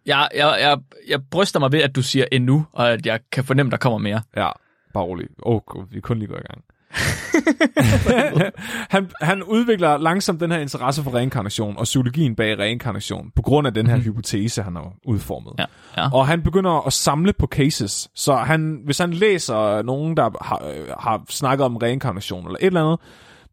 Jeg, 0.07 0.29
jeg, 0.35 0.59
jeg, 0.61 0.79
jeg 1.09 1.21
bryster 1.31 1.61
mig 1.61 1.73
ved, 1.73 1.81
at 1.81 1.97
du 1.97 2.03
siger 2.03 2.25
endnu, 2.33 2.67
og 2.73 2.93
at 2.93 3.07
jeg 3.07 3.21
kan 3.33 3.45
fornemme, 3.45 3.71
der 3.71 3.77
kommer 3.77 3.99
mere. 3.99 4.23
Ja, 4.37 4.49
bare 4.95 5.05
rolig. 5.05 5.29
Åh, 5.43 5.61
oh, 5.67 5.93
vi 5.93 5.97
er 5.97 6.01
kun 6.01 6.19
lige 6.19 6.29
gået 6.29 6.41
i 6.41 6.47
gang. 6.53 6.65
han, 8.95 9.11
han 9.21 9.43
udvikler 9.43 9.97
langsomt 9.97 10.41
den 10.41 10.51
her 10.51 10.59
interesse 10.59 11.03
for 11.03 11.15
reinkarnation 11.15 11.79
og 11.79 11.85
psykologien 11.85 12.35
bag 12.35 12.59
reinkarnation, 12.59 13.31
på 13.37 13.43
grund 13.43 13.67
af 13.67 13.75
den 13.75 13.87
her 13.87 13.97
mm. 13.97 14.03
hypotese, 14.03 14.63
han 14.63 14.77
har 14.77 14.93
udformet. 15.05 15.53
Ja, 15.59 15.65
ja. 15.97 16.11
Og 16.13 16.27
han 16.27 16.43
begynder 16.43 16.87
at 16.87 16.93
samle 16.93 17.33
på 17.33 17.47
cases. 17.47 18.09
Så 18.15 18.37
han, 18.37 18.81
hvis 18.85 18.99
han 18.99 19.13
læser 19.13 19.83
nogen, 19.83 20.17
der 20.17 20.31
har, 20.41 20.63
har 21.01 21.23
snakket 21.29 21.65
om 21.65 21.77
reinkarnation 21.77 22.47
eller 22.47 22.59
et 22.61 22.67
eller 22.67 22.85
andet, 22.85 23.01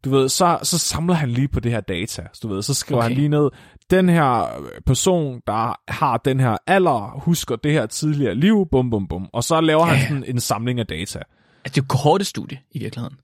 du 0.04 0.10
ved, 0.10 0.28
så, 0.28 0.58
så 0.62 0.78
samler 0.78 1.14
han 1.14 1.30
lige 1.30 1.48
på 1.48 1.60
det 1.60 1.72
her 1.72 1.80
data. 1.80 2.26
Så, 2.32 2.40
du 2.42 2.48
ved, 2.48 2.62
så 2.62 2.74
skriver 2.74 2.98
Okay. 3.00 3.08
han 3.08 3.16
lige 3.16 3.28
ned, 3.28 3.50
den 3.90 4.08
her 4.08 4.46
person, 4.86 5.40
der 5.46 5.80
har 5.92 6.16
den 6.16 6.40
her 6.40 6.56
alder, 6.66 7.20
husker 7.20 7.56
det 7.56 7.72
her 7.72 7.86
tidligere 7.86 8.34
liv, 8.34 8.68
bum 8.70 8.90
bum 8.90 9.08
bum. 9.08 9.28
Og 9.32 9.44
så 9.44 9.60
laver 9.60 9.86
Ja, 9.86 9.92
han 9.92 10.08
sådan 10.08 10.24
en 10.34 10.40
samling 10.40 10.80
af 10.80 10.86
data. 10.86 11.18
Altså, 11.18 11.24
det 11.64 11.78
er 11.78 11.82
jo 11.82 11.86
kohortestudie 11.88 12.58
i 12.70 12.78
virkeligheden. 12.78 13.16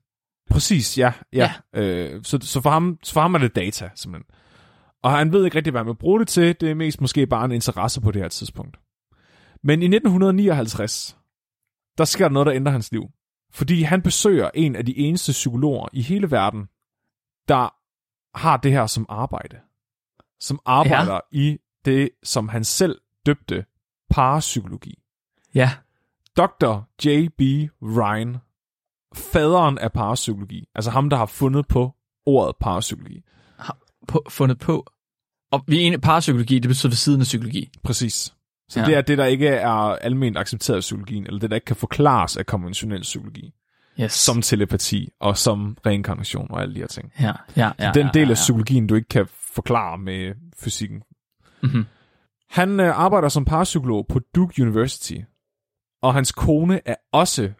Præcis, 0.49 0.97
ja. 0.97 1.11
ja. 1.33 1.51
ja. 1.73 1.81
Øh, 1.81 2.23
så, 2.23 2.39
så, 2.41 2.61
for 2.61 2.69
ham, 2.69 2.97
så 3.03 3.13
for 3.13 3.21
ham 3.21 3.33
er 3.35 3.39
det 3.39 3.55
data, 3.55 3.89
simpelthen. 3.95 4.35
Og 5.03 5.11
han 5.11 5.31
ved 5.31 5.45
ikke 5.45 5.57
rigtig, 5.57 5.71
hvad 5.71 5.83
vil 5.83 5.95
bruge 5.95 6.19
det 6.19 6.27
til. 6.27 6.55
Det 6.61 6.71
er 6.71 6.75
mest 6.75 7.01
måske 7.01 7.27
bare 7.27 7.45
en 7.45 7.51
interesse 7.51 8.01
på 8.01 8.11
det 8.11 8.21
her 8.21 8.29
tidspunkt. 8.29 8.77
Men 9.63 9.81
i 9.81 9.85
1959, 9.85 11.17
der 11.97 12.05
sker 12.05 12.25
der 12.27 12.33
noget, 12.33 12.45
der 12.45 12.53
ændrer 12.53 12.71
hans 12.71 12.91
liv. 12.91 13.03
Fordi 13.57 13.81
han 13.81 14.01
besøger 14.01 14.49
en 14.53 14.75
af 14.75 14.85
de 14.85 14.97
eneste 14.97 15.31
psykologer 15.31 15.87
i 15.93 16.01
hele 16.01 16.31
verden, 16.31 16.67
der 17.47 17.75
har 18.37 18.57
det 18.57 18.71
her 18.71 18.87
som 18.87 19.05
arbejde. 19.09 19.59
Som 20.39 20.59
arbejder 20.65 21.13
ja. 21.13 21.19
i 21.31 21.57
det, 21.85 22.09
som 22.23 22.49
han 22.49 22.63
selv 22.63 23.01
døbte 23.25 23.65
parapsykologi. 24.09 24.99
Ja. 25.55 25.71
Dr. 26.37 26.81
J.B. 27.05 27.41
Ryan, 27.81 28.37
faderen 29.15 29.77
af 29.77 29.91
parapsykologi, 29.91 30.65
altså 30.75 30.91
ham, 30.91 31.09
der 31.09 31.17
har 31.17 31.25
fundet 31.25 31.67
på 31.67 31.95
ordet 32.25 32.55
parapsykologi. 32.59 33.23
På, 34.07 34.23
fundet 34.29 34.59
på. 34.59 34.85
Og 35.51 35.63
vi 35.67 35.87
er 35.87 35.97
parapsykologi, 35.97 36.59
det 36.59 36.69
betyder 36.69 36.89
ved 36.89 36.95
siden 36.95 37.21
af 37.21 37.25
psykologi. 37.25 37.69
Præcis. 37.83 38.36
Så 38.69 38.79
Ja. 38.79 38.83
ja. 38.85 38.89
det 38.89 38.97
er 38.97 39.01
det, 39.01 39.17
der 39.17 39.25
ikke 39.25 39.47
er 39.47 39.69
almindeligt 39.69 40.37
accepteret 40.37 40.77
af 40.77 40.81
psykologien, 40.81 41.25
eller 41.25 41.39
det, 41.39 41.49
der 41.49 41.55
ikke 41.55 41.65
kan 41.65 41.75
forklares 41.75 42.37
af 42.37 42.45
konventionel 42.45 43.01
psykologi, 43.01 43.53
Yes. 44.01 44.11
som 44.11 44.41
telepati 44.41 45.09
og 45.19 45.37
som 45.37 45.77
reinkarnation 45.85 46.47
og 46.51 46.61
alle 46.61 46.75
de 46.75 46.79
her 46.79 46.87
ting. 46.87 47.11
Ja, 47.19 47.25
ja, 47.25 47.31
ja. 47.57 47.71
Ja, 47.79 47.91
den 47.91 48.05
ja, 48.05 48.11
del 48.13 48.23
ja, 48.23 48.29
af 48.29 48.35
psykologien, 48.35 48.87
du 48.87 48.95
ikke 48.95 49.09
kan 49.09 49.27
forklare 49.55 49.97
med 49.97 50.33
fysikken. 50.59 51.01
Mhm. 51.63 51.85
Han 52.49 52.79
øh, 52.79 52.99
arbejder 52.99 53.29
som 53.29 53.45
parapsykolog 53.45 54.05
på 54.09 54.19
Duke 54.35 54.61
University, 54.61 55.15
og 56.01 56.13
hans 56.13 56.31
kone 56.31 56.81
er 56.85 56.95
også 57.11 57.51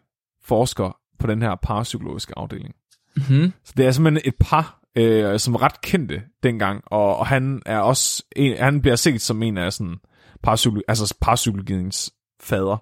forsker 0.44 0.96
på 1.18 1.26
den 1.26 1.42
her 1.42 1.54
parapsykologiske 1.62 2.32
afdeling. 2.38 2.74
Mhm. 3.16 3.52
Så 3.64 3.72
det 3.76 3.86
er 3.86 3.90
simpelthen 3.90 4.22
et 4.28 4.34
par, 4.40 4.80
øh, 4.96 5.38
som 5.38 5.54
er 5.54 5.62
ret 5.62 5.80
kendte 5.80 6.22
dengang, 6.42 6.82
og, 6.86 7.16
og 7.16 7.26
han 7.26 7.62
er 7.66 7.78
også 7.78 8.24
en, 8.36 8.56
han 8.56 8.80
bliver 8.80 8.96
set 8.96 9.20
som 9.20 9.42
en 9.42 9.58
af 9.58 9.72
sådan 9.72 9.96
parapsykolo- 10.46 10.80
altså 10.88 11.16
parapsykologiens 11.20 12.12
fader. 12.40 12.76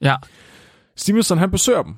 Ja. 0.00 0.16
Stevenson, 0.96 1.38
han 1.38 1.50
besøger 1.50 1.82
dem, 1.82 1.94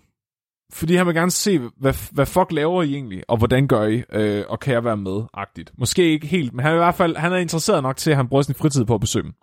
fordi 0.72 0.94
han 0.94 1.06
vil 1.06 1.14
gerne 1.14 1.30
se, 1.30 1.58
hvad, 1.58 2.12
hvad 2.12 2.26
fuck 2.26 2.52
laver 2.52 2.82
I 2.82 2.94
egentlig, 2.94 3.22
og 3.28 3.36
hvordan 3.36 3.68
gør 3.68 3.86
I, 3.86 4.02
øh, 4.12 4.44
og 4.48 4.60
kan 4.60 4.74
jeg 4.74 4.84
være 4.84 4.96
med, 4.96 5.22
agtigt. 5.34 5.72
Måske 5.78 6.12
ikke 6.12 6.26
helt, 6.26 6.54
men 6.54 6.62
han 6.62 6.72
er 6.72 6.76
i 6.76 6.78
hvert 6.78 6.94
fald 6.94 7.16
han 7.16 7.32
er 7.32 7.36
interesseret 7.36 7.82
nok 7.82 7.96
til, 7.96 8.10
at 8.10 8.16
han 8.16 8.28
bruger 8.28 8.42
sin 8.42 8.54
fritid 8.54 8.84
på 8.84 8.94
at 8.94 9.00
besøge 9.00 9.22
dem. 9.22 9.34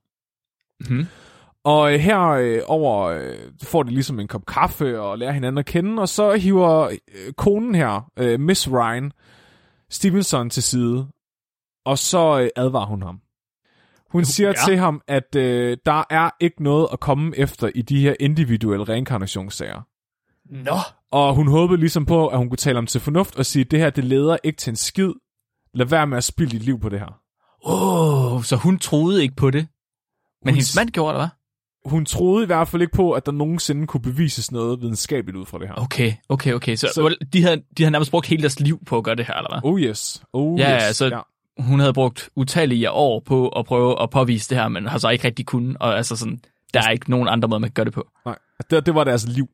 Mhm. 0.79 1.07
Og 1.63 1.93
øh, 1.93 1.99
her 1.99 2.27
øh, 2.27 2.61
over 2.65 3.03
øh, 3.03 3.37
får 3.63 3.83
de 3.83 3.89
ligesom 3.89 4.19
en 4.19 4.27
kop 4.27 4.45
kaffe 4.45 5.01
og 5.01 5.17
lærer 5.17 5.31
hinanden 5.31 5.57
at 5.57 5.65
kende, 5.65 6.01
og 6.01 6.09
så 6.09 6.31
hiver 6.31 6.87
øh, 6.87 7.33
konen 7.33 7.75
her, 7.75 8.11
øh, 8.17 8.39
Miss 8.39 8.71
Ryan, 8.71 9.11
Stevenson 9.89 10.49
til 10.49 10.63
side, 10.63 11.07
og 11.85 11.97
så 11.97 12.39
øh, 12.41 12.49
advarer 12.55 12.85
hun 12.85 13.01
ham. 13.01 13.19
Hun 14.13 14.25
siger 14.25 14.47
Ja. 14.49 14.53
ja. 14.61 14.65
til 14.65 14.77
ham, 14.77 15.01
at 15.07 15.35
øh, 15.35 15.77
der 15.85 16.03
er 16.09 16.29
ikke 16.39 16.63
noget 16.63 16.87
at 16.93 16.99
komme 16.99 17.37
efter 17.37 17.69
i 17.75 17.81
de 17.81 17.99
her 18.01 18.15
individuelle 18.19 18.83
reinkarnationssager. 18.89 19.81
Nå. 20.49 20.77
Og 21.11 21.35
hun 21.35 21.47
håbede 21.47 21.79
ligesom 21.79 22.05
på, 22.05 22.27
at 22.27 22.37
hun 22.37 22.49
kunne 22.49 22.57
tale 22.57 22.77
om 22.77 22.85
til 22.87 23.01
fornuft 23.01 23.35
og 23.35 23.45
sige, 23.45 23.63
det 23.65 23.79
her, 23.79 23.89
det 23.89 24.03
leder 24.03 24.37
ikke 24.43 24.57
til 24.57 24.71
en 24.71 24.75
skid. 24.75 25.11
Lad 25.73 25.85
være 25.85 26.07
med 26.07 26.17
at 26.17 26.23
spilde 26.23 26.51
dit 26.51 26.63
liv 26.63 26.79
på 26.79 26.89
det 26.89 26.99
her. 26.99 27.19
Åh, 27.65 28.33
oh, 28.33 28.43
så 28.43 28.55
hun 28.55 28.79
troede 28.79 29.21
ikke 29.23 29.35
på 29.35 29.49
det. 29.51 29.67
Men 30.43 30.49
Hun- 30.49 30.53
hendes 30.53 30.75
mand 30.75 30.89
gjorde 30.89 31.17
det, 31.19 31.23
hva'? 31.25 31.39
Hun 31.89 32.05
troede 32.05 32.43
i 32.43 32.45
hvert 32.45 32.67
fald 32.67 32.81
ikke 32.81 32.93
på, 32.95 33.11
at 33.11 33.25
der 33.25 33.31
nogensinde 33.31 33.87
kunne 33.87 34.01
bevises 34.01 34.51
noget 34.51 34.81
videnskabeligt 34.81 35.37
ud 35.37 35.45
fra 35.45 35.59
det 35.59 35.67
her. 35.67 35.73
Okay, 35.77 36.13
okay, 36.29 36.53
okay. 36.53 36.75
Så, 36.75 36.87
Så- 36.87 36.93
så 36.93 37.15
de, 37.33 37.43
havde, 37.43 37.57
de 37.77 37.83
havde 37.83 37.91
nærmest 37.91 38.11
brugt 38.11 38.27
hele 38.27 38.41
deres 38.41 38.59
liv 38.59 38.85
på 38.85 38.97
at 38.97 39.03
gøre 39.03 39.15
det 39.15 39.25
her, 39.25 39.33
eller 39.33 39.49
hvad? 39.61 39.71
Oh 39.71 39.79
yes. 39.79 40.23
Oh 40.33 40.59
Ja, 40.59 40.75
yes. 40.75 40.83
altså- 40.83 41.09
Hun 41.59 41.79
havde 41.79 41.93
brugt 41.93 42.29
utallige 42.35 42.91
år 42.91 43.19
på 43.19 43.47
at 43.47 43.65
prøve 43.65 44.01
at 44.01 44.09
påvise 44.09 44.49
det 44.49 44.57
her, 44.57 44.67
men 44.67 44.85
har 44.87 44.97
så 44.97 45.09
ikke 45.09 45.27
rigtig 45.27 45.45
kunnet. 45.45 45.77
Og 45.79 45.97
altså 45.97 46.15
sådan, 46.15 46.41
der 46.73 46.81
er 46.81 46.89
ikke 46.89 47.09
nogen 47.09 47.27
andre 47.27 47.47
måde, 47.47 47.59
man 47.59 47.69
kan 47.69 47.73
gøre 47.73 47.85
det 47.85 47.93
på. 47.93 48.07
Nej, 48.25 48.35
det, 48.69 48.85
det 48.85 48.95
var 48.95 49.03
deres 49.03 49.27
liv. 49.27 49.49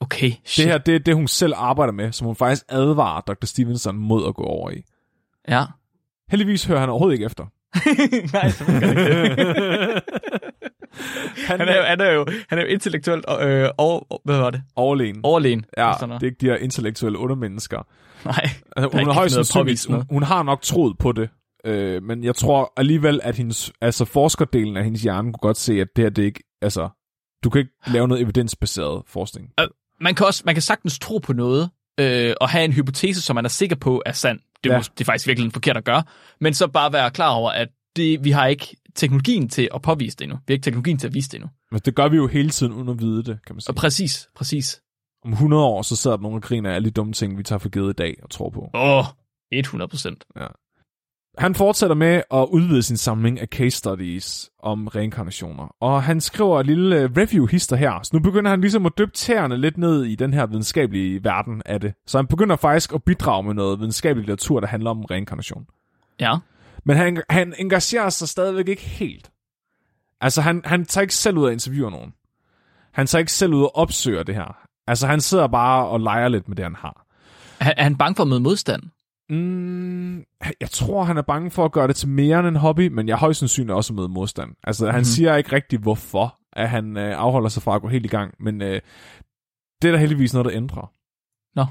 Okay, 0.00 0.32
shit. 0.44 0.64
Det 0.64 0.72
her, 0.72 0.78
det 0.78 0.94
er 0.94 0.98
det, 0.98 1.14
hun 1.14 1.28
selv 1.28 1.52
arbejder 1.56 1.92
med, 1.92 2.12
som 2.12 2.26
hun 2.26 2.36
faktisk 2.36 2.64
advarer 2.68 3.20
Dr. 3.20 3.46
Stevenson 3.46 3.96
mod 3.96 4.28
at 4.28 4.34
gå 4.34 4.42
over 4.42 4.70
i. 4.70 4.82
Ja. 5.48 5.64
Heldigvis 6.30 6.64
hører 6.64 6.80
han 6.80 6.88
overhovedet 6.88 7.14
ikke 7.14 7.24
efter. 7.24 7.44
Nej, 8.32 8.52
det 8.58 8.60
ikke. 9.30 10.00
han, 11.48 11.60
han, 11.60 11.68
er 11.68 11.76
jo, 11.76 11.82
han, 11.82 12.00
er 12.00 12.10
jo, 12.12 12.26
han 12.48 12.58
er 12.58 12.62
jo 12.62 12.68
intellektuelt 12.68 13.24
øh, 13.40 13.68
over, 13.78 14.20
hvad 14.24 14.38
var 14.38 14.50
det? 14.50 14.62
overlegen. 14.76 15.20
overlegen. 15.22 15.64
Ja, 15.76 15.92
Sådan 15.92 16.08
noget. 16.08 16.20
det 16.20 16.26
er 16.26 16.30
ikke 16.30 16.40
de 16.40 16.46
her 16.46 16.56
intellektuelle 16.56 17.18
undermennesker. 17.18 17.86
Nej. 18.24 18.48
Altså, 18.76 18.98
hun, 18.98 19.06
har 19.06 19.12
højst 19.12 19.54
noget 19.56 19.86
hun, 19.88 20.04
hun 20.10 20.22
har 20.22 20.42
nok 20.42 20.62
troet 20.62 20.98
på 20.98 21.12
det, 21.12 21.28
øh, 21.66 22.02
men 22.02 22.24
jeg 22.24 22.34
tror 22.34 22.72
alligevel, 22.76 23.20
at 23.22 23.36
hendes, 23.36 23.72
altså 23.80 24.04
forskerdelen 24.04 24.76
af 24.76 24.84
hendes 24.84 25.02
hjerne 25.02 25.32
kunne 25.32 25.40
godt 25.42 25.56
se, 25.56 25.80
at 25.80 25.88
det 25.96 26.04
her, 26.04 26.10
det 26.10 26.22
ikke, 26.22 26.42
altså, 26.62 26.88
du 27.44 27.50
kan 27.50 27.58
ikke 27.58 27.72
lave 27.86 28.08
noget 28.08 28.22
evidensbaseret 28.22 29.02
forskning. 29.06 29.50
Man 30.00 30.14
kan, 30.14 30.26
også, 30.26 30.42
man 30.46 30.54
kan 30.54 30.62
sagtens 30.62 30.98
tro 30.98 31.18
på 31.18 31.32
noget, 31.32 31.70
øh, 32.00 32.34
og 32.40 32.48
have 32.48 32.64
en 32.64 32.72
hypotese, 32.72 33.22
som 33.22 33.34
man 33.34 33.44
er 33.44 33.48
sikker 33.48 33.76
på 33.76 34.02
er 34.06 34.12
sand. 34.12 34.38
Det 34.64 34.70
Ja. 34.70 34.74
ja. 34.74 34.80
det 34.80 35.00
er 35.00 35.04
faktisk 35.04 35.26
virkelig 35.26 35.52
forkert 35.52 35.76
at 35.76 35.84
gøre, 35.84 36.02
men 36.40 36.54
så 36.54 36.66
bare 36.66 36.92
være 36.92 37.10
klar 37.10 37.30
over, 37.30 37.50
at 37.50 37.68
det, 37.96 38.24
vi 38.24 38.30
har 38.30 38.46
ikke 38.46 38.76
teknologien 38.94 39.48
til 39.48 39.68
at 39.74 39.82
påvise 39.82 40.16
det 40.16 40.24
endnu. 40.24 40.36
Vi 40.36 40.52
har 40.52 40.54
ikke 40.54 40.64
teknologien 40.64 40.98
til 40.98 41.06
at 41.06 41.14
vise 41.14 41.28
det 41.28 41.34
endnu. 41.34 41.50
Men 41.70 41.80
det 41.84 41.94
gør 41.94 42.08
vi 42.08 42.16
jo 42.16 42.26
hele 42.26 42.50
tiden 42.50 42.72
uden 42.72 42.88
at 42.88 43.00
vide 43.00 43.22
det, 43.22 43.38
kan 43.46 43.54
man 43.54 43.60
sige. 43.60 43.70
Og 43.70 43.74
præcis, 43.74 44.28
præcis. 44.34 44.82
Om 45.24 45.32
100 45.32 45.62
år, 45.64 45.82
så 45.82 45.96
sidder 45.96 46.16
der 46.16 46.22
nogen 46.22 46.36
og 46.36 46.42
griner 46.42 46.70
af 46.70 46.74
alle 46.74 46.86
de 46.86 46.90
dumme 46.90 47.12
ting, 47.12 47.38
vi 47.38 47.42
tager 47.42 47.58
for 47.58 47.68
givet 47.68 47.90
i 47.90 47.92
dag 47.92 48.16
og 48.22 48.30
tror 48.30 48.50
på. 48.50 48.70
Åh, 48.74 48.98
oh, 48.98 49.04
100 49.52 49.88
procent. 49.88 50.24
Han 51.38 51.54
fortsætter 51.54 51.96
med 51.96 52.22
at 52.30 52.46
udvide 52.50 52.82
sin 52.82 52.96
samling 52.96 53.40
af 53.40 53.46
case 53.46 53.76
studies 53.76 54.50
om 54.62 54.86
reinkarnationer, 54.86 55.76
og 55.80 56.02
han 56.02 56.20
skriver 56.20 56.60
et 56.60 56.66
lille 56.66 57.00
øh, 57.00 57.10
review-hister 57.16 57.76
her, 57.76 58.00
så 58.02 58.10
nu 58.12 58.20
begynder 58.20 58.50
han 58.50 58.60
ligesom 58.60 58.86
at 58.86 58.92
dyppe 58.98 59.12
tæerne 59.14 59.56
lidt 59.56 59.78
ned 59.78 60.04
i 60.04 60.14
den 60.14 60.34
her 60.34 60.46
videnskabelige 60.46 61.24
verden 61.24 61.62
af 61.66 61.80
det. 61.80 61.94
Så 62.06 62.18
han 62.18 62.26
begynder 62.26 62.56
faktisk 62.56 62.92
at 62.94 63.02
bidrage 63.02 63.42
med 63.42 63.54
noget 63.54 63.78
videnskabelig 63.78 64.28
litteratur, 64.28 64.60
der 64.60 64.66
handler 64.66 64.90
om 64.90 65.04
reinkarnation. 65.04 65.66
Ja. 66.20 66.36
Men 66.84 66.96
han, 66.96 67.22
han 67.30 67.54
engagerer 67.58 68.10
sig 68.10 68.28
stadigvæk 68.28 68.68
ikke 68.68 68.82
helt. 68.82 69.30
Altså, 70.20 70.40
han, 70.40 70.62
han 70.64 70.84
tager 70.84 71.02
ikke 71.02 71.14
selv 71.14 71.38
ud 71.38 71.44
og 71.44 71.52
interviewer 71.52 71.90
nogen. 71.90 72.12
Han 72.92 73.06
tager 73.06 73.20
ikke 73.20 73.32
selv 73.32 73.54
ud 73.54 73.62
og 73.62 73.76
opsøger 73.76 74.22
det 74.22 74.34
her. 74.34 74.56
Altså, 74.86 75.06
han 75.06 75.20
sidder 75.20 75.46
bare 75.46 75.86
og 75.86 76.00
leger 76.00 76.28
lidt 76.28 76.48
med 76.48 76.56
det, 76.56 76.64
han 76.64 76.74
har. 76.74 77.06
Er, 77.60 77.72
er 77.76 77.82
han 77.82 77.96
bange 77.96 78.14
for 78.14 78.22
at 78.22 78.28
møde 78.28 78.40
modstand? 78.40 78.82
Mm, 79.30 80.24
jeg 80.60 80.70
tror, 80.70 81.04
han 81.04 81.16
er 81.16 81.22
bange 81.22 81.50
for 81.50 81.64
at 81.64 81.72
gøre 81.72 81.88
det 81.88 81.96
til 81.96 82.08
mere 82.08 82.38
end 82.38 82.48
en 82.48 82.56
hobby, 82.56 82.88
men 82.88 83.08
jeg 83.08 83.14
er 83.14 83.18
højst 83.18 83.38
sandsynligt 83.38 83.74
også 83.74 83.92
med 83.92 84.08
modstand. 84.08 84.54
Altså, 84.62 84.86
han 84.86 84.94
mm-hmm. 84.94 85.04
siger 85.04 85.36
ikke 85.36 85.52
rigtig, 85.52 85.78
hvorfor 85.78 86.38
at 86.52 86.70
han 86.70 86.96
øh, 86.96 87.18
afholder 87.18 87.48
sig 87.48 87.62
fra 87.62 87.74
at 87.74 87.82
gå 87.82 87.88
helt 87.88 88.06
i 88.06 88.08
gang, 88.08 88.34
men 88.40 88.62
øh, 88.62 88.80
det 89.82 89.88
er 89.88 89.92
der 89.92 89.98
heldigvis 89.98 90.32
noget, 90.32 90.44
der 90.44 90.56
ændrer. 90.56 90.92
Nå. 91.54 91.66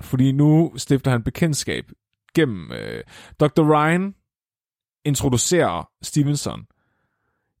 Fordi 0.00 0.32
nu 0.32 0.72
stifter 0.76 1.10
han 1.10 1.22
bekendtskab 1.22 1.90
gennem... 2.34 2.72
Øh, 2.72 3.02
Dr. 3.40 3.62
Ryan 3.62 4.14
introducerer 5.04 5.90
Stevenson 6.02 6.66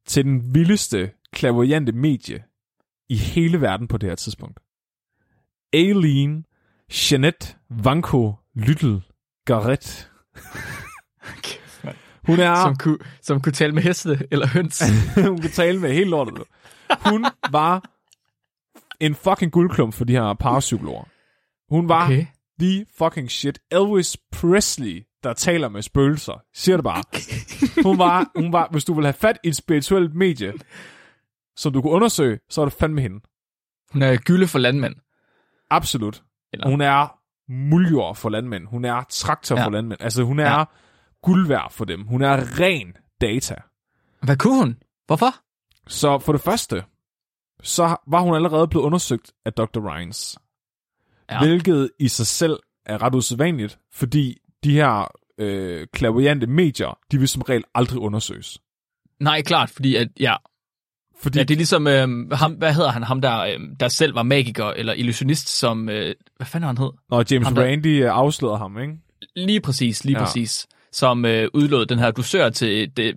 til 0.06 0.24
den 0.24 0.54
vildeste, 0.54 1.10
klaverjante 1.32 1.92
medie 1.92 2.44
i 3.08 3.16
hele 3.16 3.60
verden 3.60 3.88
på 3.88 3.98
det 3.98 4.08
her 4.08 4.16
tidspunkt. 4.16 4.60
Aileen 5.72 6.44
Jeanette 6.90 7.56
Vanko 7.70 8.34
Lyttel 8.54 9.02
Garrett. 9.48 10.10
Hun 12.26 12.40
er... 12.40 12.54
Som 12.54 12.76
kunne, 12.76 12.98
som 13.22 13.40
kunne 13.40 13.52
tale 13.52 13.72
med 13.72 13.82
heste 13.82 14.26
eller 14.30 14.46
høns. 14.46 14.82
hun 15.28 15.40
kan 15.40 15.50
tale 15.50 15.80
med 15.80 15.92
hele 15.92 16.10
lortet. 16.10 16.42
Hun 17.06 17.24
var 17.50 17.90
en 19.00 19.14
fucking 19.14 19.52
guldklump 19.52 19.94
for 19.94 20.04
de 20.04 20.12
her 20.12 20.34
parapsykologer. 20.34 21.04
Hun 21.70 21.88
var. 21.88 22.06
Okay. 22.06 22.26
the 22.60 22.86
fucking 22.98 23.30
shit. 23.30 23.58
Elvis 23.70 24.16
Presley, 24.32 25.02
der 25.24 25.32
taler 25.32 25.68
med 25.68 25.82
spøgelser. 25.82 26.42
Siger 26.54 26.76
det 26.76 26.84
bare. 26.84 27.04
Hun 27.82 27.98
var, 27.98 28.30
hun 28.36 28.52
var, 28.52 28.68
hvis 28.70 28.84
du 28.84 28.94
vil 28.94 29.04
have 29.04 29.12
fat 29.12 29.38
i 29.44 29.48
et 29.48 29.56
spirituelt 29.56 30.14
medie, 30.14 30.52
som 31.56 31.72
du 31.72 31.82
kunne 31.82 31.92
undersøge, 31.92 32.38
så 32.50 32.60
er 32.60 32.64
det 32.64 32.74
fandme 32.74 33.00
hende. 33.00 33.20
Hun 33.92 34.02
er 34.02 34.16
gylde 34.16 34.46
for 34.46 34.58
landmænd. 34.58 34.94
Absolut. 35.70 36.22
Eller- 36.52 36.68
Hun 36.70 36.80
er 36.80 37.17
muljord 37.48 38.16
for 38.16 38.28
landmænd. 38.28 38.66
Hun 38.66 38.84
er 38.84 39.02
traktor 39.10 39.56
ja. 39.56 39.64
For 39.64 39.70
landmænd. 39.70 40.00
Altså, 40.02 40.22
hun 40.22 40.38
er 40.38 40.50
ja. 40.50 40.64
Guld 41.22 41.48
værd 41.48 41.72
for 41.72 41.84
dem. 41.84 42.06
Hun 42.06 42.22
er 42.22 42.60
ren 42.60 42.96
data. 43.20 43.54
Hvad 44.22 44.36
kunne 44.36 44.58
hun? 44.58 44.76
Hvorfor? 45.06 45.34
Så 45.86 46.18
for 46.18 46.32
det 46.32 46.40
første, 46.40 46.84
så 47.62 47.96
var 48.06 48.20
hun 48.20 48.34
allerede 48.34 48.68
blevet 48.68 48.84
undersøgt 48.84 49.32
af 49.44 49.52
Dr. 49.52 49.80
Ryans. 49.80 50.38
Ja. 51.30 51.38
Hvilket 51.38 51.90
i 51.98 52.08
sig 52.08 52.26
selv 52.26 52.58
er 52.86 53.02
ret 53.02 53.14
usædvanligt, 53.14 53.78
fordi 53.92 54.38
de 54.64 54.72
her 54.72 55.12
øh, 55.38 55.86
klaverjante 55.92 56.46
medier, 56.46 56.98
de 57.12 57.18
vil 57.18 57.28
som 57.28 57.42
regel 57.42 57.64
aldrig 57.74 57.98
undersøges. 57.98 58.58
Nej, 59.20 59.42
klart, 59.42 59.70
fordi 59.70 59.96
at, 59.96 60.08
ja, 60.20 60.36
Fordi 61.22 61.38
ja, 61.38 61.44
det 61.44 61.54
er 61.54 61.56
ligesom, 61.56 61.86
øhm, 61.86 62.30
ham, 62.32 62.52
hvad 62.52 62.74
hedder 62.74 62.90
han, 62.90 63.02
ham 63.02 63.20
der, 63.20 63.38
øhm, 63.40 63.76
der 63.80 63.88
selv 63.88 64.14
var 64.14 64.22
magiker 64.22 64.64
eller 64.64 64.92
illusionist, 64.92 65.48
som, 65.58 65.88
øh, 65.88 66.14
hvad 66.36 66.46
fanden 66.46 66.66
han 66.66 66.78
hed? 66.78 66.90
når 67.10 67.24
James 67.30 67.46
ham 67.46 67.54
der- 67.54 67.62
Randi 67.64 67.96
øh, 68.02 68.10
afslørede 68.12 68.58
ham, 68.58 68.78
ikke? 68.78 68.92
Lige 69.36 69.60
præcis, 69.60 70.04
lige 70.04 70.18
ja. 70.18 70.24
præcis. 70.24 70.66
Som 70.92 71.24
øh, 71.24 71.48
udlod 71.54 71.86
den 71.86 71.98
her 71.98 72.10
dusør 72.10 72.50
til 72.50 72.90
det, 72.96 73.14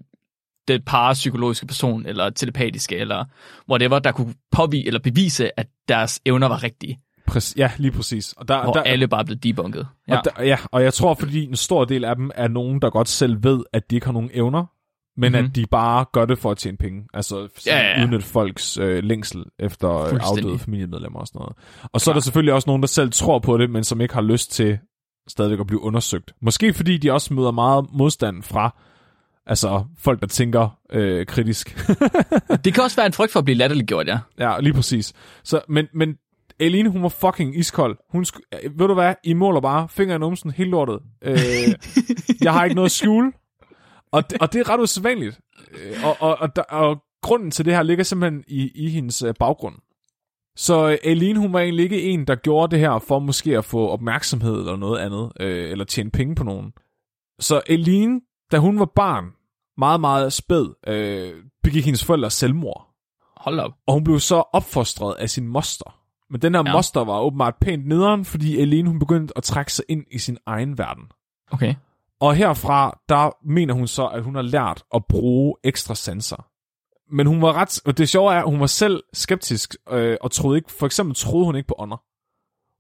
det 0.68 0.86
parapsykologiske 0.86 1.66
person, 1.66 2.06
eller 2.06 2.30
telepatiske, 2.30 2.98
eller 2.98 3.26
whatever, 3.70 4.00
der 4.00 4.12
kunne 4.12 4.34
påvise 4.52 4.88
eller 4.88 5.00
bevise, 5.00 5.60
at 5.60 5.68
deres 5.88 6.22
evner 6.26 6.48
var 6.48 6.64
rigtige. 6.64 7.00
Præcis, 7.28 7.58
ja, 7.58 7.72
lige 7.78 7.92
præcis. 7.92 8.34
Og 8.38 8.48
der, 8.48 8.64
Hvor 8.64 8.74
der, 8.74 8.82
alle 8.84 9.08
bare 9.08 9.26
blev 9.26 9.38
debunket. 9.38 9.88
Ja. 10.08 10.18
Og 10.18 10.24
der, 10.26 10.44
ja, 10.44 10.58
og 10.72 10.84
jeg 10.84 10.94
tror, 10.94 11.14
fordi 11.14 11.44
en 11.46 11.56
stor 11.56 11.86
del 11.86 12.06
af 12.06 12.16
dem 12.16 12.32
er 12.36 12.48
nogen, 12.48 12.82
der 12.82 12.90
godt 12.90 13.10
selv 13.10 13.44
ved, 13.44 13.64
at 13.74 13.90
de 13.92 13.96
ikke 13.96 14.06
har 14.06 14.14
nogen 14.14 14.30
evner, 14.34 14.66
men 15.18 15.32
mm-hmm. 15.32 15.44
Mhm. 15.44 15.50
at 15.50 15.56
de 15.56 15.66
bare 15.66 16.06
gør 16.14 16.26
det 16.26 16.38
for 16.38 16.52
at 16.52 16.58
tjene 16.58 16.78
penge. 16.78 17.04
Altså 17.14 17.48
Ja, 17.68 17.78
ja, 17.78 18.00
ja. 18.00 18.04
udnytte 18.04 18.26
folks 18.26 18.78
øh, 18.78 19.04
længsel 19.04 19.44
efter 19.60 19.88
afdøde 20.22 20.60
familiemedlemmer 20.60 21.20
og 21.20 21.28
sådan 21.28 21.40
noget. 21.40 21.54
Og 21.94 22.02
så 22.02 22.12
er 22.12 22.14
der 22.14 22.22
selvfølgelig 22.22 22.54
også 22.54 22.70
nogen, 22.70 22.82
der 22.82 22.88
selv 22.88 23.12
tror 23.12 23.40
på 23.40 23.58
det, 23.58 23.70
men 23.70 23.84
som 23.84 24.02
ikke 24.02 24.14
har 24.14 24.22
lyst 24.22 24.52
til 24.52 24.78
stadigvæk 25.28 25.60
at 25.60 25.68
blive 25.68 25.82
undersøgt. 25.82 26.34
Måske 26.42 26.74
fordi 26.74 26.98
de 26.98 27.12
også 27.12 27.34
møder 27.34 27.52
meget 27.52 27.86
modstand 27.94 28.44
fra 28.44 28.76
altså 29.46 29.84
folk, 30.00 30.22
der 30.22 30.28
tænker 30.28 30.78
øh, 30.94 31.26
kritisk. 31.26 31.88
Det 32.66 32.74
kan 32.74 32.84
også 32.84 32.96
være 32.96 33.06
en 33.06 33.14
frygt 33.14 33.32
for 33.32 33.40
at 33.40 33.46
blive 33.46 33.58
latterliggjort, 33.58 34.08
ja. 34.08 34.20
Ja, 34.40 34.60
lige 34.60 34.74
præcis. 34.74 35.14
Så, 35.44 35.62
men, 35.70 35.88
men 35.94 36.16
Aline, 36.60 36.90
hun 36.90 37.04
var 37.04 37.10
fucking 37.10 37.58
iskold. 37.60 37.98
Hun 38.12 38.24
sk- 38.28 38.60
øh, 38.64 38.80
ved 38.80 38.88
du 38.88 38.94
hvad? 38.94 39.14
I 39.24 39.34
måler 39.34 39.62
bare 39.62 39.88
finger 39.90 40.16
i 40.16 40.20
numsen, 40.20 40.52
helt 40.52 40.70
lortet. 40.70 41.00
Øh, 41.22 41.36
jeg 42.46 42.54
har 42.54 42.64
ikke 42.64 42.76
noget 42.76 42.88
at 42.88 42.92
skjule. 42.92 43.32
Og, 44.12 44.30
det- 44.30 44.42
og 44.42 44.54
det 44.54 44.60
er 44.60 44.70
ret 44.70 44.80
usædvanligt. 44.82 45.40
Øh, 45.72 45.94
og, 46.06 46.16
og, 46.20 46.38
og, 46.40 46.56
der, 46.56 46.62
og 46.62 47.04
grunden 47.22 47.52
til 47.52 47.66
det 47.66 47.74
her 47.76 47.84
ligger 47.84 48.04
simpelthen 48.04 48.44
i, 48.48 48.72
i 48.76 48.90
hendes 48.90 49.22
øh, 49.24 49.34
baggrund. 49.40 49.76
Så 50.56 50.90
øh, 50.90 50.98
Aline, 51.04 51.40
hun 51.40 51.54
var 51.54 51.60
egentlig 51.60 51.84
ikke 51.84 52.02
en, 52.02 52.28
der 52.28 52.36
gjorde 52.36 52.72
det 52.72 52.80
her 52.80 53.00
for 53.00 53.20
måske 53.20 53.58
at 53.58 53.66
få 53.66 53.88
opmærksomhed 53.88 54.60
eller 54.60 54.76
noget 54.76 55.00
andet, 55.00 55.32
øh, 55.40 55.72
eller 55.72 55.86
tjene 55.86 56.12
penge 56.12 56.36
på 56.36 56.44
nogen. 56.44 56.74
Så 57.40 57.62
Aline, 57.70 58.22
da 58.52 58.58
hun 58.58 58.80
var 58.80 58.92
barn, 58.96 59.26
meget, 59.78 60.02
meget 60.02 60.34
spæd, 60.34 60.76
øh, 60.88 61.34
begik 61.64 61.86
hendes 61.86 62.06
forældre 62.06 62.30
selvmord. 62.30 62.88
Hold 63.38 63.60
op. 63.60 63.72
Og 63.88 63.94
hun 63.94 64.04
blev 64.04 64.20
så 64.20 64.36
opfostret 64.36 65.16
af 65.16 65.30
sin 65.30 65.48
moster. 65.48 65.98
Men 66.30 66.42
den 66.42 66.56
her 66.56 66.62
ja. 66.66 66.70
Ja. 66.70 66.76
moster 66.76 67.04
var 67.04 67.20
åbenbart 67.20 67.56
pænt 67.62 67.88
nederen, 67.88 68.26
fordi 68.26 68.60
Aline 68.62 68.90
hun 68.90 69.00
begyndte 69.00 69.34
at 69.38 69.44
trække 69.44 69.74
sig 69.74 69.86
ind 69.90 70.04
i 70.12 70.18
sin 70.20 70.38
egen 70.46 70.78
verden. 70.78 71.04
Okay. 71.52 71.76
Og 72.22 72.36
herfra, 72.36 73.00
der 73.10 73.32
mener 73.48 73.74
hun 73.74 73.88
så, 73.88 74.08
at 74.08 74.24
hun 74.24 74.36
har 74.36 74.42
lært 74.42 74.84
at 74.96 75.06
bruge 75.10 75.56
ekstra 75.64 75.96
sanser. 75.96 76.48
Men 77.16 77.28
hun 77.28 77.42
var 77.42 77.54
ret... 77.54 77.82
Og 77.86 77.98
det 77.98 78.10
sjove 78.10 78.34
er, 78.34 78.40
at 78.40 78.50
hun 78.50 78.60
var 78.60 78.66
selv 78.66 79.04
skeptisk, 79.14 79.76
øh, 79.92 80.18
og 80.22 80.32
troede 80.32 80.58
ikke... 80.58 80.72
For 80.72 80.86
eksempel 80.86 81.16
troede 81.16 81.46
hun 81.46 81.56
ikke 81.56 81.68
på 81.68 81.76
ånder. 81.78 81.98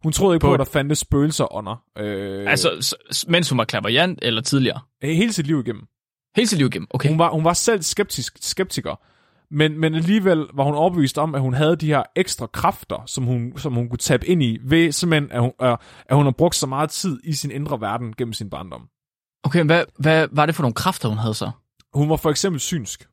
Hun 0.03 0.13
troede 0.13 0.35
ikke 0.35 0.41
på, 0.43 0.47
På- 0.47 0.53
at 0.53 0.59
der 0.59 0.65
fandtes 0.65 0.99
spøgelser 0.99 1.53
ånder. 1.55 1.83
Øh, 1.97 2.51
Altså, 2.51 2.95
mens 3.27 3.49
hun 3.49 3.57
var 3.57 3.65
klaverjant, 3.65 4.19
eller 4.21 4.41
tidligere? 4.41 4.79
hele 5.01 5.33
sit 5.33 5.47
liv 5.47 5.59
igennem. 5.59 5.83
Helt 6.35 6.49
sit 6.49 6.57
liv 6.57 6.67
igennem. 6.67 6.87
Okay. 6.89 7.09
Hun 7.09 7.19
var, 7.19 7.29
hun 7.31 7.43
var 7.43 7.53
selv 7.53 7.81
skeptisk, 7.81 8.37
skeptiker, 8.41 8.95
men, 9.53 9.79
men 9.79 9.93
alligevel 9.95 10.37
var 10.53 10.63
hun 10.63 10.75
overbevist 10.75 11.17
om, 11.17 11.35
at 11.35 11.41
hun 11.41 11.53
havde 11.53 11.75
de 11.75 11.85
her 11.87 12.03
ekstra 12.15 12.47
kræfter, 12.47 13.03
som 13.05 13.23
hun, 13.23 13.53
som 13.57 13.73
hun 13.73 13.89
kunne 13.89 13.97
tabe 13.97 14.27
ind 14.27 14.43
i, 14.43 14.57
ved 14.63 14.91
simpelthen, 14.91 15.31
at 15.31 15.41
hun, 15.41 15.51
øh, 15.61 15.77
at 16.05 16.15
hun 16.15 16.25
har 16.25 16.31
brugt 16.31 16.55
så 16.55 16.67
meget 16.67 16.89
tid 16.89 17.19
i 17.23 17.33
sin 17.33 17.51
indre 17.51 17.81
verden 17.81 18.13
gennem 18.17 18.33
sin 18.33 18.49
barndom. 18.49 18.87
Okay, 19.43 19.63
hvad, 19.63 19.83
hvad 19.99 20.27
var 20.31 20.45
det 20.45 20.55
for 20.55 20.63
nogle 20.63 20.73
kræfter, 20.73 21.09
hun 21.09 21.17
havde 21.17 21.33
så? 21.33 21.51
Hun 21.93 22.09
var 22.09 22.15
for 22.15 22.29
eksempel 22.29 22.59
synsk, 22.59 23.07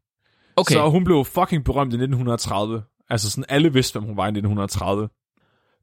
Okay, 0.59 0.75
så 0.75 0.91
hun 0.91 1.05
blev 1.05 1.25
fucking 1.25 1.65
berømt 1.65 1.93
i 1.93 1.97
1930. 1.97 2.83
Altså 3.11 3.31
sådan, 3.31 3.45
alle 3.49 3.73
vidste, 3.73 3.99
hvem 3.99 4.09
hun 4.09 4.17
var 4.17 4.25
i 4.25 4.29
1930. 4.29 5.09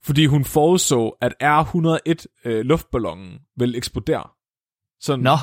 Fordi 0.03 0.25
hun 0.25 0.45
forudså, 0.45 1.09
at 1.21 1.33
R101 1.43 2.25
øh, 2.45 2.65
luftballonen 2.65 3.39
ville 3.57 3.77
eksplodere. 3.77 4.23
Sådan 4.99 5.23
nå, 5.23 5.37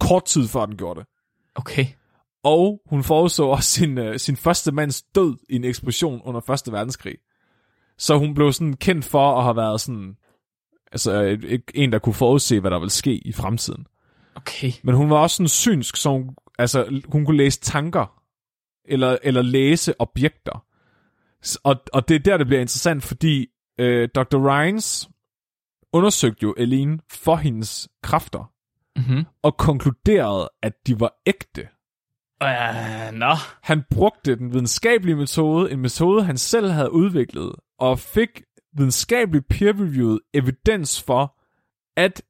kort 0.00 0.24
tid 0.24 0.48
før 0.48 0.66
den 0.66 0.76
gjorde 0.76 1.00
det. 1.00 1.08
okay. 1.54 1.86
Og 2.44 2.80
hun 2.86 3.04
forudså 3.04 3.44
også 3.44 3.70
sin, 3.70 3.98
øh, 3.98 4.18
sin 4.18 4.36
første 4.36 4.72
mands 4.72 5.02
død 5.02 5.36
i 5.48 5.56
en 5.56 5.64
eksplosion 5.64 6.20
under 6.24 6.40
Første 6.40 6.72
Verdenskrig. 6.72 7.16
Så 7.98 8.18
hun 8.18 8.34
blev 8.34 8.52
sådan 8.52 8.76
kendt 8.76 9.04
for 9.04 9.38
at 9.38 9.44
have 9.44 9.56
været 9.56 9.80
sådan, 9.80 10.16
altså 10.92 11.38
en, 11.74 11.92
der 11.92 11.98
kunne 11.98 12.14
forudse, 12.14 12.60
hvad 12.60 12.70
der 12.70 12.78
ville 12.78 12.90
ske 12.90 13.14
i 13.14 13.32
fremtiden. 13.32 13.86
Okay. 14.40 14.72
Men 14.82 14.94
hun 14.94 15.10
var 15.10 15.16
også 15.16 15.36
sådan 15.36 15.48
synsk, 15.48 15.96
så 15.96 16.10
hun, 16.10 16.36
altså, 16.58 17.00
hun 17.12 17.24
kunne 17.24 17.36
læse 17.36 17.60
tanker, 17.60 18.20
eller, 18.84 19.18
eller 19.22 19.42
læse 19.42 19.94
objekter. 20.00 20.64
Og, 21.64 21.76
og 21.92 22.08
det 22.08 22.14
er 22.14 22.18
der, 22.18 22.36
det 22.36 22.46
bliver 22.46 22.60
interessant, 22.60 23.02
fordi 23.02 23.46
øh, 23.80 24.08
Dr. 24.14 24.36
Ryans 24.36 25.08
undersøgte 25.92 26.42
jo 26.42 26.54
Aline 26.58 26.98
for 27.10 27.36
hendes 27.36 27.88
kræfter, 28.02 28.52
Mm-hmm. 28.96 29.24
og 29.42 29.56
konkluderede, 29.56 30.50
at 30.62 30.72
de 30.86 31.00
var 31.00 31.14
ægte. 31.26 31.68
Uh, 32.44 33.14
nå, 33.18 33.34
Han 33.62 33.82
brugte 33.90 34.36
den 34.36 34.52
videnskabelige 34.52 35.16
metode, 35.16 35.72
en 35.72 35.80
metode, 35.80 36.24
han 36.24 36.38
selv 36.38 36.70
havde 36.70 36.92
udviklet, 36.92 37.52
og 37.78 37.98
fik 37.98 38.42
videnskabelig 38.76 39.42
peer-reviewet 39.46 40.18
evidens 40.34 41.02
for, 41.02 41.38
at 41.96 42.22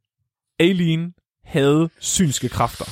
Aileen 0.60 1.14
havde 1.48 1.90
synske 1.98 2.48
kræfter. 2.48 2.84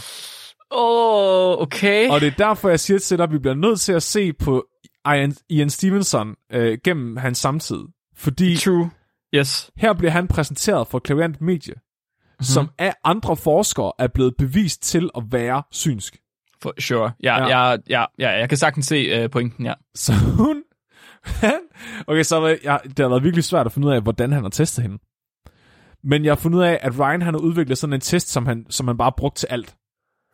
Åh, 0.71 1.59
oh, 1.59 1.63
okay. 1.63 2.11
Og 2.11 2.21
det 2.21 2.27
er 2.27 2.37
derfor, 2.39 2.69
jeg 2.69 2.81
siger 2.81 2.99
til 2.99 3.19
dig, 3.19 3.25
at 3.25 3.33
vi 3.33 3.39
bliver 3.39 3.55
nødt 3.55 3.81
til 3.81 3.93
at 3.93 4.03
se 4.03 4.33
på 4.33 4.67
Ian, 5.07 5.35
Ian 5.49 5.71
Stevenson 5.71 6.35
øh, 6.53 6.79
gennem 6.85 7.17
hans 7.17 7.39
samtid. 7.39 7.81
Fordi 8.17 8.57
True. 8.57 8.91
Yes. 9.35 9.71
her 9.77 9.93
bliver 9.93 10.11
han 10.11 10.29
præsenteret 10.29 10.89
for 10.89 10.99
et 10.99 11.05
klaverant 11.05 11.41
medie, 11.41 11.75
mm-hmm. 11.75 12.45
som 12.45 12.71
af 12.79 12.95
andre 13.05 13.37
forskere 13.37 13.93
er 13.99 14.07
blevet 14.07 14.35
bevist 14.39 14.83
til 14.83 15.11
at 15.17 15.23
være 15.31 15.63
synsk. 15.73 16.17
For 16.63 16.75
sure. 16.81 17.13
Ja, 17.23 17.47
Ja. 17.47 17.49
ja. 17.49 17.71
Ja, 17.71 17.77
ja, 17.89 18.05
ja, 18.19 18.31
jeg 18.31 18.49
kan 18.49 18.59
sagtens 18.59 18.87
se 18.87 19.25
uh, 19.25 19.31
pointen, 19.31 19.67
ja. 19.67 19.75
Så 19.95 20.13
hun... 20.13 20.63
Okay, 22.07 22.23
så 22.23 22.49
det, 22.49 22.59
jeg, 22.65 22.81
det 22.85 22.99
har 22.99 23.09
været 23.09 23.23
virkelig 23.23 23.45
svært 23.45 23.67
at 23.67 23.73
finde 23.73 23.89
ud 23.89 23.93
af, 23.93 24.03
hvordan 24.03 24.33
han 24.33 24.43
har 24.43 24.51
testet 24.51 24.83
hende. 24.83 24.99
Men 26.05 26.25
jeg 26.25 26.31
har 26.31 26.37
fundet 26.37 26.59
ud 26.59 26.65
af, 26.65 26.79
at 26.83 26.99
Ryan 26.99 27.23
han 27.23 27.35
har 27.35 27.41
udviklet 27.41 27.79
sådan 27.79 27.95
en 27.95 28.01
test, 28.01 28.29
som 28.29 28.47
han, 28.47 28.67
som 28.71 28.87
han 28.87 28.97
bare 28.97 29.13
brugt 29.17 29.37
til 29.37 29.47
alt. 29.51 29.77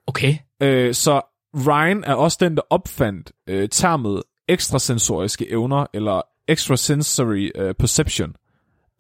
Okay. 0.07 0.37
Øh, 0.63 0.95
så 0.95 1.21
Ryan 1.67 2.05
er 2.05 2.15
også 2.15 2.39
den, 2.41 2.57
der 2.57 2.63
opfandt 2.71 3.33
øh, 3.49 3.69
termet 3.69 4.23
ekstrasensoriske 4.49 5.51
evner, 5.51 5.87
eller 5.95 6.23
extrasensory 6.49 7.51
øh, 7.55 7.75
perception. 7.75 8.35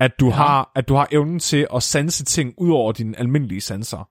At 0.00 0.10
du, 0.20 0.26
Ja. 0.26 0.32
har, 0.32 0.72
at 0.74 0.88
du 0.88 0.94
har 0.94 1.08
evnen 1.12 1.38
til 1.38 1.66
at 1.74 1.82
sanse 1.82 2.24
ting 2.24 2.54
ud 2.58 2.70
over 2.70 2.92
dine 2.92 3.18
almindelige 3.18 3.60
sanser. 3.60 4.08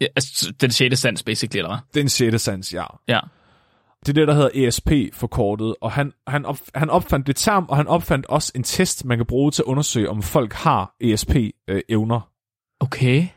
Ja, 0.00 0.06
altså, 0.16 0.52
den 0.60 0.70
sjette 0.70 0.96
sans, 0.96 1.22
basically, 1.22 1.58
eller 1.58 1.68
hvad? 1.70 1.78
Det 1.94 2.00
er 2.00 2.04
en 2.04 2.08
sjette 2.08 2.38
sans, 2.38 2.74
ja. 2.74 2.84
Ja. 3.08 3.20
Det 4.00 4.08
er 4.08 4.12
det, 4.12 4.28
der 4.28 4.34
hedder 4.34 4.68
ESP 4.68 4.90
forkortet, 5.12 5.74
og 5.80 5.92
han, 5.92 6.12
han, 6.26 6.44
op, 6.44 6.58
han 6.74 6.90
opfandt 6.90 7.26
det 7.26 7.36
term, 7.36 7.66
og 7.68 7.76
han 7.76 7.86
opfandt 7.86 8.26
også 8.26 8.52
en 8.54 8.62
test, 8.62 9.04
man 9.04 9.18
kan 9.18 9.26
bruge 9.26 9.50
til 9.50 9.62
at 9.62 9.66
undersøge, 9.66 10.10
om 10.10 10.22
folk 10.22 10.52
har 10.52 10.96
ESP-evner. 11.00 12.20
Okay. 12.80 13.28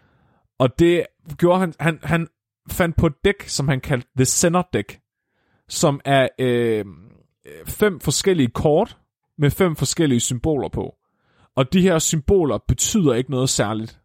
Og 0.60 0.80
det 0.80 1.06
gjorde 1.38 1.60
han, 1.60 1.74
han, 1.80 2.00
han 2.04 2.28
fandt 2.70 2.96
på 2.96 3.08
et 3.08 3.14
dæk, 3.26 3.44
som 3.48 3.68
han 3.68 3.82
kaldte 3.82 4.08
The 4.18 4.26
Center 4.26 4.62
Deck, 4.74 5.00
som 5.70 6.02
er 6.06 6.28
øh, 6.40 6.86
fem 7.68 8.00
forskellige 8.00 8.50
kort 8.50 8.98
med 9.38 9.52
fem 9.52 9.76
forskellige 9.76 10.20
symboler 10.20 10.70
på. 10.70 10.96
Og 11.56 11.74
de 11.74 11.82
her 11.82 12.00
symboler 12.00 12.58
betyder 12.68 13.14
ikke 13.14 13.32
noget 13.32 13.50
særligt. 13.50 14.00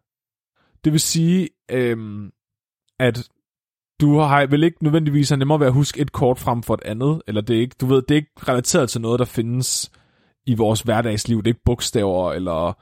Det 0.83 0.91
vil 0.91 0.99
sige, 0.99 1.49
øh, 1.71 2.31
at 2.99 3.29
du 4.01 4.17
har 4.19 4.45
vel 4.45 4.63
ikke 4.63 4.83
nødvendigvis 4.83 5.31
nemmere 5.37 5.59
ved 5.59 5.67
at 5.67 5.73
huske 5.73 6.01
et 6.01 6.11
kort 6.11 6.39
frem 6.39 6.63
for 6.63 6.73
et 6.73 6.81
andet, 6.85 7.21
eller 7.27 7.41
det 7.41 7.55
er 7.55 7.59
ikke, 7.59 7.75
du 7.81 7.85
ved, 7.85 8.01
det 8.01 8.11
er 8.11 8.15
ikke 8.15 8.31
relateret 8.47 8.89
til 8.89 9.01
noget, 9.01 9.19
der 9.19 9.25
findes 9.25 9.91
i 10.45 10.55
vores 10.55 10.81
hverdagsliv. 10.81 11.37
Det 11.37 11.43
er 11.47 11.49
ikke 11.51 11.63
bogstaver 11.65 12.31
eller, 12.33 12.67
øh, 12.67 12.73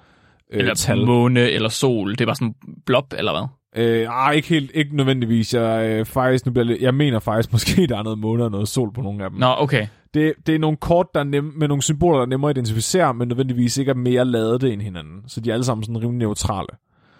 Eller 0.59 0.73
tal. 0.73 1.05
måne, 1.05 1.39
eller 1.49 1.69
sol. 1.69 2.11
Det 2.11 2.21
er 2.21 2.25
bare 2.25 2.35
sådan 2.35 2.53
blob, 2.85 3.13
eller 3.17 3.31
hvad? 3.31 3.47
Øh, 3.85 4.07
ah, 4.27 4.35
ikke 4.35 4.47
helt, 4.47 4.71
ikke 4.73 4.95
nødvendigvis. 4.95 5.53
Jeg, 5.53 5.89
øh, 5.89 6.05
faktisk, 6.05 6.45
nu 6.45 6.51
bliver 6.51 6.65
jeg, 6.65 6.71
lidt- 6.71 6.81
jeg 6.81 6.93
mener 6.93 7.19
faktisk 7.19 7.51
måske, 7.55 7.87
der 7.87 7.97
er 7.97 8.03
noget 8.03 8.19
måne 8.19 8.43
og 8.43 8.51
noget 8.51 8.67
sol 8.67 8.93
på 8.93 9.01
nogle 9.01 9.23
af 9.23 9.29
dem. 9.29 9.39
Nå, 9.39 9.55
okay. 9.57 9.87
Det, 10.13 10.33
det 10.47 10.55
er 10.55 10.59
nogle 10.59 10.77
kort, 10.77 11.05
der 11.13 11.19
er 11.19 11.23
nem, 11.23 11.43
med 11.57 11.67
nogle 11.67 11.83
symboler, 11.83 12.17
der 12.17 12.25
er 12.25 12.29
nemmere 12.29 12.49
at 12.49 12.57
identificere, 12.57 13.13
men 13.13 13.27
nødvendigvis 13.27 13.77
ikke 13.77 13.89
er 13.89 13.95
mere 13.95 14.25
ladede 14.25 14.73
end 14.73 14.81
hinanden. 14.81 15.21
Så 15.27 15.41
de 15.41 15.49
er 15.49 15.53
alle 15.53 15.63
sammen 15.63 15.83
sådan 15.83 16.01
rimelig 16.01 16.17
neutrale. 16.19 16.67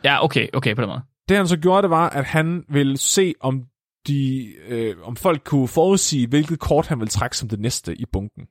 Ja, 0.04 0.24
okay, 0.24 0.48
okay, 0.54 0.76
på 0.76 0.82
den 0.82 0.90
måde. 0.90 1.02
Det 1.30 1.38
han 1.38 1.48
så 1.48 1.58
gjorde, 1.58 1.82
det 1.82 1.90
var, 1.90 2.10
at 2.10 2.26
han 2.26 2.64
ville 2.70 2.98
se, 2.98 3.34
om 3.42 3.62
de, 4.08 4.46
øh, 4.68 4.96
om 5.04 5.16
folk 5.16 5.44
kunne 5.44 5.68
forudsige, 5.68 6.28
hvilket 6.28 6.60
kort 6.60 6.88
han 6.88 7.00
ville 7.00 7.10
trække 7.10 7.38
som 7.38 7.50
det 7.50 7.60
næste 7.60 7.96
i 7.96 8.06
bunken. 8.06 8.48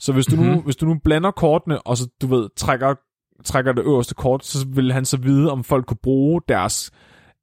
Så 0.00 0.12
hvis 0.12 0.26
du, 0.26 0.36
mm-hmm. 0.36 0.50
nu, 0.50 0.54
Mhm. 0.56 0.64
hvis 0.64 0.76
du 0.76 0.86
nu 0.86 0.98
blander 1.04 1.30
kortene, 1.30 1.82
og 1.82 1.96
så, 1.96 2.08
du 2.22 2.26
ved, 2.26 2.48
trækker, 2.56 2.94
trækker 3.44 3.72
det 3.72 3.82
øverste 3.84 4.14
kort, 4.14 4.44
så 4.44 4.66
vil 4.68 4.92
han 4.92 5.04
så 5.04 5.16
vide, 5.16 5.50
om 5.50 5.64
folk 5.64 5.86
kunne 5.86 5.96
bruge 6.02 6.40
deres 6.48 6.90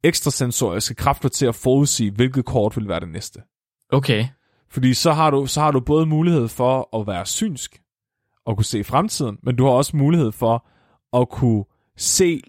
ekstrasensoriske 0.04 0.96
kræfter 0.96 1.30
til 1.30 1.46
at 1.46 1.56
forudsige, 1.56 2.12
hvilket 2.12 2.46
kort 2.46 2.78
vil 2.78 2.88
være 2.88 3.00
det 3.00 3.10
næste. 3.10 3.42
Okay. 3.90 4.28
Fordi 4.70 4.94
så 4.94 5.12
har 5.14 5.30
du, 5.32 5.46
så 5.46 5.62
har 5.62 5.72
du 5.72 5.80
både 5.80 6.06
mulighed 6.06 6.48
for 6.48 7.00
at 7.00 7.08
være 7.08 7.26
synsk 7.26 7.82
og 8.46 8.56
kunne 8.58 8.66
se 8.66 8.84
fremtiden, 8.84 9.38
men 9.44 9.56
du 9.56 9.64
har 9.66 9.72
også 9.72 9.98
mulighed 9.98 10.32
for 10.32 10.68
at 11.22 11.30
kunne 11.30 11.64
se 11.98 12.42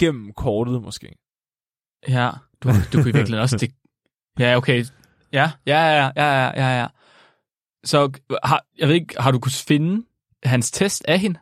gennem 0.00 0.32
kortet 0.32 0.82
måske. 0.82 1.16
Ja, 2.08 2.30
du, 2.62 2.68
du 2.68 2.72
kunne 2.92 3.00
i 3.00 3.04
virkeligheden 3.04 3.34
også... 3.42 3.56
Det... 3.60 3.70
Ja, 4.38 4.56
okay. 4.56 4.84
Ja, 5.32 5.50
ja, 5.66 5.78
ja, 5.78 6.10
ja, 6.16 6.24
ja, 6.24 6.50
ja, 6.56 6.78
ja. 6.78 6.86
Så 7.84 8.10
har, 8.44 8.66
jeg 8.78 8.88
ved 8.88 8.94
ikke, 8.94 9.14
har 9.18 9.30
du 9.30 9.38
kunnet 9.38 9.64
finde 9.68 10.06
hans 10.44 10.70
test 10.70 11.04
af 11.08 11.18
hende? 11.18 11.38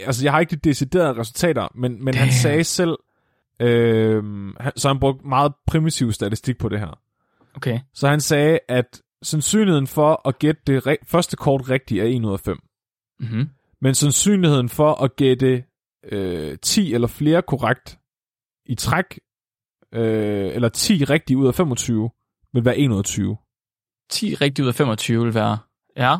Altså, 0.00 0.24
jeg 0.24 0.32
har 0.32 0.40
ikke 0.40 0.50
de 0.50 0.56
deciderede 0.56 1.16
resultater, 1.20 1.68
men, 1.74 2.04
men 2.04 2.14
han 2.14 2.32
sagde 2.32 2.64
selv, 2.64 2.98
øh, 3.60 4.22
så 4.76 4.88
han 4.88 5.00
brugte 5.00 5.26
meget 5.26 5.52
primitiv 5.66 6.12
statistik 6.12 6.58
på 6.58 6.68
det 6.68 6.78
her. 6.80 6.98
Okay. 7.54 7.80
Så 7.94 8.08
han 8.08 8.20
sagde, 8.20 8.58
at 8.68 9.02
sandsynligheden 9.22 9.86
for 9.86 10.28
at 10.28 10.38
gætte 10.38 10.62
det 10.66 10.86
re- 10.86 11.04
første 11.06 11.36
kort 11.36 11.70
rigtigt 11.70 12.02
er 12.02 12.06
1 12.06 12.24
ud 12.24 12.32
af 12.32 12.40
5. 12.40 12.58
Mm-hmm. 13.20 13.48
Men 13.80 13.94
sandsynligheden 13.94 14.68
for 14.68 15.04
at 15.04 15.16
gætte 15.16 15.64
øh, 16.12 16.58
10 16.62 16.94
eller 16.94 17.08
flere 17.08 17.42
korrekt 17.42 17.98
i 18.66 18.74
træk, 18.74 19.20
øh, 19.92 20.54
eller 20.54 20.68
10 20.68 21.04
rigtigt 21.04 21.36
ud 21.36 21.46
af 21.46 21.54
25, 21.54 22.10
vil 22.52 22.64
være 22.64 22.78
1 22.78 22.90
ud 22.90 22.98
af 22.98 23.04
20. 23.04 23.36
10 24.10 24.34
rigtigt 24.34 24.64
ud 24.64 24.68
af 24.68 24.74
25 24.74 25.24
vil 25.24 25.34
være... 25.34 25.58
Ja. 25.96 26.16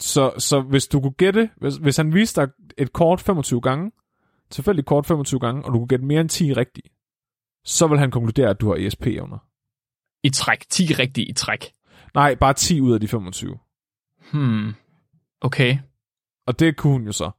Så, 0.00 0.32
så 0.38 0.60
hvis 0.60 0.86
du 0.86 1.00
kunne 1.00 1.12
gætte, 1.12 1.50
hvis, 1.56 1.76
hvis 1.76 1.96
han 1.96 2.14
viste 2.14 2.40
dig 2.40 2.48
et 2.78 2.92
kort 2.92 3.20
25 3.20 3.60
gange, 3.60 3.92
tilfældigt 4.50 4.86
kort 4.86 5.06
25 5.06 5.40
gange, 5.40 5.64
og 5.64 5.72
du 5.72 5.78
kunne 5.78 5.88
gætte 5.88 6.04
mere 6.04 6.20
end 6.20 6.28
10 6.28 6.52
rigtigt, 6.52 6.88
så 7.64 7.86
vil 7.86 7.98
han 7.98 8.10
konkludere, 8.10 8.50
at 8.50 8.60
du 8.60 8.68
har 8.68 8.76
ESP-evner. 8.76 9.38
I 10.22 10.30
træk. 10.30 10.64
10 10.70 10.94
rigtigt 10.94 11.30
i 11.30 11.32
træk. 11.32 11.72
Nej, 12.14 12.34
bare 12.34 12.54
10 12.54 12.80
ud 12.80 12.94
af 12.94 13.00
de 13.00 13.08
25. 13.08 13.58
Hmm. 14.32 14.74
Okay. 15.40 15.78
Og 16.46 16.58
det 16.58 16.76
kunne 16.76 16.92
hun 16.92 17.06
jo 17.06 17.12
så. 17.12 17.30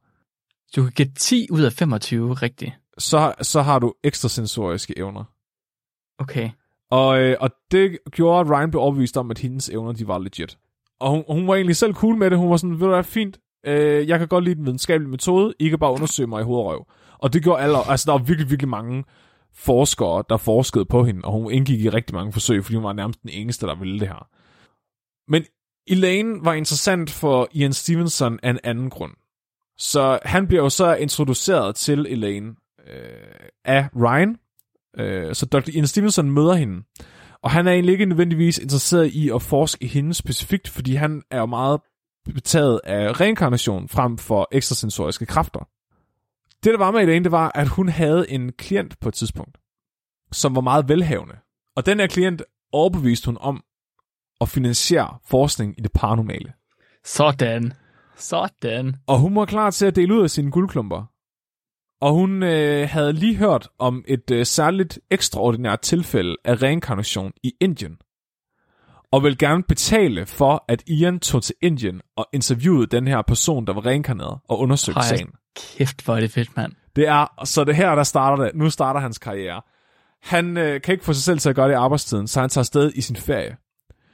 Du 0.76 0.82
kan 0.82 0.92
gætte 0.92 1.14
10 1.14 1.46
ud 1.50 1.62
af 1.62 1.72
25 1.72 2.34
rigtigt. 2.34 2.72
Så, 2.98 3.34
så 3.42 3.62
har 3.62 3.78
du 3.78 3.94
ekstrasensoriske 4.04 4.98
evner. 4.98 5.24
Okay. 6.18 6.50
Og, 6.90 7.20
øh, 7.20 7.36
og 7.40 7.50
det 7.70 7.98
gjorde, 8.10 8.40
at 8.40 8.50
Ryan 8.50 8.70
blev 8.70 8.82
overbevist 8.82 9.16
om, 9.16 9.30
at 9.30 9.38
hendes 9.38 9.68
evner, 9.68 9.92
de 9.92 10.08
var 10.08 10.18
legit. 10.18 10.58
Og 11.00 11.10
hun, 11.10 11.24
hun 11.28 11.48
var 11.48 11.54
egentlig 11.54 11.76
selv 11.76 11.94
cool 11.94 12.16
med 12.16 12.30
det. 12.30 12.38
Hun 12.38 12.50
var 12.50 12.56
sådan, 12.56 12.80
ved 12.80 12.86
du 12.86 12.92
hvad, 12.92 13.04
fint. 13.04 13.38
Øh, 13.66 14.08
jeg 14.08 14.18
kan 14.18 14.28
godt 14.28 14.44
lide 14.44 14.54
den 14.54 14.64
videnskabelige 14.64 15.10
metode. 15.10 15.54
I 15.58 15.68
kan 15.68 15.78
bare 15.78 15.92
undersøge 15.92 16.26
mig 16.26 16.40
i 16.40 16.44
hovedrøv. 16.44 16.78
og. 16.78 16.86
Og 17.24 17.32
det 17.32 17.42
gjorde 17.42 17.62
alle. 17.62 17.78
Altså, 17.88 18.04
der 18.06 18.12
var 18.12 18.24
virkelig, 18.24 18.50
virkelig 18.50 18.68
mange 18.68 19.04
forskere, 19.54 20.24
der 20.28 20.36
forskede 20.36 20.84
på 20.84 21.04
hende, 21.04 21.20
og 21.24 21.32
hun 21.32 21.52
indgik 21.52 21.80
i 21.80 21.88
rigtig 21.88 22.14
mange 22.14 22.32
forsøg, 22.32 22.64
fordi 22.64 22.74
hun 22.74 22.84
var 22.84 22.92
nærmest 22.92 23.22
den 23.22 23.30
eneste, 23.30 23.66
der 23.66 23.74
ville 23.74 24.00
det 24.00 24.08
her. 24.08 24.28
Men 25.28 25.44
Elaine 25.86 26.44
var 26.44 26.52
interessant 26.52 27.10
for 27.10 27.48
Ian 27.52 27.72
Stevenson 27.72 28.38
af 28.42 28.50
en 28.50 28.58
anden 28.64 28.90
grund. 28.90 29.12
Så 29.78 30.18
han 30.24 30.46
bliver 30.46 30.62
jo 30.62 30.70
så 30.70 30.94
introduceret 30.94 31.76
til 31.76 32.06
Elaine 32.08 32.54
øh, 32.86 33.48
af 33.64 33.88
Ryan. 33.96 34.36
Øh, 34.98 35.34
så 35.34 35.46
Dr. 35.46 35.70
Ian 35.74 35.86
Stevenson 35.86 36.30
møder 36.30 36.54
hende. 36.54 36.82
Og 37.42 37.50
han 37.50 37.66
er 37.66 37.72
egentlig 37.72 37.92
ikke 37.92 38.06
nødvendigvis 38.06 38.58
interesseret 38.58 39.06
i 39.06 39.30
at 39.30 39.42
forske 39.42 39.84
i 39.84 39.88
hende 39.88 40.14
specifikt, 40.14 40.68
fordi 40.68 40.94
han 40.94 41.22
er 41.30 41.38
jo 41.38 41.46
meget 41.46 41.80
betaget 42.34 42.80
af 42.84 43.20
reinkarnation 43.20 43.88
frem 43.88 44.18
for 44.18 44.48
ekstrasensoriske 44.52 45.26
kræfter. 45.26 45.68
Det, 46.64 46.72
der 46.72 46.78
var 46.78 46.90
med 46.90 47.00
Elaine, 47.00 47.24
det 47.24 47.32
var, 47.32 47.52
at 47.54 47.68
hun 47.68 47.88
havde 47.88 48.30
en 48.30 48.52
klient 48.52 49.00
på 49.00 49.08
et 49.08 49.14
tidspunkt, 49.14 49.58
som 50.32 50.54
var 50.54 50.60
meget 50.60 50.88
velhavende. 50.88 51.34
Og 51.76 51.86
den 51.86 52.00
her 52.00 52.06
klient 52.06 52.42
overbeviste 52.72 53.26
hun 53.26 53.38
om 53.40 53.62
at 54.40 54.48
finansiere 54.48 55.18
forskning 55.26 55.74
i 55.78 55.80
det 55.80 55.92
paranormale. 55.92 56.52
Sådan. 57.04 57.72
Sådan. 58.16 58.96
Og 59.06 59.18
hun 59.18 59.36
var 59.36 59.44
klar 59.44 59.70
til 59.70 59.86
at 59.86 59.96
dele 59.96 60.14
ud 60.14 60.22
af 60.22 60.30
sine 60.30 60.50
guldklumper. 60.50 61.13
Og 62.04 62.12
hun 62.12 62.42
øh, 62.42 62.88
havde 62.88 63.12
lige 63.12 63.36
hørt 63.36 63.68
om 63.78 64.04
et 64.08 64.30
øh, 64.30 64.46
særligt 64.46 64.98
ekstraordinært 65.10 65.80
tilfælde 65.80 66.36
af 66.44 66.62
reinkarnation 66.62 67.32
i 67.42 67.52
Indien. 67.60 67.96
Og 69.12 69.22
ville 69.22 69.36
gerne 69.36 69.62
betale 69.62 70.26
for, 70.26 70.64
at 70.68 70.82
Ian 70.86 71.20
tog 71.20 71.42
til 71.42 71.54
Indien 71.62 72.00
og 72.16 72.26
interviewede 72.32 72.86
den 72.86 73.06
her 73.06 73.22
person, 73.22 73.66
der 73.66 73.72
var 73.72 73.86
reinkarneret, 73.86 74.38
og 74.48 74.58
undersøgte 74.58 74.98
Ej. 74.98 75.06
sagen. 75.06 75.30
Kæft, 75.56 76.04
hvor 76.04 76.16
er 76.16 76.20
det 76.20 76.30
fedt, 76.30 76.56
mand. 76.56 76.72
Det 76.96 77.08
er, 77.08 77.44
så 77.44 77.64
det 77.64 77.76
her, 77.76 77.94
der 77.94 78.02
starter 78.02 78.44
det. 78.44 78.54
Nu 78.54 78.70
starter 78.70 79.00
hans 79.00 79.18
karriere. 79.18 79.62
Han 80.22 80.56
øh, 80.56 80.80
kan 80.80 80.92
ikke 80.92 81.04
få 81.04 81.12
sig 81.12 81.22
selv 81.22 81.38
til 81.38 81.48
at 81.48 81.56
gøre 81.56 81.68
det 81.68 81.72
i 81.72 81.76
arbejdstiden, 81.76 82.28
så 82.28 82.40
han 82.40 82.50
tager 82.50 82.62
afsted 82.62 82.92
i 82.94 83.00
sin 83.00 83.16
ferie. 83.16 83.56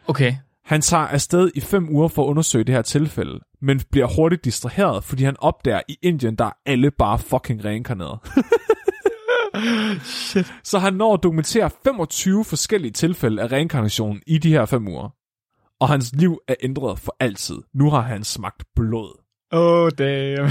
Okay. 0.09 0.35
Han 0.71 0.81
tager 0.81 1.07
afsted 1.07 1.51
i 1.55 1.61
fem 1.61 1.89
uger 1.89 2.09
for 2.09 2.25
at 2.25 2.27
undersøge 2.27 2.65
det 2.65 2.75
her 2.75 2.83
tilfælde, 2.83 3.41
men 3.63 3.81
bliver 3.91 4.07
hurtigt 4.17 4.45
distraheret, 4.45 5.05
fordi 5.05 5.25
han 5.25 5.37
opdager 5.39 5.81
i 5.89 5.99
Indien, 6.03 6.37
der 6.37 6.45
er 6.45 6.53
alle 6.67 6.91
bare 6.91 7.19
fucking 7.19 7.65
reinkarneret. 7.65 8.19
Shit. 10.05 10.55
Så 10.65 10.79
han 10.79 10.95
når 10.95 11.15
at 11.15 11.23
dokumentere 11.23 11.71
25 11.85 12.45
forskellige 12.45 12.93
tilfælde 12.93 13.43
af 13.43 13.53
reinkarnation 13.53 14.21
i 14.27 14.39
de 14.39 14.51
her 14.51 14.67
fem 14.67 14.89
uger. 14.89 15.09
Og 15.81 15.89
hans 15.89 16.13
liv 16.15 16.41
er 16.49 16.55
ændret 16.63 16.99
for 16.99 17.17
altid. 17.21 17.57
Nu 17.75 17.91
har 17.91 18.01
han 18.01 18.25
smagt 18.25 18.65
blod. 18.77 19.23
Oh, 19.53 19.91
damn. 19.99 20.51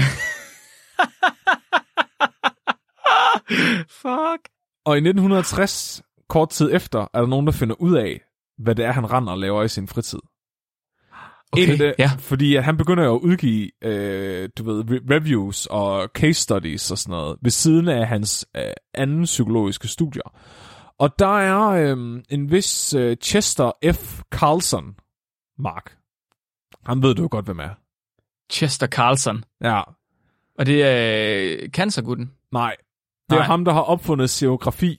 Fuck. 4.02 4.48
Og 4.84 4.96
i 4.96 5.00
1960, 5.00 6.02
kort 6.28 6.50
tid 6.50 6.70
efter, 6.72 7.00
er 7.14 7.20
der 7.20 7.26
nogen, 7.26 7.46
der 7.46 7.52
finder 7.52 7.74
ud 7.78 7.94
af, 7.96 8.20
hvad 8.62 8.74
det 8.74 8.84
er, 8.84 8.92
han 8.92 9.10
render 9.12 9.32
og 9.32 9.38
laver 9.38 9.62
i 9.62 9.68
sin 9.68 9.88
fritid. 9.88 10.18
Okay, 11.52 11.64
En 11.64 11.70
af 11.70 11.78
det, 11.78 11.94
ja. 11.98 12.10
Fordi 12.18 12.56
at 12.56 12.64
han 12.64 12.76
begynder 12.76 13.04
jo 13.04 13.14
at 13.16 13.20
udgive, 13.20 13.70
øh, 13.84 14.48
du 14.58 14.64
ved, 14.64 14.84
re- 14.84 15.14
reviews 15.14 15.66
og 15.66 16.08
case 16.14 16.40
studies 16.42 16.90
og 16.90 16.98
sådan 16.98 17.10
noget, 17.12 17.38
ved 17.42 17.50
siden 17.50 17.88
af 17.88 18.06
hans 18.08 18.46
øh, 18.56 18.62
anden 18.94 19.24
psykologiske 19.24 19.88
studier. 19.88 20.34
Og 20.98 21.18
der 21.18 21.38
er 21.38 21.68
øh, 21.68 22.22
en 22.30 22.50
vis 22.50 22.94
øh, 22.94 23.16
Chester 23.16 23.72
F. 23.92 24.22
Carlson, 24.32 24.96
Mark. 25.58 25.96
Han 26.86 27.02
ved 27.02 27.14
du 27.14 27.22
jo 27.22 27.28
godt, 27.30 27.44
hvem 27.44 27.58
er. 27.58 27.70
Chester 28.52 28.86
Carlson. 28.86 29.44
Ja, 29.60 29.82
Og 30.58 30.66
det 30.66 30.82
er 30.84 31.58
øh, 31.62 31.68
cancergutten. 31.68 32.32
nej. 32.52 32.76
Det 33.30 33.36
er 33.36 33.40
Nej. 33.40 33.46
ham, 33.46 33.64
der 33.64 33.72
har 33.72 33.80
opfundet 33.80 34.30
serografi, 34.30 34.98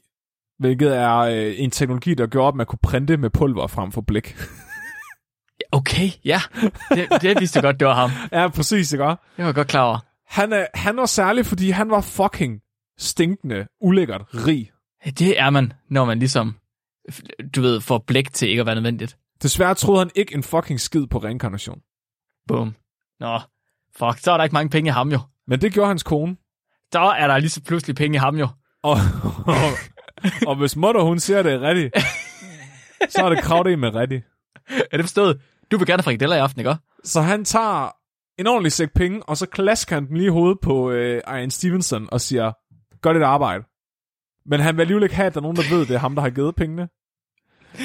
hvilket 0.62 0.98
er 0.98 1.18
øh, 1.18 1.54
en 1.58 1.72
teknologi, 1.72 2.14
der 2.14 2.28
gjorde, 2.28 2.48
at 2.48 2.56
man 2.56 2.66
kunne 2.66 2.80
printe 2.84 3.18
med 3.18 3.30
pulver 3.30 3.68
frem 3.68 3.92
for 3.92 4.02
blæk. 4.02 4.36
Okay, 5.74 6.10
ja. 6.26 6.42
Det, 6.90 7.22
det 7.22 7.40
vidste 7.40 7.58
jeg 7.58 7.64
godt, 7.64 7.80
det 7.80 7.88
var 7.88 7.96
ham. 7.96 8.12
ja, 8.40 8.48
præcis, 8.48 8.94
ikke? 8.94 9.04
Det 9.04 9.18
var 9.38 9.46
jeg 9.46 9.56
godt 9.56 9.68
klar 9.68 9.84
over. 9.84 9.98
Han, 10.28 10.54
er, 10.54 10.66
han 10.74 10.98
var 10.98 11.06
særlig, 11.06 11.46
fordi 11.46 11.70
han 11.70 11.90
var 11.90 12.02
fucking 12.02 12.60
stinkende, 12.98 13.68
ulækkert 13.82 14.22
rig. 14.34 14.72
Det 15.06 15.40
er 15.40 15.50
man, 15.50 15.74
når 15.90 16.06
man 16.06 16.20
ligesom, 16.20 16.56
du 17.56 17.62
ved, 17.62 17.82
får 17.82 18.04
blæk 18.08 18.34
til 18.34 18.50
ikke 18.50 18.60
at 18.60 18.66
være 18.66 18.76
nødvendigt. 18.76 19.18
Desværre 19.42 19.76
troede 19.76 20.00
han 20.00 20.12
ikke 20.16 20.36
en 20.36 20.44
fucking 20.44 20.80
skid 20.80 21.08
på 21.08 21.18
reinkarnation. 21.18 21.80
Boom. 22.48 22.76
Nå, 23.20 23.40
fuck, 23.98 24.18
så 24.18 24.32
er 24.32 24.38
der 24.38 24.44
ikke 24.44 24.54
mange 24.54 24.70
penge 24.70 24.88
i 24.88 24.92
ham 24.92 25.12
jo. 25.12 25.20
Men 25.48 25.62
det 25.62 25.74
gjorde 25.74 25.88
hans 25.88 26.04
kone. 26.04 26.36
Så 26.94 27.00
er 27.00 27.28
der 27.28 27.38
lige 27.38 27.50
så 27.50 27.64
pludselig 27.64 27.96
penge 27.96 28.16
i 28.16 28.20
ham 28.20 28.36
jo. 28.36 28.48
Og, 28.84 28.98
og, 29.56 29.72
og 30.48 30.56
hvis 30.56 30.76
mutter 30.76 31.02
hun 31.02 31.20
ser 31.20 31.44
det 31.44 31.62
rigtigt, 31.62 31.96
så 33.10 33.26
er 33.26 33.30
det 33.30 33.44
kravt 33.44 33.80
med 33.80 33.96
rigtigt. 33.96 34.26
Er 34.70 34.98
det 34.98 35.04
forstået? 35.04 35.42
Du 35.72 35.78
vil 35.78 35.88
gerne 35.88 36.04
frikadeller 36.04 36.36
i 36.36 36.40
aften, 36.40 36.60
ikke? 36.60 36.76
Så 37.04 37.22
han 37.22 37.46
tager 37.46 37.90
en 38.38 38.48
ordentlig 38.48 38.72
sæk 38.72 38.94
penge, 38.94 39.24
og 39.24 39.38
så 39.38 39.46
klasker 39.46 39.96
han 39.96 40.08
den 40.08 40.18
lige 40.18 40.26
i 40.26 40.30
hovedet 40.30 40.58
på 40.62 40.92
øh, 40.92 41.22
Ian 41.28 41.52
Stevenson 41.52 42.08
og 42.12 42.22
siger, 42.22 42.52
gør 43.02 43.14
dit 43.14 43.22
arbejde. 43.22 43.64
Men 44.46 44.60
han 44.60 44.76
vil 44.76 44.82
alligevel 44.82 45.04
ikke 45.04 45.16
have, 45.16 45.28
at 45.28 45.34
der 45.34 45.40
er 45.40 45.42
nogen, 45.42 45.58
der 45.58 45.76
ved, 45.76 45.86
det 45.86 45.96
er 45.96 46.00
ham, 46.00 46.16
der 46.16 46.22
har 46.22 46.30
givet 46.30 46.56
pengene. 46.56 46.88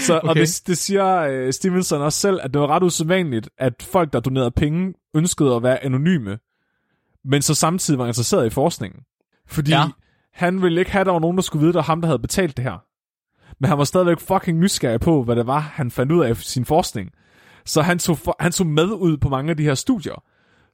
Så, 0.01 0.17
okay. 0.17 0.29
Og 0.29 0.35
det, 0.35 0.63
det 0.67 0.79
siger 0.79 1.17
øh, 1.17 1.53
Stevenson 1.53 2.03
også 2.03 2.21
selv, 2.21 2.41
at 2.43 2.55
det 2.55 2.61
var 2.61 2.67
ret 2.67 2.83
usædvanligt, 2.83 3.49
at 3.59 3.83
folk, 3.83 4.13
der 4.13 4.21
donerede 4.21 4.51
penge, 4.51 4.95
ønskede 5.15 5.55
at 5.55 5.63
være 5.63 5.85
anonyme, 5.85 6.39
men 7.25 7.43
så 7.43 7.55
samtidig 7.55 7.99
var 7.99 8.07
interesseret 8.07 8.47
i 8.47 8.51
forskningen. 8.51 9.01
Fordi 9.49 9.71
ja. 9.71 9.85
Han 10.37 10.63
ville 10.63 10.81
ikke 10.81 10.91
have, 10.91 11.01
at 11.01 11.07
der 11.07 11.13
var 11.13 11.21
nogen, 11.21 11.37
der 11.37 11.43
skulle 11.43 11.61
vide, 11.61 11.69
at 11.69 11.75
det 11.75 11.77
var 11.77 11.83
ham, 11.83 12.01
der 12.01 12.09
havde 12.09 12.19
betalt 12.19 12.57
det 12.57 12.65
her. 12.65 12.85
Men 13.61 13.69
han 13.69 13.79
var 13.79 13.85
stadigvæk 13.85 14.21
fucking 14.21 14.59
nysgerrig 14.59 15.01
på, 15.01 15.23
hvad 15.23 15.37
det 15.37 15.47
var, 15.47 15.59
han 15.59 15.91
fandt 15.91 16.13
ud 16.13 16.25
af 16.25 16.37
sin 16.37 16.65
forskning. 16.65 17.11
Så 17.65 17.83
han 17.83 17.99
tog, 17.99 18.19
for, 18.19 18.37
han 18.41 18.53
tog 18.53 18.67
med 18.67 18.85
ud 18.85 19.17
på 19.17 19.29
mange 19.29 19.51
af 19.51 19.57
de 19.57 19.63
her 19.63 19.75
studier. 19.75 20.23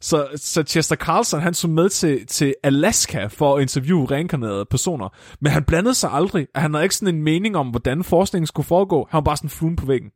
Så, 0.00 0.28
så 0.36 0.62
Chester 0.62 0.96
Carlson, 0.96 1.40
han 1.40 1.54
tog 1.54 1.70
med 1.70 1.88
til, 1.88 2.26
til 2.26 2.54
Alaska 2.62 3.26
for 3.26 3.56
at 3.56 3.62
interviewe 3.62 4.06
reinkarnerede 4.10 4.64
personer. 4.64 5.08
Men 5.40 5.52
han 5.52 5.64
blandede 5.64 5.94
sig 5.94 6.10
aldrig. 6.12 6.46
Han 6.54 6.74
havde 6.74 6.84
ikke 6.84 6.94
sådan 6.94 7.14
en 7.14 7.22
mening 7.22 7.56
om, 7.56 7.68
hvordan 7.68 8.04
forskningen 8.04 8.46
skulle 8.46 8.66
foregå. 8.66 9.08
Han 9.10 9.16
var 9.16 9.22
bare 9.22 9.36
sådan 9.36 9.50
fluen 9.50 9.76
på 9.76 9.86
væggen. 9.86 10.10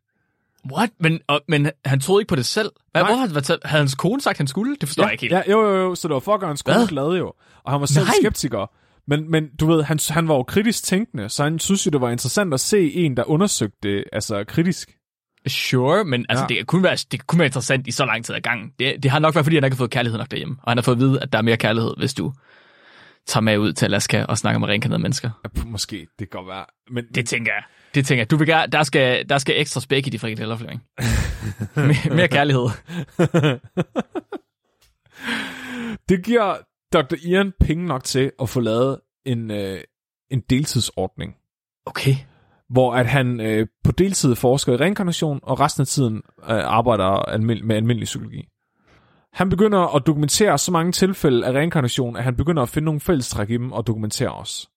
What? 0.72 0.90
Men, 1.00 1.20
og, 1.26 1.40
men 1.48 1.70
han 1.84 2.00
troede 2.00 2.20
ikke 2.20 2.28
på 2.28 2.36
det 2.36 2.46
selv. 2.46 2.70
Hvad, 2.92 3.02
Nej. 3.02 3.10
hvor 3.10 3.16
havde, 3.16 3.32
hvad, 3.32 3.58
havde 3.64 3.80
hans 3.80 3.94
kone 3.94 4.20
sagt, 4.20 4.38
han 4.38 4.46
skulle? 4.46 4.76
Det 4.80 4.88
forstår 4.88 5.02
ja, 5.02 5.06
jeg 5.06 5.12
ikke 5.12 5.22
helt. 5.22 5.32
Ja, 5.32 5.52
jo, 5.52 5.60
jo, 5.62 5.76
jo. 5.76 5.94
Så 5.94 6.08
det 6.08 6.14
var 6.14 6.20
for 6.20 6.34
at 6.34 6.40
gøre 6.40 6.48
hans 6.48 6.62
kone 6.62 6.86
glad 6.88 7.18
jo. 7.18 7.32
Og 7.64 7.72
han 7.72 7.80
var 7.80 7.86
selv 7.86 8.06
Nej. 8.06 8.14
skeptiker. 8.22 8.66
Men, 9.08 9.30
men 9.30 9.48
du 9.60 9.66
ved, 9.66 9.82
han, 9.82 9.98
han 10.10 10.28
var 10.28 10.34
jo 10.34 10.42
kritisk 10.42 10.84
tænkende, 10.84 11.28
så 11.28 11.42
han 11.42 11.58
synes 11.58 11.86
jo, 11.86 11.90
det 11.90 12.00
var 12.00 12.10
interessant 12.10 12.54
at 12.54 12.60
se 12.60 12.92
en, 12.94 13.16
der 13.16 13.24
undersøgte 13.30 13.76
det 13.82 14.04
altså 14.12 14.44
kritisk. 14.44 14.90
Sure, 15.48 16.04
men 16.04 16.26
altså, 16.28 16.44
Ja. 16.44 16.48
det, 16.48 16.56
kan 16.56 16.66
kun 16.66 16.82
være, 16.82 16.96
det 16.96 17.10
kan 17.10 17.24
kun 17.26 17.38
være 17.38 17.46
interessant 17.46 17.86
i 17.86 17.90
så 17.90 18.04
lang 18.04 18.24
tid 18.24 18.34
ad 18.34 18.40
gangen. 18.40 18.70
Det, 18.78 19.02
det 19.02 19.10
har 19.10 19.18
nok 19.18 19.34
været, 19.34 19.44
fordi 19.44 19.56
han 19.56 19.64
ikke 19.64 19.74
har 19.74 19.78
fået 19.78 19.90
kærlighed 19.90 20.18
nok 20.18 20.30
derhjemme. 20.30 20.56
Og 20.62 20.70
han 20.70 20.78
har 20.78 20.82
fået 20.82 20.94
at 20.96 21.00
vide, 21.00 21.22
at 21.22 21.32
der 21.32 21.38
er 21.38 21.42
mere 21.42 21.56
kærlighed, 21.56 21.94
hvis 21.98 22.14
du 22.14 22.32
tager 23.26 23.42
med 23.42 23.58
ud 23.58 23.72
til 23.72 23.84
Alaska 23.86 24.24
og 24.24 24.38
snakker 24.38 24.58
med 24.58 24.68
reinkarnerede 24.68 25.02
mennesker. 25.02 25.30
Ja, 25.56 25.62
måske, 25.64 25.96
det 26.18 26.30
kan 26.30 26.38
godt 26.38 26.48
være. 26.48 26.64
Men, 26.90 27.04
Det 27.14 27.26
tænker 27.28 27.52
jeg. 27.52 27.62
Det 27.94 28.06
tænker 28.06 28.20
jeg. 28.20 28.30
Du 28.30 28.36
vil 28.36 28.46
gerne, 28.46 28.72
der, 28.72 28.82
skal, 28.82 29.28
der 29.28 29.38
skal 29.38 29.60
ekstra 29.60 29.80
spæk 29.80 30.06
i 30.06 30.10
de 30.10 30.18
frikadeller, 30.18 30.56
Flemming. 30.56 30.82
mere, 31.76 32.16
mere 32.16 32.28
kærlighed. 32.28 32.68
Det 36.08 36.24
giver 36.24 36.54
Dr. 36.92 37.14
Ian 37.26 37.52
penge 37.60 37.86
nok 37.86 38.04
til 38.04 38.32
at 38.40 38.48
få 38.48 38.60
lavet 38.60 39.00
en, 39.24 39.50
øh, 39.50 39.80
en 40.30 40.40
deltidsordning, 40.50 41.34
Okay. 41.86 42.14
hvor 42.68 42.94
at 42.94 43.06
han 43.06 43.40
øh, 43.40 43.66
på 43.84 43.92
deltid 43.92 44.34
forsker 44.34 44.72
i 44.72 44.76
reinkarnation, 44.76 45.40
og 45.42 45.60
resten 45.60 45.80
af 45.80 45.86
tiden 45.86 46.16
øh, 46.16 46.64
arbejder 46.64 47.04
almind- 47.04 47.62
med 47.62 47.76
almindelig 47.76 48.04
psykologi. 48.04 48.48
Han 49.32 49.48
begynder 49.48 49.94
at 49.96 50.06
dokumentere 50.06 50.58
så 50.58 50.72
mange 50.72 50.92
tilfælde 50.92 51.46
af 51.46 51.52
reinkarnation, 51.52 52.16
at 52.16 52.24
han 52.24 52.36
begynder 52.36 52.62
at 52.62 52.68
finde 52.68 52.84
nogle 52.84 53.00
fællestræk 53.00 53.50
i 53.50 53.52
dem 53.52 53.72
og 53.72 53.86
dokumentere 53.86 54.30
os. 54.30 54.70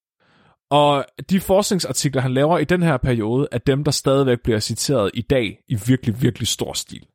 Og 0.69 1.05
de 1.29 1.39
forskningsartikler, 1.39 2.21
han 2.21 2.33
laver 2.33 2.57
i 2.57 2.63
den 2.63 2.83
her 2.83 2.97
periode, 2.97 3.47
er 3.51 3.57
dem, 3.57 3.83
der 3.83 3.91
stadigvæk 3.91 4.37
bliver 4.43 4.59
citeret 4.59 5.11
i 5.13 5.21
dag 5.21 5.59
i 5.67 5.75
virkelig, 5.87 6.21
virkelig 6.21 6.47
stor 6.47 6.73
stil. 6.73 7.05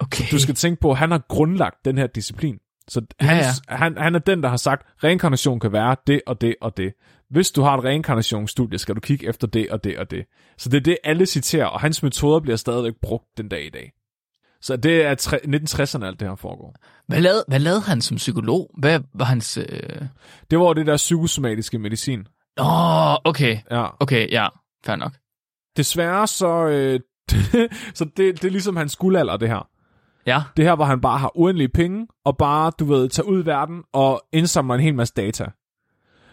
Okay. 0.00 0.24
Du 0.30 0.38
skal 0.38 0.54
tænke 0.54 0.80
på, 0.80 0.90
at 0.90 0.96
han 0.98 1.10
har 1.10 1.22
grundlagt 1.28 1.84
den 1.84 1.98
her 1.98 2.06
disciplin. 2.06 2.58
Så 2.88 3.02
hans, 3.20 3.46
ja. 3.70 3.76
Han, 3.76 3.98
han 3.98 4.14
er 4.14 4.18
den, 4.18 4.42
der 4.42 4.48
har 4.48 4.56
sagt, 4.56 4.86
reinkarnation 5.04 5.60
kan 5.60 5.72
være 5.72 5.96
det 6.06 6.20
og 6.26 6.40
det 6.40 6.54
og 6.60 6.76
det. 6.76 6.92
Hvis 7.30 7.50
du 7.50 7.62
har 7.62 7.78
et 7.78 7.84
reinkarnationsstudie, 7.84 8.78
skal 8.78 8.94
du 8.94 9.00
kigge 9.00 9.28
efter 9.28 9.46
det 9.46 9.70
og 9.70 9.84
det 9.84 9.98
og 9.98 10.10
det. 10.10 10.24
Så 10.58 10.68
det 10.68 10.76
er 10.76 10.80
det, 10.82 10.96
alle 11.04 11.26
citerer, 11.26 11.66
og 11.66 11.80
hans 11.80 12.02
metoder 12.02 12.40
bliver 12.40 12.56
stadigvæk 12.56 12.94
brugt 13.02 13.24
den 13.36 13.48
dag 13.48 13.66
i 13.66 13.70
dag. 13.70 13.92
Så 14.60 14.76
det 14.76 15.04
er 15.04 15.14
tre- 15.14 15.40
1960'erne, 15.44 16.04
alt 16.04 16.20
det 16.20 16.28
her 16.28 16.34
foregår. 16.34 16.76
Hvad 17.06 17.20
lavede, 17.20 17.44
hvad 17.48 17.58
lavede 17.58 17.80
han 17.80 18.00
som 18.00 18.16
psykolog? 18.16 18.70
Hvad 18.78 19.00
var 19.14 19.24
hans... 19.24 19.58
Øh... 19.58 20.02
Det 20.50 20.58
var 20.58 20.72
det 20.72 20.86
der 20.86 20.96
psykosomatiske 20.96 21.78
medicin. 21.78 22.26
Nå, 22.56 22.64
okay. 23.24 23.58
Ja. 23.70 23.86
Okay, 24.00 24.30
ja. 24.30 24.48
Fair 24.84 24.96
nok. 24.96 25.12
Desværre 25.76 26.26
så... 26.26 26.66
Øh, 26.66 27.00
så 27.94 28.04
det, 28.04 28.16
det 28.16 28.44
er 28.44 28.50
ligesom 28.50 28.76
hans 28.76 28.96
guldalder, 28.96 29.36
det 29.36 29.48
her. 29.48 29.68
Ja. 30.26 30.42
Det 30.56 30.64
her, 30.64 30.76
hvor 30.76 30.84
han 30.84 31.00
bare 31.00 31.18
har 31.18 31.32
uendelige 31.38 31.68
penge, 31.68 32.06
og 32.24 32.36
bare, 32.36 32.72
du 32.78 32.84
ved, 32.84 33.08
tager 33.08 33.26
ud 33.26 33.42
i 33.42 33.46
verden 33.46 33.82
og 33.92 34.22
indsamler 34.32 34.74
en 34.74 34.80
hel 34.80 34.94
masse 34.94 35.14
data. 35.16 35.46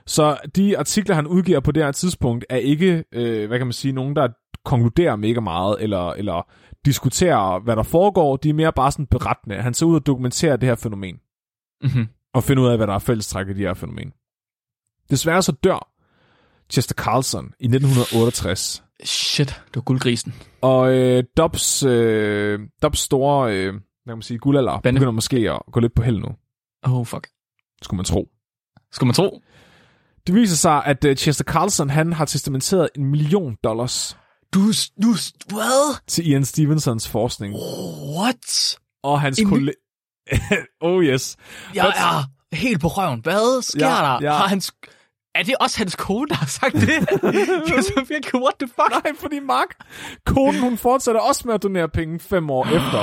Så 0.05 0.37
de 0.55 0.77
artikler, 0.77 1.15
han 1.15 1.27
udgiver 1.27 1.59
på 1.59 1.71
det 1.71 1.83
her 1.83 1.91
tidspunkt, 1.91 2.45
er 2.49 2.57
ikke, 2.57 3.03
øh, 3.11 3.47
hvad 3.47 3.57
kan 3.57 3.67
man 3.67 3.73
sige, 3.73 3.91
nogen, 3.91 4.15
der 4.15 4.27
konkluderer 4.65 5.15
mega 5.15 5.39
meget, 5.39 5.77
eller, 5.79 6.09
eller 6.11 6.47
diskuterer, 6.85 7.59
hvad 7.59 7.75
der 7.75 7.83
foregår. 7.83 8.37
De 8.37 8.49
er 8.49 8.53
mere 8.53 8.73
bare 8.73 8.91
sådan 8.91 9.07
berettende. 9.07 9.55
Han 9.61 9.73
tager 9.73 9.89
ud 9.89 9.95
og 9.95 10.05
dokumenterer 10.05 10.55
det 10.55 10.69
her 10.69 10.75
fænomen, 10.75 11.15
Mm-hmm. 11.83 12.07
og 12.33 12.43
finder 12.43 12.63
ud 12.63 12.67
af, 12.69 12.77
hvad 12.77 12.87
der 12.87 12.93
er 12.93 12.99
fællestræk 12.99 13.47
i 13.47 13.53
de 13.53 13.59
her 13.61 13.73
fænomen. 13.73 14.13
Desværre 15.09 15.41
så 15.41 15.51
dør 15.51 15.91
Chester 16.69 16.95
Carlson 16.95 17.45
i 17.59 17.65
1968. 17.65 18.83
Shit, 19.03 19.47
det 19.47 19.75
var 19.75 19.81
guldgrisen. 19.81 20.33
Og 20.61 20.93
øh, 20.93 21.23
Dobbs, 21.37 21.83
øh, 21.83 22.59
Dobbs 22.83 22.99
store, 22.99 23.53
øh, 23.55 23.73
hvad 23.73 23.81
kan 24.07 24.17
man 24.17 24.21
sige, 24.21 24.37
guldalder 24.37 24.79
Benne. 24.79 24.99
begynder 24.99 25.11
måske 25.11 25.37
at 25.51 25.59
gå 25.71 25.79
lidt 25.79 25.93
på 25.95 26.01
held 26.03 26.19
nu, 26.19 26.27
Oh, 26.83 27.05
fuck. 27.05 27.27
skulle 27.81 27.97
man 27.97 28.05
tro. 28.05 28.27
Skulle 28.91 29.07
man 29.07 29.13
tro? 29.15 29.41
Det 30.27 30.35
viser 30.35 30.55
sig, 30.55 30.83
at 30.85 31.05
øh, 31.05 31.15
Chester 31.15 31.43
Carlson, 31.43 31.89
han 31.89 32.13
har 32.13 32.25
testamenteret 32.25 32.89
en 32.95 33.05
million 33.05 33.55
dollars 33.63 34.17
Du, 34.53 34.59
du, 35.03 35.15
hvad? 35.47 35.99
til 36.07 36.29
Ian 36.29 36.45
Stevensons 36.45 37.07
forskning. 37.09 37.55
What? 38.17 38.77
Og 39.03 39.21
hans 39.21 39.39
kollega... 39.45 39.75
oh 40.81 41.03
yes. 41.03 41.37
Jeg 41.75 41.87
er 41.87 42.23
helt 42.55 42.81
på 42.81 42.87
røven. 42.87 43.19
Hvad 43.23 43.61
sker 43.61 43.85
Ja, 43.87 43.91
der? 43.93 44.19
ja. 44.21 44.31
Har 44.37 44.47
hans... 44.47 44.73
Er 45.39 45.43
det 45.43 45.55
også 45.59 45.77
hans 45.77 45.95
kone, 45.95 46.27
der 46.27 46.35
har 46.35 46.45
sagt 46.45 46.73
det? 46.73 46.81
det 47.67 47.77
er 47.77 47.81
så 47.81 48.05
virkelig, 48.09 48.41
what 48.41 48.53
the 48.59 48.67
fuck? 48.67 49.03
Nej, 49.03 49.13
fordi 49.19 49.39
Mark, 49.39 49.67
konen, 50.25 50.59
hun 50.61 50.77
fortsætter 50.77 51.21
også 51.21 51.41
med 51.45 51.53
at 51.55 51.63
donere 51.63 51.89
penge 51.89 52.19
fem 52.19 52.49
år 52.49 52.65
efter. 52.65 53.01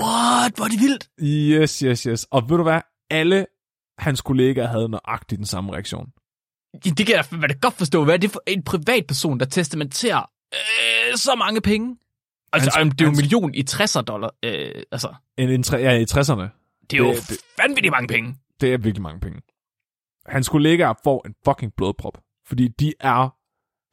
What? 0.00 0.52
Hvor 0.56 0.64
er 0.64 0.68
det 0.68 0.80
vildt. 0.80 1.08
Yes, 1.22 1.78
yes, 1.78 2.02
yes. 2.02 2.26
Og 2.30 2.42
ved 2.50 2.56
du 2.56 2.62
hvad? 2.62 2.80
Alle 3.10 3.46
hans 3.98 4.20
kollegaer 4.20 4.66
havde 4.66 4.88
nøjagtigt 4.88 5.38
den 5.38 5.46
samme 5.46 5.72
reaktion. 5.72 6.06
Det 6.84 7.06
kan 7.06 7.14
jeg 7.16 7.24
da 7.50 7.54
godt 7.60 7.74
forstå. 7.74 8.04
Hvad 8.04 8.14
er 8.14 8.18
det 8.18 8.30
for 8.30 8.42
en 8.46 8.62
privatperson, 8.62 9.40
der 9.40 9.46
testamenterer 9.46 10.30
øh, 10.54 11.16
så 11.16 11.34
mange 11.34 11.60
penge? 11.60 11.96
Altså, 12.52 12.70
Hans- 12.78 12.90
det 12.94 13.00
er 13.00 13.04
jo 13.04 13.10
en 13.10 13.16
million 13.16 13.54
i 13.54 13.64
60'er 13.70 14.00
dollar. 14.00 14.30
Øh, 14.44 14.82
altså, 14.92 15.14
En, 15.38 15.48
en, 15.48 15.64
ja, 15.72 15.92
i 15.92 16.04
60'erne. 16.10 16.86
det 16.90 17.00
er 17.00 17.04
jo 17.04 17.12
det- 17.12 17.38
vanvittigt 17.58 17.92
mange 17.92 18.08
penge. 18.08 18.34
Det 18.60 18.72
er 18.74 18.78
virkelig 18.78 19.02
mange 19.02 19.20
penge. 19.20 19.40
Hans 20.26 20.48
kollegaer 20.48 20.94
får 21.04 21.26
en 21.26 21.34
fucking 21.44 21.72
blodprop, 21.76 22.18
fordi 22.46 22.68
de 22.68 22.92
er 23.00 23.34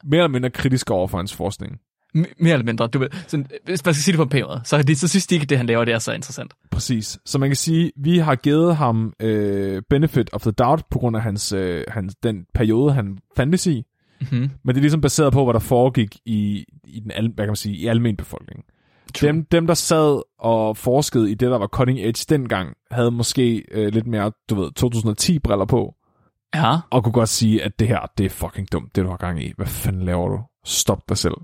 mere 0.07 0.19
eller 0.19 0.27
mindre 0.27 0.49
kritiske 0.49 0.93
over 0.93 1.07
for 1.07 1.17
hans 1.17 1.35
forskning. 1.35 1.79
M- 2.17 2.33
mere 2.39 2.53
eller 2.53 2.65
mindre. 2.65 2.87
Du 2.87 2.99
ved, 2.99 3.09
sådan, 3.27 3.45
hvis 3.65 3.85
man 3.85 3.93
skal 3.93 4.03
sige 4.03 4.13
det 4.13 4.17
på 4.17 4.23
en 4.23 4.29
pæn 4.29 4.43
måde, 4.47 4.61
så, 4.63 4.83
det, 4.83 4.97
så 4.97 5.07
synes 5.07 5.27
de 5.27 5.35
ikke, 5.35 5.43
at 5.43 5.49
det, 5.49 5.57
han 5.57 5.67
laver, 5.67 5.85
det 5.85 5.93
er 5.93 5.99
så 5.99 6.11
interessant. 6.11 6.53
Præcis. 6.71 7.19
Så 7.25 7.37
man 7.37 7.49
kan 7.49 7.55
sige, 7.55 7.91
vi 7.97 8.17
har 8.17 8.35
givet 8.35 8.75
ham 8.75 9.13
øh, 9.19 9.81
benefit 9.89 10.29
of 10.33 10.41
the 10.41 10.51
doubt 10.51 10.83
på 10.91 10.99
grund 10.99 11.15
af 11.15 11.21
hans, 11.21 11.53
øh, 11.53 11.83
hans, 11.87 12.15
den 12.23 12.45
periode, 12.53 12.93
han 12.93 13.17
fandtes 13.35 13.67
i. 13.67 13.83
Mm-hmm. 14.21 14.49
Men 14.63 14.75
det 14.75 14.77
er 14.77 14.81
ligesom 14.81 15.01
baseret 15.01 15.33
på, 15.33 15.43
hvad 15.43 15.53
der 15.53 15.59
foregik 15.59 16.17
i, 16.25 16.65
i 16.87 16.99
den 16.99 17.11
al, 17.11 17.31
hvad 17.35 17.45
kan 17.45 17.49
man 17.49 17.55
sige, 17.55 17.75
i 17.75 17.87
almen 17.87 18.17
befolkning. 18.17 18.63
Dem, 19.21 19.45
dem, 19.45 19.67
der 19.67 19.73
sad 19.73 20.21
og 20.39 20.77
forskede 20.77 21.31
i 21.31 21.33
det, 21.33 21.51
der 21.51 21.57
var 21.57 21.67
cutting 21.67 21.99
edge 21.99 22.25
dengang, 22.29 22.73
havde 22.91 23.11
måske 23.11 23.63
øh, 23.71 23.93
lidt 23.93 24.07
mere, 24.07 24.31
du 24.49 24.55
ved, 24.55 24.69
2010-briller 24.79 25.65
på, 25.65 25.95
Ja. 26.55 26.77
og 26.89 27.03
kunne 27.03 27.13
godt 27.13 27.29
sige, 27.29 27.63
at 27.63 27.79
det 27.79 27.87
her, 27.87 27.99
det 28.17 28.25
er 28.25 28.29
fucking 28.29 28.71
dumt, 28.71 28.95
det 28.95 29.03
du 29.03 29.09
har 29.09 29.17
gang 29.17 29.43
i. 29.43 29.53
Hvad 29.57 29.67
fanden 29.67 30.05
laver 30.05 30.27
du? 30.27 30.39
Stop 30.65 31.09
dig 31.09 31.17
selv. 31.17 31.35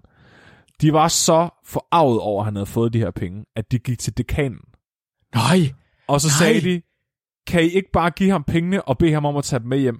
De 0.82 0.94
var 0.94 1.08
så 1.08 1.50
forarvet 1.66 2.20
over, 2.20 2.42
at 2.42 2.46
han 2.46 2.56
havde 2.56 2.66
fået 2.66 2.94
de 2.94 3.00
her 3.00 3.12
penge, 3.12 3.46
at 3.56 3.72
de 3.72 3.80
gik 3.80 4.00
til 4.00 4.18
dekanen. 4.18 4.60
Nej. 5.36 5.74
Og 6.08 6.22
så 6.22 6.28
Nej. 6.28 6.48
sagde 6.48 6.62
de, 6.70 6.82
kan 7.48 7.64
I 7.64 7.68
ikke 7.68 7.90
bare 7.94 8.10
give 8.10 8.32
ham 8.32 8.44
pengene 8.44 8.88
og 8.88 8.98
bede 8.98 9.14
ham 9.14 9.26
om 9.26 9.38
at 9.38 9.44
tage 9.44 9.60
dem 9.60 9.68
med 9.68 9.80
hjem? 9.80 10.00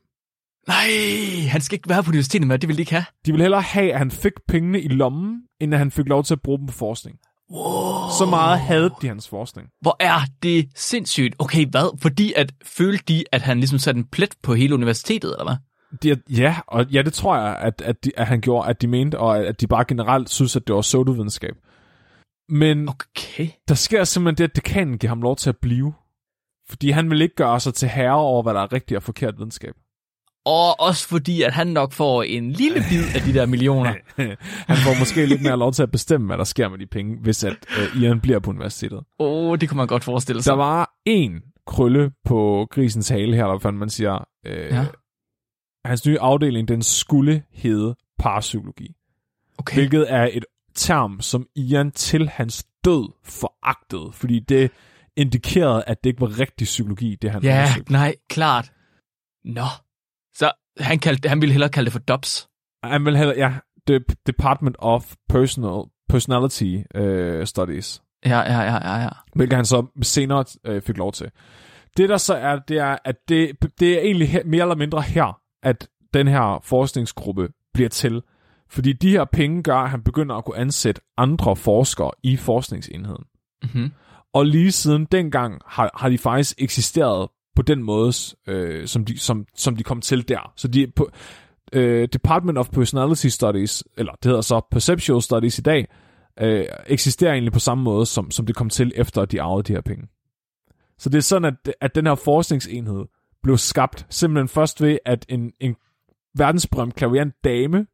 Nej, 0.68 1.48
han 1.50 1.62
skal 1.62 1.76
ikke 1.76 1.90
være 1.90 2.04
på 2.04 2.10
universitetet 2.10 2.48
med, 2.48 2.60
det 2.60 2.68
vil 2.68 2.78
de 2.78 2.82
ikke 2.82 2.92
have. 2.92 3.06
De 3.26 3.32
ville 3.32 3.44
hellere 3.44 3.62
have, 3.62 3.92
at 3.94 3.98
han 3.98 4.12
fik 4.12 4.34
pengene 4.48 4.82
i 4.82 4.88
lommen, 4.88 5.42
end 5.62 5.74
at 5.74 5.80
han 5.80 5.92
fik 5.92 6.08
lov 6.08 6.24
til 6.24 6.34
at 6.34 6.42
bruge 6.42 6.58
dem 6.60 6.68
på 6.68 6.74
forskning. 6.74 7.18
Wow. 7.52 8.10
Så 8.20 8.26
meget 8.30 8.60
havde 8.60 8.90
de 9.02 9.08
hans 9.08 9.30
forskning. 9.30 9.68
Hvor 9.82 9.96
er 10.00 10.20
det 10.44 10.70
sindssygt. 10.76 11.36
Okay, 11.40 11.66
hvad? 11.72 12.00
Fordi 12.02 12.34
at 12.36 12.54
følte 12.66 13.04
de, 13.08 13.24
at 13.32 13.42
han 13.42 13.58
ligesom 13.58 13.80
satte 13.80 13.98
en 14.00 14.08
plet 14.08 14.36
på 14.44 14.54
hele 14.54 14.74
universitetet, 14.74 15.36
eller 15.40 15.44
hvad? 15.44 15.56
De, 16.04 16.22
ja, 16.30 16.58
og 16.68 16.86
ja, 16.86 17.02
det 17.02 17.14
tror 17.14 17.38
jeg, 17.38 17.58
at, 17.58 17.82
at, 17.82 18.06
de, 18.06 18.12
at 18.18 18.28
han 18.28 18.42
gjorde, 18.42 18.70
at 18.70 18.82
de 18.82 18.88
mente, 18.88 19.20
og 19.20 19.38
at 19.46 19.62
de 19.62 19.68
bare 19.68 19.86
generelt 19.88 20.30
synes, 20.30 20.56
at 20.56 20.68
det 20.68 20.76
var 20.76 20.82
pseudovidenskab. 20.82 21.56
Men 22.50 22.90
Okay. 22.90 23.50
der 23.68 23.76
sker 23.76 24.04
simpelthen 24.04 24.38
det, 24.38 24.44
at 24.52 24.56
dekanen 24.56 24.98
giver 24.98 25.10
ham 25.10 25.22
lov 25.22 25.36
til 25.36 25.50
at 25.50 25.58
blive. 25.58 25.94
Fordi 26.70 26.90
han 26.90 27.10
vil 27.10 27.22
ikke 27.22 27.36
gøre 27.36 27.60
sig 27.60 27.74
til 27.74 27.88
herre 27.88 28.16
over, 28.16 28.44
hvad 28.44 28.54
der 28.54 28.62
er 28.62 28.74
rigtigt 28.74 28.98
og 28.98 29.04
forkert 29.04 29.38
videnskab. 29.38 29.76
Og 30.46 30.80
også 30.80 31.08
fordi, 31.08 31.42
at 31.42 31.54
han 31.54 31.68
nok 31.68 31.92
får 31.92 32.24
en 32.24 32.52
lille 32.52 32.80
bid 32.90 33.04
af 33.16 33.22
de 33.22 33.34
der 33.34 33.46
millioner. 33.46 33.94
han 34.72 34.78
får 34.78 35.00
måske 35.00 35.26
lidt 35.26 35.42
mere 35.42 35.58
lov 35.58 35.74
til 35.74 35.84
at 35.84 35.92
bestemme, 35.92 36.28
hvad 36.28 36.38
der 36.38 36.44
sker 36.44 36.70
med 36.70 36.78
de 36.80 36.86
penge, 36.86 37.18
hvis 37.22 37.44
at 37.44 37.56
uh, 37.96 38.02
Ian 38.02 38.20
bliver 38.22 38.40
på 38.40 38.50
universitetet. 38.50 38.98
Åh, 39.20 39.50
oh, 39.50 39.58
det 39.60 39.70
kunne 39.70 39.78
man 39.78 39.88
godt 39.88 40.04
forestille 40.04 40.44
sig. 40.44 40.52
Der 40.52 40.58
var 40.58 40.94
en 41.06 41.42
krølle 41.68 42.12
på 42.26 42.68
grisens 42.72 43.10
hale 43.10 43.36
her, 43.36 43.46
der 43.46 43.60
fandt 43.60 43.80
man 43.80 43.90
siger, 43.90 44.28
øh, 44.46 44.66
Ja. 44.72 44.86
hans 45.86 46.06
nye 46.06 46.20
afdeling, 46.20 46.68
den 46.68 46.82
skulle 46.82 47.44
hedde 47.52 47.96
parapsykologi. 48.20 48.96
Okay. 49.58 49.76
Hvilket 49.76 50.06
er 50.14 50.30
et 50.34 50.46
term, 50.76 51.22
som 51.22 51.48
Ian 51.56 51.92
til 51.92 52.30
hans 52.30 52.66
død 52.86 53.10
foragtede, 53.24 54.12
fordi 54.14 54.40
det 54.40 54.72
indikerede, 55.18 55.84
at 55.88 56.04
det 56.04 56.10
ikke 56.10 56.22
var 56.22 56.40
rigtig 56.40 56.66
psykologi, 56.66 57.16
det 57.22 57.32
han 57.32 57.44
Ja, 57.44 57.58
undersøgte. 57.62 57.92
nej, 57.92 58.16
klart. 58.30 58.72
Nå. 59.46 59.62
Han, 60.80 61.00
kaldte, 61.00 61.30
han 61.30 61.42
ville 61.42 61.54
hellere 61.54 61.70
kalde 61.70 61.86
det 61.86 61.94
for 61.94 62.00
DOPS. 62.00 62.48
Han 62.84 63.06
vil 63.06 63.18
hellere, 63.18 63.38
ja, 63.38 63.54
the 63.88 64.00
Department 64.28 64.76
of 64.80 65.14
Personal 65.30 65.84
Personality 66.10 66.78
uh, 66.98 67.46
Studies, 67.46 68.02
Ja, 68.26 68.40
ja, 68.40 68.62
ja, 68.62 68.92
ja, 68.92 69.02
ja. 69.02 69.10
hvilket 69.36 69.56
han 69.56 69.66
så 69.66 69.86
senere 70.02 70.46
uh, 70.70 70.82
fik 70.82 70.98
lov 70.98 71.12
til. 71.12 71.32
Det 71.98 72.10
der 72.10 72.18
så 72.18 72.36
er, 72.36 72.60
det 72.68 72.78
er, 72.78 72.98
at 73.06 73.16
det, 73.30 73.52
det 73.80 73.94
er 73.98 74.00
egentlig 74.00 74.30
her, 74.30 74.44
mere 74.46 74.62
eller 74.62 74.76
mindre 74.76 75.02
her, 75.02 75.40
at 75.64 75.88
den 76.14 76.28
her 76.28 76.60
forskningsgruppe 76.64 77.50
bliver 77.74 77.90
til. 77.90 78.22
Fordi 78.70 78.94
de 78.94 79.10
her 79.10 79.26
penge 79.26 79.64
gør, 79.64 79.78
at 79.78 79.90
han 79.90 80.04
begynder 80.04 80.36
at 80.36 80.46
kunne 80.46 80.58
ansætte 80.58 81.02
andre 81.18 81.56
forskere 81.56 82.12
i 82.24 82.38
forskningsenheden. 82.38 83.24
Mm-hmm. 83.64 83.92
Og 84.34 84.46
lige 84.46 84.72
siden 84.72 85.06
dengang 85.06 85.62
har, 85.68 85.92
har 85.94 86.10
de 86.10 86.18
faktisk 86.18 86.56
eksisteret 86.58 87.30
på 87.56 87.62
den 87.62 87.84
måde, 87.84 88.14
øh, 88.48 88.88
som, 88.88 89.06
de, 89.06 89.20
som, 89.20 89.46
som 89.56 89.76
de 89.76 89.84
kom 89.84 90.02
til 90.02 90.28
der. 90.28 90.54
Så 90.56 90.68
de 90.68 90.88
på 90.96 91.10
øh, 91.74 92.08
Department 92.14 92.58
of 92.58 92.70
Personality 92.70 93.28
Studies, 93.28 93.84
eller 93.98 94.14
det 94.14 94.26
hedder 94.26 94.42
så 94.42 94.62
Perceptual 94.72 95.22
Studies 95.22 95.60
i 95.60 95.62
dag, 95.62 95.88
øh, 96.40 96.66
eksisterer 96.88 97.32
egentlig 97.32 97.54
på 97.54 97.60
samme 97.60 97.84
måde, 97.84 98.06
som, 98.06 98.32
som 98.32 98.46
det 98.46 98.56
kom 98.56 98.70
til 98.70 98.92
efter, 98.96 99.22
at 99.22 99.32
de 99.32 99.42
arvede 99.42 99.64
de 99.64 99.74
her 99.74 99.82
penge. 99.82 100.08
Så 100.98 101.10
det 101.10 101.18
er 101.18 101.22
sådan, 101.22 101.46
at, 101.46 101.76
at 101.82 101.96
den 101.96 102.06
her 102.06 102.16
forskningsenhed 102.16 103.06
blev 103.44 103.58
skabt 103.58 104.06
simpelthen 104.10 104.48
først 104.48 104.82
ved, 104.82 104.98
at 105.06 105.26
en, 105.30 105.52
en 105.60 105.76
verdensberømt 106.38 106.96
klaviant 106.96 107.34
dame 107.44 107.86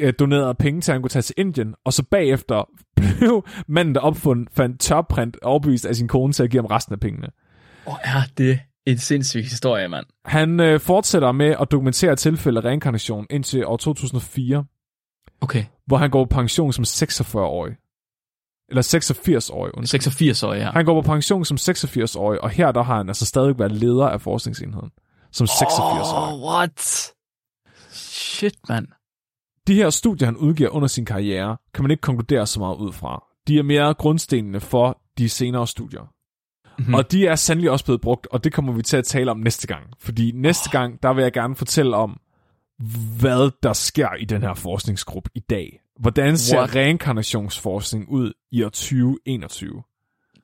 øh, 0.00 0.12
donerede 0.18 0.54
penge 0.54 0.80
til, 0.80 0.92
at 0.92 0.94
han 0.94 1.02
kunne 1.02 1.10
tage 1.10 1.22
til 1.22 1.34
Indien, 1.38 1.74
og 1.84 1.92
så 1.92 2.04
bagefter 2.10 2.68
blev 2.96 3.44
manden, 3.68 3.94
der 3.94 4.00
opfandt 4.00 4.50
fandt 4.52 4.80
tørprint 4.80 5.36
overbevist 5.42 5.86
af 5.86 5.96
sin 5.96 6.08
kone 6.08 6.32
til 6.32 6.42
at 6.42 6.50
give 6.50 6.62
ham 6.62 6.66
resten 6.66 6.92
af 6.92 7.00
pengene. 7.00 7.28
Og 7.86 7.98
er 8.02 8.20
det 8.38 8.60
en 8.86 8.98
sindssyg 8.98 9.42
historie, 9.42 9.88
mand. 9.88 10.06
Han 10.24 10.60
øh, 10.60 10.80
fortsætter 10.80 11.32
med 11.32 11.56
at 11.60 11.70
dokumentere 11.70 12.16
tilfælde 12.16 12.60
af 12.60 12.64
reinkarnation 12.64 13.26
indtil 13.30 13.66
år 13.66 13.76
2004, 13.76 14.64
Okay. 15.40 15.64
hvor 15.86 15.96
han 15.96 16.10
går 16.10 16.24
på 16.24 16.28
pension 16.34 16.72
som 16.72 16.82
46-årig. 16.84 17.76
Eller 18.68 18.82
86-årig, 18.82 19.76
undskyld. 19.78 20.00
86 20.00 20.42
år, 20.42 20.54
ja. 20.54 20.70
Han 20.70 20.84
går 20.84 21.02
på 21.02 21.06
pension 21.06 21.44
som 21.44 21.56
86-årig, 21.60 22.40
og 22.40 22.50
her 22.50 22.72
der 22.72 22.82
har 22.82 22.96
han 22.96 23.08
altså 23.08 23.26
stadig 23.26 23.58
været 23.58 23.72
leder 23.72 24.06
af 24.08 24.20
forskningsenheden. 24.20 24.90
Som 25.32 25.44
86-årig. 25.44 26.32
Oh, 26.34 26.42
what? 26.50 27.12
Shit, 27.90 28.54
mand. 28.68 28.86
De 29.66 29.74
her 29.74 29.90
studier, 29.90 30.26
han 30.26 30.36
udgiver 30.36 30.70
under 30.70 30.88
sin 30.88 31.04
karriere, 31.04 31.56
kan 31.74 31.84
man 31.84 31.90
ikke 31.90 32.00
konkludere 32.00 32.46
så 32.46 32.60
meget 32.60 32.76
ud 32.76 32.92
fra. 32.92 33.24
De 33.48 33.58
er 33.58 33.62
mere 33.62 33.94
grundstenene 33.94 34.60
for 34.60 35.00
de 35.18 35.28
senere 35.28 35.66
studier. 35.66 36.12
Mhm. 36.78 36.88
Mm. 36.88 36.94
Og 36.94 37.12
de 37.12 37.26
er 37.26 37.34
sandelig 37.34 37.70
også 37.70 37.84
blevet 37.84 38.00
brugt, 38.00 38.26
og 38.26 38.44
det 38.44 38.52
kommer 38.52 38.72
vi 38.72 38.82
til 38.82 38.96
at 38.96 39.04
tale 39.04 39.30
om 39.30 39.38
næste 39.38 39.66
gang. 39.66 39.86
Fordi 39.98 40.32
næste 40.34 40.70
gang, 40.70 41.02
der 41.02 41.12
vil 41.12 41.22
jeg 41.22 41.32
gerne 41.32 41.56
fortælle 41.56 41.96
om, 41.96 42.20
hvad 43.20 43.50
der 43.62 43.72
sker 43.72 44.14
i 44.14 44.24
den 44.24 44.42
her 44.42 44.54
forskningsgruppe 44.54 45.30
i 45.34 45.40
dag. 45.40 45.80
Hvordan 46.00 46.38
ser 46.38 46.56
What? 46.58 46.74
reinkarnationsforskning 46.76 48.08
ud 48.08 48.32
i 48.52 48.62
år 48.62 48.68
2021? 48.68 49.82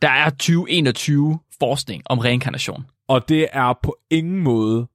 Der 0.02 0.08
er 0.10 0.30
2021 0.30 1.38
forskning 1.58 2.02
om 2.06 2.18
reinkarnation. 2.18 2.84
Og 3.08 3.28
det 3.28 3.48
er 3.52 3.72
på 3.82 3.96
ingen 4.10 4.40
måde 4.42 4.86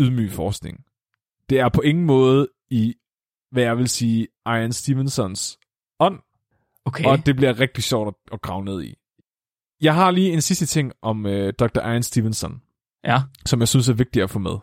ydmyg 0.00 0.32
forskning. 0.32 0.80
Det 1.50 1.60
er 1.60 1.68
på 1.68 1.80
ingen 1.80 2.04
måde 2.04 2.48
i, 2.70 2.94
hvad 3.50 3.62
jeg 3.62 3.78
vil 3.78 3.88
sige, 3.88 4.28
Ian 4.46 4.72
Stevensons 4.72 5.58
ånd, 6.00 6.18
Okay. 6.84 7.04
og 7.04 7.26
det 7.26 7.36
bliver 7.36 7.60
rigtig 7.60 7.84
sjovt 7.84 8.08
at, 8.08 8.14
at 8.32 8.40
grave 8.42 8.64
ned 8.64 8.82
i. 8.82 8.94
Jeg 9.80 9.94
har 9.94 10.10
lige 10.10 10.32
en 10.32 10.42
sidste 10.42 10.66
ting 10.66 10.92
om 11.02 11.26
øh, 11.26 11.52
Dr. 11.58 11.80
Ian 11.80 12.02
Stevenson, 12.02 12.62
Ja. 13.04 13.22
som 13.46 13.60
jeg 13.60 13.68
synes 13.68 13.88
er 13.88 13.92
vigtigt 13.94 14.22
at 14.22 14.30
få 14.30 14.38
med. 14.38 14.56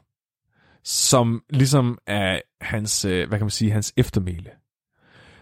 Som 0.84 1.44
ligesom 1.50 1.98
er 2.08 2.40
hans, 2.62 3.06
øh, 3.06 3.28
hvad 3.28 3.38
kan 3.38 3.46
man 3.46 3.50
sige, 3.50 3.72
hans 3.72 3.94
eftermæle. 3.98 4.50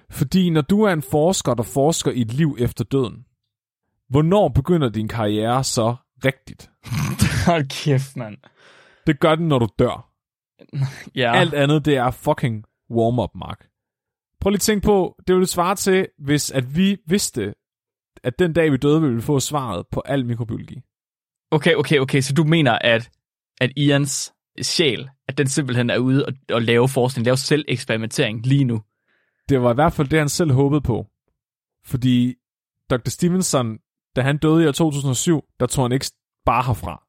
Fordi 0.09 0.49
når 0.49 0.61
du 0.61 0.81
er 0.83 0.93
en 0.93 1.01
forsker, 1.01 1.53
der 1.53 1.63
forsker 1.63 2.11
i 2.11 2.21
et 2.21 2.33
liv 2.33 2.55
efter 2.59 2.83
døden, 2.83 3.25
hvornår 4.09 4.47
begynder 4.49 4.89
din 4.89 5.07
karriere 5.07 5.63
så 5.63 5.95
rigtigt? 6.25 6.71
Hold 7.47 7.69
kæft, 7.69 8.17
mand. 8.17 8.37
Det 9.07 9.19
gør 9.19 9.35
den, 9.35 9.47
når 9.47 9.59
du 9.59 9.67
dør. 9.79 10.09
Ja. 11.15 11.35
Alt 11.35 11.53
andet, 11.53 11.85
det 11.85 11.97
er 11.97 12.11
fucking 12.11 12.63
warm-up, 12.91 13.29
Mark. 13.35 13.67
Prøv 14.41 14.49
lige 14.49 14.57
at 14.57 14.61
tænke 14.61 14.85
på, 14.85 15.15
det 15.27 15.35
ville 15.35 15.47
svare 15.47 15.75
til, 15.75 16.07
hvis 16.19 16.51
at 16.51 16.75
vi 16.75 16.97
vidste, 17.07 17.53
at 18.23 18.39
den 18.39 18.53
dag 18.53 18.71
vi 18.71 18.77
døde, 18.77 19.01
ville 19.01 19.15
vi 19.15 19.21
få 19.21 19.39
svaret 19.39 19.85
på 19.91 20.01
al 20.05 20.25
mikrobiologi. 20.25 20.81
Okay, 21.51 21.75
okay, 21.75 21.99
okay. 21.99 22.21
Så 22.21 22.33
du 22.33 22.43
mener, 22.43 22.71
at, 22.81 23.11
at 23.61 23.71
Ians 23.77 24.33
sjæl, 24.61 25.09
at 25.27 25.37
den 25.37 25.47
simpelthen 25.47 25.89
er 25.89 25.97
ude 25.97 26.25
og, 26.25 26.33
og 26.49 26.61
lave 26.61 26.89
forskning, 26.89 27.25
lave 27.25 27.37
selv 27.37 27.65
eksperimentering 27.67 28.45
lige 28.45 28.63
nu. 28.63 28.81
Det 29.49 29.61
var 29.61 29.71
i 29.71 29.73
hvert 29.73 29.93
fald 29.93 30.07
det, 30.07 30.19
han 30.19 30.29
selv 30.29 30.51
håbede 30.51 30.81
på. 30.81 31.07
Fordi 31.85 32.35
Dr. 32.89 33.09
Stevenson, 33.09 33.77
da 34.15 34.21
han 34.21 34.37
døde 34.37 34.63
i 34.63 34.67
år 34.67 34.71
2007, 34.71 35.41
der 35.59 35.65
tog 35.65 35.83
han 35.83 35.91
ikke 35.91 36.05
bare 36.45 36.63
herfra. 36.63 37.03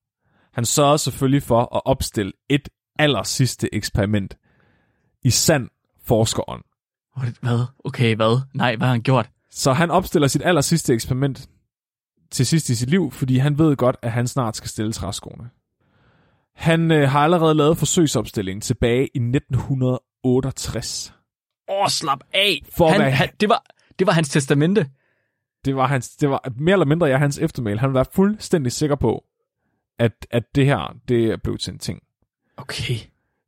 Han 0.52 0.64
sørgede 0.64 0.98
selvfølgelig 0.98 1.42
for 1.42 1.76
at 1.76 1.82
opstille 1.84 2.32
et 2.48 2.68
aller 2.98 3.22
sidste 3.22 3.74
eksperiment 3.74 4.36
i 5.22 5.30
sand 5.30 5.70
forskerånd. 6.04 6.62
Hvad? 7.40 7.66
Okay, 7.84 8.16
hvad? 8.16 8.40
Nej, 8.54 8.76
hvad 8.76 8.86
har 8.86 8.92
han 8.92 9.02
gjort? 9.02 9.30
Så 9.54 9.72
han 9.72 9.90
opstiller 9.90 10.28
sit 10.28 10.42
aller 10.44 10.60
sidste 10.60 10.94
eksperiment 10.94 11.48
til 12.30 12.46
sidst 12.46 12.68
i 12.68 12.74
sit 12.74 12.90
liv, 12.90 13.10
fordi 13.10 13.38
han 13.38 13.58
ved 13.58 13.76
godt, 13.76 13.96
at 14.02 14.12
han 14.12 14.28
snart 14.28 14.56
skal 14.56 14.68
stille 14.68 14.92
træskoene. 14.92 15.50
Han 16.54 16.90
øh, 16.90 17.08
har 17.10 17.20
allerede 17.20 17.54
lavet 17.54 17.78
forsøgsopstillingen 17.78 18.60
tilbage 18.60 19.02
i 19.02 19.18
1968. 19.18 21.14
Åh, 21.68 21.82
oh, 21.82 21.88
slap 21.88 22.20
af. 22.32 22.62
For 22.72 22.88
han, 22.88 23.00
hvad? 23.00 23.10
han, 23.10 23.28
det, 23.40 23.48
var, 23.48 23.64
det 23.98 24.06
var 24.06 24.12
hans 24.12 24.28
testamente. 24.28 24.86
Det 25.64 25.76
var, 25.76 25.86
hans, 25.86 26.08
det 26.08 26.30
var 26.30 26.52
mere 26.56 26.72
eller 26.72 26.86
mindre 26.86 27.06
ja, 27.06 27.16
hans 27.16 27.38
eftermæl. 27.38 27.78
Han 27.78 27.94
var 27.94 28.08
fuldstændig 28.12 28.72
sikker 28.72 28.96
på, 28.96 29.24
at, 29.98 30.26
at 30.30 30.42
det 30.54 30.66
her, 30.66 30.96
det 31.08 31.24
er 31.24 31.36
blevet 31.36 31.60
til 31.60 31.72
en 31.72 31.78
ting. 31.78 32.02
Okay. 32.56 32.94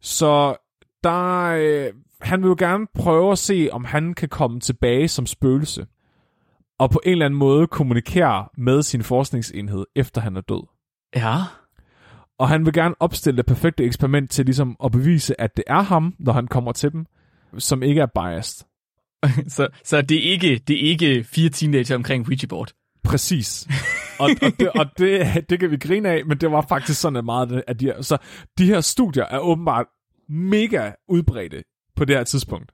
Så 0.01 0.57
der, 1.05 1.43
øh, 1.43 1.93
han 2.21 2.43
vil 2.43 2.49
jo 2.49 2.57
gerne 2.59 2.87
prøve 2.95 3.33
at 3.33 3.39
se, 3.39 3.69
om 3.73 3.85
han 3.85 4.15
kan 4.15 4.29
komme 4.29 4.61
tilbage 4.61 5.09
som 5.09 5.27
spøgelse, 5.27 5.87
og 6.79 6.91
på 6.91 7.01
en 7.05 7.13
eller 7.13 7.27
anden 7.27 7.39
måde 7.39 7.67
kommunikere 7.67 8.49
med 8.57 8.83
sin 8.83 9.03
forskningsenhed, 9.03 9.87
efter 9.97 10.21
han 10.21 10.37
er 10.37 10.41
død. 10.41 10.67
Ja. 11.17 11.37
Og 12.39 12.49
han 12.49 12.65
vil 12.65 12.73
gerne 12.73 12.95
opstille 13.01 13.37
det 13.37 13.47
perfekte 13.47 13.85
eksperiment 13.85 14.31
til 14.31 14.45
ligesom 14.45 14.77
at 14.85 14.93
bevise, 14.93 15.41
at 15.41 15.57
det 15.57 15.65
er 15.67 15.83
ham, 15.83 16.15
når 16.19 16.33
han 16.33 16.47
kommer 16.47 16.73
til 16.73 16.93
dem, 16.93 17.07
som 17.59 17.83
ikke 17.83 18.01
er 18.01 18.07
biased. 18.07 18.67
så, 19.57 19.69
så 19.85 20.03
det 20.03 20.27
er 20.27 20.33
ikke, 20.33 20.63
det 20.69 20.85
er 20.85 20.91
ikke 20.91 21.25
fire 21.25 21.49
teenager 21.49 21.97
omkring 21.97 22.27
Ouija 22.27 22.47
board. 22.49 22.73
Præcis. 23.05 23.69
og, 24.21 24.31
og, 24.43 24.53
det, 24.59 24.69
og 24.69 24.87
det, 24.99 25.51
det 25.51 25.61
kan 25.61 25.71
vi 25.71 25.77
grine 25.77 26.09
af, 26.09 26.27
men 26.27 26.39
det 26.39 26.51
var 26.51 26.67
faktisk 26.69 27.01
sådan 27.01 27.25
meget 27.25 27.63
af 27.67 27.79
de 27.79 27.85
her. 27.85 28.03
Så 28.03 28.19
de 28.59 28.67
her 28.67 28.81
studier 28.81 29.25
er 29.25 29.39
åbenbart 29.39 29.87
mega 30.29 30.93
udbredte 31.09 31.63
på 31.97 32.05
det 32.05 32.17
her 32.17 32.25
tidspunkt. 32.25 32.73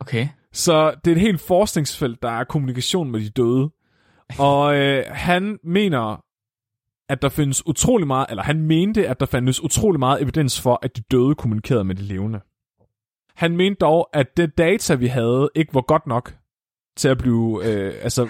Okay. 0.00 0.28
Så 0.52 0.94
det 1.04 1.10
er 1.10 1.14
et 1.14 1.20
helt 1.20 1.40
forskningsfelt, 1.40 2.22
der 2.22 2.30
er 2.30 2.44
kommunikation 2.44 3.10
med 3.10 3.20
de 3.20 3.30
døde. 3.30 3.70
Og 4.38 4.76
øh, 4.76 5.04
han 5.08 5.58
mener, 5.64 6.24
at 7.08 7.22
der 7.22 7.28
findes 7.28 7.66
utrolig 7.66 8.06
meget, 8.06 8.26
eller 8.30 8.42
han 8.42 8.60
mente, 8.60 9.08
at 9.08 9.20
der 9.20 9.26
findes 9.26 9.62
utrolig 9.64 9.98
meget 9.98 10.22
evidens 10.22 10.60
for, 10.60 10.78
at 10.82 10.96
de 10.96 11.02
døde 11.10 11.34
kommunikerede 11.34 11.84
med 11.84 11.94
de 11.94 12.02
levende. 12.02 12.40
Han 13.36 13.56
mente 13.56 13.78
dog, 13.80 14.08
at 14.12 14.36
det 14.36 14.58
data, 14.58 14.94
vi 14.94 15.06
havde, 15.06 15.50
ikke 15.54 15.74
var 15.74 15.80
godt 15.80 16.06
nok 16.06 16.34
til 16.96 17.08
at 17.08 17.18
blive, 17.18 17.60
øh, 17.64 17.94
altså, 18.02 18.28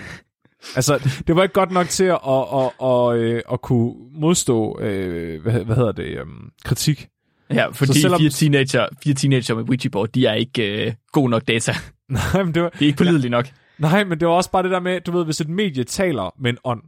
altså, 0.76 1.10
det 1.26 1.36
var 1.36 1.42
ikke 1.42 1.52
godt 1.52 1.70
nok 1.70 1.88
til 1.88 2.04
at, 2.04 2.18
at, 2.28 2.44
at, 2.54 2.86
at, 2.88 3.34
at, 3.36 3.42
at 3.52 3.60
kunne 3.62 3.94
modstå, 4.12 4.78
øh, 4.80 5.42
hvad, 5.42 5.64
hvad 5.64 5.76
hedder 5.76 5.92
det, 5.92 6.20
um, 6.22 6.50
kritik. 6.64 7.08
Ja, 7.50 7.66
fordi 7.66 7.92
Så 7.92 8.00
selvom- 8.00 8.20
fire, 8.20 8.30
teenager, 8.30 8.86
fire 9.04 9.14
teenager 9.14 9.54
med 9.54 9.62
Ouija 9.68 9.88
board, 9.92 10.08
de 10.08 10.26
er 10.26 10.34
ikke 10.34 10.86
øh, 10.86 10.92
god 11.12 11.28
nok 11.30 11.48
data. 11.48 11.72
Nej, 12.34 12.42
men 12.44 12.54
det 12.54 12.62
var, 12.62 12.68
De 12.68 12.84
er 12.84 12.86
ikke 12.86 12.98
pålidelige 12.98 13.30
nok. 13.30 13.46
Nej, 13.78 14.04
men 14.04 14.20
det 14.20 14.28
var 14.28 14.34
også 14.34 14.50
bare 14.50 14.62
det 14.62 14.70
der 14.70 14.80
med, 14.80 15.00
du 15.00 15.12
ved, 15.12 15.24
hvis 15.24 15.40
et 15.40 15.48
medie 15.48 15.84
taler 15.84 16.34
med 16.38 16.50
en 16.50 16.58
ånd, 16.64 16.82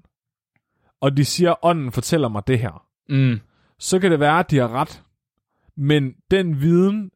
og 1.00 1.16
de 1.16 1.24
siger, 1.24 1.64
ånden 1.64 1.92
fortæller 1.92 2.28
mig 2.28 2.42
det 2.46 2.58
her, 2.58 2.84
Mm. 3.08 3.40
så 3.78 3.98
kan 3.98 4.10
det 4.10 4.20
være, 4.20 4.38
at 4.38 4.50
de 4.50 4.58
har 4.58 4.68
ret. 4.68 5.02
Men 5.76 6.12
den 6.30 6.60
viden 6.60 7.10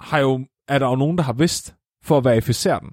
har 0.00 0.18
jo, 0.18 0.46
er 0.68 0.78
der 0.78 0.88
jo 0.88 0.96
nogen, 0.96 1.18
der 1.18 1.24
har 1.24 1.32
vidst, 1.32 1.74
for 2.04 2.18
at 2.18 2.24
verificere 2.24 2.80
den. 2.80 2.90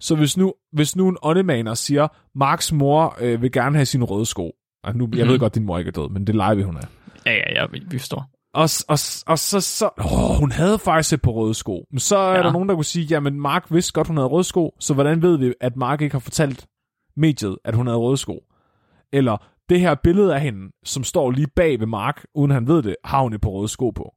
Så 0.00 0.16
hvis 0.16 0.36
nu, 0.36 0.54
hvis 0.72 0.96
nu 0.96 1.08
en 1.08 1.16
åndemaner 1.22 1.74
siger, 1.74 2.08
Marks 2.34 2.72
mor 2.72 3.16
øh, 3.20 3.42
vil 3.42 3.52
gerne 3.52 3.76
have 3.76 3.86
sine 3.86 4.04
røde 4.04 4.26
sko, 4.26 4.52
og 4.84 4.96
nu, 4.96 5.08
jeg 5.14 5.24
Mhm. 5.24 5.32
ved 5.32 5.38
godt, 5.38 5.54
din 5.54 5.64
mor 5.64 5.78
ikke 5.78 5.88
er 5.88 5.92
død, 5.92 6.08
men 6.10 6.26
det 6.26 6.34
leger 6.34 6.54
vi, 6.54 6.62
hun 6.62 6.76
er. 6.76 6.86
Ja, 7.26 7.32
ja, 7.32 7.52
ja, 7.60 7.66
vi, 7.66 7.82
vi 7.90 7.98
forstår. 7.98 8.30
Og, 8.58 8.68
og, 8.88 8.98
og 9.26 9.38
så, 9.38 9.60
så 9.60 9.90
åh, 9.98 10.38
hun 10.38 10.52
havde 10.52 10.78
faktisk 10.78 11.12
et 11.12 11.22
par 11.22 11.30
røde 11.30 11.54
sko. 11.54 11.86
Men 11.90 11.98
så 11.98 12.16
er 12.16 12.36
ja. 12.36 12.42
der 12.42 12.52
nogen, 12.52 12.68
der 12.68 12.74
kunne 12.74 12.84
sige, 12.84 13.06
jamen 13.06 13.40
Mark 13.40 13.66
vidste 13.70 13.92
godt, 13.92 14.06
hun 14.06 14.16
havde 14.16 14.28
røde 14.28 14.44
sko, 14.44 14.74
så 14.80 14.94
hvordan 14.94 15.22
ved 15.22 15.38
vi, 15.38 15.54
at 15.60 15.76
Mark 15.76 16.00
ikke 16.02 16.14
har 16.14 16.20
fortalt 16.20 16.66
mediet, 17.16 17.58
at 17.64 17.74
hun 17.74 17.86
havde 17.86 17.98
røde 17.98 18.16
sko? 18.16 18.44
Eller 19.12 19.36
det 19.68 19.80
her 19.80 19.94
billede 19.94 20.34
af 20.34 20.40
hende, 20.40 20.72
som 20.84 21.04
står 21.04 21.30
lige 21.30 21.46
bag 21.56 21.80
ved 21.80 21.86
Mark, 21.86 22.24
uden 22.34 22.50
han 22.50 22.68
ved 22.68 22.82
det, 22.82 22.96
har 23.04 23.22
hun 23.22 23.34
et 23.34 23.40
par 23.40 23.50
røde 23.50 23.68
sko 23.68 23.90
på. 23.90 24.14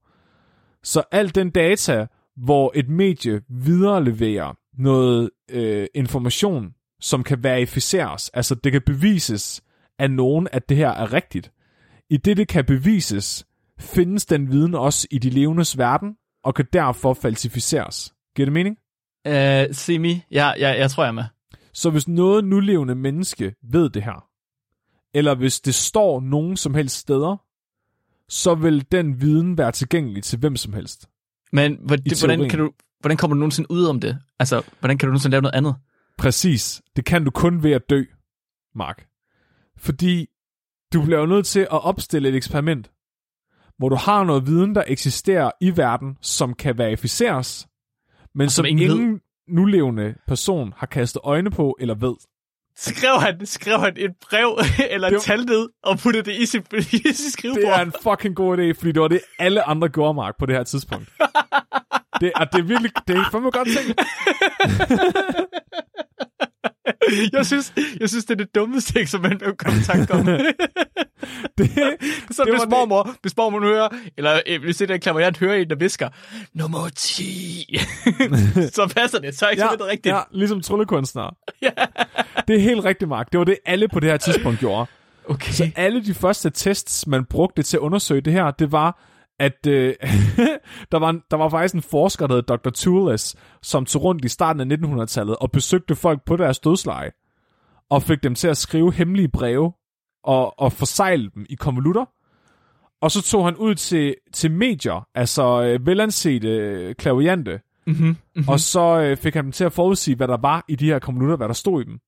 Så 0.84 1.04
al 1.12 1.36
den 1.36 1.50
data, 1.50 2.08
hvor 2.38 2.72
et 2.76 2.90
medie 2.90 3.42
videreleverer 3.50 4.54
noget 4.78 5.30
øh, 5.52 5.88
information, 5.96 6.74
som 7.02 7.24
kan 7.24 7.44
verificeres, 7.44 8.30
altså 8.30 8.56
det 8.56 8.72
kan 8.72 8.82
bevises 8.86 9.64
af 10.00 10.12
nogen, 10.12 10.48
at 10.52 10.70
det 10.70 10.78
her 10.78 10.90
er 10.90 11.14
rigtigt. 11.14 11.52
I 12.10 12.18
det, 12.18 12.38
det 12.38 12.48
kan 12.48 12.66
bevises, 12.66 13.46
findes 13.82 14.26
den 14.26 14.52
viden 14.52 14.76
også 14.76 15.08
i 15.12 15.18
de 15.18 15.30
levendes 15.30 15.78
verden, 15.78 16.16
og 16.44 16.56
kan 16.56 16.66
derfor 16.74 17.14
falsificeres. 17.14 18.14
Giver 18.36 18.46
det 18.46 18.54
mening? 18.54 18.78
Uh, 19.28 19.76
semi, 19.76 20.22
ja, 20.32 20.52
ja, 20.60 20.70
jeg 20.80 20.92
tror, 20.92 21.04
jeg 21.04 21.08
er 21.08 21.14
med. 21.14 21.24
Så 21.74 21.90
hvis 21.90 22.08
noget 22.08 22.44
nulevende 22.46 22.96
menneske 22.96 23.56
ved 23.72 23.90
det 23.90 24.04
her, 24.04 24.28
eller 25.14 25.36
hvis 25.36 25.60
det 25.62 25.76
står 25.76 26.20
nogen 26.20 26.58
som 26.58 26.74
helst 26.74 26.98
steder, 26.98 27.38
så 28.30 28.56
vil 28.56 28.86
den 28.92 29.22
viden 29.22 29.58
være 29.58 29.72
tilgængelig 29.72 30.24
til 30.24 30.40
hvem 30.40 30.56
som 30.56 30.74
helst. 30.74 31.10
Men 31.52 31.78
hvor- 31.82 31.96
det, 31.96 32.20
hvordan, 32.22 32.50
kan 32.50 32.60
du, 32.60 32.72
hvordan 33.00 33.18
kommer 33.18 33.36
du 33.36 33.40
nogensinde 33.40 33.72
ud 33.72 33.86
om 33.86 34.00
det? 34.00 34.20
Altså, 34.40 34.64
hvordan 34.80 34.98
kan 34.98 35.08
du 35.08 35.12
nogensinde 35.12 35.32
lave 35.32 35.42
noget 35.42 35.56
andet? 35.56 35.76
Præcis. 36.18 36.82
Det 36.96 37.06
kan 37.06 37.24
du 37.26 37.32
kun 37.32 37.64
ved 37.64 37.72
at 37.72 37.90
dø, 37.90 38.04
Mark. 38.76 39.08
Fordi 39.78 40.28
du 40.94 41.04
bliver 41.04 41.20
jo 41.20 41.26
nødt 41.26 41.46
til 41.46 41.60
at 41.60 41.84
opstille 41.84 42.30
et 42.30 42.36
eksperiment, 42.36 42.92
hvor 43.82 43.90
du 43.90 43.96
har 43.96 44.24
noget 44.24 44.48
viden, 44.48 44.76
der 44.76 44.84
eksisterer 44.88 45.52
i 45.62 45.78
verden, 45.78 46.18
som 46.22 46.54
kan 46.54 46.78
verificeres, 46.78 47.68
men 48.36 48.46
Og 48.46 48.52
som 48.52 48.56
som 48.56 48.66
ingen 48.66 49.12
ved. 49.14 49.20
nulevende 49.48 50.16
person 50.28 50.74
har 50.78 50.88
kastet 50.88 51.20
øjne 51.24 51.52
på 51.52 51.78
eller 51.80 51.96
ved. 51.96 52.14
Skrev 52.78 53.20
han, 53.20 53.46
skrev 53.46 53.80
han 53.80 53.94
et 53.98 54.12
brev 54.30 54.58
eller 54.94 55.08
et 55.08 55.14
Det- 55.14 55.22
tal 55.22 55.46
ned 55.46 55.70
og 55.84 55.98
puttede 56.00 56.24
det 56.32 56.36
i 56.42 56.46
sit, 56.46 56.74
i 56.78 56.82
sit 56.82 57.04
Det 57.06 57.16
skrivebord? 57.34 57.64
er 57.64 57.82
en 57.82 57.94
fucking 58.04 58.36
god 58.36 58.58
idé, 58.58 58.72
fordi 58.80 58.92
det 58.92 59.02
var 59.02 59.08
det, 59.08 59.20
alle 59.40 59.64
andre 59.64 59.88
gjorde, 59.90 60.14
Mark, 60.14 60.36
på 60.40 60.46
det 60.46 60.56
her 60.56 60.64
tidspunkt. 60.64 61.10
Det, 62.22 62.32
og 62.36 62.48
det 62.54 62.60
er 62.60 62.64
virkelig, 62.64 62.92
det 63.08 63.16
er 63.18 63.24
fandme 63.32 63.52
godt 63.52 63.68
tænkt. 63.78 64.00
jeg, 67.34 67.46
synes, 67.46 67.74
jeg 68.00 68.10
synes, 68.10 68.26
det 68.26 68.34
er 68.42 68.44
det 68.46 68.56
dummeste 68.56 69.00
eksperiment, 69.00 69.42
jeg 69.42 69.48
kan 69.48 69.58
komme 69.58 69.80
i 69.80 69.84
tanke 69.84 70.14
om. 70.14 70.26
Det, 71.58 71.70
Så 72.32 72.44
det 72.44 72.54
hvis 72.54 72.60
var 72.60 72.70
mormor, 72.70 73.10
hvis 73.22 73.38
mormor 73.38 73.60
hører, 73.60 73.90
eller 74.18 74.40
øh, 74.48 74.62
hvis 74.62 74.78
det 74.78 74.90
der 74.90 74.98
klaverjant 74.98 75.38
hører 75.38 75.56
en, 75.56 75.70
der 75.70 75.76
visker, 75.76 76.10
nummer 76.54 76.90
10, 76.96 77.78
så 78.76 78.94
passer 78.96 79.20
det, 79.20 79.38
så 79.38 79.46
er 79.46 79.50
ikke 79.50 79.64
ja, 79.64 79.70
det 79.72 79.82
rigtigt. 79.82 80.16
ja, 80.16 80.22
ligesom 80.32 80.62
tryllekunstnere. 80.62 81.32
Det 82.48 82.56
er 82.56 82.60
helt 82.60 82.86
rigtigt, 82.86 83.10
Mark. 83.10 83.32
Det 83.32 83.38
var 83.38 83.44
det, 83.44 83.58
alle 83.66 83.88
på 83.88 84.00
det 84.00 84.10
her 84.10 84.18
tidspunkt 84.18 84.60
gjorde. 84.60 84.86
Okay. 85.30 85.52
Så 85.52 85.72
alle 85.76 86.06
de 86.06 86.14
første 86.14 86.50
tests, 86.50 87.08
man 87.08 87.26
brugte 87.26 87.64
til 87.64 87.78
at 87.78 87.82
undersøge 87.82 88.22
det 88.22 88.34
her, 88.34 88.52
det 88.52 88.72
var, 88.72 89.04
at 89.40 89.68
øh, 89.68 89.96
der, 90.92 91.00
var 91.00 91.10
en, 91.10 91.22
der 91.32 91.38
var 91.38 91.50
faktisk 91.50 91.76
en 91.76 91.82
forsker, 91.82 92.28
der 92.28 92.36
hed 92.36 92.44
Dr. 92.44 92.70
Toules, 92.70 93.36
som 93.62 93.86
tog 93.86 94.04
rundt 94.04 94.26
i 94.26 94.30
starten 94.30 94.72
af 94.72 94.78
1900-tallet 94.78 95.36
og 95.36 95.52
besøgte 95.52 95.96
folk 95.96 96.26
på 96.26 96.36
deres 96.38 96.60
dødsleje, 96.60 97.12
og 97.90 98.04
fik 98.04 98.24
dem 98.24 98.36
til 98.36 98.48
at 98.48 98.58
skrive 98.58 98.94
hemmelige 98.94 99.28
breve 99.28 99.72
og, 100.24 100.60
og 100.60 100.74
forsegle 100.74 101.30
dem 101.36 101.46
i 101.50 101.56
konvolutter. 101.56 102.06
Og 103.02 103.12
så 103.12 103.22
tog 103.22 103.46
han 103.46 103.56
ud 103.56 103.76
til, 103.76 104.16
til 104.34 104.52
medier, 104.52 105.08
altså 105.16 105.62
øh, 105.64 105.86
velansete 105.86 106.48
øh, 106.48 106.96
klaviante, 106.96 107.60
Mm-hmm. 107.86 108.06
Mm-hmm. 108.08 108.48
og 108.50 108.60
så 108.60 109.00
øh, 109.02 109.18
fik 109.18 109.34
han 109.34 109.44
dem 109.44 109.52
til 109.52 109.64
at 109.64 109.74
forudsige, 109.74 110.16
hvad 110.16 110.28
der 110.28 110.38
var 110.38 110.66
i 110.68 110.76
de 110.76 110.86
her 110.86 111.00
konvolutter, 111.00 111.38
hvad 111.38 111.48
der 111.48 111.54
stod 111.54 111.82
i 111.82 111.86
dem. 111.86 112.00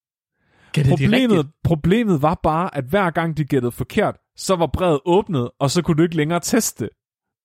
Er 0.78 0.90
Problemet, 0.90 1.38
rigtigt? 1.38 1.48
problemet 1.64 2.22
var 2.22 2.40
bare, 2.44 2.78
at 2.78 2.84
hver 2.84 3.10
gang 3.12 3.38
de 3.38 3.46
gættede 3.46 3.72
forkert, 3.72 4.16
så 4.38 4.56
var 4.56 4.68
brevet 4.68 5.00
åbnet, 5.06 5.50
og 5.60 5.72
så 5.72 5.82
kunne 5.82 5.98
du 5.98 6.04
ikke 6.04 6.16
længere 6.16 6.40
teste. 6.40 6.90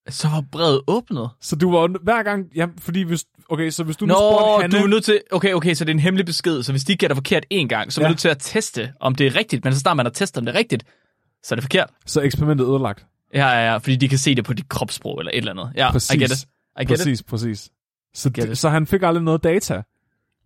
Så 0.09 0.29
var 0.29 0.45
brevet 0.53 0.81
åbnet. 0.87 1.31
Så 1.41 1.57
du 1.57 1.71
var 1.71 2.03
hver 2.03 2.23
gang, 2.23 2.47
ja, 2.57 2.67
fordi 2.79 3.03
hvis, 3.03 3.25
okay, 3.49 3.71
så 3.71 3.85
hvis 3.85 3.97
du 3.97 4.07
nu 4.07 4.13
Nå, 4.13 4.19
spurgte 4.19 4.63
Hanne, 4.63 4.79
du 4.79 4.83
er 4.85 4.89
nødt 4.89 5.05
til... 5.05 5.21
Okay, 5.33 5.53
okay, 5.53 5.75
så 5.75 5.85
det 5.85 5.91
er 5.91 5.95
en 5.95 6.01
hemmelig 6.01 6.27
besked. 6.27 6.63
Så 6.63 6.73
hvis 6.73 6.85
de 6.85 6.97
gætter 6.97 7.15
forkert 7.15 7.45
én 7.55 7.67
gang, 7.67 7.93
så 7.93 8.01
er 8.01 8.03
man 8.03 8.09
Ja. 8.09 8.11
nødt 8.13 8.19
til 8.21 8.29
at 8.29 8.37
teste, 8.41 8.93
om 9.01 9.15
det 9.15 9.27
er 9.27 9.37
rigtigt. 9.37 9.65
Men 9.65 9.73
så 9.75 9.81
starter 9.81 9.95
man 9.97 10.07
at 10.07 10.13
teste, 10.13 10.39
om 10.39 10.45
det 10.45 10.55
er 10.55 10.59
rigtigt. 10.59 10.85
Så 11.43 11.55
er 11.55 11.57
det 11.57 11.65
forkert. 11.65 11.91
så 12.07 12.21
er 12.21 12.25
eksperimentet 12.25 12.65
ødelagt. 12.67 13.07
Ja, 13.35 13.47
ja, 13.49 13.71
ja, 13.71 13.77
fordi 13.77 13.97
de 13.97 14.09
kan 14.09 14.19
se 14.19 14.35
det 14.35 14.45
på 14.45 14.53
dit 14.53 14.69
kropssprog 14.69 15.19
eller 15.19 15.31
et 15.33 15.39
eller 15.39 15.51
andet. 15.53 15.73
Ja, 15.77 15.93
Præcis. 15.93 16.15
I 16.15 16.19
get 16.19 16.31
it. 16.31 16.39
I 16.81 16.85
get 16.85 16.91
it. 16.91 16.99
Præcis, 16.99 17.23
præcis. 17.23 17.71
Så, 18.15 18.29
det, 18.29 18.59
så 18.59 18.69
han 18.69 18.87
fik 18.87 19.03
aldrig 19.03 19.25
noget 19.25 19.45
data. 19.45 19.83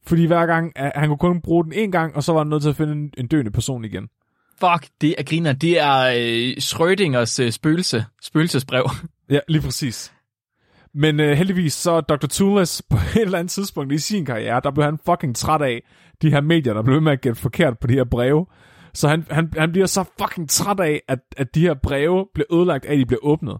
Fordi 0.07 0.25
hver 0.27 0.47
gang, 0.47 0.73
han 0.77 1.09
kunne 1.09 1.19
kun 1.19 1.41
bruge 1.41 1.65
den 1.65 1.73
en 1.73 1.93
gang, 1.93 2.17
og 2.17 2.23
så 2.25 2.33
var 2.33 2.41
han 2.41 2.47
nødt 2.47 2.63
til 2.63 2.71
at 2.71 2.77
finde 2.77 2.93
en, 2.93 3.11
en 3.19 3.27
døende 3.27 3.51
person 3.51 3.85
igen. 3.85 4.09
Fuck, 4.61 4.91
det 5.01 5.15
er 5.19 5.23
griner. 5.23 5.53
Det 5.53 5.81
er 5.81 5.99
øh, 6.17 6.57
Schrödingers 6.57 7.43
øh, 7.43 7.53
spøgelse. 7.53 8.07
Spøgelsesbrev. 8.23 8.91
Ja, 9.31 9.39
lige 9.49 9.63
præcis. 9.63 10.13
Men 10.95 11.21
øh, 11.21 11.37
heldigvis 11.37 11.73
så 11.73 12.01
Dr. 12.01 12.27
Toules 12.27 12.83
på 12.91 12.97
et 13.17 13.23
eller 13.23 13.39
andet 13.39 13.51
tidspunkt 13.51 13.93
i 13.93 13.99
sin 13.99 14.25
karriere, 14.25 14.61
der 14.65 14.71
blev 14.71 14.85
han 14.85 14.99
fucking 15.07 15.37
træt 15.37 15.63
af 15.63 15.83
de 16.23 16.31
her 16.31 16.41
medier, 16.41 16.75
der 16.75 16.83
blev 16.83 16.95
ved 16.95 17.01
med 17.01 17.13
at 17.13 17.21
gætte 17.21 17.41
forkert 17.41 17.79
på 17.79 17.87
de 17.87 17.93
her 17.93 18.05
breve. 18.05 18.47
Så 18.95 19.09
han, 19.09 19.27
han, 19.31 19.53
han 19.59 19.73
bliver 19.73 19.87
så 19.87 20.05
fucking 20.21 20.51
træt 20.51 20.81
af, 20.81 21.03
at, 21.09 21.19
at 21.37 21.55
de 21.55 21.61
her 21.61 21.75
breve 21.75 22.27
bliver 22.35 22.55
ødelagt 22.55 22.85
af, 22.85 22.93
at 22.93 22.99
de 22.99 23.07
bliver 23.07 23.25
åbnet. 23.25 23.59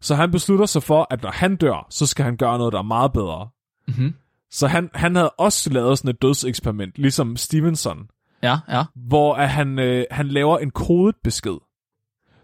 Så 0.00 0.14
han 0.14 0.30
beslutter 0.30 0.66
sig 0.66 0.82
for, 0.82 1.06
at 1.10 1.22
når 1.22 1.30
han 1.30 1.56
dør, 1.56 1.86
så 1.90 2.06
skal 2.06 2.24
han 2.24 2.36
gøre 2.36 2.58
noget, 2.58 2.72
der 2.72 2.78
er 2.78 2.82
meget 2.82 3.12
bedre. 3.12 3.48
Mhm. 3.88 4.14
Så 4.50 4.66
han, 4.66 4.90
han 4.94 5.16
havde 5.16 5.30
også 5.30 5.70
lavet 5.70 5.98
sådan 5.98 6.10
et 6.10 6.22
dødseksperiment, 6.22 6.98
ligesom 6.98 7.36
Stevenson, 7.36 8.08
Ja, 8.44 8.58
ja. 8.68 8.84
hvor 8.94 9.34
at 9.34 9.48
han, 9.48 9.78
øh, 9.78 10.04
han 10.10 10.28
laver 10.28 10.58
en 10.58 10.70
kodet 10.70 11.16
besked. 11.24 11.56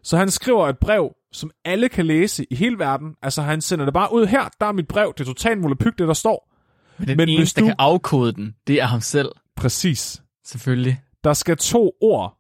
Så 0.03 0.17
han 0.17 0.31
skriver 0.31 0.69
et 0.69 0.79
brev, 0.79 1.13
som 1.33 1.51
alle 1.65 1.89
kan 1.89 2.07
læse 2.07 2.47
i 2.51 2.55
hele 2.55 2.79
verden. 2.79 3.15
Altså 3.23 3.43
han 3.43 3.61
sender 3.61 3.85
det 3.85 3.95
bare 3.95 4.13
ud 4.13 4.27
her, 4.27 4.49
der 4.61 4.67
er 4.67 4.73
mit 4.73 4.89
brev, 4.89 5.13
det 5.19 5.21
er 5.21 5.25
totalt 5.29 5.63
volapyk, 5.63 5.99
det 5.99 6.09
der 6.09 6.15
står. 6.15 6.53
Men 6.99 7.09
den 7.09 7.17
Men 7.17 7.29
eneste, 7.29 7.61
der 7.61 7.67
du- 7.67 7.69
kan 7.69 7.77
afkode 7.79 8.33
den, 8.33 8.55
det 8.67 8.81
er 8.83 8.87
ham 8.87 9.01
selv. 9.01 9.29
Præcis. 9.57 10.23
Selvfølgelig. 10.45 11.01
Der 11.25 11.33
skal 11.33 11.57
to 11.57 11.93
ord 12.01 12.39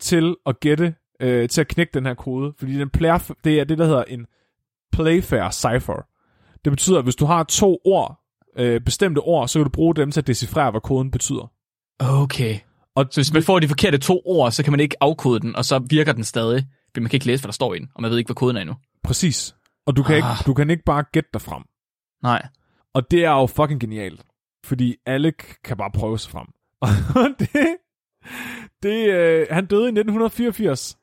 til 0.00 0.36
at 0.46 0.60
gætte, 0.60 0.94
øh, 1.20 1.48
til 1.48 1.60
at 1.60 1.68
knække 1.68 1.90
den 1.94 2.06
her 2.06 2.14
kode, 2.14 2.52
fordi 2.58 2.78
den 2.78 2.90
player, 2.90 3.32
det 3.44 3.60
er 3.60 3.64
det, 3.64 3.78
der 3.78 3.84
hedder 3.84 4.04
en 4.04 4.26
playfair 4.92 5.50
cipher. 5.50 6.06
Det 6.64 6.72
betyder, 6.72 6.98
at 6.98 7.04
hvis 7.04 7.16
du 7.16 7.24
har 7.26 7.42
to 7.42 7.78
ord, 7.84 8.20
øh, 8.58 8.80
bestemte 8.80 9.18
ord, 9.18 9.48
så 9.48 9.58
kan 9.58 9.64
du 9.64 9.70
bruge 9.70 9.94
dem 9.94 10.10
til 10.10 10.20
at 10.20 10.26
decifrere, 10.26 10.70
hvad 10.70 10.80
koden 10.80 11.10
betyder. 11.10 11.52
Okay. 12.00 12.58
Og 12.96 13.06
Så 13.10 13.18
hvis 13.20 13.32
man 13.32 13.42
får 13.42 13.58
de 13.60 13.68
forkerte 13.68 13.98
to 13.98 14.22
ord, 14.24 14.52
så 14.52 14.62
kan 14.62 14.70
man 14.70 14.80
ikke 14.80 14.96
afkode 15.00 15.40
den, 15.40 15.56
og 15.56 15.64
så 15.64 15.78
virker 15.90 16.12
den 16.12 16.24
stadig. 16.24 16.66
For 16.94 17.00
man 17.00 17.10
kan 17.10 17.16
ikke 17.16 17.26
læse, 17.26 17.42
hvad 17.42 17.48
der 17.48 17.52
står 17.52 17.74
i 17.74 17.78
den, 17.78 17.88
og 17.94 18.02
man 18.02 18.10
ved 18.10 18.18
ikke, 18.18 18.28
hvad 18.28 18.34
koden 18.34 18.56
er 18.56 18.60
endnu. 18.60 18.76
Præcis. 19.04 19.56
Og 19.86 19.96
du 19.96 20.02
kan, 20.02 20.12
Ah. 20.14 20.18
ikke, 20.18 20.46
du 20.46 20.54
kan 20.54 20.70
ikke 20.70 20.84
bare 20.84 21.04
gætte 21.12 21.30
dig 21.32 21.40
frem. 21.40 21.62
Nej. 22.22 22.46
Og 22.94 23.10
det 23.10 23.24
er 23.24 23.30
jo 23.30 23.46
fucking 23.46 23.80
genialt, 23.80 24.22
fordi 24.64 24.96
alle 25.06 25.32
kan 25.64 25.76
bare 25.76 25.90
prøve 25.94 26.18
sig 26.18 26.30
frem. 26.32 26.46
Og 27.22 27.28
det, 27.38 27.76
det, 28.82 29.08
øh, 29.08 29.46
han 29.50 29.66
døde 29.66 29.84
i 29.84 29.86
1984, 29.88 30.98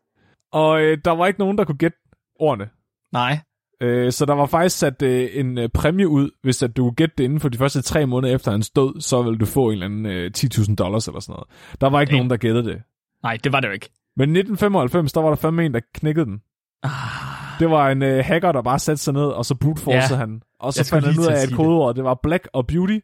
og 0.51 0.81
øh, 0.81 0.97
der 1.05 1.11
var 1.11 1.27
ikke 1.27 1.39
nogen, 1.39 1.57
der 1.57 1.63
kunne 1.65 1.77
gætte 1.77 1.97
ordene. 2.35 2.69
Nej. 3.11 3.39
Øh, 3.81 4.11
så 4.11 4.25
der 4.25 4.33
var 4.33 4.45
faktisk 4.45 4.77
sat 4.77 5.01
øh, 5.01 5.29
en 5.33 5.57
øh, 5.57 5.69
præmie 5.69 6.07
ud, 6.07 6.29
hvis 6.43 6.63
at 6.63 6.77
du 6.77 6.91
gætte 6.91 7.13
det 7.17 7.23
inden 7.23 7.39
for 7.39 7.49
de 7.49 7.57
første 7.57 7.81
tre 7.81 8.05
måneder 8.05 8.35
efter 8.35 8.51
hans 8.51 8.69
død, 8.69 9.01
så 9.01 9.21
ville 9.21 9.37
du 9.39 9.45
få 9.45 9.65
en 9.67 9.71
eller 9.73 9.85
anden 9.85 10.05
øh, 10.05 10.31
10.000 10.37 10.75
dollars 10.75 11.07
eller 11.07 11.19
sådan 11.19 11.33
noget. 11.33 11.47
Der 11.81 11.89
var 11.89 12.01
ikke 12.01 12.11
Damn. 12.11 12.17
nogen, 12.17 12.29
der 12.29 12.37
gættede 12.37 12.63
det. 12.65 12.81
Nej, 13.23 13.37
det 13.43 13.51
var 13.51 13.59
det 13.59 13.67
jo 13.67 13.73
ikke. 13.73 13.89
Men 14.17 14.29
i 14.35 14.39
1995, 14.39 15.13
der 15.13 15.21
var 15.21 15.29
der 15.29 15.35
fandme 15.35 15.65
en, 15.65 15.73
der 15.73 15.79
knækkede 15.93 16.25
den. 16.25 16.41
Ah, 16.83 16.89
Det 17.59 17.69
var 17.69 17.89
en 17.89 18.03
øh, 18.03 18.25
hacker, 18.25 18.51
der 18.51 18.61
bare 18.61 18.79
satte 18.79 19.03
sig 19.03 19.13
ned, 19.13 19.25
og 19.25 19.45
så 19.45 19.55
brute-forcede 19.55 20.13
Ja. 20.13 20.25
han. 20.25 20.41
Og 20.59 20.73
så 20.73 20.89
fandt 20.89 21.07
han 21.07 21.19
ud 21.19 21.25
af, 21.25 21.31
at 21.31 21.39
sige 21.41 21.55
kodeordet, 21.55 21.95
det 21.95 22.03
var 22.03 22.19
black 22.23 22.47
og 22.53 22.67
beauty. 22.67 22.97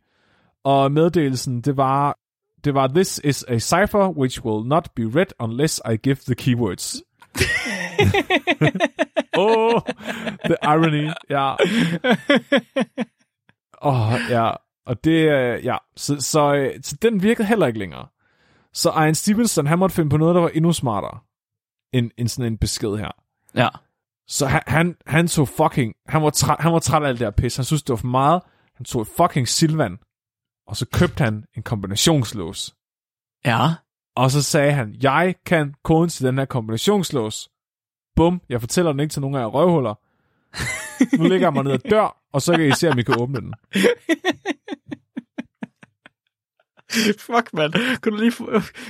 Og 0.63 0.91
meddelelsen, 0.91 1.61
det 1.61 1.78
var, 1.78 2.17
det 2.65 2.73
var, 2.73 2.88
this 2.88 3.21
is 3.23 3.45
a 3.47 3.57
cipher 3.57 4.17
which 4.17 4.45
will 4.45 4.67
not 4.67 4.89
be 4.95 5.03
read 5.15 5.28
unless 5.39 5.82
I 5.93 5.95
give 5.95 6.15
the 6.15 6.36
keywords. 6.36 6.95
oh, 9.38 9.82
the 10.49 10.56
irony, 10.64 11.12
ja. 11.30 11.56
Åh, 13.82 14.14
oh, 14.14 14.20
ja. 14.30 14.51
Og 14.86 15.03
det, 15.03 15.32
øh, 15.32 15.66
ja. 15.66 15.78
Så, 15.95 16.22
så, 16.22 16.53
øh, 16.56 16.80
så 16.84 16.97
den 17.01 17.22
virkede 17.22 17.47
heller 17.47 17.68
ikke 17.68 17.80
længere. 17.80 18.08
Så 18.74 18.91
Ian 18.91 19.16
Stevenson, 19.16 19.68
han 19.68 19.80
måtte 19.80 19.95
finde 19.95 20.10
på 20.10 20.18
noget, 20.18 20.36
der 20.36 20.41
var 20.41 20.49
endnu 20.49 20.74
smartere 20.74 21.20
end, 21.93 22.12
end 22.18 22.28
sådan 22.28 22.51
en 22.51 22.58
besked 22.58 22.97
her. 22.97 23.12
ja. 23.56 23.70
Så 24.28 24.47
han, 24.47 24.62
han, 24.68 24.95
han 25.06 25.28
tog 25.28 25.47
fucking... 25.47 25.93
Han 26.08 26.24
var, 26.24 26.30
træt, 26.30 26.58
han 26.60 26.74
var 26.74 26.80
træt 26.80 27.03
af 27.03 27.08
alt 27.08 27.20
det 27.20 27.26
der 27.26 27.32
pis. 27.32 27.56
Han 27.56 27.66
synes, 27.66 27.84
det 27.84 27.89
var 27.89 27.97
for 27.97 28.08
meget. 28.08 28.41
Han 28.76 28.86
tog 28.86 29.01
et 29.01 29.08
fucking 29.18 29.47
silvand. 29.47 29.97
Og 30.68 30.76
så 30.78 30.86
købte 30.93 31.24
han 31.24 31.45
en 31.58 31.64
kombinationslås. 31.64 32.76
Ja. 33.45 33.74
Og 34.16 34.32
så 34.32 34.43
sagde 34.43 34.74
han, 34.74 34.95
jeg 35.01 35.36
kan 35.45 35.74
koden 35.84 36.10
til 36.10 36.26
den 36.26 36.38
her 36.38 36.45
kombinationslås. 36.45 37.49
Bum, 38.16 38.41
jeg 38.49 38.59
fortæller 38.59 38.91
den 38.91 38.99
ikke 38.99 39.11
til 39.11 39.22
nogen 39.22 39.36
af 39.36 39.39
jer 39.39 39.45
røvhuller. 39.45 39.93
Nu 41.18 41.24
ligger 41.24 41.47
jeg 41.47 41.53
mig 41.53 41.63
ned 41.63 41.72
og 41.72 41.82
dør, 41.89 42.18
og 42.34 42.41
så 42.41 42.55
kan 42.55 42.68
I 42.68 42.72
se, 42.72 42.89
om 42.89 42.99
I 42.99 43.03
kan 43.03 43.20
åbne 43.20 43.41
den. 43.41 43.53
Fuck, 47.20 47.53
mand. 47.53 47.74
Kunne 48.01 48.18
du 48.18 48.22
lige 48.24 48.32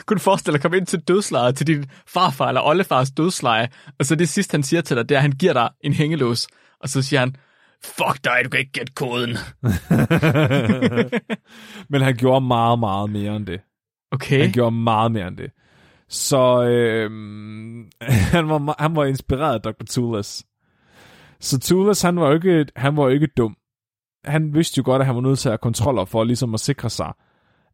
kunne 0.06 0.18
du 0.18 0.20
forestille 0.20 0.54
dig 0.54 0.60
at 0.60 0.62
komme 0.62 0.78
ind 0.78 0.86
til 0.86 1.00
dødslejet, 1.00 1.58
til 1.58 1.68
din 1.68 1.86
farfar 2.08 2.48
eller 2.48 2.62
oldefars 2.62 3.12
dødsleje, 3.12 3.70
og 4.00 4.06
så 4.06 4.16
det 4.16 4.30
sidste, 4.30 4.52
han 4.52 4.64
siger 4.64 4.82
til 4.82 4.98
dig, 4.98 5.10
det 5.10 5.16
er, 5.16 5.20
at 5.20 5.22
han 5.22 5.32
giver 5.32 5.54
dig 5.54 5.70
en 5.82 5.94
hængelås, 5.94 6.48
og 6.80 6.90
så 6.90 7.02
siger 7.02 7.20
han, 7.20 7.36
fuck 7.84 8.24
dig, 8.24 8.42
du 8.44 8.50
kan 8.50 8.60
ikke 8.60 8.72
gætte 8.72 8.94
koden. 8.94 9.30
Men 11.92 12.02
han 12.02 12.16
gjorde 12.16 12.46
meget, 12.46 12.80
meget 12.80 13.10
mere 13.10 13.36
end 13.36 13.46
det. 13.46 13.62
Okay. 14.12 14.42
Han 14.42 14.52
gjorde 14.52 14.76
meget 14.76 15.12
mere 15.12 15.28
end 15.28 15.38
det. 15.38 15.52
Så 16.10 16.64
øh, 16.64 17.12
han, 18.36 18.50
var, 18.50 18.76
han 18.80 18.96
var 18.96 19.06
inspireret 19.06 19.54
af 19.54 19.62
Dr. 19.62 19.86
Toulas. 19.86 20.46
Så 21.40 21.60
Toulas, 21.60 22.02
han 22.02 22.20
var 22.20 22.28
jo 22.28 22.34
ikke, 22.34 22.66
han 22.76 22.98
var 22.98 23.04
jo 23.04 23.10
ikke 23.10 23.28
dum. 23.38 23.58
Han 24.26 24.54
vidste 24.54 24.78
jo 24.78 24.84
godt, 24.86 25.00
at 25.02 25.06
han 25.06 25.16
var 25.16 25.22
nødt 25.22 25.40
til 25.40 25.50
at 25.50 25.52
have 25.52 25.58
kontroller 25.58 26.06
for 26.06 26.24
ligesom 26.24 26.54
at 26.54 26.60
sikre 26.60 26.90
sig, 26.90 27.14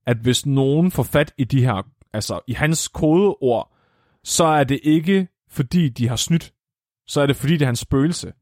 at 0.06 0.18
hvis 0.18 0.46
nogen 0.46 0.92
får 0.92 1.04
fat 1.04 1.34
i 1.38 1.44
de 1.44 1.62
her, 1.62 1.88
altså 2.14 2.40
i 2.48 2.54
hans 2.54 2.88
kodeord, 2.88 3.72
så 4.24 4.44
er 4.44 4.64
det 4.64 4.80
ikke 4.84 5.28
fordi 5.50 5.90
de 5.90 6.08
har 6.08 6.16
snydt. 6.16 6.54
Så 7.08 7.22
er 7.22 7.26
det 7.26 7.36
fordi 7.36 7.54
det 7.54 7.62
er 7.62 7.66
hans 7.66 7.80
spøgelse. 7.80 8.34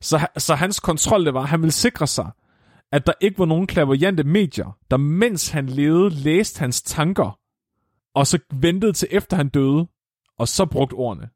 Så, 0.00 0.26
så 0.36 0.54
hans 0.54 0.80
kontrol 0.80 1.26
det 1.26 1.34
var, 1.34 1.42
at 1.42 1.48
han 1.48 1.60
ville 1.60 1.72
sikre 1.72 2.06
sig, 2.06 2.30
at 2.92 3.06
der 3.06 3.12
ikke 3.20 3.38
var 3.38 3.44
nogen 3.44 3.66
klaverjante 3.66 4.24
medier, 4.24 4.76
der 4.90 4.96
mens 4.96 5.48
han 5.48 5.66
levede, 5.66 6.10
læste 6.10 6.60
hans 6.60 6.82
tanker, 6.82 7.38
og 8.18 8.26
så 8.26 8.38
ventede 8.54 8.92
til 8.92 9.08
efter 9.10 9.36
han 9.36 9.48
døde, 9.48 9.86
og 10.38 10.48
så 10.48 10.66
brugte 10.66 10.94
ordene. 10.94 11.28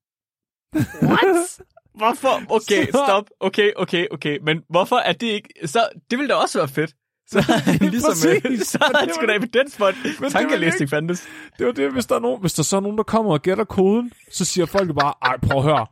What? 1.03 1.61
Hvorfor? 2.01 2.43
Okay, 2.49 2.87
Så- 2.87 3.03
stop. 3.09 3.24
Okay, 3.41 3.72
okay, 3.76 4.07
okay. 4.11 4.39
Men 4.43 4.62
hvorfor 4.70 4.97
er 4.97 5.12
det 5.12 5.26
ikke... 5.26 5.49
Så 5.66 5.89
det 6.11 6.18
ville 6.18 6.28
da 6.28 6.35
også 6.35 6.59
være 6.59 6.68
fedt. 6.68 6.95
Så 7.28 7.39
ligesom... 7.80 8.11
Præcis. 8.11 8.68
så 8.68 8.78
har 8.80 8.99
han 8.99 9.07
Det 9.09 9.14
sgu 9.14 9.20
var- 9.20 9.26
da 9.33 9.37
evidens 9.39 9.76
for, 9.76 9.87
at 9.87 9.95
tankelæsning 10.33 10.91
fandtes. 10.91 11.26
Det 11.59 11.66
var 11.66 11.72
det, 11.72 11.93
hvis 11.93 12.07
der 12.07 12.14
er 12.14 12.20
nogen, 12.20 12.41
hvis 12.41 12.53
der 12.53 12.62
så 12.62 12.76
er 12.76 12.80
nogen, 12.80 12.97
der 12.99 13.05
kommer 13.05 13.33
og 13.33 13.43
gætter 13.43 13.64
koden, 13.64 14.12
så 14.33 14.45
siger 14.45 14.66
folk 14.66 14.95
bare, 15.01 15.14
ej, 15.22 15.37
prøv 15.39 15.57
at 15.59 15.64
høre. 15.64 15.87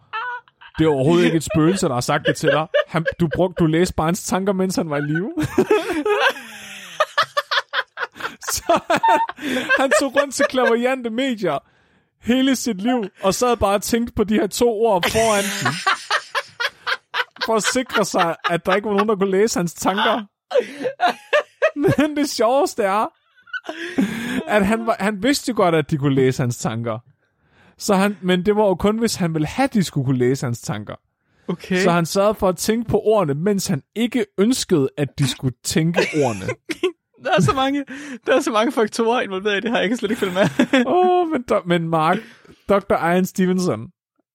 Det 0.78 0.84
er 0.84 0.90
overhovedet 0.90 1.24
ikke 1.24 1.36
et 1.36 1.48
spøgelse, 1.54 1.86
der 1.86 1.94
har 1.94 2.00
sagt 2.00 2.26
det 2.26 2.36
til 2.36 2.48
dig. 2.48 2.66
Han, 2.88 3.06
du, 3.20 3.28
brugte, 3.34 3.60
du 3.60 3.66
læste 3.66 3.94
bare 3.94 4.06
hans 4.06 4.24
tanker, 4.24 4.52
mens 4.52 4.76
han 4.76 4.90
var 4.90 4.96
i 4.96 5.00
live. 5.00 5.32
så 8.52 8.80
han, 8.90 9.62
han 9.80 9.90
tog 10.00 10.16
rundt 10.16 10.34
til 10.34 10.44
klaverjante 10.48 11.10
medier 11.10 11.58
hele 12.22 12.56
sit 12.56 12.80
liv, 12.82 13.04
og 13.22 13.34
sad 13.34 13.56
bare 13.56 13.74
og 13.74 13.82
tænkte 13.82 14.12
på 14.12 14.24
de 14.24 14.34
her 14.34 14.46
to 14.46 14.68
ord 14.68 15.10
foran 15.10 15.44
den. 15.44 15.74
For 17.46 17.56
at 17.56 17.62
sikre 17.62 18.04
sig, 18.04 18.36
at 18.50 18.66
der 18.66 18.74
ikke 18.74 18.88
var 18.88 18.94
nogen, 18.94 19.08
der 19.08 19.16
kunne 19.16 19.30
læse 19.30 19.58
hans 19.58 19.74
tanker. 19.74 20.22
Men 21.76 22.16
det 22.16 22.30
sjoveste 22.30 22.82
er, 22.82 23.06
at 24.46 24.66
han, 24.66 24.86
var, 24.86 24.96
han 25.00 25.22
vidste 25.22 25.50
jo 25.50 25.56
godt, 25.56 25.74
at 25.74 25.90
de 25.90 25.98
kunne 25.98 26.14
læse 26.14 26.42
hans 26.42 26.58
tanker. 26.58 26.98
Så 27.78 27.94
han, 27.94 28.18
men 28.20 28.46
det 28.46 28.56
var 28.56 28.66
jo 28.66 28.74
kun, 28.74 28.98
hvis 28.98 29.14
han 29.14 29.34
ville 29.34 29.46
have, 29.46 29.64
at 29.64 29.74
de 29.74 29.84
skulle 29.84 30.04
kunne 30.04 30.18
læse 30.18 30.46
hans 30.46 30.60
tanker. 30.60 30.94
Okay. 31.48 31.82
Så 31.82 31.90
han 31.90 32.06
sørgede 32.06 32.34
for 32.34 32.48
at 32.48 32.56
tænke 32.56 32.90
på 32.90 33.00
ordene, 33.04 33.34
mens 33.34 33.66
han 33.66 33.82
ikke 33.94 34.26
ønskede, 34.38 34.88
at 34.96 35.08
de 35.18 35.28
skulle 35.28 35.54
tænke 35.64 36.00
ordene. 36.24 36.46
Der 37.24 37.30
er 37.36 37.40
så 37.40 37.52
mange, 37.54 37.84
der 38.26 38.36
er 38.36 38.40
så 38.40 38.50
mange 38.52 38.72
faktorer 38.72 39.20
involveret 39.20 39.56
i 39.56 39.60
det 39.60 39.70
her, 39.70 39.78
jeg 39.78 39.88
kan 39.88 39.96
slet 39.96 40.10
ikke 40.10 40.20
følge 40.20 40.34
med. 40.34 40.42
Åh, 40.86 41.20
oh, 41.20 41.28
men, 41.28 41.42
do, 41.42 41.60
men 41.66 41.88
Mark, 41.88 42.18
Dr. 42.68 42.94
Ian 42.94 43.26
Stevenson, 43.26 43.88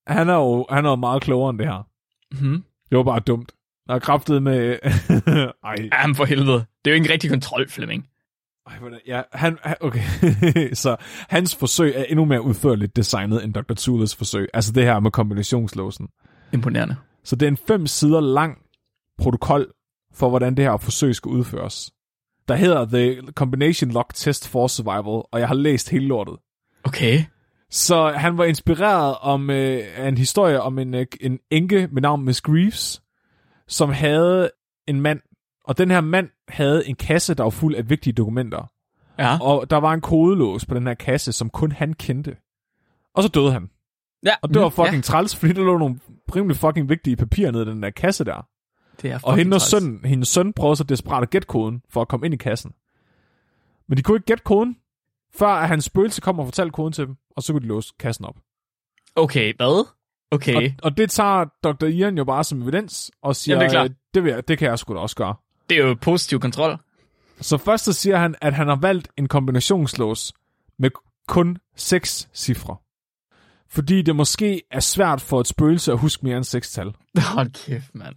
han 0.07 0.29
er 0.29 0.35
jo 0.35 0.65
han 0.69 0.85
er 0.85 0.89
jo 0.89 0.95
meget 0.95 1.21
klogere 1.21 1.49
end 1.49 1.59
det 1.59 1.67
her. 1.67 1.87
mm-hmm. 2.31 2.63
Det 2.89 2.97
var 2.97 3.03
bare 3.03 3.19
dumt. 3.19 3.51
Der 3.87 3.95
er 3.95 3.99
kraftet 3.99 4.43
med... 4.43 4.79
Ej, 5.63 5.75
Jamen 5.93 6.15
for 6.15 6.25
helvede. 6.25 6.65
Det 6.85 6.91
er 6.91 6.91
jo 6.91 6.93
ikke 6.93 7.05
en 7.05 7.11
rigtig 7.11 7.29
kontrol, 7.29 7.69
Flemming. 7.69 8.07
ej, 8.67 8.77
hvordan, 8.79 8.99
ja, 9.07 9.21
han, 9.33 9.57
okay. 9.81 10.01
så 10.83 10.95
hans 11.29 11.55
forsøg 11.55 11.93
er 11.95 12.03
endnu 12.03 12.25
mere 12.25 12.41
udførligt 12.41 12.95
designet 12.95 13.43
end 13.43 13.53
Dr. 13.53 13.73
Tulas 13.73 14.15
forsøg. 14.15 14.47
Altså 14.53 14.71
det 14.71 14.83
her 14.83 14.99
med 14.99 15.11
kombinationslåsen. 15.11 16.07
Imponerende. 16.53 16.95
Så 17.23 17.35
det 17.35 17.45
er 17.45 17.49
en 17.49 17.57
fem 17.57 17.87
sider 17.87 18.19
lang 18.19 18.57
protokol 19.17 19.73
for, 20.13 20.29
hvordan 20.29 20.57
det 20.57 20.65
her 20.65 20.77
forsøg 20.77 21.15
skal 21.15 21.29
udføres. 21.29 21.91
Der 22.47 22.55
hedder 22.55 22.85
The 22.85 23.21
Combination 23.31 23.91
Lock 23.91 24.13
Test 24.13 24.47
for 24.47 24.67
Survival, 24.67 25.23
og 25.31 25.39
jeg 25.39 25.47
har 25.47 25.55
læst 25.55 25.89
hele 25.89 26.05
lortet. 26.05 26.35
Okay. 26.83 27.23
Så 27.69 28.11
han 28.11 28.37
var 28.37 28.43
inspireret 28.43 29.15
om 29.21 29.49
øh, 29.49 29.83
af 29.95 30.07
en 30.07 30.17
historie 30.17 30.61
om 30.61 30.79
en, 30.79 30.93
øh, 30.93 31.05
en 31.21 31.39
enke 31.51 31.89
med 31.91 32.01
navn 32.01 32.25
Miss 32.25 32.41
Greaves, 32.41 33.01
som 33.67 33.89
havde 33.89 34.51
en 34.87 35.01
mand, 35.01 35.19
og 35.65 35.77
den 35.77 35.91
her 35.91 36.01
mand 36.01 36.29
havde 36.47 36.87
en 36.87 36.95
kasse, 36.95 37.33
der 37.33 37.43
var 37.43 37.49
fuld 37.49 37.75
af 37.75 37.89
vigtige 37.89 38.13
dokumenter. 38.13 38.71
Ja. 39.19 39.37
Og 39.41 39.69
der 39.69 39.77
var 39.77 39.93
en 39.93 40.01
kodelås 40.01 40.65
på 40.65 40.75
den 40.75 40.87
her 40.87 40.93
kasse, 40.93 41.31
som 41.31 41.49
kun 41.49 41.71
han 41.71 41.93
kendte. 41.93 42.35
Og 43.15 43.23
så 43.23 43.29
døde 43.29 43.51
han. 43.51 43.69
ja. 44.25 44.33
Og 44.41 44.49
det 44.49 44.61
var 44.61 44.69
mm, 44.69 44.75
fucking 44.75 45.03
træls, 45.03 45.35
fordi 45.35 45.53
der 45.53 45.63
lå 45.63 45.77
nogle 45.77 45.99
rimelig 46.35 46.57
fucking 46.57 46.89
vigtige 46.89 47.15
papirer 47.15 47.51
nede 47.51 47.63
i 47.63 47.67
den 47.69 47.83
der 47.83 47.89
kasse 47.89 48.23
der. 48.23 48.47
Det 49.01 49.11
er 49.11 49.15
Og 49.15 49.19
fucking 49.21 49.37
hende 49.37 49.55
og 49.55 49.61
træls. 49.61 49.69
søn, 49.83 49.99
hendes 50.05 50.29
søn 50.29 50.53
prøvede 50.53 50.75
så 50.75 50.83
desperat 50.83 51.23
at 51.23 51.29
gætte 51.29 51.45
koden 51.47 51.81
for 51.89 52.01
at 52.01 52.07
komme 52.07 52.25
ind 52.25 52.33
i 52.33 52.37
kassen. 52.37 52.71
Men 53.87 53.97
de 53.97 54.03
kunne 54.03 54.15
ikke 54.17 54.25
gætte 54.25 54.43
koden, 54.43 54.77
før 55.35 55.47
at 55.47 55.67
hans 55.67 55.85
spøgelse 55.85 56.21
kom 56.21 56.39
og 56.39 56.45
fortalte 56.47 56.71
koden 56.71 56.93
til 56.93 57.07
dem, 57.07 57.15
og 57.37 57.43
så 57.43 57.53
kunne 57.53 57.61
de 57.61 57.67
låse 57.67 57.93
kassen 57.99 58.25
op. 58.25 58.35
Okay, 59.15 59.53
hvad? 59.57 59.87
Okay. 60.31 60.55
Og, 60.55 60.63
og 60.83 60.97
det 60.97 61.09
tager 61.11 61.45
Dr. 61.63 61.85
Ian 61.85 62.17
jo 62.17 62.23
bare 62.23 62.43
som 62.43 62.61
evidens, 62.61 63.11
og 63.21 63.35
siger, 63.35 63.55
Jamen, 63.55 63.69
det 63.69 63.77
er. 63.77 63.83
"Øh, 63.83 63.89
det, 64.13 64.23
vil 64.23 64.31
jeg, 64.33 64.47
det 64.47 64.57
kan 64.57 64.69
jeg 64.69 64.79
sgu 64.79 64.93
da 64.93 64.99
også 64.99 65.15
gøre. 65.15 65.35
Det 65.69 65.77
er 65.77 65.87
jo 65.87 65.93
positiv 66.01 66.39
kontrol. 66.39 66.77
Så 67.41 67.57
først 67.57 67.85
så 67.85 67.93
siger 67.93 68.17
han, 68.17 68.35
at 68.41 68.53
han 68.53 68.67
har 68.67 68.75
valgt 68.75 69.07
en 69.17 69.27
kombinationslås 69.27 70.33
med 70.79 70.89
kun 71.27 71.57
seks 71.75 72.29
cifre. 72.33 72.75
Fordi 73.69 74.01
det 74.01 74.15
måske 74.15 74.61
er 74.71 74.79
svært 74.79 75.21
for 75.21 75.39
et 75.39 75.47
spøgelse 75.47 75.91
at 75.91 75.97
huske 75.97 76.25
mere 76.25 76.37
end 76.37 76.43
seks 76.43 76.71
tal. 76.71 76.93
Hold 77.35 77.49
kæft, 77.65 77.95
mand. 77.95 78.15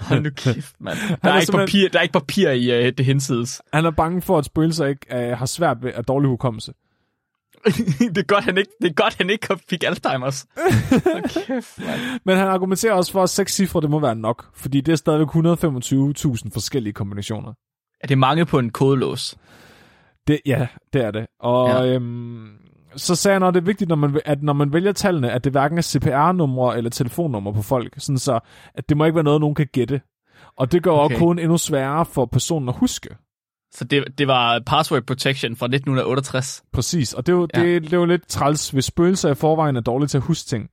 Hold 0.00 0.22
nu 0.22 0.30
kæft, 0.30 0.76
mand. 0.80 0.96
Der 1.22 1.30
er 1.30 1.34
er, 1.34 1.40
ikke 1.40 1.52
papir, 1.52 1.88
der 1.88 1.98
er 1.98 2.02
ikke 2.02 2.12
papir 2.12 2.50
i 2.50 2.86
uh, 2.86 2.92
det 2.98 3.06
hensides. 3.06 3.62
Han 3.72 3.84
er 3.84 3.90
bange 3.90 4.22
for, 4.22 4.38
at 4.38 4.44
spøgelser 4.44 4.86
ikke 4.86 5.06
uh, 5.10 5.38
har 5.38 5.46
svært 5.46 5.82
ved 5.82 5.92
at 5.92 6.08
dårlig 6.08 6.28
hukommelse. 6.28 6.72
det, 8.14 8.18
er 8.18 8.22
godt, 8.22 8.44
han 8.44 8.58
ikke, 8.58 8.70
det 8.82 8.90
er 8.90 8.94
godt, 8.94 9.14
han 9.18 9.30
ikke 9.30 9.58
fik 9.70 9.84
Alzheimer's. 9.84 10.46
Kæft, 11.46 11.78
mand. 11.78 12.20
Men 12.24 12.36
han 12.36 12.48
argumenterer 12.48 12.92
også 12.92 13.12
for, 13.12 13.22
at 13.22 13.30
seks 13.30 13.54
cifre, 13.54 13.80
det 13.80 13.90
må 13.90 13.98
være 13.98 14.16
nok. 14.16 14.46
Fordi 14.54 14.80
det 14.80 14.92
er 14.92 14.96
stadigvæk 14.96 15.28
125.000 15.28 16.50
forskellige 16.52 16.92
kombinationer. 16.92 17.52
Er 18.00 18.06
det 18.06 18.18
mange 18.18 18.46
på 18.46 18.58
en 18.58 18.70
kodelås? 18.70 19.36
Det, 20.26 20.40
ja, 20.46 20.66
det 20.92 21.04
er 21.04 21.10
det. 21.10 21.26
Og. 21.40 21.68
Ja. 21.68 21.94
øhm, 21.94 22.65
så 22.96 23.14
sagde 23.14 23.34
han, 23.34 23.42
at 23.42 23.54
det 23.54 23.60
er 23.60 23.64
vigtigt, 23.64 23.88
når 23.88 23.96
man, 23.96 24.20
at 24.24 24.42
når 24.42 24.52
man 24.52 24.72
vælger 24.72 24.92
tallene, 24.92 25.32
at 25.32 25.44
det 25.44 25.52
hverken 25.52 25.78
er 25.78 25.82
CPR-numre 25.82 26.76
eller 26.76 26.90
telefonnumre 26.90 27.54
på 27.54 27.62
folk. 27.62 27.94
Sådan 27.98 28.18
så, 28.18 28.40
at 28.74 28.88
det 28.88 28.96
må 28.96 29.04
ikke 29.04 29.14
være 29.14 29.24
noget, 29.24 29.40
nogen 29.40 29.54
kan 29.54 29.66
gætte. 29.72 30.00
Og 30.56 30.72
det 30.72 30.82
gør 30.82 30.90
okay. 30.90 31.14
Også 31.14 31.24
koden 31.24 31.38
endnu 31.38 31.58
sværere 31.58 32.04
for 32.06 32.26
personen 32.26 32.68
at 32.68 32.74
huske. 32.78 33.08
Så 33.74 33.84
det, 33.84 34.04
det 34.18 34.26
var 34.26 34.60
password 34.66 35.02
protection 35.02 35.56
fra 35.56 35.66
1968. 35.66 36.64
Præcis, 36.72 37.12
og 37.14 37.26
det 37.26 37.32
er 37.32 37.36
jo, 37.36 37.48
Ja. 37.54 37.60
det, 37.62 37.82
det 37.82 37.92
er 37.92 37.96
jo 37.96 38.04
lidt 38.04 38.28
træls, 38.28 38.70
hvis 38.70 38.84
spøgelser 38.84 39.30
i 39.30 39.34
forvejen 39.34 39.76
er 39.76 39.80
dårlige 39.80 40.08
til 40.08 40.18
at 40.18 40.24
huske 40.24 40.48
ting. 40.48 40.68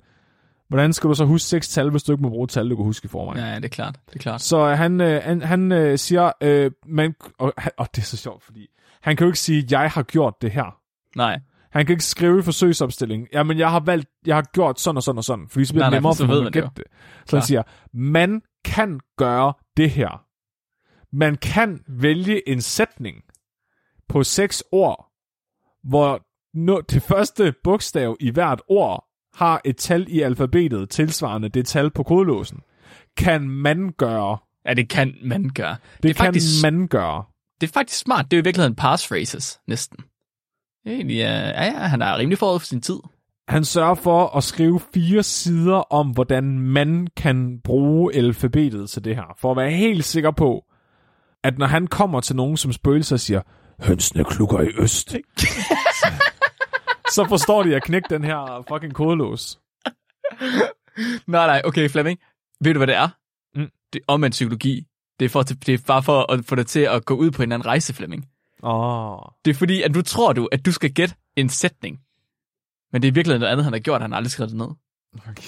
Hvordan 0.70 0.94
skal 0.94 1.10
du 1.10 1.14
så 1.16 1.26
huske 1.26 1.46
seks 1.48 1.68
tal, 1.70 1.90
hvis 1.90 2.04
du 2.04 2.12
ikke 2.12 2.22
må 2.24 2.30
bruge 2.30 2.48
tal, 2.48 2.70
du 2.70 2.76
kan 2.76 2.86
huske 2.86 3.06
i 3.06 3.08
forvejen? 3.10 3.46
Ja, 3.46 3.56
det 3.56 3.66
er 3.66 3.70
klart. 3.70 4.00
Det 4.10 4.16
er 4.16 4.20
klart. 4.20 4.42
Så 4.42 4.66
han, 4.66 5.02
øh, 5.02 5.22
han, 5.24 5.42
han 5.42 5.72
øh, 5.72 5.98
siger, 5.98 6.32
øh, 6.42 6.72
man, 6.86 7.16
og, 7.40 7.54
og 7.78 7.88
det 7.96 8.02
er 8.02 8.06
så 8.06 8.18
sjovt, 8.18 8.44
fordi 8.44 8.68
han 9.02 9.16
kan 9.16 9.26
jo 9.26 9.30
ikke 9.30 9.40
sige, 9.40 9.66
jeg 9.80 9.92
har 9.92 10.04
gjort 10.04 10.34
det 10.42 10.52
her. 10.52 10.78
Nej. 11.16 11.40
Han 11.74 11.86
kan 11.86 11.94
ikke 11.94 12.04
skrive 12.04 12.40
i 12.40 12.42
forsøgsopstillingen, 12.42 13.28
jamen 13.34 13.58
jeg 13.60 13.72
har 13.72 13.80
valgt, 13.80 14.10
jeg 14.26 14.36
har 14.36 14.44
gjort 14.54 14.80
sådan 14.80 14.98
og 14.98 15.04
sådan 15.04 15.18
og 15.18 15.24
sådan, 15.24 15.48
fordi 15.50 15.66
så 15.66 15.74
bliver 15.74 15.84
Nej, 15.84 15.90
det 15.90 15.92
nej, 15.92 15.98
nemmere 16.00 16.12
for 16.14 16.18
så 16.18 16.26
for 16.26 16.34
ham 16.34 16.38
man 16.44 16.48
at 16.48 16.54
det 16.54 16.64
gætte 16.64 16.76
det. 16.76 16.84
Så 17.30 17.36
han 17.36 17.42
Klar. 17.42 17.46
siger, 17.46 17.64
man 17.94 18.42
kan 18.66 19.00
gøre 19.18 19.54
det 19.78 19.90
her. 19.90 20.26
Man 21.16 21.36
kan 21.38 21.80
vælge 21.88 22.50
en 22.50 22.62
sætning 22.62 23.16
på 24.10 24.24
seks 24.24 24.64
ord, 24.72 25.08
hvor 25.84 26.22
no, 26.54 26.80
det 26.90 27.02
første 27.04 27.54
bogstav 27.64 28.18
i 28.20 28.30
hvert 28.30 28.62
ord 28.68 29.06
har 29.36 29.62
et 29.66 29.78
tal 29.78 30.06
i 30.10 30.22
alfabetet 30.22 30.90
tilsvarende 30.90 31.50
det 31.50 31.68
tal 31.68 31.92
på 31.92 32.04
kodelåsen. 32.04 32.60
Kan 33.18 33.50
man 33.50 33.92
gøre. 33.98 34.38
Ja, 34.66 34.74
det 34.74 34.90
kan 34.90 35.16
man 35.24 35.50
gøre. 35.50 35.76
Det, 35.94 36.04
det 36.04 36.10
er 36.10 36.14
kan 36.14 36.26
faktisk- 36.26 36.64
man 36.64 36.88
gøre. 36.88 37.24
Det 37.62 37.68
er 37.70 37.72
faktisk 37.74 38.00
smart. 38.00 38.26
Det 38.32 38.34
er 38.34 38.38
jo 38.38 38.44
i 38.44 38.44
virkeligheden 38.44 38.76
passphrases, 38.76 39.60
næsten. 39.68 39.98
Egentlig, 40.86 41.16
ja, 41.16 41.64
ja, 41.64 41.72
han 41.72 42.02
er 42.02 42.18
rimelig 42.18 42.38
forud 42.38 42.60
for 42.60 42.66
sin 42.66 42.82
tid. 42.82 43.00
Han 43.48 43.66
sørger 43.66 43.96
for 43.96 44.38
at 44.38 44.44
skrive 44.44 44.80
fire 44.94 45.24
sider 45.24 45.94
om, 45.94 46.10
hvordan 46.10 46.60
man 46.60 47.08
kan 47.18 47.60
bruge 47.64 48.16
alfabetet 48.16 48.90
til 48.90 49.04
det 49.04 49.16
her. 49.16 49.36
For 49.40 49.52
at 49.52 49.58
være 49.58 49.72
helt 49.72 50.06
sikker 50.06 50.32
på, 50.32 50.66
at 51.44 51.58
når 51.58 51.66
han 51.66 51.88
kommer 51.88 52.22
til 52.22 52.36
nogen 52.36 52.58
som 52.58 52.74
spøgelser 52.74 53.16
og 53.16 53.20
siger, 53.20 53.42
hønsene 53.80 54.24
klukker 54.24 54.62
i 54.62 54.68
øst, 54.78 55.10
så, 55.10 55.22
så 57.16 57.26
forstår 57.30 57.64
de 57.64 57.76
at 57.76 57.84
knække 57.84 58.08
den 58.10 58.24
her 58.24 58.66
fucking 58.68 58.94
kodelås. 58.94 59.60
Nej, 61.28 61.48
nej, 61.48 61.62
okay, 61.66 61.90
Flemming. 61.90 62.20
Ved 62.62 62.74
du, 62.74 62.80
hvad 62.80 62.88
det 62.88 62.96
er? 62.96 63.10
Mm. 63.56 63.70
Det 63.94 64.00
er 64.00 64.04
omvendt 64.08 64.34
psykologi. 64.34 64.84
Det 65.20 65.26
er, 65.26 65.30
for, 65.30 65.44
det 65.44 65.70
er 65.70 65.78
bare 65.88 66.04
for 66.04 66.32
at 66.32 66.46
få 66.46 66.56
dig 66.56 66.68
til 66.68 66.80
at 66.80 67.06
gå 67.06 67.16
ud 67.16 67.32
på 67.32 67.44
en 67.44 67.52
anden 67.52 67.66
rejse, 67.66 67.94
Flemming. 67.94 68.26
Åh. 68.64 69.12
Oh. 69.12 69.20
Det 69.46 69.52
er 69.52 69.56
fordi, 69.56 69.82
at 69.82 69.94
du 69.94 70.02
tror 70.02 70.34
du, 70.34 70.50
at 70.52 70.66
du 70.66 70.72
skal 70.72 70.94
gætte 70.94 71.16
en 71.36 71.50
sætning. 71.50 72.00
Men 72.92 73.02
det 73.02 73.08
er 73.08 73.12
virkelig 73.12 73.40
noget 73.40 73.52
andet, 73.52 73.64
han 73.64 73.74
har 73.74 73.80
gjort. 73.80 74.02
Han 74.02 74.12
har 74.12 74.18
aldrig 74.18 74.32
skrevet 74.32 74.50
det 74.50 74.58
ned. 74.58 74.68
Okay. 75.30 75.44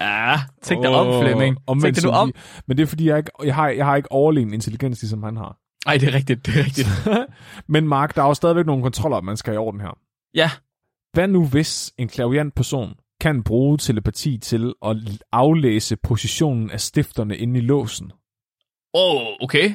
Ja, 0.00 0.40
tænk 0.62 0.82
dig 0.82 0.90
om, 0.90 1.22
Flemming. 1.22 1.56
Tænk 1.82 1.94
dig 1.94 2.04
nu 2.04 2.10
om. 2.10 2.32
Men 2.66 2.76
det 2.76 2.82
er 2.82 2.86
fordi, 2.86 3.08
jeg, 3.08 3.18
ikke, 3.18 3.30
jeg, 3.44 3.54
har, 3.54 3.68
jeg 3.68 3.84
har 3.84 3.96
ikke 3.96 4.12
overlegen 4.12 4.54
intelligens, 4.54 5.02
ligesom 5.02 5.22
han 5.22 5.36
har. 5.36 5.58
Ej, 5.86 5.96
det 5.96 6.08
er 6.08 6.14
rigtigt, 6.14 6.46
det 6.46 6.56
er 6.56 6.64
rigtigt. 6.64 6.88
Men 7.74 7.88
Mark, 7.88 8.14
der 8.16 8.22
er 8.22 8.26
jo 8.26 8.34
stadigvæk 8.34 8.66
nogle 8.66 8.82
kontroller, 8.82 9.20
man 9.20 9.36
skal 9.36 9.50
have 9.52 9.62
i 9.62 9.66
orden 9.66 9.80
her. 9.80 9.98
Ja, 10.34 10.50
Hvad 11.12 11.28
nu 11.28 11.46
hvis 11.46 11.92
en 11.98 12.08
klaviant 12.08 12.54
person 12.54 12.94
kan 13.20 13.42
bruge 13.44 13.78
telepati 13.78 14.38
til 14.38 14.74
at 14.84 14.96
aflæse 15.32 15.96
positionen 15.96 16.70
af 16.70 16.80
stifterne 16.80 17.36
inde 17.36 17.58
i 17.58 17.62
låsen? 17.62 18.12
oh, 18.94 19.26
okay. 19.40 19.74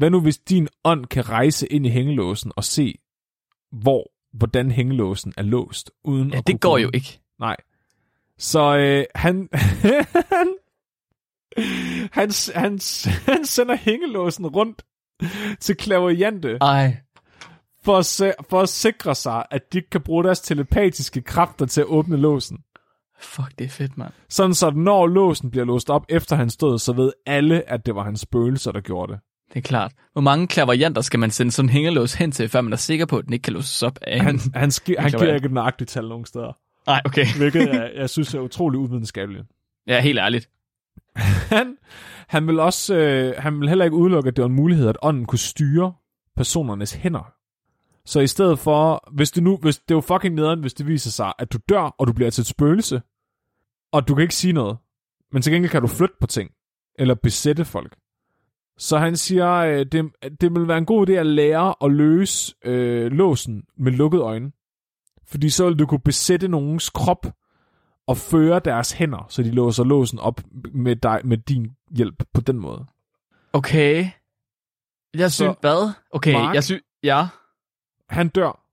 Hvad 0.00 0.10
nu 0.10 0.20
hvis 0.20 0.38
din 0.38 0.68
ånd 0.84 1.06
kan 1.06 1.28
rejse 1.28 1.66
ind 1.66 1.86
i 1.86 1.88
hængelåsen 1.88 2.52
og 2.56 2.64
se, 2.64 2.94
hvor, 3.72 4.10
hvordan 4.32 4.70
hængelåsen 4.70 5.32
er 5.36 5.42
låst? 5.42 5.90
Uden 6.04 6.30
Ja, 6.30 6.38
at 6.38 6.46
det 6.46 6.60
går 6.60 6.68
komme- 6.70 6.82
jo 6.82 6.90
ikke. 6.94 7.20
Nej. 7.40 7.56
Så 8.38 8.76
øh, 8.76 9.04
han, 9.14 9.48
han, 9.52 10.04
han, 12.18 12.30
han, 12.54 12.80
han 13.26 13.44
sender 13.46 13.76
hængelåsen 13.76 14.46
rundt 14.46 14.82
til 15.60 15.76
klaviante 15.76 16.58
Ej. 16.60 16.96
for 17.84 17.98
at, 17.98 18.06
se, 18.06 18.32
for 18.50 18.60
at 18.60 18.68
sikre 18.68 19.14
sig, 19.14 19.46
at 19.50 19.72
de 19.72 19.82
kan 19.82 20.00
bruge 20.00 20.24
deres 20.24 20.40
telepatiske 20.40 21.22
kræfter 21.22 21.66
til 21.66 21.80
at 21.80 21.86
åbne 21.86 22.16
låsen. 22.16 22.58
Fuck, 23.20 23.58
det 23.58 23.64
er 23.64 23.68
fedt, 23.68 23.98
mand. 23.98 24.12
Sådan 24.28 24.54
så, 24.54 24.70
når 24.70 25.06
låsen 25.06 25.50
bliver 25.50 25.64
låst 25.66 25.90
op 25.90 26.06
efter 26.08 26.36
hans 26.36 26.56
død, 26.56 26.78
så 26.78 26.92
ved 26.92 27.12
alle, 27.26 27.70
at 27.70 27.86
det 27.86 27.94
var 27.94 28.02
hans 28.04 28.20
spøgelser, 28.20 28.72
der 28.72 28.80
gjorde 28.80 29.12
det. 29.12 29.20
Det 29.52 29.56
er 29.56 29.60
klart. 29.60 29.92
Hvor 30.12 30.20
mange 30.20 30.46
klaverjanter 30.46 31.02
skal 31.02 31.20
man 31.20 31.30
sende 31.30 31.52
sådan 31.52 31.68
en 31.68 31.72
hængelås 31.72 32.14
hen 32.14 32.32
til, 32.32 32.48
før 32.48 32.60
man 32.60 32.72
er 32.72 32.76
sikker 32.76 33.06
på, 33.06 33.18
at 33.18 33.24
den 33.24 33.32
ikke 33.32 33.42
kan 33.42 33.52
låses 33.52 33.82
op 33.82 33.98
af 34.02 34.20
Han, 34.20 34.34
en... 34.34 34.40
han, 34.54 34.70
ski, 34.70 34.94
han 34.98 35.10
giver 35.10 35.34
ikke 35.34 35.46
et 35.46 35.52
nøjagtigt 35.52 35.90
tal 35.90 36.08
nogen 36.08 36.24
steder. 36.24 36.52
Nej, 36.86 37.02
okay. 37.04 37.26
Hvilket 37.36 37.68
jeg, 37.68 37.92
jeg 37.96 38.10
synes 38.10 38.34
er 38.34 38.40
utrolig 38.40 38.78
uvidenskabeligt. 38.78 39.44
Ja, 39.86 40.00
helt 40.00 40.18
ærligt. 40.18 40.50
Han, 41.16 41.76
han 42.28 42.46
vil 42.46 42.60
også 42.60 42.94
øh, 42.94 43.34
han 43.38 43.60
vil 43.60 43.68
heller 43.68 43.84
ikke 43.84 43.96
udelukke, 43.96 44.28
at 44.28 44.36
det 44.36 44.42
var 44.42 44.48
en 44.48 44.54
mulighed, 44.54 44.88
at 44.88 44.96
ånden 45.02 45.26
kunne 45.26 45.38
styre 45.38 45.92
personernes 46.36 46.92
hænder. 46.92 47.32
Så 48.04 48.20
i 48.20 48.26
stedet 48.26 48.58
for, 48.58 49.08
hvis 49.12 49.30
det 49.30 49.42
nu, 49.42 49.56
hvis 49.56 49.78
det 49.78 49.90
er 49.90 49.94
jo 49.94 50.00
fucking 50.00 50.34
nederen, 50.34 50.60
hvis 50.60 50.74
det 50.74 50.86
viser 50.86 51.10
sig, 51.10 51.32
at 51.38 51.52
du 51.52 51.58
dør, 51.68 51.80
og 51.80 52.06
du 52.06 52.12
bliver 52.12 52.30
til 52.30 52.42
et 52.42 52.46
spøgelse, 52.46 53.02
og 53.92 54.08
du 54.08 54.14
kan 54.14 54.22
ikke 54.22 54.34
sige 54.34 54.52
noget, 54.52 54.76
men 55.32 55.42
til 55.42 55.52
gengæld 55.52 55.70
kan 55.70 55.80
du 55.80 55.86
flytte 55.86 56.14
på 56.20 56.26
ting, 56.26 56.50
eller 56.98 57.14
besætte 57.14 57.64
folk. 57.64 57.96
Så 58.80 58.98
han 58.98 59.16
siger, 59.16 59.50
øh, 59.52 59.86
det, 59.86 60.12
det 60.40 60.54
vil 60.54 60.68
være 60.68 60.78
en 60.78 60.86
god 60.86 61.08
idé 61.08 61.12
at 61.12 61.26
lære 61.26 61.74
at 61.84 61.92
løse 61.92 62.54
øh, 62.64 63.12
låsen 63.12 63.64
med 63.76 63.92
lukkede 63.92 64.22
øjne. 64.22 64.52
Fordi 65.26 65.50
så 65.50 65.66
vil 65.68 65.78
du 65.78 65.86
kunne 65.86 66.00
besætte 66.00 66.48
nogens 66.48 66.90
krop, 66.90 67.26
og 68.06 68.16
føre 68.16 68.60
deres 68.64 68.92
hænder, 68.92 69.26
så 69.28 69.42
de 69.42 69.50
låser 69.50 69.84
låsen 69.84 70.18
op 70.18 70.40
med, 70.74 70.96
dig, 70.96 71.20
med 71.24 71.38
din 71.38 71.76
hjælp 71.90 72.24
på 72.34 72.40
den 72.40 72.56
måde. 72.58 72.86
Okay. 73.52 74.08
Jeg 75.14 75.32
synes, 75.32 75.56
hvad? 75.60 75.92
Okay, 76.10 76.32
Mark? 76.32 76.54
jeg 76.54 76.64
synes... 76.64 76.82
Ja, 77.02 77.28
Han 78.08 78.28
dør 78.28 78.64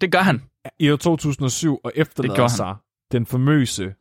det 0.00 0.12
gør 0.12 0.18
han. 0.18 0.42
i 0.78 0.90
år 0.90 0.96
2007 0.96 1.80
og 1.84 1.92
efterlader 1.94 2.48
sig 2.48 2.76
den 3.12 3.26
famøse 3.26 3.94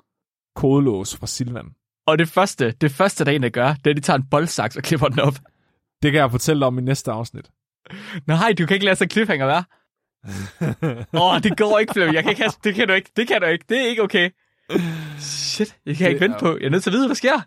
kodelås 0.55 1.15
fra 1.17 1.27
Silvan. 1.27 1.75
Og 2.07 2.17
det 2.19 2.27
første, 2.29 2.71
det 2.71 2.91
første, 2.91 3.25
der 3.25 3.31
en, 3.31 3.43
der 3.43 3.49
gør, 3.49 3.73
det 3.73 3.87
er, 3.87 3.89
at 3.89 3.95
de 3.95 4.01
tager 4.01 4.17
en 4.17 4.25
boldsaks 4.31 4.75
og 4.77 4.83
klipper 4.83 5.07
den 5.07 5.19
op. 5.19 5.33
Det 6.03 6.11
kan 6.11 6.21
jeg 6.21 6.31
fortælle 6.31 6.65
om 6.65 6.79
i 6.79 6.81
næste 6.81 7.11
afsnit. 7.11 7.49
Nej, 8.27 8.53
du 8.57 8.65
kan 8.65 8.75
ikke 8.75 8.85
lade 8.85 8.95
sig 8.95 9.11
cliffhanger, 9.11 9.45
være. 9.45 9.63
Åh, 11.13 11.33
oh, 11.35 11.39
det 11.41 11.57
går 11.57 11.79
ikke, 11.79 11.93
Flemming. 11.93 12.15
Jeg 12.15 12.23
kan 12.23 12.29
ikke 12.29 12.41
have, 12.41 12.51
det 12.63 12.75
kan 12.75 12.87
du 12.87 12.93
ikke. 12.93 13.11
Det 13.15 13.27
kan 13.27 13.41
du 13.41 13.47
ikke. 13.47 13.65
Det 13.69 13.77
er 13.81 13.85
ikke 13.89 14.01
okay. 14.03 14.29
Shit, 15.19 15.77
jeg 15.85 15.95
kan 15.95 16.05
Det 16.05 16.11
ikke 16.13 16.21
vente 16.21 16.35
er- 16.35 16.39
på. 16.39 16.57
Jeg 16.57 16.65
er 16.65 16.69
nødt 16.69 16.83
til 16.83 16.89
at 16.89 16.93
vide, 16.93 17.01
hvad 17.03 17.09
der 17.09 17.15
sker. 17.15 17.41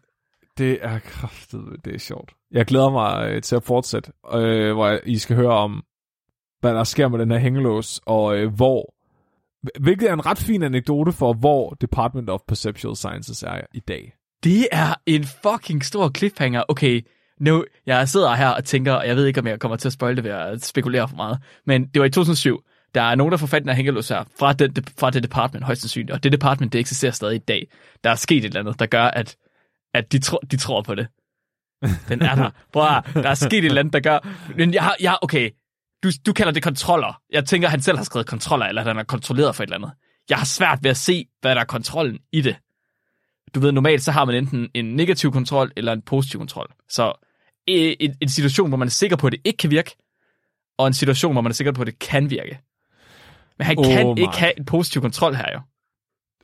Det 0.58 0.78
er 0.82 0.98
kraftet, 0.98 1.64
det 1.84 1.94
er 1.94 1.98
sjovt. 1.98 2.32
Jeg 2.50 2.66
glæder 2.66 2.90
mig 2.90 3.30
øh, 3.30 3.42
til 3.42 3.56
at 3.56 3.62
fortsætte, 3.62 4.12
øh, 4.34 4.72
hvor 4.74 4.98
I 5.06 5.18
skal 5.18 5.36
høre 5.36 5.52
om, 5.52 5.82
hvad 6.60 6.74
der 6.74 6.84
sker 6.84 7.08
med 7.08 7.18
den 7.18 7.30
her 7.30 7.38
hængelås, 7.38 8.00
og 8.06 8.36
øh, 8.38 8.54
hvor, 8.54 8.94
hvilket 9.80 10.08
er 10.10 10.12
en 10.12 10.26
ret 10.26 10.38
fin 10.38 10.62
anekdote 10.62 11.12
for, 11.12 11.32
hvor 11.32 11.74
Department 11.80 12.30
of 12.30 12.40
Perceptual 12.48 12.96
Sciences 12.96 13.42
er 13.42 13.60
i 13.74 13.80
dag. 13.80 14.12
Det 14.46 14.68
er 14.72 14.94
en 15.06 15.24
fucking 15.24 15.84
stor 15.84 16.10
cliffhanger. 16.16 16.62
Okay, 16.68 17.06
nu, 17.40 17.64
jeg 17.86 18.08
sidder 18.08 18.34
her 18.34 18.48
og 18.48 18.64
tænker, 18.64 18.92
og 18.92 19.06
jeg 19.06 19.16
ved 19.16 19.26
ikke, 19.26 19.40
om 19.40 19.46
jeg 19.46 19.60
kommer 19.60 19.76
til 19.76 19.88
at 19.88 19.92
spoil 19.92 20.16
det 20.16 20.24
ved 20.24 20.30
at 20.30 20.64
spekulere 20.64 21.08
for 21.08 21.16
meget, 21.16 21.38
men 21.64 21.86
det 21.86 22.00
var 22.00 22.06
i 22.06 22.10
2007. 22.10 22.62
Der 22.94 23.02
er 23.02 23.14
nogen, 23.14 23.32
der 23.32 23.38
får 23.38 23.46
fat 23.46 23.60
i 23.60 23.60
den 23.60 23.68
her 23.68 23.76
hængelås 23.76 24.08
her, 24.08 24.24
fra, 24.38 24.52
den, 24.52 24.76
fra 24.98 25.10
det 25.10 25.22
department, 25.22 25.64
højst 25.64 25.80
sandsynligt, 25.80 26.10
og 26.10 26.22
det 26.22 26.32
department, 26.32 26.72
det 26.72 26.78
eksisterer 26.78 27.12
stadig 27.12 27.34
i 27.34 27.38
dag. 27.38 27.68
Der 28.04 28.10
er 28.10 28.14
sket 28.14 28.38
et 28.38 28.44
eller 28.44 28.60
andet, 28.60 28.78
der 28.78 28.86
gør, 28.86 29.04
at, 29.04 29.36
at 29.94 30.12
de, 30.12 30.18
tro, 30.18 30.38
de 30.50 30.56
tror 30.56 30.82
på 30.82 30.94
det. 30.94 31.06
Den 32.08 32.22
er 32.22 32.34
der. 32.34 32.50
Bror, 32.72 33.00
der 33.14 33.28
er 33.30 33.34
sket 33.34 33.58
et 33.58 33.64
eller 33.64 33.80
andet, 33.80 33.92
der 33.92 34.00
gør... 34.00 34.18
Men 34.56 34.74
jeg 34.74 34.82
har, 34.82 34.96
jeg, 35.00 35.18
okay, 35.22 35.50
du, 36.02 36.10
du 36.26 36.32
kalder 36.32 36.52
det 36.52 36.62
kontroller. 36.62 37.20
Jeg 37.32 37.44
tænker, 37.44 37.68
han 37.68 37.80
selv 37.80 37.96
har 37.96 38.04
skrevet 38.04 38.26
kontroller, 38.26 38.66
eller 38.66 38.82
at 38.82 38.86
han 38.88 38.98
er 38.98 39.04
kontrolleret 39.04 39.56
for 39.56 39.62
et 39.62 39.66
eller 39.66 39.76
andet. 39.76 39.92
Jeg 40.30 40.38
har 40.38 40.44
svært 40.44 40.78
ved 40.82 40.90
at 40.90 40.96
se, 40.96 41.26
hvad 41.40 41.54
der 41.54 41.60
er 41.60 41.64
kontrollen 41.64 42.18
i 42.32 42.40
det. 42.40 42.56
Du 43.56 43.60
ved, 43.60 43.72
normalt 43.72 44.02
så 44.02 44.12
har 44.12 44.24
man 44.24 44.34
enten 44.34 44.68
en 44.74 44.84
negativ 44.84 45.32
kontrol, 45.32 45.72
eller 45.76 45.92
en 45.92 46.02
positiv 46.02 46.40
kontrol. 46.40 46.72
Så 46.88 47.12
en, 47.66 48.16
en 48.20 48.28
situation, 48.28 48.68
hvor 48.68 48.76
man 48.76 48.88
er 48.88 48.90
sikker 48.90 49.16
på, 49.16 49.26
at 49.26 49.32
det 49.32 49.40
ikke 49.44 49.56
kan 49.56 49.70
virke, 49.70 49.96
og 50.78 50.86
en 50.86 50.94
situation, 50.94 51.32
hvor 51.32 51.40
man 51.40 51.50
er 51.50 51.54
sikker 51.54 51.72
på, 51.72 51.80
at 51.80 51.86
det 51.86 51.98
kan 51.98 52.30
virke. 52.30 52.60
Men 53.58 53.66
han 53.66 53.78
Oh 53.78 53.84
kan 53.84 54.06
my. 54.06 54.18
ikke 54.18 54.36
have 54.36 54.58
en 54.58 54.64
positiv 54.64 55.02
kontrol 55.02 55.34
her 55.34 55.52
jo. 55.52 55.60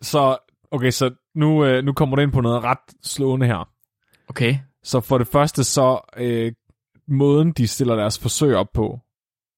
Så, 0.03 0.39
okay, 0.71 0.91
så 0.91 1.11
nu, 1.35 1.65
øh, 1.65 1.85
nu 1.85 1.93
kommer 1.93 2.17
du 2.17 2.23
ind 2.23 2.33
på 2.33 2.41
noget 2.41 2.65
ret 2.65 2.95
slående 3.03 3.47
her. 3.47 3.69
Okay. 4.29 4.59
Så 4.83 5.01
for 5.01 5.19
det 5.19 5.27
første 5.27 5.65
så, 5.65 6.01
øh, 6.17 6.53
måden 7.09 7.53
de 7.53 7.69
stiller 7.69 7.97
deres 7.97 8.19
forsøg 8.19 8.57
op 8.57 8.73
på, 8.75 9.01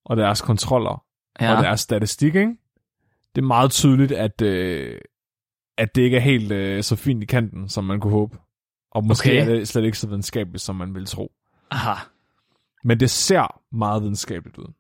og 0.05 0.16
deres 0.16 0.40
kontroller. 0.40 1.05
Ja. 1.40 1.57
og 1.57 1.62
deres 1.62 1.80
statistik, 1.80 2.34
ikke? 2.34 2.57
det 3.34 3.42
er 3.42 3.46
meget 3.46 3.70
tydeligt, 3.70 4.12
at, 4.12 4.42
øh, 4.42 5.00
at 5.79 5.95
det 5.95 6.03
ikke 6.03 6.16
er 6.16 6.20
helt 6.20 6.53
øh, 6.53 6.83
så 6.83 6.97
fint 6.97 7.22
i 7.22 7.27
kanten, 7.27 7.68
som 7.68 7.85
man 7.85 8.01
kunne 8.01 8.12
håbe. 8.12 8.39
Og 8.91 9.05
måske 9.05 9.31
okay. 9.31 9.41
Er 9.41 9.45
det 9.45 9.68
slet 9.68 9.85
ikke 9.85 9.99
så 9.99 10.07
videnskabeligt, 10.07 10.62
som 10.62 10.77
man 10.77 10.95
ville 10.95 11.07
tro. 11.07 11.33
Aha. 11.70 11.95
Men 12.85 13.01
det 13.01 13.11
ser 13.11 13.61
meget 13.72 14.03
videnskabeligt 14.03 14.59
ud. 14.59 14.72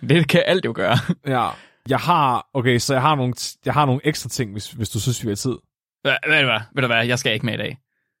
Det 0.08 0.28
kan 0.28 0.42
alt 0.46 0.64
jo 0.64 0.72
gøre. 0.76 0.96
Ja. 1.26 1.48
Jeg 1.88 1.98
har, 1.98 2.50
okay, 2.54 2.78
så 2.78 2.94
jeg 2.94 3.02
har 3.02 3.14
nogle, 3.14 3.34
jeg 3.64 3.74
har 3.74 3.86
nogle 3.86 4.00
ekstra 4.04 4.28
ting, 4.28 4.52
hvis, 4.52 4.72
hvis 4.72 4.90
du 4.90 5.00
synes, 5.00 5.24
vi 5.24 5.28
har 5.28 5.36
tid. 5.36 5.56
Ved 6.04 6.40
du 6.40 6.46
hvad? 6.46 6.60
Ved 6.74 6.82
du 6.82 6.86
hvad? 6.86 7.06
Jeg 7.06 7.18
skal 7.18 7.32
ikke 7.32 7.46
med 7.46 7.54
i 7.54 7.56
dag. 7.56 7.78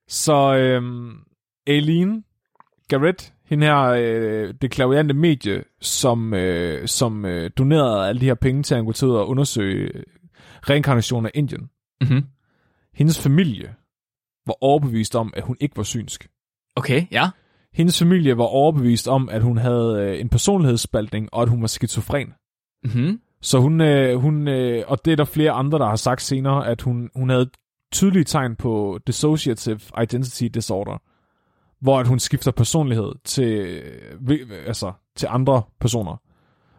Så 0.08 0.54
øhm, 0.54 1.16
Aileen 1.66 2.24
Garrett, 2.88 3.32
hende 3.44 3.66
her, 3.66 3.82
øh, 3.82 4.54
det 4.62 4.70
klaviante 4.70 5.14
medie, 5.14 5.64
som, 5.80 6.34
øh, 6.34 6.88
som 6.88 7.24
øh, 7.24 7.50
donerede 7.58 8.08
alle 8.08 8.20
de 8.20 8.26
her 8.26 8.34
penge 8.34 8.62
til 8.62 8.74
at 8.74 8.78
han 8.78 8.86
gå 8.86 8.92
til 8.92 9.08
ud 9.08 9.14
og 9.14 9.28
undersøge 9.28 10.04
reinkarnation 10.62 11.26
af 11.26 11.30
Indien. 11.34 11.70
Mm-hmm. 12.00 12.24
Hendes 12.94 13.22
familie 13.22 13.74
var 14.46 14.64
overbevist 14.64 15.16
om, 15.16 15.32
at 15.36 15.42
hun 15.42 15.56
ikke 15.60 15.76
var 15.76 15.82
synsk. 15.82 16.28
Okay, 16.76 17.06
ja. 17.10 17.30
Hendes 17.72 17.98
familie 17.98 18.38
var 18.38 18.44
overbevist 18.44 19.08
om, 19.08 19.28
at 19.28 19.42
hun 19.42 19.58
havde 19.58 20.00
øh, 20.00 20.20
en 20.20 20.28
personlighedsspaltning, 20.28 21.28
og 21.32 21.42
at 21.42 21.48
hun 21.48 21.60
var 21.60 21.66
skizofren. 21.66 22.32
Mm-hmm. 22.84 23.20
Så 23.42 23.58
hun, 23.58 23.80
øh, 23.80 24.20
hun 24.20 24.48
øh, 24.48 24.84
og 24.88 25.04
det 25.04 25.12
er 25.12 25.16
der 25.16 25.24
flere 25.24 25.50
andre, 25.50 25.78
der 25.78 25.86
har 25.86 25.96
sagt 25.96 26.22
senere, 26.22 26.66
at 26.66 26.82
hun, 26.82 27.10
hun 27.16 27.30
havde 27.30 27.50
tydelige 27.92 28.24
tegn 28.24 28.56
på 28.56 28.98
dissociative 29.06 29.80
identity 30.02 30.44
disorder, 30.44 31.02
hvor 31.80 32.00
at 32.00 32.06
hun 32.06 32.18
skifter 32.18 32.50
personlighed 32.50 33.12
til, 33.24 33.82
altså, 34.66 34.92
til 35.16 35.28
andre 35.30 35.62
personer, 35.80 36.16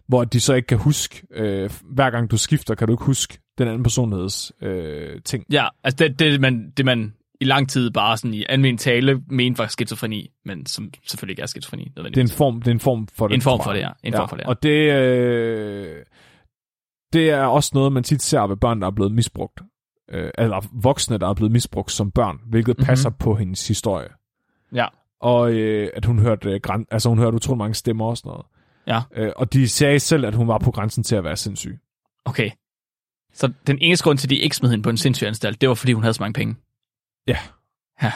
hvor 0.08 0.24
de 0.24 0.40
så 0.40 0.54
ikke 0.54 0.68
kan 0.68 0.78
huske, 0.78 1.28
øh, 1.32 1.70
hver 1.84 2.10
gang 2.10 2.32
du 2.32 2.38
skifter, 2.38 2.76
kan 2.76 2.88
du 2.88 2.94
ikke 2.94 3.04
huske 3.04 3.40
den 3.60 3.68
anden 3.68 3.84
personligheds 3.84 4.52
øh, 4.62 5.22
ting. 5.22 5.46
Ja, 5.52 5.68
altså 5.84 6.08
det, 6.08 6.20
det, 6.20 6.42
man, 6.42 6.72
det 6.78 6.86
man 6.86 7.14
i 7.42 7.46
lang 7.46 7.70
tid 7.70 7.92
bare 7.92 8.18
sådan 8.18 8.34
i 8.34 8.46
almen 8.50 8.78
tale 8.78 9.22
mente 9.30 9.60
var 9.60 9.68
skizofreni, 9.68 10.30
men 10.46 10.66
som 10.66 10.92
selvfølgelig 11.08 11.34
ikke 11.34 11.42
er 11.42 11.46
skizofreni. 11.46 11.92
Det 11.96 12.18
er 12.18 12.22
en 12.22 12.30
form, 12.30 12.62
det 12.62 12.68
er 12.68 12.72
en 12.72 12.80
form 12.80 13.08
for 13.08 13.28
det. 13.28 13.36
En 13.36 13.42
form 13.42 13.64
for 13.64 13.74
det, 13.74 13.80
ja. 13.80 13.90
En 14.04 14.14
ja, 14.14 14.20
form 14.20 14.30
for 14.30 14.36
det, 14.36 14.44
ja. 14.44 14.50
Og 14.50 14.64
det, 14.64 14.94
øh, 14.94 16.06
det 17.14 17.30
er 17.30 17.44
også 17.44 17.72
noget, 17.74 17.92
man 17.92 18.04
tit 18.04 18.22
ser 18.22 18.48
ved 18.48 18.58
børn, 18.58 18.82
der 18.82 18.88
er 18.88 18.92
blevet 18.92 19.12
misbrugt. 19.12 19.62
Øh, 20.12 20.32
eller 20.38 20.68
voksne, 20.72 21.18
der 21.18 21.30
er 21.30 21.34
blevet 21.34 21.52
misbrugt 21.52 21.92
som 21.92 22.12
børn, 22.12 22.40
hvilket 22.50 22.78
mm-hmm. 22.78 22.86
passer 22.86 23.10
på 23.10 23.36
hendes 23.36 23.68
historie. 23.68 24.10
Ja. 24.74 24.86
Og 25.22 25.54
øh, 25.54 25.90
at 25.94 26.06
hun 26.06 26.20
hørte, 26.20 26.50
øh, 26.50 26.60
græn, 26.64 26.86
altså 26.92 27.10
hun 27.10 27.18
hørte 27.18 27.36
utrolig 27.36 27.58
mange 27.58 27.74
stemmer 27.74 28.06
og 28.06 28.18
sådan 28.18 28.30
noget. 28.30 28.46
Ja. 28.88 29.02
Øh, 29.16 29.32
og 29.36 29.54
de 29.54 29.68
sagde 29.68 30.00
selv, 30.00 30.26
at 30.26 30.36
hun 30.36 30.48
var 30.48 30.58
på 30.58 30.72
grænsen 30.72 31.04
til 31.04 31.16
at 31.16 31.24
være 31.24 31.36
sindssyg. 31.36 31.80
Okay. 32.26 32.50
Så 33.34 33.52
den 33.68 33.78
eneste 33.82 34.04
grund 34.04 34.18
til, 34.18 34.28
at 34.28 34.30
de 34.30 34.36
ikke 34.36 34.56
smed 34.56 34.70
hende 34.70 34.84
på 34.84 34.90
en 34.90 34.98
sindssyg 34.98 35.28
anstalt, 35.28 35.62
det 35.62 35.70
var, 35.70 35.76
fordi 35.76 35.94
hun 35.94 36.04
havde 36.04 36.14
så 36.14 36.24
mange 36.24 36.34
penge? 36.34 36.56
Ja. 37.28 37.38
Ja. 38.04 38.12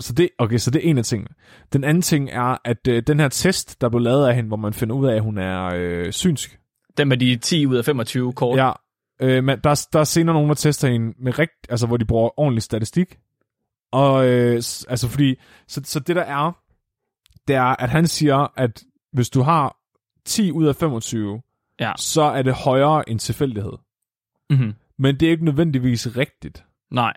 Så 0.00 0.12
det, 0.12 0.28
okay, 0.38 0.58
så 0.58 0.70
det 0.70 0.86
er 0.86 0.90
en 0.90 0.98
af 0.98 1.04
tingene. 1.04 1.30
Den 1.72 1.84
anden 1.84 2.02
ting 2.02 2.30
er, 2.30 2.56
at 2.64 2.88
øh, 2.88 3.02
den 3.06 3.20
her 3.20 3.28
test, 3.28 3.80
der 3.80 3.88
blev 3.88 4.00
lavet 4.00 4.28
af 4.28 4.34
hende, 4.34 4.48
hvor 4.48 4.56
man 4.56 4.72
finder 4.72 4.94
ud 4.96 5.06
af, 5.06 5.14
at 5.16 5.22
hun 5.22 5.38
er 5.38 5.70
øh, 5.74 6.12
synsk. 6.12 6.58
Den 6.96 7.08
med 7.08 7.16
de 7.16 7.36
10 7.36 7.66
ud 7.66 7.76
af 7.76 7.84
25 7.84 8.32
kort? 8.32 8.58
Ja. 8.58 8.72
Øh, 9.20 9.44
men 9.44 9.58
der, 9.64 9.86
der 9.92 10.00
er 10.00 10.04
senere 10.04 10.34
nogen, 10.34 10.48
der 10.48 10.54
tester 10.54 10.88
hende 10.88 11.14
med 11.18 11.38
rigt, 11.38 11.66
altså 11.68 11.86
hvor 11.86 11.96
de 11.96 12.04
bruger 12.04 12.40
ordentlig 12.40 12.62
statistik. 12.62 13.18
Og 13.92 14.28
øh, 14.28 14.54
altså 14.88 15.08
fordi, 15.08 15.34
så, 15.68 15.80
så 15.84 16.00
det 16.00 16.16
der 16.16 16.22
er, 16.22 16.52
det 17.48 17.56
er, 17.56 17.82
at 17.82 17.90
han 17.90 18.06
siger, 18.06 18.52
at 18.56 18.82
hvis 19.12 19.30
du 19.30 19.42
har 19.42 19.76
10 20.24 20.52
ud 20.52 20.66
af 20.66 20.76
25, 20.76 21.42
ja. 21.80 21.92
så 21.96 22.22
er 22.22 22.42
det 22.42 22.54
højere 22.54 23.08
end 23.08 23.18
tilfældighed. 23.18 23.72
Mm-hmm. 24.50 24.74
Men 24.98 25.20
det 25.20 25.26
er 25.26 25.30
ikke 25.30 25.44
nødvendigvis 25.44 26.16
rigtigt. 26.16 26.64
Nej. 26.90 27.12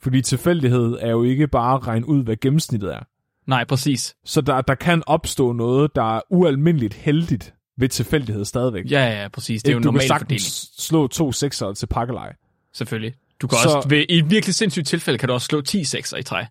Fordi 0.00 0.22
tilfældighed 0.22 0.96
er 1.00 1.10
jo 1.10 1.22
ikke 1.22 1.48
bare 1.48 1.74
at 1.74 1.86
regne 1.86 2.08
ud, 2.08 2.22
hvad 2.22 2.36
gennemsnittet 2.36 2.94
er. 2.94 3.00
Nej, 3.46 3.64
præcis. 3.64 4.16
Så 4.24 4.40
der, 4.40 4.60
der 4.60 4.74
kan 4.74 5.02
opstå 5.06 5.52
noget, 5.52 5.94
der 5.94 6.16
er 6.16 6.20
ualmindeligt 6.30 6.94
heldigt 6.94 7.54
ved 7.78 7.88
tilfældighed 7.88 8.44
stadigvæk. 8.44 8.90
Ja, 8.90 9.22
ja, 9.22 9.28
præcis. 9.28 9.62
Det 9.62 9.70
er 9.70 9.74
jo 9.74 9.80
normal. 9.80 10.08
Du 10.08 10.24
kan 10.24 10.38
slå 10.78 11.06
to 11.06 11.32
sekser 11.32 11.72
til 11.72 11.86
pakkelej. 11.86 12.36
Selvfølgelig. 12.72 13.14
Du 13.40 13.46
kan 13.46 13.58
så, 13.62 13.68
også, 13.68 13.88
ved, 13.88 14.04
i 14.08 14.18
et 14.18 14.30
virkelig 14.30 14.54
sindssygt 14.54 14.86
tilfælde, 14.86 15.18
kan 15.18 15.28
du 15.28 15.32
også 15.32 15.44
slå 15.44 15.60
10 15.60 15.84
sekser 15.84 16.16
i 16.16 16.22
træ. 16.22 16.44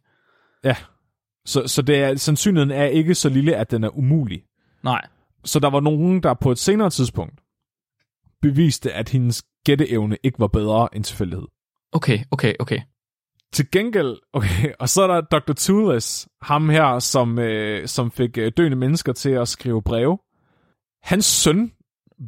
Ja. 0.63 0.75
Så, 1.45 1.67
så 1.67 1.81
det 1.81 1.97
er, 1.97 2.15
sandsynligheden 2.15 2.71
er 2.71 2.85
ikke 2.85 3.15
så 3.15 3.29
lille, 3.29 3.55
at 3.55 3.71
den 3.71 3.83
er 3.83 3.97
umulig. 3.97 4.43
Nej. 4.83 5.07
Så 5.45 5.59
der 5.59 5.69
var 5.69 5.79
nogen, 5.79 6.23
der 6.23 6.33
på 6.33 6.51
et 6.51 6.59
senere 6.59 6.89
tidspunkt 6.89 7.39
beviste, 8.41 8.93
at 8.93 9.09
hendes 9.09 9.43
gætteevne 9.65 10.17
ikke 10.23 10.39
var 10.39 10.47
bedre 10.47 10.89
end 10.95 11.03
tilfældighed. 11.03 11.47
Okay, 11.91 12.19
okay, 12.31 12.53
okay. 12.59 12.79
Til 13.53 13.71
gengæld, 13.71 14.17
okay, 14.33 14.73
og 14.79 14.89
så 14.89 15.01
er 15.01 15.07
der 15.07 15.21
Dr. 15.21 15.53
Toulis, 15.53 16.27
ham 16.41 16.69
her, 16.69 16.99
som, 16.99 17.39
øh, 17.39 17.87
som 17.87 18.11
fik 18.11 18.37
øh, 18.37 18.51
døende 18.57 18.77
mennesker 18.77 19.13
til 19.13 19.29
at 19.29 19.47
skrive 19.47 19.81
breve. 19.81 20.17
Hans 21.03 21.25
søn 21.25 21.71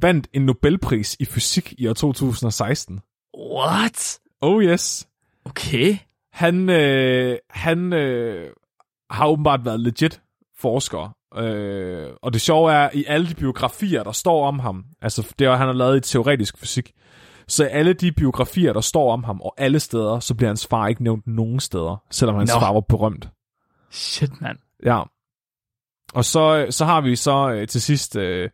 vandt 0.01 0.27
en 0.33 0.45
Nobelpris 0.45 1.15
i 1.19 1.25
fysik 1.25 1.73
i 1.77 1.87
år 1.87 1.93
2016. 1.93 3.01
What? 3.37 4.19
Oh 4.41 4.63
yes. 4.63 5.07
Okay. 5.45 5.97
Han, 6.33 6.69
øh, 6.69 7.37
han 7.49 7.93
øh, 7.93 8.51
har 9.09 9.27
åbenbart 9.27 9.65
været 9.65 9.79
legit 9.79 10.21
forsker. 10.57 11.15
Øh, 11.37 12.09
og 12.21 12.33
det 12.33 12.41
sjove 12.41 12.73
er, 12.73 12.89
i 12.93 13.05
alle 13.07 13.29
de 13.29 13.35
biografier, 13.35 14.03
der 14.03 14.11
står 14.11 14.47
om 14.47 14.59
ham, 14.59 14.85
altså 15.01 15.33
det 15.39 15.47
er, 15.47 15.55
han 15.55 15.67
har 15.67 15.73
lavet 15.73 15.97
i 15.97 16.11
teoretisk 16.11 16.57
fysik, 16.57 16.91
så 17.47 17.63
alle 17.63 17.93
de 17.93 18.11
biografier, 18.11 18.73
der 18.73 18.81
står 18.81 19.13
om 19.13 19.23
ham, 19.23 19.41
og 19.41 19.53
alle 19.57 19.79
steder, 19.79 20.19
så 20.19 20.35
bliver 20.35 20.49
hans 20.49 20.67
far 20.67 20.87
ikke 20.87 21.03
nævnt 21.03 21.27
nogen 21.27 21.59
steder, 21.59 22.03
selvom 22.11 22.35
hans 22.35 22.53
no. 22.53 22.59
far 22.59 22.73
var 22.73 22.81
berømt. 22.81 23.29
Shit, 23.91 24.41
mand. 24.41 24.57
Ja. 24.85 25.01
Og 26.13 26.25
så, 26.25 26.67
så 26.69 26.85
har 26.85 27.01
vi 27.01 27.15
så 27.15 27.51
øh, 27.51 27.67
til 27.67 27.81
sidst... 27.81 28.15
Øh, 28.15 28.49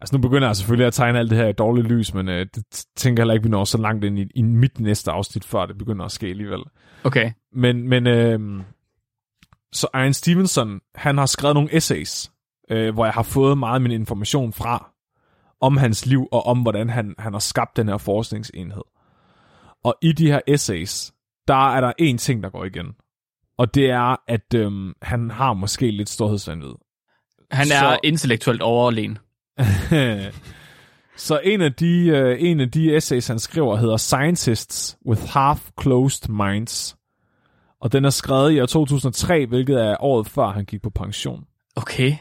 altså 0.00 0.16
nu 0.16 0.22
begynder 0.22 0.48
jeg 0.48 0.56
selvfølgelig 0.56 0.86
at 0.86 0.94
tegne 0.94 1.18
alt 1.18 1.30
det 1.30 1.38
her 1.38 1.48
i 1.48 1.52
dårligt 1.52 1.86
lys, 1.86 2.14
men 2.14 2.28
øh, 2.28 2.46
det 2.54 2.84
tænker 2.96 3.20
jeg 3.20 3.24
heller 3.24 3.34
ikke, 3.34 3.44
vi 3.44 3.50
når 3.50 3.64
så 3.64 3.78
langt 3.78 4.04
ind 4.04 4.18
i, 4.18 4.26
i 4.34 4.42
mit 4.42 4.80
næste 4.80 5.10
afsnit, 5.10 5.44
før 5.44 5.66
det 5.66 5.78
begynder 5.78 6.04
at 6.04 6.12
ske 6.12 6.26
alligevel. 6.26 6.60
Okay. 7.04 7.32
Men, 7.52 7.88
men 7.88 8.06
øh, 8.06 8.64
så 9.72 9.88
Ian 9.94 10.14
Stevenson, 10.14 10.80
han 10.94 11.18
har 11.18 11.26
skrevet 11.26 11.54
nogle 11.54 11.74
essays, 11.76 12.30
øh, 12.70 12.94
hvor 12.94 13.04
jeg 13.04 13.14
har 13.14 13.22
fået 13.22 13.58
meget 13.58 13.74
af 13.74 13.80
min 13.80 13.90
information 13.90 14.52
fra, 14.52 14.90
om 15.60 15.76
hans 15.76 16.06
liv 16.06 16.28
og 16.32 16.46
om, 16.46 16.62
hvordan 16.62 16.90
han, 16.90 17.14
han 17.18 17.32
har 17.32 17.40
skabt 17.40 17.76
den 17.76 17.88
her 17.88 17.98
forskningsenhed. 17.98 18.82
Og 19.84 19.94
i 20.02 20.12
de 20.12 20.26
her 20.26 20.40
essays, 20.46 21.12
der 21.48 21.74
er 21.74 21.80
der 21.80 21.92
en 21.98 22.18
ting, 22.18 22.42
der 22.42 22.50
går 22.50 22.64
igen. 22.64 22.86
Og 23.58 23.74
det 23.74 23.90
er, 23.90 24.16
at 24.28 24.54
øhm, 24.54 24.92
han 25.02 25.30
har 25.30 25.52
måske 25.52 25.90
lidt 25.90 26.08
storhedsvandvid. 26.08 26.74
Han 27.50 27.66
er 27.66 27.80
så... 27.80 27.98
intellektuelt 28.04 28.62
overlegen. 28.62 29.18
så 31.16 31.40
en 31.44 31.60
af, 31.60 31.72
de, 31.72 32.06
øh, 32.06 32.36
en 32.40 32.60
af 32.60 32.70
de 32.70 32.96
essays, 32.96 33.28
han 33.28 33.38
skriver, 33.38 33.76
hedder 33.76 33.96
Scientists 33.96 34.98
with 35.06 35.22
Half-Closed 35.22 36.28
Minds. 36.32 36.96
Og 37.80 37.92
den 37.92 38.04
er 38.04 38.10
skrevet 38.10 38.52
i 38.52 38.60
år 38.60 38.66
2003, 38.66 39.46
hvilket 39.46 39.76
er 39.76 39.96
året 40.00 40.26
før 40.26 40.50
han 40.50 40.64
gik 40.64 40.82
på 40.82 40.90
pension. 40.90 41.44
Okay. 41.76 42.16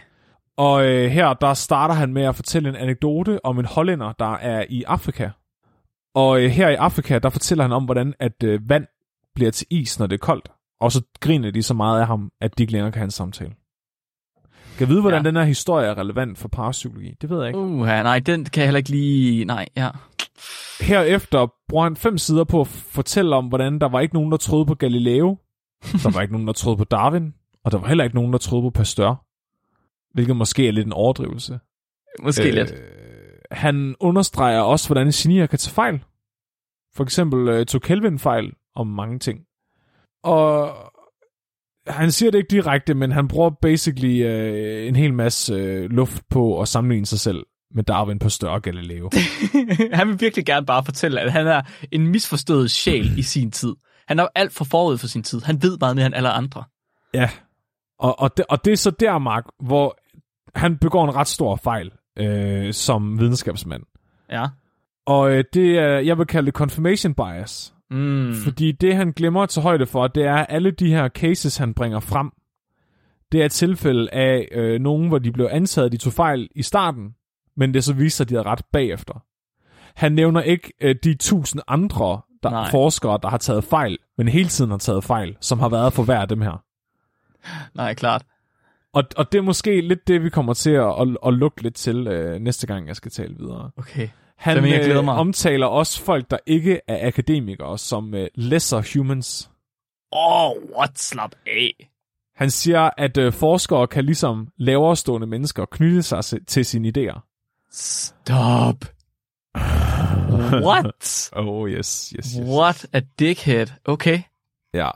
Og 0.58 0.86
øh, 0.86 1.12
her, 1.12 1.34
der 1.34 1.54
starter 1.54 1.96
han 1.96 2.14
med 2.14 2.24
at 2.24 2.36
fortælle 2.36 2.70
en 2.70 2.76
anekdote 2.76 3.46
om 3.46 3.60
en 3.60 3.66
hollænder, 3.66 4.12
der 4.12 4.34
er 4.34 4.66
i 4.70 4.84
Afrika. 4.84 5.30
Og 6.16 6.42
øh, 6.42 6.50
her 6.50 6.70
i 6.70 6.76
Afrika, 6.76 7.20
der 7.20 7.30
fortæller 7.30 7.64
han 7.64 7.72
om, 7.72 7.86
hvordan 7.86 8.14
at 8.20 8.44
øh, 8.44 8.70
vand 8.70 8.86
bliver 9.36 9.52
til 9.52 9.68
is, 9.70 10.00
når 10.00 10.08
det 10.08 10.14
er 10.14 10.26
koldt. 10.26 10.52
Og 10.82 10.92
så 10.92 11.02
griner 11.20 11.52
de 11.52 11.64
så 11.64 11.74
meget 11.74 12.02
af 12.02 12.08
ham, 12.08 12.32
at 12.42 12.58
de 12.58 12.64
ikke 12.64 12.74
længere 12.74 12.92
kan 12.92 13.00
have 13.00 13.06
en 13.06 13.12
samtale. 13.12 13.54
Kan 14.78 14.80
jeg 14.80 14.90
vide, 14.90 15.02
hvordan 15.02 15.24
ja. 15.24 15.30
den 15.30 15.36
her 15.36 15.44
historie 15.44 15.88
er 15.88 15.98
relevant 15.98 16.38
for 16.38 16.48
parapsykologi? 16.48 17.14
Det 17.22 17.30
ved 17.30 17.38
jeg 17.38 17.48
ikke. 17.48 17.60
Uh, 17.60 17.86
nej, 17.86 18.20
den 18.20 18.46
kan 18.46 18.62
jeg 18.62 18.68
heller 18.68 18.78
ikke 18.78 18.90
lige... 18.90 19.46
Nej, 19.46 19.66
ja. 19.78 19.90
Herefter 20.82 21.48
bruger 21.70 21.84
han 21.84 21.96
fem 21.96 22.18
sider 22.18 22.44
på 22.44 22.62
at 22.62 22.68
fortælle 22.68 23.36
om, 23.36 23.48
hvordan 23.48 23.80
der 23.80 23.90
var 23.90 24.00
ikke 24.00 24.14
nogen, 24.14 24.32
der 24.32 24.38
troede 24.38 24.66
på 24.66 24.76
Galileo. 24.76 25.38
Der 26.04 26.14
var 26.14 26.22
ikke 26.22 26.34
nogen, 26.34 26.48
der 26.48 26.54
troede 26.54 26.78
på 26.78 26.84
Darwin. 26.84 27.34
Og 27.64 27.72
der 27.72 27.78
var 27.78 27.88
heller 27.88 28.04
ikke 28.04 28.16
nogen, 28.16 28.32
der 28.32 28.38
troede 28.38 28.64
på 28.64 28.70
Pasteur. 28.70 29.27
Hvilket 30.18 30.36
måske 30.36 30.68
er 30.68 30.72
lidt 30.72 30.86
en 30.86 30.94
overdrivelse. 30.94 31.60
Måske 32.24 32.48
øh, 32.48 32.54
lidt. 32.54 32.74
Han 33.52 33.96
understreger 34.00 34.60
også, 34.60 34.88
hvordan 34.88 35.08
genier 35.08 35.48
kan 35.48 35.60
tage 35.60 35.74
fejl. 35.74 36.04
For 36.96 37.04
eksempel 37.04 37.48
øh, 37.48 37.66
tog 37.66 37.82
Kelvin 37.82 38.20
fejl 38.20 38.54
om 38.76 38.88
mange 38.88 39.20
ting. 39.20 39.40
Og 40.24 40.76
han 41.88 42.12
siger 42.12 42.32
det 42.32 42.38
ikke 42.38 42.52
direkte, 42.52 42.94
men 42.94 43.12
han 43.12 43.28
bruger 43.28 43.50
basically 43.62 44.24
øh, 44.24 44.88
en 44.88 44.96
hel 44.96 45.14
masse 45.14 45.54
øh, 45.54 45.90
luft 45.90 46.24
på 46.30 46.62
at 46.62 46.68
sammenligne 46.68 47.06
sig 47.06 47.20
selv 47.20 47.46
med 47.76 47.84
Darwin 47.84 48.20
på 48.20 48.30
større 48.30 48.60
Galileo. 48.60 49.10
han 49.94 50.08
vil 50.08 50.22
virkelig 50.22 50.46
gerne 50.46 50.66
bare 50.66 50.86
fortælle, 50.86 51.22
at 51.22 51.32
han 51.32 51.48
er 51.48 51.62
en 51.92 52.08
misforstået 52.08 52.72
sjæl 52.72 53.20
i 53.20 53.22
sin 53.22 53.52
tid. 53.52 53.76
Han 54.08 54.20
er 54.20 54.28
alt 54.36 54.54
for 54.54 54.66
forud 54.66 54.98
for 54.98 55.08
sin 55.08 55.24
tid. 55.24 55.42
Han 55.42 55.62
ved 55.62 55.78
meget 55.80 55.96
mere 55.96 56.06
end 56.06 56.16
alle 56.16 56.30
andre. 56.30 56.64
Ja, 57.14 57.30
og, 58.00 58.20
og, 58.20 58.38
det, 58.38 58.46
og 58.50 58.66
det 58.66 58.74
er 58.74 58.78
så 58.78 58.92
der, 58.92 59.18
Mark, 59.18 59.44
hvor 59.60 59.98
han 60.56 60.78
begår 60.78 61.04
en 61.04 61.16
ret 61.16 61.28
stor 61.28 61.56
fejl 61.56 61.92
øh, 62.18 62.74
som 62.74 63.20
videnskabsmand. 63.20 63.84
Ja. 64.32 64.46
Og 65.06 65.32
øh, 65.32 65.44
det 65.54 65.78
er, 65.78 66.00
jeg 66.00 66.18
vil 66.18 66.26
kalde 66.26 66.46
det 66.46 66.54
confirmation 66.56 67.14
bias. 67.14 67.74
Mm. 67.92 68.34
Fordi 68.34 68.72
det, 68.72 68.96
han 68.96 69.12
glemmer 69.12 69.46
til 69.46 69.62
højde 69.62 69.86
for, 69.86 70.08
det 70.08 70.24
er 70.24 70.36
alle 70.36 70.72
de 70.72 70.90
her 70.90 71.10
cases, 71.10 71.58
han 71.58 71.74
bringer 71.74 72.00
frem. 72.00 72.32
Det 73.32 73.42
er 73.42 73.46
et 73.46 73.52
tilfælde 73.52 74.14
af 74.14 74.48
øh, 74.52 74.82
nogen, 74.82 75.08
hvor 75.08 75.20
de 75.20 75.32
blev 75.32 75.48
antaget, 75.52 75.92
de 75.92 75.98
tog 75.98 76.14
fejl 76.14 76.50
i 76.56 76.64
starten, 76.64 77.16
men 77.58 77.74
det 77.74 77.84
så 77.84 77.94
viser 77.94 78.18
sig, 78.18 78.24
at 78.24 78.30
de 78.30 78.36
havde 78.36 78.48
ret 78.48 78.62
bagefter. 78.72 79.24
Han 79.96 80.12
nævner 80.12 80.42
ikke 80.42 80.74
øh, 80.82 80.96
de 81.04 81.14
tusind 81.14 81.62
andre 81.68 82.22
der, 82.44 82.68
forskere, 82.72 83.20
der 83.24 83.30
har 83.30 83.38
taget 83.38 83.64
fejl, 83.64 83.98
men 84.18 84.28
hele 84.28 84.50
tiden 84.50 84.72
har 84.72 84.78
taget 84.78 85.04
fejl, 85.04 85.38
som 85.42 85.60
har 85.60 85.70
været 85.70 85.94
for 85.94 86.04
hver 86.04 86.20
af 86.20 86.28
dem 86.28 86.42
her. 86.42 86.64
Nej, 87.74 87.94
klart. 87.94 88.26
Og, 88.98 89.04
og 89.18 89.32
det 89.32 89.38
er 89.38 89.42
måske 89.42 89.82
lidt 89.82 90.08
det, 90.08 90.24
vi 90.24 90.30
kommer 90.30 90.54
til 90.54 90.72
at, 90.72 91.02
at, 91.02 91.18
at 91.26 91.34
lukke 91.34 91.62
lidt 91.62 91.76
til 91.76 92.08
øh, 92.08 92.40
næste 92.40 92.68
gang, 92.68 92.88
jeg 92.88 92.96
skal 92.96 93.12
tale 93.12 93.36
videre. 93.38 93.72
Okay. 93.78 94.10
Han 94.38 94.66
jeg 94.66 94.84
glæder 94.84 95.02
mig. 95.02 95.14
øh, 95.14 95.20
omtaler 95.20 95.66
også 95.68 96.02
folk, 96.02 96.32
der 96.32 96.38
ikke 96.46 96.80
er 96.88 97.08
akademikere, 97.08 97.78
som 97.78 98.14
øh, 98.14 98.28
lesser 98.36 98.94
humans. 98.94 99.50
Åh, 100.12 100.46
oh, 100.46 100.58
what? 100.78 101.00
Slap 101.00 101.36
af. 101.48 101.90
Han 102.36 102.50
siger, 102.50 102.90
at 102.98 103.18
øh, 103.18 103.34
forskere 103.34 103.88
kan 103.88 104.06
ligesom 104.06 104.48
lavere 104.58 104.96
stående 104.96 105.28
mennesker 105.28 105.66
knytte 105.66 106.04
sig 106.04 106.24
se- 106.24 106.44
til 106.44 106.66
sine 106.66 106.88
idéer. 106.98 107.20
Stop. 107.72 108.86
What? 110.66 111.30
Oh, 111.36 111.70
yes, 111.70 112.14
yes, 112.18 112.32
yes. 112.32 112.48
What 112.50 112.86
a 112.94 113.00
dickhead. 113.20 113.68
Okay. 113.86 114.22
Ja. 114.74 114.90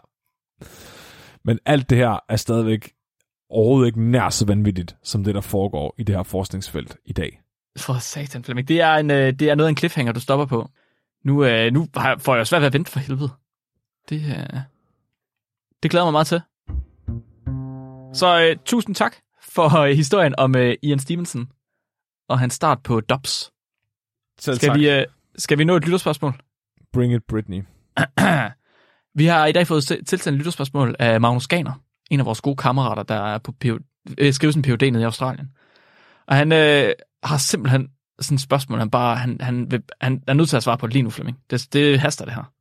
Men 1.45 1.60
alt 1.65 1.90
det 1.90 1.98
her 1.98 2.19
er 2.30 2.36
stadigvæk 2.36 2.91
overhovedet 3.52 3.88
ikke 3.88 4.02
nær 4.02 4.30
så 4.30 4.45
vanvittigt, 4.45 4.95
som 5.03 5.23
det, 5.23 5.36
der 5.36 5.41
foregår 5.41 5.95
i 5.98 6.03
det 6.03 6.15
her 6.15 6.23
forskningsfelt 6.23 6.98
i 7.06 7.14
dag. 7.14 7.41
For 7.78 7.94
satan, 7.99 8.44
Flemming. 8.44 8.68
Det 8.68 8.82
er, 8.82 8.95
en, 8.95 9.11
øh, 9.11 9.34
det 9.34 9.49
er 9.49 9.56
noget 9.56 9.68
af 9.68 9.69
en 9.72 9.78
cliffhanger, 9.78 10.14
du 10.14 10.19
stopper 10.19 10.45
på. 10.45 10.69
Nu, 11.26 11.45
øh, 11.45 11.73
nu 11.73 11.88
får 12.19 12.36
jeg 12.36 12.48
svært 12.48 12.61
ved 12.61 12.68
at 12.68 12.73
vente 12.73 12.91
for 12.91 12.99
helvede. 12.99 13.30
Det, 14.10 14.15
øh, 14.15 14.60
det 15.84 15.91
glæder 15.91 16.06
mig 16.06 16.11
meget 16.11 16.28
til. 16.28 16.41
Så 18.14 18.41
øh, 18.49 18.57
tusind 18.65 18.95
tak 18.95 19.15
for 19.44 19.78
øh, 19.80 19.90
historien 19.95 20.36
om 20.38 20.56
øh, 20.56 20.76
Ian 20.84 20.99
Stevenson 20.99 21.48
og 22.30 22.40
hans 22.40 22.53
start 22.53 22.84
på 22.84 22.99
Dobbs. 23.02 23.52
Selv 24.40 24.56
Skal 24.56 24.69
tak. 24.69 24.80
vi, 24.80 24.90
øh, 24.90 25.06
skal 25.38 25.57
vi 25.57 25.64
nå 25.64 25.76
et 25.76 25.84
lytterspørgsmål? 25.84 26.34
Bring 26.94 27.14
it, 27.14 27.23
Britney. 27.28 27.64
Vi 29.19 29.26
har 29.26 29.45
i 29.45 29.52
dag 29.52 29.68
fået 29.68 29.84
se- 29.84 30.03
tilsendt 30.03 30.34
et 30.36 30.38
lytterspørgsmål 30.38 30.95
af 30.99 31.22
Magnus 31.22 31.48
Ganer, 31.48 31.73
en 32.11 32.19
af 32.19 32.25
vores 32.25 32.41
gode 32.41 32.55
kammerater, 32.55 33.03
der 33.03 33.15
er 33.15 33.38
på 33.38 33.51
PhD, 33.51 33.79
øh, 34.17 34.33
skriver 34.33 34.51
sin 34.51 34.61
PhD 34.61 34.91
nede 34.91 35.01
i 35.01 35.05
Australien. 35.05 35.47
Og 36.27 36.35
han 36.35 36.51
øh, 36.51 36.93
har 37.23 37.38
simpelthen 37.38 37.88
sådan 38.19 38.35
et 38.35 38.41
spørgsmål, 38.41 38.79
han 38.79 38.89
bare, 38.89 39.15
han, 39.15 39.38
han, 39.41 39.71
vil, 39.71 39.83
han 40.01 40.23
er 40.27 40.33
nødt 40.33 40.49
til 40.49 40.57
at 40.57 40.63
svare 40.63 40.77
på 40.77 40.88
det 40.88 40.93
lige 40.93 41.03
nu, 41.03 41.09
Flemming. 41.09 41.38
Det, 41.49 41.73
det 41.73 41.99
haster 41.99 42.25
det 42.25 42.33
her. 42.33 42.51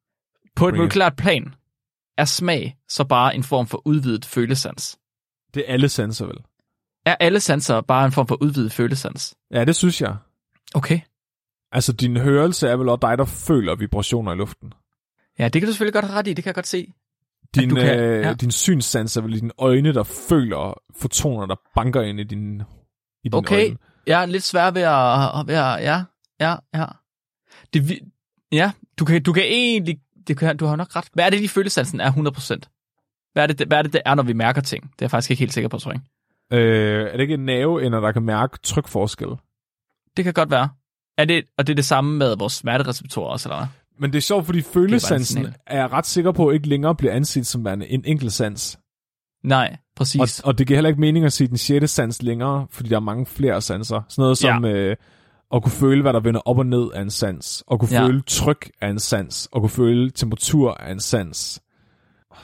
På 0.57 0.69
et 0.69 0.75
molekylært 0.75 1.17
plan 1.17 1.55
er 2.19 2.25
smag 2.25 2.77
så 2.89 3.05
bare 3.05 3.35
en 3.35 3.43
form 3.43 3.67
for 3.67 3.83
udvidet 3.85 4.25
følesans. 4.25 4.99
Det 5.55 5.65
er 5.69 5.73
alle 5.73 5.89
sanser, 5.89 6.27
vel? 6.27 6.37
Er 7.07 7.15
alle 7.21 7.41
sanser 7.41 7.81
bare 7.81 8.05
en 8.07 8.13
form 8.13 8.27
for 8.27 8.43
udvidet 8.43 8.73
følesans? 8.73 9.35
Ja, 9.51 9.65
det 9.65 9.77
synes 9.77 10.01
jeg. 10.01 10.17
Okay. 10.75 11.01
Altså, 11.73 11.93
din 11.93 12.17
hørelse 12.17 12.69
er 12.69 12.77
vel 12.77 12.89
også 12.89 13.07
dig, 13.09 13.19
der 13.19 13.25
føler 13.25 13.77
vibrationer 13.77 14.33
i 14.33 14.37
luften. 14.37 14.73
Ja, 15.39 15.45
det 15.45 15.63
kan 15.63 15.67
du 15.67 15.73
selvfølgelig 15.73 15.95
godt 15.95 16.05
have 16.05 16.19
ret 16.19 16.27
i, 16.27 16.33
det 16.33 16.45
kan 16.45 16.49
jeg 16.49 16.55
godt 16.55 16.67
se. 16.67 16.93
Din, 17.55 17.75
kan- 17.75 17.99
øh, 18.01 18.23
ja. 18.23 18.33
din 18.35 18.51
synssans 18.51 19.17
er 19.17 19.21
vel 19.21 19.35
i 19.35 19.41
dine 19.41 19.53
øjne, 19.59 19.95
der 19.95 20.03
føler 20.03 20.81
fotoner, 21.01 21.47
der 21.47 21.57
banker 21.75 22.03
ind 22.03 22.21
i 22.21 22.25
din, 22.25 22.61
i 23.25 23.29
dine 23.29 23.37
Okay, 23.37 23.65
øjne. 23.65 23.77
jeg 24.07 24.23
er 24.23 24.27
lidt 24.27 24.43
svær 24.43 24.71
ved 24.71 24.83
at, 24.83 25.47
ved 25.47 25.55
at 25.55 25.83
ja, 25.85 26.03
ja, 26.41 26.57
ja. 26.75 26.85
Det, 27.73 27.99
ja, 28.53 28.73
du 28.99 29.05
kan, 29.05 29.23
du 29.23 29.33
kan 29.33 29.43
egentlig, 29.43 29.99
det 30.27 30.39
kan, 30.39 30.57
du 30.57 30.67
har 30.67 30.77
nok 30.77 30.97
ret. 30.97 31.09
Hvad 31.13 31.27
er 31.27 31.31
det, 31.31 31.41
de 31.43 31.49
følesansen 31.49 32.01
er 32.01 32.13
100%? 32.13 33.31
Hvad 33.33 33.43
er, 33.43 33.47
det, 33.47 33.67
hvad 33.67 33.79
er 33.79 33.83
det, 33.83 33.93
det 33.93 34.01
er, 34.05 34.15
når 34.15 34.23
vi 34.23 34.33
mærker 34.33 34.61
ting? 34.61 34.83
Det 34.85 34.91
er 34.91 34.97
jeg 35.01 35.11
faktisk 35.11 35.31
ikke 35.31 35.39
helt 35.41 35.53
sikker 35.53 35.69
på, 35.69 35.79
tror 35.79 35.93
jeg. 35.93 36.01
Øh, 36.59 37.07
er 37.07 37.13
det 37.13 37.21
ikke 37.21 37.35
en 37.35 37.45
nerveender, 37.45 38.01
der 38.01 38.13
kan 38.13 38.23
mærke 38.23 38.59
trykforskel? 38.63 39.29
Det 40.17 40.25
kan 40.25 40.35
godt 40.35 40.51
være. 40.51 40.69
Er 41.19 41.25
det, 41.25 41.45
og 41.59 41.67
det 41.67 41.73
er 41.73 41.77
det 41.77 41.85
samme 41.85 42.19
med 42.19 42.37
vores 42.37 42.53
smertereceptorer 42.53 43.29
også, 43.31 43.49
eller 43.49 43.57
hvad? 43.59 43.67
Men 44.01 44.11
det 44.13 44.17
er 44.17 44.23
sjovt, 44.23 44.47
fordi 44.47 44.63
følesansen 44.63 45.37
signal. 45.37 45.55
er 45.67 45.77
jeg 45.79 45.93
ret 45.93 46.07
sikker 46.07 46.33
på 46.33 46.51
ikke 46.51 46.69
længere 46.69 46.95
bliver 46.95 47.13
anset 47.13 47.47
som 47.47 47.65
værende 47.65 47.87
en 47.89 48.03
enkelt 48.07 48.33
sans. 48.33 48.79
Nej, 49.45 49.77
præcis. 49.97 50.41
Og, 50.41 50.47
og 50.49 50.59
det 50.59 50.67
giver 50.67 50.77
heller 50.77 50.89
ikke 50.89 51.01
mening 51.01 51.25
at 51.25 51.33
sige 51.33 51.49
den 51.49 51.57
sjette 51.59 51.87
sans 51.89 52.23
længere, 52.23 52.67
fordi 52.71 52.89
der 52.89 52.97
er 52.97 53.01
mange 53.01 53.27
flere 53.27 53.61
sanser. 53.61 54.01
Sådan 54.09 54.23
noget 54.23 54.39
som 54.39 54.65
ja. 54.65 54.71
øh, 54.73 54.97
at 55.55 55.63
kunne 55.63 55.73
føle, 55.73 56.03
hvad 56.03 56.13
der 56.13 56.21
vender 56.21 56.41
op 56.41 56.59
og 56.59 56.67
ned 56.67 56.89
af 56.95 57.03
en 57.03 57.11
sans. 57.11 57.65
At 57.73 57.79
kunne 57.81 57.89
Ja. 57.93 58.07
føle 58.07 58.23
tryk 58.27 58.71
af 58.81 58.89
en 58.89 58.99
sans. 58.99 59.49
At 59.57 59.61
kunne 59.63 59.71
føle 59.71 60.11
temperatur 60.11 60.75
af 60.75 60.93
en 60.93 61.01
sans. 61.01 61.63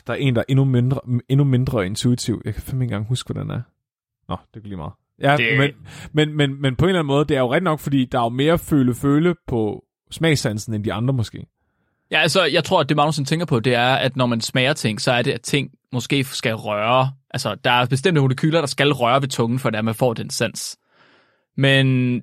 Der 0.06 0.12
er 0.12 0.16
en, 0.16 0.34
der 0.34 0.40
er 0.40 0.44
endnu 0.48 0.64
mindre, 0.64 1.00
endnu 1.28 1.44
mindre 1.44 1.86
intuitiv. 1.86 2.42
Jeg 2.44 2.54
kan 2.54 2.62
fandme 2.62 2.84
ikke 2.84 2.92
engang 2.94 3.08
huske, 3.08 3.32
hvad 3.32 3.42
den 3.42 3.50
er. 3.50 3.60
Nå, 4.28 4.36
det 4.54 4.62
kan 4.62 4.68
lige 4.68 4.76
meget. 4.76 4.92
Ja, 5.22 5.36
Det- 5.36 5.58
men, 5.58 5.70
men, 6.12 6.36
men, 6.36 6.60
men 6.62 6.76
på 6.76 6.84
en 6.84 6.88
eller 6.88 6.98
anden 7.00 7.06
måde, 7.14 7.24
det 7.24 7.36
er 7.36 7.40
jo 7.40 7.52
ret 7.52 7.62
nok, 7.62 7.80
fordi 7.80 8.04
der 8.04 8.18
er 8.18 8.22
jo 8.22 8.28
mere 8.28 8.58
føle-føle 8.58 9.34
på 9.48 9.82
smagssansen 10.10 10.74
end 10.74 10.84
de 10.84 10.92
andre 10.92 11.14
måske. 11.14 11.46
Ja, 12.10 12.20
altså, 12.20 12.44
jeg 12.44 12.64
tror, 12.64 12.80
at 12.80 12.88
det 12.88 12.96
Magnussen 12.96 13.24
tænker 13.24 13.46
på, 13.46 13.60
det 13.60 13.74
er, 13.74 13.94
at 13.94 14.16
når 14.16 14.26
man 14.26 14.40
smager 14.40 14.72
ting, 14.72 15.00
så 15.00 15.12
er 15.12 15.22
det, 15.22 15.32
at 15.32 15.42
ting 15.42 15.70
måske 15.92 16.24
skal 16.24 16.54
røre. 16.54 17.12
Altså, 17.30 17.54
der 17.54 17.70
er 17.70 17.86
bestemte 17.86 18.20
molekyler, 18.20 18.60
der 18.60 18.66
skal 18.66 18.92
røre 18.92 19.22
ved 19.22 19.28
tungen, 19.28 19.58
for 19.58 19.68
at 19.68 19.84
man 19.84 19.94
får 19.94 20.14
den 20.14 20.30
sans. 20.30 20.78
Men 21.56 22.20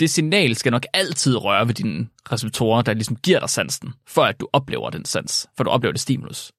det 0.00 0.10
signal 0.10 0.54
skal 0.54 0.72
nok 0.72 0.86
altid 0.94 1.36
røre 1.36 1.66
ved 1.66 1.74
dine 1.74 2.08
receptorer, 2.32 2.82
der 2.82 2.94
ligesom 2.94 3.16
giver 3.16 3.40
dig 3.40 3.50
sansen, 3.50 3.94
for 4.06 4.22
at 4.22 4.40
du 4.40 4.48
oplever 4.52 4.90
den 4.90 5.04
sans, 5.04 5.48
for 5.56 5.64
du 5.64 5.70
oplever 5.70 5.92
det 5.92 6.00
stimulus. 6.00 6.52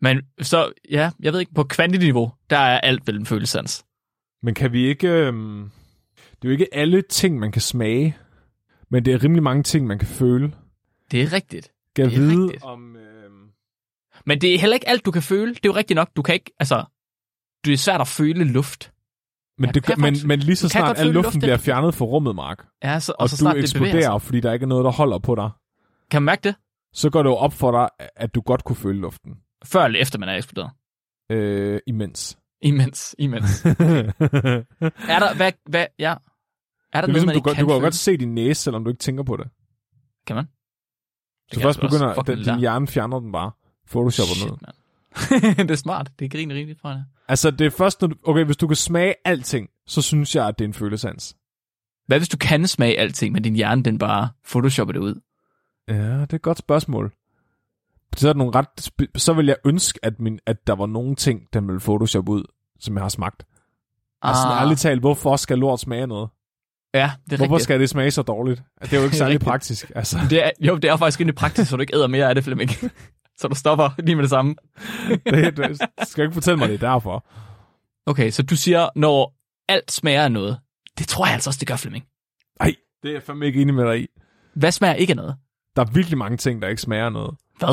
Men 0.00 0.22
så, 0.40 0.72
ja, 0.90 1.10
jeg 1.20 1.32
ved 1.32 1.40
ikke, 1.40 1.54
på 1.54 1.64
kvantiniveau, 1.64 2.32
der 2.50 2.58
er 2.58 2.80
alt 2.80 3.06
vel 3.06 3.16
en 3.16 3.26
følesans. 3.26 3.84
Men 4.42 4.54
kan 4.54 4.72
vi 4.72 4.86
ikke... 4.86 5.08
Øhm, 5.08 5.70
det 6.16 6.44
er 6.44 6.48
jo 6.48 6.50
ikke 6.50 6.74
alle 6.74 7.02
ting, 7.02 7.38
man 7.38 7.52
kan 7.52 7.62
smage, 7.62 8.16
men 8.90 9.04
det 9.04 9.14
er 9.14 9.24
rimelig 9.24 9.42
mange 9.42 9.62
ting, 9.62 9.86
man 9.86 9.98
kan 9.98 10.08
føle. 10.08 10.52
Det 11.10 11.22
er 11.22 11.32
rigtigt. 11.32 11.72
Jeg 11.98 12.06
Det 12.10 12.14
er 12.14 12.20
vide 12.20 12.42
rigtigt. 12.42 12.64
om... 12.64 12.96
Øhm, 12.96 13.50
Men 14.26 14.40
det 14.40 14.54
er 14.54 14.58
heller 14.58 14.74
ikke 14.74 14.88
alt, 14.88 15.04
du 15.04 15.10
kan 15.10 15.22
føle. 15.22 15.50
Det 15.54 15.56
er 15.56 15.68
jo 15.68 15.74
rigtigt 15.76 15.96
nok. 15.96 16.08
Du 16.16 16.22
kan 16.22 16.34
ikke, 16.34 16.50
altså, 16.58 16.84
det 17.64 17.72
er 17.72 17.76
svært 17.76 18.00
at 18.00 18.08
føle 18.08 18.44
luft. 18.44 18.92
men, 19.58 19.74
det, 19.74 19.82
kan 19.82 20.00
men, 20.00 20.14
godt- 20.14 20.26
men 20.26 20.38
lige 20.38 20.56
så 20.56 20.62
kan 20.68 20.70
snart 20.70 20.98
al 20.98 21.06
luften 21.06 21.22
luft, 21.22 21.38
bliver 21.38 21.56
det- 21.56 21.64
fjernet 21.64 21.94
fra 21.94 22.04
rummet, 22.04 22.34
Mark, 22.34 22.66
Ja, 22.82 23.00
så, 23.00 23.12
og, 23.12 23.16
og 23.20 23.28
så 23.28 23.44
du 23.44 23.54
det 23.54 23.62
eksploderer, 23.62 24.18
sig. 24.18 24.22
fordi 24.22 24.40
der 24.40 24.52
ikke 24.52 24.64
er 24.64 24.66
noget, 24.68 24.84
der 24.84 24.90
holder 24.90 25.18
på 25.18 25.34
dig, 25.34 25.50
Kan 26.10 26.22
man 26.22 26.24
mærke 26.32 26.42
det? 26.42 26.54
så 26.92 27.10
går 27.10 27.22
det 27.22 27.30
jo 27.30 27.34
op 27.36 27.52
for 27.52 27.70
dig, 27.70 27.88
at 28.16 28.34
du 28.34 28.40
godt 28.40 28.64
kunne 28.64 28.76
føle 28.76 28.98
luften. 29.00 29.36
Før 29.64 29.84
eller 29.84 30.00
efter 30.00 30.18
man 30.18 30.28
er 30.28 30.34
eksploderet? 30.36 30.70
Øh, 31.30 31.80
imens. 31.86 32.38
Imens, 32.62 33.14
imens. 33.18 33.60
det 33.62 33.76
er 35.08 35.18
der, 35.18 35.34
hvad, 35.36 35.52
hvad, 35.68 35.86
ja. 35.98 36.14
Er 36.92 37.00
der 37.00 37.08
er 37.08 37.12
noget, 37.12 37.12
ligesom, 37.12 37.26
man 37.26 37.34
du, 37.34 37.40
kan, 37.40 37.50
du 37.50 37.66
kan 37.66 37.76
jo 37.76 37.80
godt 37.80 37.94
se 37.94 38.16
din 38.16 38.34
næse, 38.34 38.62
selvom 38.62 38.84
du 38.84 38.90
ikke 38.90 38.98
tænker 38.98 39.22
på 39.22 39.36
det. 39.36 39.48
Kan 40.26 40.36
man? 40.36 40.44
Så 41.48 41.54
kan 41.54 41.62
først 41.62 41.80
begynder, 41.80 42.14
den, 42.14 42.38
din 42.38 42.58
hjerne 42.58 42.86
fjerner 42.86 43.20
den 43.20 43.32
bare. 43.32 43.50
Photoshopper 43.90 44.34
ned. 44.46 44.58
Shit, 44.58 44.62
mand. 45.56 45.56
det 45.68 45.70
er 45.70 45.76
smart. 45.76 46.10
Det 46.18 46.24
er 46.24 46.28
griner 46.28 46.54
rigtigt 46.54 46.80
fra 46.80 46.94
det. 46.94 47.04
Altså, 47.28 47.50
det 47.50 47.66
er 47.66 47.70
først, 47.70 48.00
når 48.00 48.08
du, 48.08 48.14
okay, 48.24 48.44
hvis 48.44 48.56
du 48.56 48.66
kan 48.66 48.76
smage 48.76 49.14
alting, 49.24 49.68
så 49.86 50.02
synes 50.02 50.36
jeg, 50.36 50.48
at 50.48 50.58
det 50.58 50.64
er 50.64 50.68
en 50.68 50.74
følesans. 50.74 51.36
Hvad 52.06 52.18
hvis 52.18 52.28
du 52.28 52.36
kan 52.36 52.66
smage 52.66 52.98
alting, 52.98 53.32
men 53.32 53.42
din 53.42 53.54
hjerne 53.54 53.82
den 53.82 53.98
bare 53.98 54.28
photoshopper 54.48 54.92
det 54.92 55.00
ud? 55.00 55.20
Ja, 55.88 56.20
det 56.20 56.32
er 56.32 56.36
et 56.36 56.42
godt 56.42 56.58
spørgsmål. 56.58 57.12
Så, 58.16 58.28
er 58.28 58.32
der 58.32 58.38
nogle 58.38 58.52
ret, 58.54 58.90
så 59.22 59.32
vil 59.32 59.46
jeg 59.46 59.56
ønske, 59.64 59.98
at, 60.02 60.20
min, 60.20 60.38
at 60.46 60.66
der 60.66 60.72
var 60.74 60.86
nogle 60.86 61.14
ting, 61.14 61.42
den 61.52 61.68
ville 61.68 61.80
Photoshop 61.80 62.28
ud, 62.28 62.44
som 62.80 62.94
jeg 62.94 63.04
har 63.04 63.08
smagt. 63.08 63.46
Altså, 64.22 64.42
Ah, 64.46 64.62
ærligt 64.62 64.80
talt, 64.80 65.00
hvorfor 65.00 65.36
skal 65.36 65.58
lort 65.58 65.80
smage 65.80 66.06
noget? 66.06 66.28
Ja, 66.94 67.10
det 67.24 67.32
er 67.32 67.36
Hvorfor 67.36 67.54
rigtigt. 67.54 67.62
skal 67.62 67.80
det 67.80 67.90
smage 67.90 68.10
så 68.10 68.22
dårligt? 68.22 68.62
Det 68.82 68.92
er 68.92 68.96
jo 68.96 69.02
ikke 69.04 69.10
Det 69.12 69.14
er 69.14 69.18
særlig 69.18 69.34
rigtigt. 69.34 69.48
praktisk. 69.48 69.92
Altså, 69.94 70.18
Det 70.30 70.44
er, 70.44 70.50
jo, 70.60 70.76
det 70.76 70.90
er 70.90 70.96
faktisk 70.96 71.20
rimelig 71.20 71.34
praktisk, 71.34 71.70
så 71.70 71.76
du 71.76 71.80
ikke 71.80 71.96
æder 71.96 72.06
mere 72.06 72.28
af 72.28 72.34
det, 72.34 72.44
Flemming. 72.44 72.70
så 73.40 73.48
du 73.48 73.54
stopper 73.54 73.90
lige 73.98 74.14
med 74.14 74.22
det 74.22 74.30
samme. 74.30 74.54
det, 75.26 75.56
det, 75.56 75.80
du 76.00 76.04
skal 76.04 76.22
ikke 76.24 76.34
fortælle 76.34 76.56
mig, 76.56 76.68
det 76.68 76.82
er 76.82 76.92
derfor. 76.92 77.26
Okay, 78.06 78.30
så 78.30 78.42
du 78.42 78.56
siger, 78.56 78.88
når 78.96 79.34
alt 79.68 79.92
smager 79.92 80.24
af 80.24 80.32
noget. 80.32 80.58
Det 80.98 81.08
tror 81.08 81.26
jeg 81.26 81.34
altså 81.34 81.50
også, 81.50 81.58
det 81.60 81.68
gør, 81.68 81.76
Flemming. 81.76 82.04
Nej, 82.60 82.74
det 83.02 83.08
er 83.08 83.12
jeg 83.12 83.22
fandme 83.22 83.46
ikke 83.46 83.62
enig 83.62 83.74
med 83.74 83.84
dig 83.84 84.00
i. 84.02 84.06
Hvad 84.54 84.72
smager 84.72 84.94
ikke 84.94 85.10
af 85.10 85.16
noget? 85.16 85.36
Der 85.76 85.82
er 85.82 85.86
virkelig 85.92 86.18
mange 86.18 86.36
ting, 86.36 86.62
der 86.62 86.68
ikke 86.68 86.82
smager 86.82 87.04
af 87.06 87.12
noget. 87.12 87.34
Hvad? 87.58 87.68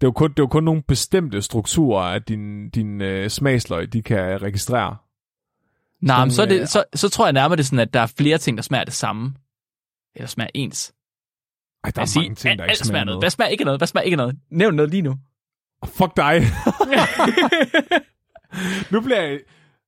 Det 0.00 0.02
er 0.02 0.06
jo 0.06 0.12
kun, 0.12 0.30
det 0.30 0.38
er 0.38 0.42
jo 0.42 0.46
kun 0.46 0.64
nogle 0.64 0.82
bestemte 0.82 1.42
strukturer, 1.42 2.02
at 2.02 2.28
din, 2.28 2.70
din 2.70 3.00
øh, 3.00 3.30
smagsløg, 3.30 3.92
de 3.92 4.02
kan 4.02 4.42
registrere. 4.42 4.96
Nej, 6.02 6.24
men 6.24 6.30
så, 6.30 6.42
er 6.42 6.46
Sådan, 6.46 6.54
øh, 6.56 6.60
det, 6.60 6.68
så, 6.68 6.84
så 6.94 7.08
tror 7.08 7.26
jeg 7.26 7.32
nærmere 7.32 7.56
det 7.56 7.62
er 7.62 7.66
sådan, 7.66 7.78
at 7.78 7.94
der 7.94 8.00
er 8.00 8.06
flere 8.06 8.38
ting, 8.38 8.58
der 8.58 8.62
smager 8.62 8.84
det 8.84 8.94
samme. 8.94 9.34
Eller 10.16 10.28
smager 10.28 10.50
ens. 10.54 10.92
Ej, 11.84 11.90
der 11.90 12.00
er 12.02 12.06
sige, 12.06 12.22
mange 12.22 12.34
ting, 12.34 12.58
der 12.58 12.64
alt 12.64 12.72
ikke 12.72 12.86
smager 12.86 13.00
af 13.00 13.06
noget. 13.06 13.22
Hvad 13.22 13.30
smager 13.30 13.48
ikke 13.48 13.64
noget? 13.64 13.80
Hvad 13.80 13.88
smager 13.88 14.04
ikke 14.04 14.16
noget? 14.16 14.36
Nævn 14.50 14.74
noget 14.74 14.90
lige 14.90 15.02
nu. 15.02 15.16
Oh, 15.82 15.88
fuck 15.88 16.16
dig. 16.16 16.42
nu 18.92 19.00
bliver 19.00 19.20
jeg... 19.22 19.40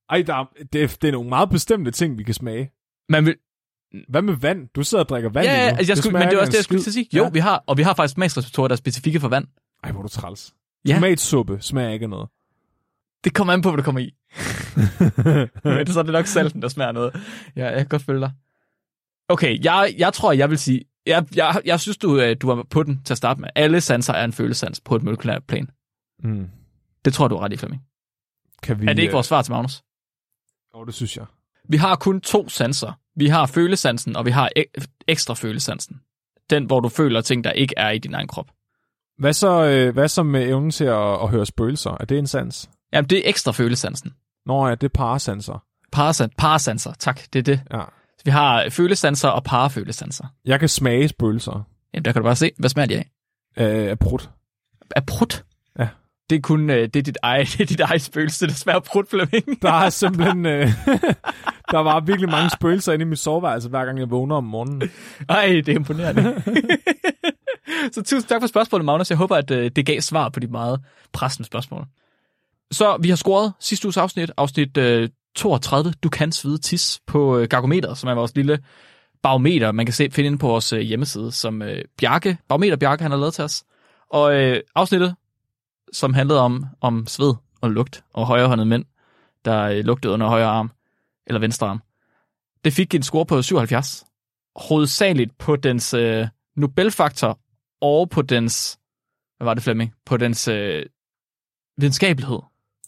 Ej, 0.09 0.21
der 0.21 0.35
er, 0.35 0.45
det, 0.73 0.83
er, 0.83 0.87
det 0.87 1.07
er 1.07 1.11
nogle 1.11 1.29
meget 1.29 1.49
bestemte 1.49 1.91
ting, 1.91 2.17
vi 2.17 2.23
kan 2.23 2.33
smage. 2.33 2.71
Man 3.09 3.25
vil, 3.25 3.35
Hvad 4.09 4.21
med 4.21 4.33
vand? 4.33 4.69
Du 4.75 4.83
sidder 4.83 5.03
og 5.03 5.09
drikker 5.09 5.29
vand 5.29 5.45
ja, 5.45 5.53
ja, 5.53 5.69
altså, 5.77 5.91
jeg 5.91 5.97
skulle, 5.97 6.13
men 6.13 6.21
det 6.21 6.31
ikke 6.31 6.39
også 6.41 6.51
det, 6.51 6.57
jeg 6.57 6.63
skulle 6.63 6.81
til 6.81 6.93
sige. 6.93 7.07
Jo, 7.13 7.23
Ja. 7.23 7.29
vi 7.29 7.39
har, 7.39 7.63
og 7.67 7.77
vi 7.77 7.83
har 7.83 7.93
faktisk 7.93 8.13
smagsreceptorer, 8.13 8.67
der 8.67 8.75
er 8.75 8.77
specifikke 8.77 9.19
for 9.19 9.27
vand. 9.27 9.47
Ej, 9.83 9.91
hvor 9.91 9.99
er 9.99 10.03
du 10.03 10.09
træls. 10.09 10.53
Ja. 10.87 10.93
Tomatsuppe 10.93 11.57
smager 11.61 11.89
ikke 11.89 12.03
af 12.03 12.09
noget. 12.09 12.29
Det 13.23 13.33
kommer 13.33 13.53
an 13.53 13.61
på, 13.61 13.69
hvad 13.69 13.77
du 13.77 13.83
kommer 13.83 14.01
i. 14.01 14.11
men 15.77 15.87
så 15.87 15.99
er 15.99 16.03
det 16.03 16.13
nok 16.13 16.25
salten, 16.25 16.61
der 16.61 16.67
smager 16.67 16.91
noget. 16.91 17.15
Ja, 17.55 17.65
jeg 17.69 17.77
kan 17.77 17.87
godt 17.87 18.01
følge 18.01 18.19
dig. 18.19 18.31
Okay, 19.29 19.63
jeg, 19.63 19.93
jeg 19.97 20.13
tror, 20.13 20.31
jeg 20.31 20.49
vil 20.49 20.57
sige, 20.57 20.81
jeg, 21.05 21.25
jeg, 21.35 21.61
jeg 21.65 21.79
synes, 21.79 21.97
du, 21.97 22.19
øh, 22.19 22.35
du 22.41 22.47
var 22.47 22.63
på 22.69 22.83
den 22.83 23.01
til 23.03 23.13
at 23.13 23.17
starte 23.17 23.41
med. 23.41 23.49
Alle 23.55 23.81
sanser 23.81 24.13
er 24.13 24.23
en 24.25 24.33
følesans 24.33 24.79
på 24.81 24.95
et 24.95 25.03
molekylært 25.03 25.43
plan. 25.47 25.69
Mm. 26.23 26.49
Det 27.05 27.13
tror 27.13 27.27
du 27.27 27.35
er 27.35 27.41
ret 27.41 27.53
i, 27.53 27.57
Flemming. 27.57 27.81
kan 28.63 28.81
vi... 28.81 28.85
Er 28.87 28.93
det 28.93 29.01
ikke 29.01 29.11
øh, 29.11 29.13
vores 29.13 29.27
svar 29.27 29.41
til 29.41 29.51
Magnus? 29.51 29.81
Jo, 30.75 30.83
det 30.85 30.93
synes 30.93 31.17
jeg. 31.17 31.25
Vi 31.69 31.77
har 31.77 31.95
kun 31.95 32.21
to 32.21 32.49
sanser. 32.49 32.99
Vi 33.15 33.27
har 33.27 33.45
følesansen, 33.45 34.15
og 34.15 34.25
vi 34.25 34.31
har 34.31 34.49
ek- 34.59 34.85
ekstra 35.07 35.33
følesansen. 35.33 36.01
Den, 36.49 36.65
hvor 36.65 36.79
du 36.79 36.89
føler 36.89 37.21
ting, 37.21 37.43
der 37.43 37.51
ikke 37.51 37.73
er 37.77 37.89
i 37.89 37.97
din 37.97 38.13
egen 38.13 38.27
krop. 38.27 38.51
Hvad 39.17 39.33
så, 39.33 39.65
øh, 39.65 39.93
hvad 39.93 40.07
så 40.07 40.23
med 40.23 40.47
evnen 40.47 40.71
til 40.71 40.83
at, 40.85 41.13
at 41.23 41.29
høre 41.29 41.45
spøgelser? 41.45 41.97
Er 41.99 42.05
det 42.05 42.17
en 42.19 42.27
sans? 42.27 42.69
Jamen, 42.93 43.09
det 43.09 43.17
er 43.17 43.29
ekstra 43.29 43.51
følesansen. 43.51 44.13
Nå 44.45 44.67
ja, 44.67 44.75
det 44.75 44.83
er 44.83 44.89
parasanser. 44.93 45.63
Parasan- 45.95 46.29
parasanser, 46.37 46.93
tak, 46.99 47.21
det 47.33 47.39
er 47.39 47.43
det. 47.43 47.61
Ja. 47.73 47.81
Vi 48.25 48.31
har 48.31 48.69
følesanser 48.69 49.29
og 49.29 49.43
parafølesanser. 49.43 50.25
Jeg 50.45 50.59
kan 50.59 50.69
smage 50.69 51.07
spøgelser 51.07 51.63
Jamen, 51.93 52.05
der 52.05 52.11
kan 52.11 52.21
du 52.21 52.23
bare 52.25 52.35
se, 52.35 52.51
hvad 52.57 52.69
smager 52.69 52.87
de 52.87 52.95
af? 52.97 53.09
øh, 53.57 53.89
af 53.89 53.99
prut. 53.99 54.29
Af 54.95 55.05
prut? 55.05 55.43
Ja. 55.79 55.87
Det 56.29 56.35
er 56.35 56.41
kun 56.41 56.69
øh, 56.69 56.77
det 56.83 56.95
er 56.95 57.03
dit, 57.03 57.17
eget, 57.21 57.47
det 57.57 57.61
er 57.61 57.65
dit 57.65 57.79
eget 57.79 58.01
spøgelse, 58.01 58.47
der 58.47 58.53
smager 58.53 58.79
prut, 58.79 59.09
Flemming. 59.09 59.61
Der 59.61 59.71
er 59.71 59.89
simpelthen... 59.89 60.45
Øh, 60.45 60.67
der 61.71 61.77
var 61.79 61.99
virkelig 61.99 62.29
mange 62.29 62.49
spøgelser 62.49 62.93
inde 62.93 63.03
i 63.03 63.07
mit 63.07 63.19
soveværelse, 63.19 63.69
hver 63.69 63.85
gang 63.85 63.99
jeg 63.99 64.09
vågner 64.09 64.35
om 64.35 64.43
morgenen. 64.43 64.89
Ej, 65.29 65.45
det 65.47 65.69
er 65.69 65.75
imponerende. 65.75 66.43
så 67.91 68.01
tusind 68.01 68.23
tak 68.29 68.41
for 68.41 68.47
spørgsmålet, 68.47 68.85
Magnus. 68.85 69.09
Jeg 69.09 69.17
håber, 69.17 69.35
at 69.35 69.51
øh, 69.51 69.71
det 69.75 69.85
gav 69.85 70.01
svar 70.01 70.29
på 70.29 70.39
de 70.39 70.47
meget 70.47 70.81
pressende 71.13 71.47
spørgsmål. 71.47 71.85
Så 72.71 72.97
vi 73.01 73.09
har 73.09 73.15
scoret 73.15 73.53
sidste 73.59 73.87
uges 73.87 73.97
afsnit, 73.97 74.31
afsnit 74.37 74.77
øh, 74.77 75.09
32, 75.35 75.93
Du 76.03 76.09
kan 76.09 76.31
svide 76.31 76.57
tis 76.57 77.01
på 77.07 77.37
øh, 77.37 77.47
Gargometer, 77.47 77.93
som 77.93 78.09
er 78.09 78.13
vores 78.13 78.35
lille 78.35 78.59
barometer, 79.23 79.71
man 79.71 79.85
kan 79.85 79.93
se, 79.93 80.09
finde 80.11 80.27
inde 80.27 80.37
på 80.37 80.47
vores 80.47 80.73
øh, 80.73 80.79
hjemmeside, 80.79 81.31
som 81.31 81.61
øh, 81.61 81.83
Bjarke, 81.97 82.37
barometer 82.47 82.75
Bjarke, 82.75 83.01
han 83.03 83.11
har 83.11 83.17
lavet 83.17 83.33
til 83.33 83.43
os. 83.43 83.63
Og 84.09 84.35
øh, 84.35 84.61
afsnittet, 84.75 85.15
som 85.93 86.13
handlede 86.13 86.39
om, 86.39 86.65
om 86.81 87.07
sved 87.07 87.33
og 87.61 87.71
lugt 87.71 88.03
og 88.13 88.25
højrehåndede 88.25 88.69
mænd, 88.69 88.85
der 89.45 89.63
øh, 89.63 89.77
lugtede 89.77 90.13
under 90.13 90.27
højre 90.27 90.47
arm, 90.47 90.71
eller 91.27 91.39
venstre 91.39 91.67
arm, 91.67 91.81
det 92.65 92.73
fik 92.73 92.95
en 92.95 93.03
score 93.03 93.25
på 93.25 93.41
77 93.41 94.05
hovedsageligt 94.55 95.37
på 95.37 95.55
dens 95.55 95.93
øh, 95.93 96.27
Nobelfaktor 96.55 97.39
og 97.81 98.09
på 98.09 98.21
dens, 98.21 98.79
hvad 99.37 99.45
var 99.45 99.53
det 99.53 99.63
Flemming, 99.63 99.93
på 100.05 100.17
dens 100.17 100.47
øh, 100.47 100.85
videnskabelighed. 101.77 102.39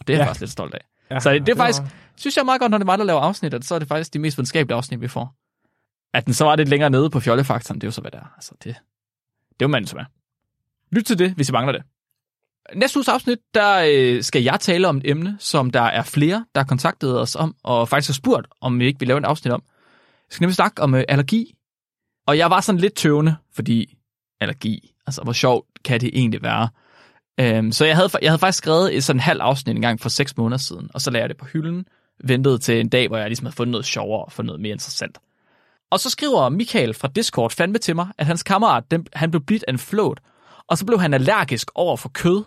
Det 0.07 0.13
er 0.13 0.17
jeg 0.17 0.23
Ja. 0.23 0.27
faktisk 0.27 0.41
lidt 0.41 0.51
stolt 0.51 0.73
af. 0.73 0.81
Ja, 1.11 1.19
Så 1.19 1.33
det 1.33 1.49
er 1.49 1.55
faktisk- 1.55 1.81
var- 1.81 1.91
Synes 2.15 2.35
jeg 2.37 2.41
er 2.41 2.45
meget 2.45 2.61
godt, 2.61 2.71
når 2.71 2.77
det 2.77 2.83
er 2.83 2.85
mig, 2.85 2.97
der 2.97 3.03
laver 3.03 3.21
afsnit, 3.21 3.53
at 3.53 3.65
så 3.65 3.75
er 3.75 3.79
det 3.79 3.87
faktisk 3.87 4.13
de 4.13 4.19
mest 4.19 4.37
videnskabelige 4.37 4.77
afsnit, 4.77 5.01
vi 5.01 5.07
får. 5.07 5.35
At 6.13 6.25
den 6.25 6.33
så 6.33 6.45
var 6.45 6.55
lidt 6.55 6.69
længere 6.69 6.89
nede 6.89 7.09
på 7.09 7.19
fjollefaktoren, 7.19 7.81
det 7.81 7.87
er 7.87 7.87
jo 7.87 7.91
så, 7.91 8.01
hvad 8.01 8.11
det 8.11 8.19
er. 8.19 8.33
Altså, 8.35 8.51
det, 8.57 8.65
det 8.65 8.71
er 9.49 9.55
jo 9.61 9.67
manden, 9.67 9.87
som 9.87 9.99
er. 9.99 10.05
Lyt 10.95 11.03
til 11.03 11.19
det, 11.19 11.31
hvis 11.33 11.49
I 11.49 11.51
mangler 11.51 11.71
det. 11.71 11.83
Næste 12.75 12.97
uges 12.97 13.07
afsnit, 13.07 13.37
der 13.53 13.83
øh, 13.89 14.23
skal 14.23 14.43
jeg 14.43 14.59
tale 14.59 14.87
om 14.87 14.97
et 14.97 15.09
emne, 15.09 15.35
som 15.39 15.71
der 15.71 15.81
er 15.81 16.03
flere, 16.03 16.45
der 16.55 16.61
har 16.61 16.65
kontaktet 16.65 17.19
os 17.21 17.35
om, 17.35 17.55
og 17.63 17.89
faktisk 17.89 18.09
har 18.09 18.13
spurgt, 18.13 18.47
om 18.61 18.79
vi 18.79 18.85
ikke 18.85 18.99
vil 18.99 19.07
lave 19.07 19.17
et 19.17 19.25
afsnit 19.25 19.53
om. 19.53 19.63
Jeg 20.29 20.35
skal 20.35 20.43
nemlig 20.43 20.55
snakke 20.55 20.81
om 20.81 20.95
øh, 20.95 21.03
allergi. 21.07 21.55
Og 22.27 22.37
jeg 22.37 22.49
var 22.49 22.61
sådan 22.61 22.79
lidt 22.81 22.95
tøvende, 22.95 23.35
fordi 23.55 23.97
allergi, 24.41 24.93
altså 25.07 25.21
hvor 25.23 25.33
sjovt 25.33 25.67
kan 25.85 26.01
det 26.01 26.09
egentlig 26.13 26.43
være? 26.43 26.69
Øhm, 27.39 27.71
så 27.71 27.85
jeg 27.85 27.95
havde, 27.95 28.09
jeg 28.21 28.29
havde 28.31 28.39
faktisk 28.39 28.57
skrevet 28.57 28.95
et 28.95 29.03
sådan 29.03 29.19
halvt 29.19 29.41
afsnit 29.41 29.75
en 29.75 29.81
gang 29.81 29.99
for 29.99 30.09
seks 30.09 30.37
måneder 30.37 30.57
siden, 30.57 30.89
og 30.93 31.01
så 31.01 31.11
lagde 31.11 31.21
jeg 31.21 31.29
det 31.29 31.37
på 31.37 31.45
hylden, 31.45 31.85
ventede 32.23 32.57
til 32.57 32.79
en 32.79 32.89
dag, 32.89 33.07
hvor 33.07 33.17
jeg 33.17 33.27
ligesom 33.27 33.45
havde 33.45 33.55
fundet 33.55 33.71
noget 33.71 33.85
sjovere 33.85 34.25
og 34.25 34.31
fundet 34.31 34.47
noget 34.47 34.61
mere 34.61 34.71
interessant. 34.71 35.17
Og 35.91 35.99
så 35.99 36.09
skriver 36.09 36.49
Michael 36.49 36.93
fra 36.93 37.07
Discord 37.07 37.51
fandme 37.51 37.77
til 37.77 37.95
mig, 37.95 38.07
at 38.17 38.25
hans 38.25 38.43
kammerat, 38.43 38.83
den, 38.91 39.07
han 39.13 39.31
blev 39.31 39.43
blidt 39.45 39.63
af 39.67 39.71
en 39.71 39.79
flåt, 39.79 40.19
og 40.67 40.77
så 40.77 40.85
blev 40.85 40.99
han 40.99 41.13
allergisk 41.13 41.71
over 41.75 41.97
for 41.97 42.09
kød. 42.09 42.43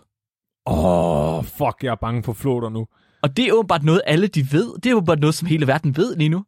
Åh, 0.66 1.38
oh, 1.38 1.44
fuck, 1.44 1.82
jeg 1.82 1.90
er 1.90 1.96
bange 2.00 2.22
for 2.22 2.32
flåter 2.32 2.68
nu. 2.68 2.86
Og 3.22 3.36
det 3.36 3.44
er 3.44 3.52
åbenbart 3.52 3.82
noget, 3.82 4.00
alle 4.06 4.26
de 4.26 4.52
ved. 4.52 4.74
Det 4.82 4.90
er 4.90 4.94
åbenbart 4.94 5.20
noget, 5.20 5.34
som 5.34 5.48
hele 5.48 5.66
verden 5.66 5.96
ved 5.96 6.16
lige 6.16 6.28
nu. 6.28 6.44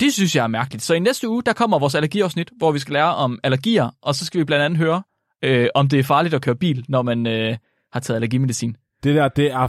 Det 0.00 0.12
synes 0.12 0.36
jeg 0.36 0.42
er 0.42 0.46
mærkeligt. 0.48 0.84
Så 0.84 0.94
i 0.94 0.98
næste 0.98 1.28
uge, 1.28 1.42
der 1.42 1.52
kommer 1.52 1.78
vores 1.78 1.94
allergiafsnit, 1.94 2.50
hvor 2.56 2.72
vi 2.72 2.78
skal 2.78 2.92
lære 2.92 3.14
om 3.14 3.40
allergier, 3.42 3.90
og 4.02 4.14
så 4.14 4.24
skal 4.24 4.38
vi 4.38 4.44
blandt 4.44 4.64
andet 4.64 4.78
høre, 4.78 5.02
øh, 5.42 5.68
om 5.74 5.88
det 5.88 5.98
er 5.98 6.02
farligt 6.04 6.34
at 6.34 6.42
køre 6.42 6.54
bil, 6.56 6.84
når 6.88 7.02
man 7.02 7.26
øh, 7.26 7.56
har 7.92 8.00
taget 8.00 8.16
allergimedicin. 8.16 8.76
Det 9.02 9.14
der, 9.14 9.28
det 9.28 9.50
er... 9.52 9.68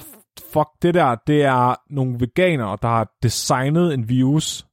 Fuck, 0.54 0.68
det 0.82 0.94
der, 0.94 1.16
det 1.28 1.44
er 1.44 1.76
nogle 1.94 2.20
veganere, 2.20 2.78
der 2.82 2.88
har 2.88 3.12
designet 3.24 3.94
en 3.94 4.10
virus, 4.10 4.66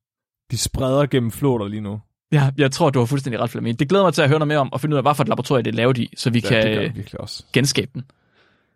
de 0.50 0.58
spreder 0.58 1.06
gennem 1.06 1.30
flåter 1.30 1.68
lige 1.68 1.80
nu. 1.80 2.00
Ja, 2.32 2.50
jeg 2.58 2.70
tror, 2.72 2.90
du 2.90 2.98
har 2.98 3.06
fuldstændig 3.06 3.40
ret, 3.40 3.50
Flemming. 3.50 3.78
Det 3.78 3.88
glæder 3.88 4.04
mig 4.04 4.14
til 4.14 4.22
at 4.22 4.28
høre 4.28 4.38
noget 4.38 4.48
mere 4.48 4.58
om, 4.58 4.72
og 4.72 4.80
finde 4.80 4.94
ud 4.94 4.96
af, 4.96 5.04
hvad 5.04 5.14
for 5.14 5.22
et 5.22 5.28
laboratorium 5.28 5.64
det 5.64 5.70
er 5.72 5.76
lavet 5.76 5.98
i, 5.98 6.14
så 6.16 6.30
vi 6.30 6.38
Ja, 6.38 6.48
kan 6.48 6.94
det 6.94 7.14
også. 7.14 7.44
genskabe 7.52 7.90
den. 7.94 8.04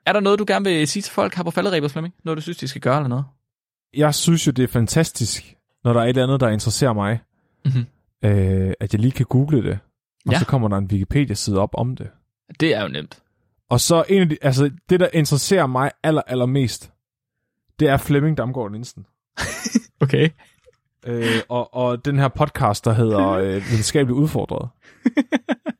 Er 0.06 0.12
der 0.12 0.20
noget, 0.20 0.38
du 0.38 0.44
gerne 0.48 0.64
vil 0.64 0.88
sige 0.88 1.02
til 1.02 1.12
folk 1.12 1.34
her 1.34 1.42
på 1.42 1.50
falderæbet, 1.50 1.90
Flemming? 1.90 2.14
Noget, 2.24 2.36
du 2.36 2.42
synes, 2.42 2.58
de 2.58 2.68
skal 2.68 2.80
gøre 2.80 2.96
eller 2.96 3.08
noget? 3.08 3.24
Jeg 3.96 4.14
synes 4.14 4.46
jo, 4.46 4.52
det 4.52 4.62
er 4.62 4.68
fantastisk, 4.68 5.54
når 5.84 5.92
der 5.92 6.00
er 6.00 6.04
et 6.04 6.08
eller 6.08 6.22
andet, 6.22 6.40
der 6.40 6.48
interesserer 6.48 6.92
mig, 6.92 7.18
Mhm. 7.64 7.86
øh, 8.24 8.72
at 8.80 8.92
jeg 8.92 9.00
lige 9.00 9.12
kan 9.12 9.26
google 9.26 9.62
det, 9.62 9.78
og 10.28 10.32
Ja. 10.34 10.38
så 10.38 10.46
kommer 10.46 10.68
der 10.68 10.76
en 10.76 10.84
Wikipedia-side 10.92 11.58
op 11.58 11.70
om 11.74 11.96
det. 11.96 12.08
Det 12.60 12.74
er 12.74 12.82
jo 12.82 12.88
nemt. 12.88 13.22
Og 13.70 13.80
så 13.80 14.04
en 14.08 14.22
af 14.22 14.28
de, 14.28 14.36
altså 14.42 14.70
det, 14.88 15.00
der 15.00 15.08
interesserer 15.12 15.66
mig 15.66 15.90
aller, 16.02 16.22
allermest, 16.26 16.90
det 17.80 17.88
er 17.88 17.96
Flemming 17.96 18.36
Damgaard 18.38 18.70
Nielsen. 18.72 19.06
Okay. 20.00 20.28
Øh, 21.06 21.26
og, 21.48 21.74
og 21.74 22.04
den 22.04 22.18
her 22.18 22.28
podcast, 22.28 22.84
der 22.84 22.92
hedder 22.92 23.28
øh, 23.44 23.54
Videnskabeligt 23.54 24.18
Udfordret. 24.18 24.68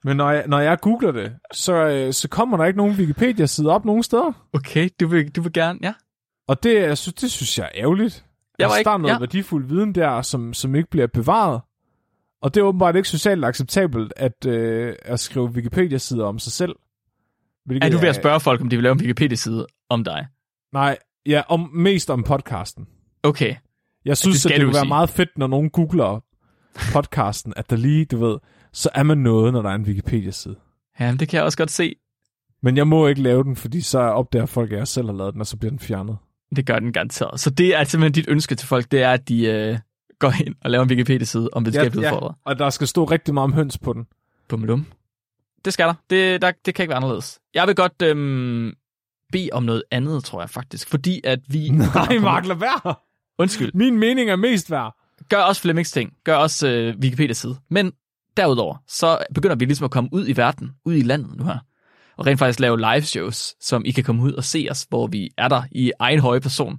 Men 0.05 0.17
når 0.17 0.31
jeg, 0.31 0.45
når 0.47 0.59
jeg 0.59 0.79
googler 0.81 1.13
det, 1.13 1.33
så, 1.53 1.73
øh, 1.75 2.13
så 2.13 2.29
kommer 2.29 2.57
der 2.57 2.65
ikke 2.65 2.77
nogen 2.77 2.97
Wikipedia-side 2.97 3.71
op 3.71 3.85
nogen 3.85 4.03
steder. 4.03 4.33
Okay, 4.53 4.89
du 5.01 5.07
vil, 5.07 5.31
du 5.37 5.43
vil 5.43 5.53
gerne, 5.53 5.79
ja. 5.83 5.95
Og 6.49 6.63
det, 6.63 6.75
jeg 6.75 6.99
synes, 6.99 7.15
det 7.15 7.31
synes 7.31 7.59
jeg 7.59 7.65
er 7.65 7.83
ærgerligt. 7.83 8.25
Jeg 8.59 8.65
altså, 8.67 8.79
ikke- 8.79 8.89
der 8.89 8.95
er 8.95 8.99
noget 8.99 9.15
ja. 9.15 9.19
værdifuld 9.19 9.67
viden 9.67 9.95
der, 9.95 10.23
som, 10.23 10.55
som 10.55 10.75
ikke 10.75 10.91
bliver 10.91 11.07
bevaret. 11.07 11.61
Og 12.43 12.55
det 12.55 12.61
er 12.61 12.65
åbenbart 12.65 12.97
ikke 12.97 13.09
socialt 13.09 13.45
acceptabelt 13.45 14.13
at, 14.17 14.47
øh, 14.47 14.95
at 15.03 15.21
skrive 15.21 15.47
Wikipedia-sider 15.47 16.25
om 16.25 16.39
sig 16.39 16.53
selv. 16.53 16.77
Hvilket 17.67 17.87
Er 17.87 17.91
du 17.93 17.99
ved 17.99 18.09
at 18.09 18.15
spørge 18.15 18.41
folk, 18.41 18.61
om 18.61 18.69
de 18.69 18.77
vil 18.77 18.83
lave 18.83 18.93
en 18.93 19.01
Wikipedia-side 19.01 19.67
om 19.91 20.05
dig? 20.05 20.27
Nej, 20.73 20.99
ja, 21.27 21.43
om, 21.49 21.71
mest 21.75 22.11
om 22.11 22.23
podcasten. 22.23 22.87
Okay. 23.23 23.55
Jeg 24.05 24.17
synes, 24.17 24.41
skal 24.41 24.53
at 24.53 24.57
det 24.57 24.65
kunne 24.67 24.75
være 24.75 24.83
sige. 24.83 24.89
meget 24.89 25.11
fedt, 25.11 25.39
når 25.39 25.47
nogen 25.47 25.71
googler 25.71 26.25
podcasten, 26.93 27.53
at 27.57 27.71
der 27.71 27.77
lige, 27.77 28.05
du 28.05 28.27
ved, 28.27 28.39
så 28.73 28.91
er 28.95 29.03
man 29.03 29.19
noget, 29.19 29.53
når 29.53 29.63
der 29.63 29.71
er 29.71 29.75
en 29.75 29.83
Wikipedia-side. 29.83 30.57
Ja, 31.01 31.15
det 31.21 31.29
kan 31.29 31.37
jeg 31.37 31.45
også 31.45 31.59
godt 31.59 31.71
se. 31.71 31.97
Men 32.63 32.77
jeg 32.77 32.87
må 32.87 33.07
ikke 33.07 33.23
lave 33.23 33.45
den, 33.45 33.57
fordi 33.57 33.81
så 33.81 33.99
opdager 33.99 34.47
folk, 34.47 34.73
at 34.73 34.79
jeg 34.79 34.89
selv 34.89 35.07
har 35.07 35.15
lavet 35.15 35.33
den, 35.33 35.41
og 35.41 35.47
så 35.47 35.57
bliver 35.57 35.71
den 35.71 35.79
fjernet. 35.79 36.17
Det 36.57 36.67
gør 36.67 36.79
den 36.79 36.93
garanteret. 36.93 37.41
Så 37.41 37.51
det 37.51 37.77
er 37.77 37.85
simpelthen 37.85 38.13
dit 38.13 38.29
ønske 38.29 38.55
til 38.55 38.69
folk, 38.69 38.91
det 38.91 39.03
er, 39.03 39.11
at 39.11 39.29
de 39.29 39.47
øh, 39.47 39.79
går 40.19 40.33
ind 40.47 40.55
og 40.65 40.71
laver 40.71 40.85
en 40.85 40.91
Wikipedia-side 40.91 41.49
om 41.53 41.65
videnskabeligt 41.65 42.05
ja, 42.05 42.13
udfordret. 42.13 42.37
og 42.45 42.59
der 42.59 42.71
skal 42.71 42.87
stå 42.89 43.05
rigtig 43.05 43.35
meget 43.35 43.45
om 43.45 43.53
høns 43.53 43.79
på 43.79 43.93
den. 43.93 44.07
Bummelum. 44.49 44.87
Det 45.65 45.73
skal 45.73 45.87
der. 45.87 45.95
Det, 46.11 46.43
der. 46.43 46.53
det 46.65 46.75
kan 46.75 46.83
ikke 46.83 46.91
være 46.91 46.97
anderledes. 46.97 47.39
Jeg 47.55 47.67
vil 47.67 47.75
godt 47.75 48.03
øhm, 48.03 48.73
bede 49.33 49.49
om 49.53 49.63
noget 49.63 49.83
andet, 49.91 50.25
tror 50.25 50.41
jeg 50.41 50.51
faktisk. 50.51 50.89
Fordi 50.89 51.21
at 51.25 51.41
vi... 51.49 51.69
Nej, 51.95 52.19
Mark, 52.19 52.47
lad 52.47 52.57
være. 52.57 52.95
Undskyld. 53.39 53.71
Min 53.75 53.99
mening 53.99 54.31
er 54.31 54.37
mest 54.37 54.71
værd. 54.71 54.95
Gør 55.29 55.43
også 55.43 55.63
Flemmings 55.63 55.93
ting. 55.93 56.13
Gør 56.25 56.37
også 56.37 56.69
øh, 56.69 56.95
Wikipedia-side. 57.03 57.57
Men 57.71 57.93
derudover, 58.37 58.77
så 58.89 59.19
begynder 59.35 59.57
vi 59.57 59.65
ligesom 59.65 59.85
at 59.85 59.91
komme 59.91 60.11
ud 60.13 60.29
i 60.29 60.37
verden, 60.37 60.71
ud 60.85 60.95
i 60.95 61.03
landet 61.03 61.37
nu 61.37 61.45
her. 61.45 61.59
Og 62.17 62.27
rent 62.27 62.39
faktisk 62.39 62.61
lave 62.61 62.79
live 62.79 63.03
shows, 63.03 63.55
som 63.61 63.83
I 63.85 63.91
kan 63.91 64.05
komme 64.05 64.23
ud 64.23 64.33
og 64.33 64.45
se 64.45 64.69
os, 64.71 64.87
hvor 64.89 65.07
vi 65.07 65.31
er 65.39 65.49
der 65.49 65.63
i 65.71 65.93
egen 65.99 66.21
høje 66.21 66.41
person. 66.41 66.79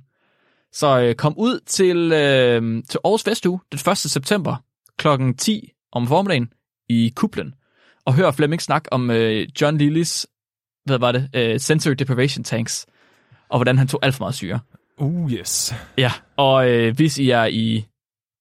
Så 0.73 0.99
øh, 0.99 1.15
kom 1.15 1.33
ud 1.37 1.59
til, 1.65 1.97
øh, 1.97 2.83
til 2.89 2.99
Aarhus 3.03 3.23
Festuge 3.23 3.59
den 3.71 3.91
1. 3.91 3.97
september 3.97 4.55
kl. 4.97 5.07
10 5.37 5.71
om 5.91 6.07
formiddagen 6.07 6.53
i 6.89 7.13
Kuplen. 7.15 7.53
Og 8.05 8.13
hør 8.13 8.31
Flemming 8.31 8.61
snak 8.61 8.85
om 8.91 9.11
øh, 9.11 9.47
John 9.61 9.77
Lillys, 9.77 10.27
hvad 10.85 10.99
var 10.99 11.11
det, 11.11 11.29
øh, 11.35 11.59
sensory 11.59 11.93
deprivation 11.93 12.43
tanks, 12.43 12.85
og 13.49 13.57
hvordan 13.57 13.77
han 13.77 13.87
tog 13.87 13.99
alt 14.03 14.15
for 14.15 14.23
meget 14.23 14.35
syre. 14.35 14.59
Uh, 14.97 15.31
yes. 15.31 15.73
Ja, 15.97 16.11
og 16.37 16.69
øh, 16.69 16.95
hvis 16.95 17.17
I 17.17 17.29
er 17.29 17.45
i 17.45 17.85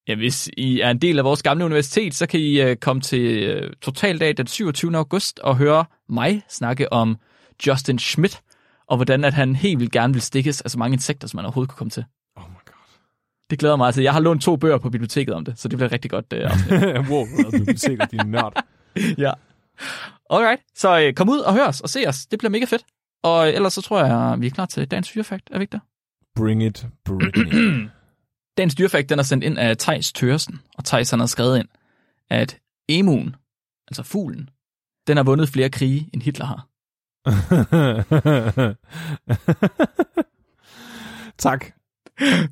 ja, 0.08 0.14
hvis 0.14 0.50
I 0.56 0.80
er 0.80 0.90
en 0.90 0.98
del 0.98 1.18
af 1.18 1.24
vores 1.24 1.42
gamle 1.42 1.64
universitet, 1.64 2.14
så 2.14 2.26
kan 2.26 2.40
I 2.40 2.60
øh, 2.60 2.76
komme 2.76 3.02
til 3.02 3.42
øh, 3.42 3.72
Totaldag 3.82 4.36
den 4.36 4.46
27. 4.46 4.96
august 4.96 5.38
og 5.38 5.56
høre 5.56 5.84
mig 6.08 6.42
snakke 6.48 6.92
om 6.92 7.16
Justin 7.66 7.98
Schmidt, 7.98 8.40
og 8.86 8.96
hvordan 8.96 9.24
at 9.24 9.34
han 9.34 9.56
helt 9.56 9.78
vildt 9.78 9.92
gerne 9.92 10.12
vil 10.12 10.22
stikkes 10.22 10.60
af 10.60 10.70
så 10.70 10.78
mange 10.78 10.94
insekter, 10.94 11.28
som 11.28 11.38
man 11.38 11.44
overhovedet 11.44 11.70
kunne 11.70 11.78
komme 11.78 11.90
til. 11.90 12.04
Det 13.50 13.58
glæder 13.58 13.76
mig 13.76 13.94
til. 13.94 14.02
Jeg 14.02 14.12
har 14.12 14.20
lånt 14.20 14.42
to 14.42 14.56
bøger 14.56 14.78
på 14.78 14.90
biblioteket 14.90 15.34
om 15.34 15.44
det, 15.44 15.58
så 15.58 15.68
det 15.68 15.78
bliver 15.78 15.92
rigtig 15.92 16.10
godt 16.10 16.32
øh, 16.32 16.40
wow, 17.10 17.26
dig, 17.66 18.10
din 18.10 18.20
nørd. 18.26 18.64
ja. 19.24 19.32
Alright, 20.30 20.62
så 20.74 21.00
øh, 21.00 21.14
kom 21.14 21.28
ud 21.28 21.38
og 21.38 21.54
hør 21.54 21.66
os 21.66 21.80
og 21.80 21.88
se 21.88 22.04
os. 22.06 22.26
Det 22.26 22.38
bliver 22.38 22.50
mega 22.50 22.64
fedt. 22.64 22.82
Og 23.22 23.48
ellers 23.48 23.72
så 23.72 23.82
tror 23.82 24.04
jeg, 24.04 24.40
vi 24.40 24.46
er 24.46 24.50
klar 24.50 24.66
til 24.66 24.90
dagens 24.90 25.10
fyrefakt. 25.10 25.48
Er 25.52 25.58
vi 25.58 25.62
ikke 25.62 25.72
der? 25.72 25.78
Bring 26.36 26.64
it, 26.64 26.86
Britney. 27.04 27.88
Dagens 28.58 28.74
dyrefakt, 28.74 29.08
den 29.08 29.18
er 29.18 29.22
sendt 29.22 29.44
ind 29.44 29.58
af 29.58 29.76
Tejs 29.76 30.12
Tørsen, 30.12 30.60
og 30.78 30.84
Tejs 30.84 31.10
han 31.10 31.20
har 31.20 31.26
skrevet 31.26 31.58
ind, 31.58 31.68
at 32.30 32.58
emuen, 32.88 33.36
altså 33.88 34.02
fuglen, 34.02 34.50
den 35.06 35.16
har 35.16 35.24
vundet 35.24 35.48
flere 35.48 35.70
krige, 35.70 36.10
end 36.12 36.22
Hitler 36.22 36.46
har. 36.46 36.68
Tak. 41.38 41.66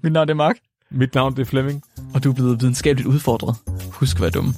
Mit 0.02 0.12
navn 0.12 0.28
er 0.28 0.34
Mark, 0.34 0.56
mit 0.90 1.14
navn 1.14 1.36
det 1.36 1.42
er 1.42 1.44
Flemming. 1.44 1.82
og 2.14 2.24
du 2.24 2.30
er 2.30 2.34
blevet 2.34 2.60
videnskabeligt 2.60 3.08
udfordret. 3.08 3.56
Husk 3.92 4.16
at 4.16 4.20
være 4.20 4.30
dumme. 4.30 4.54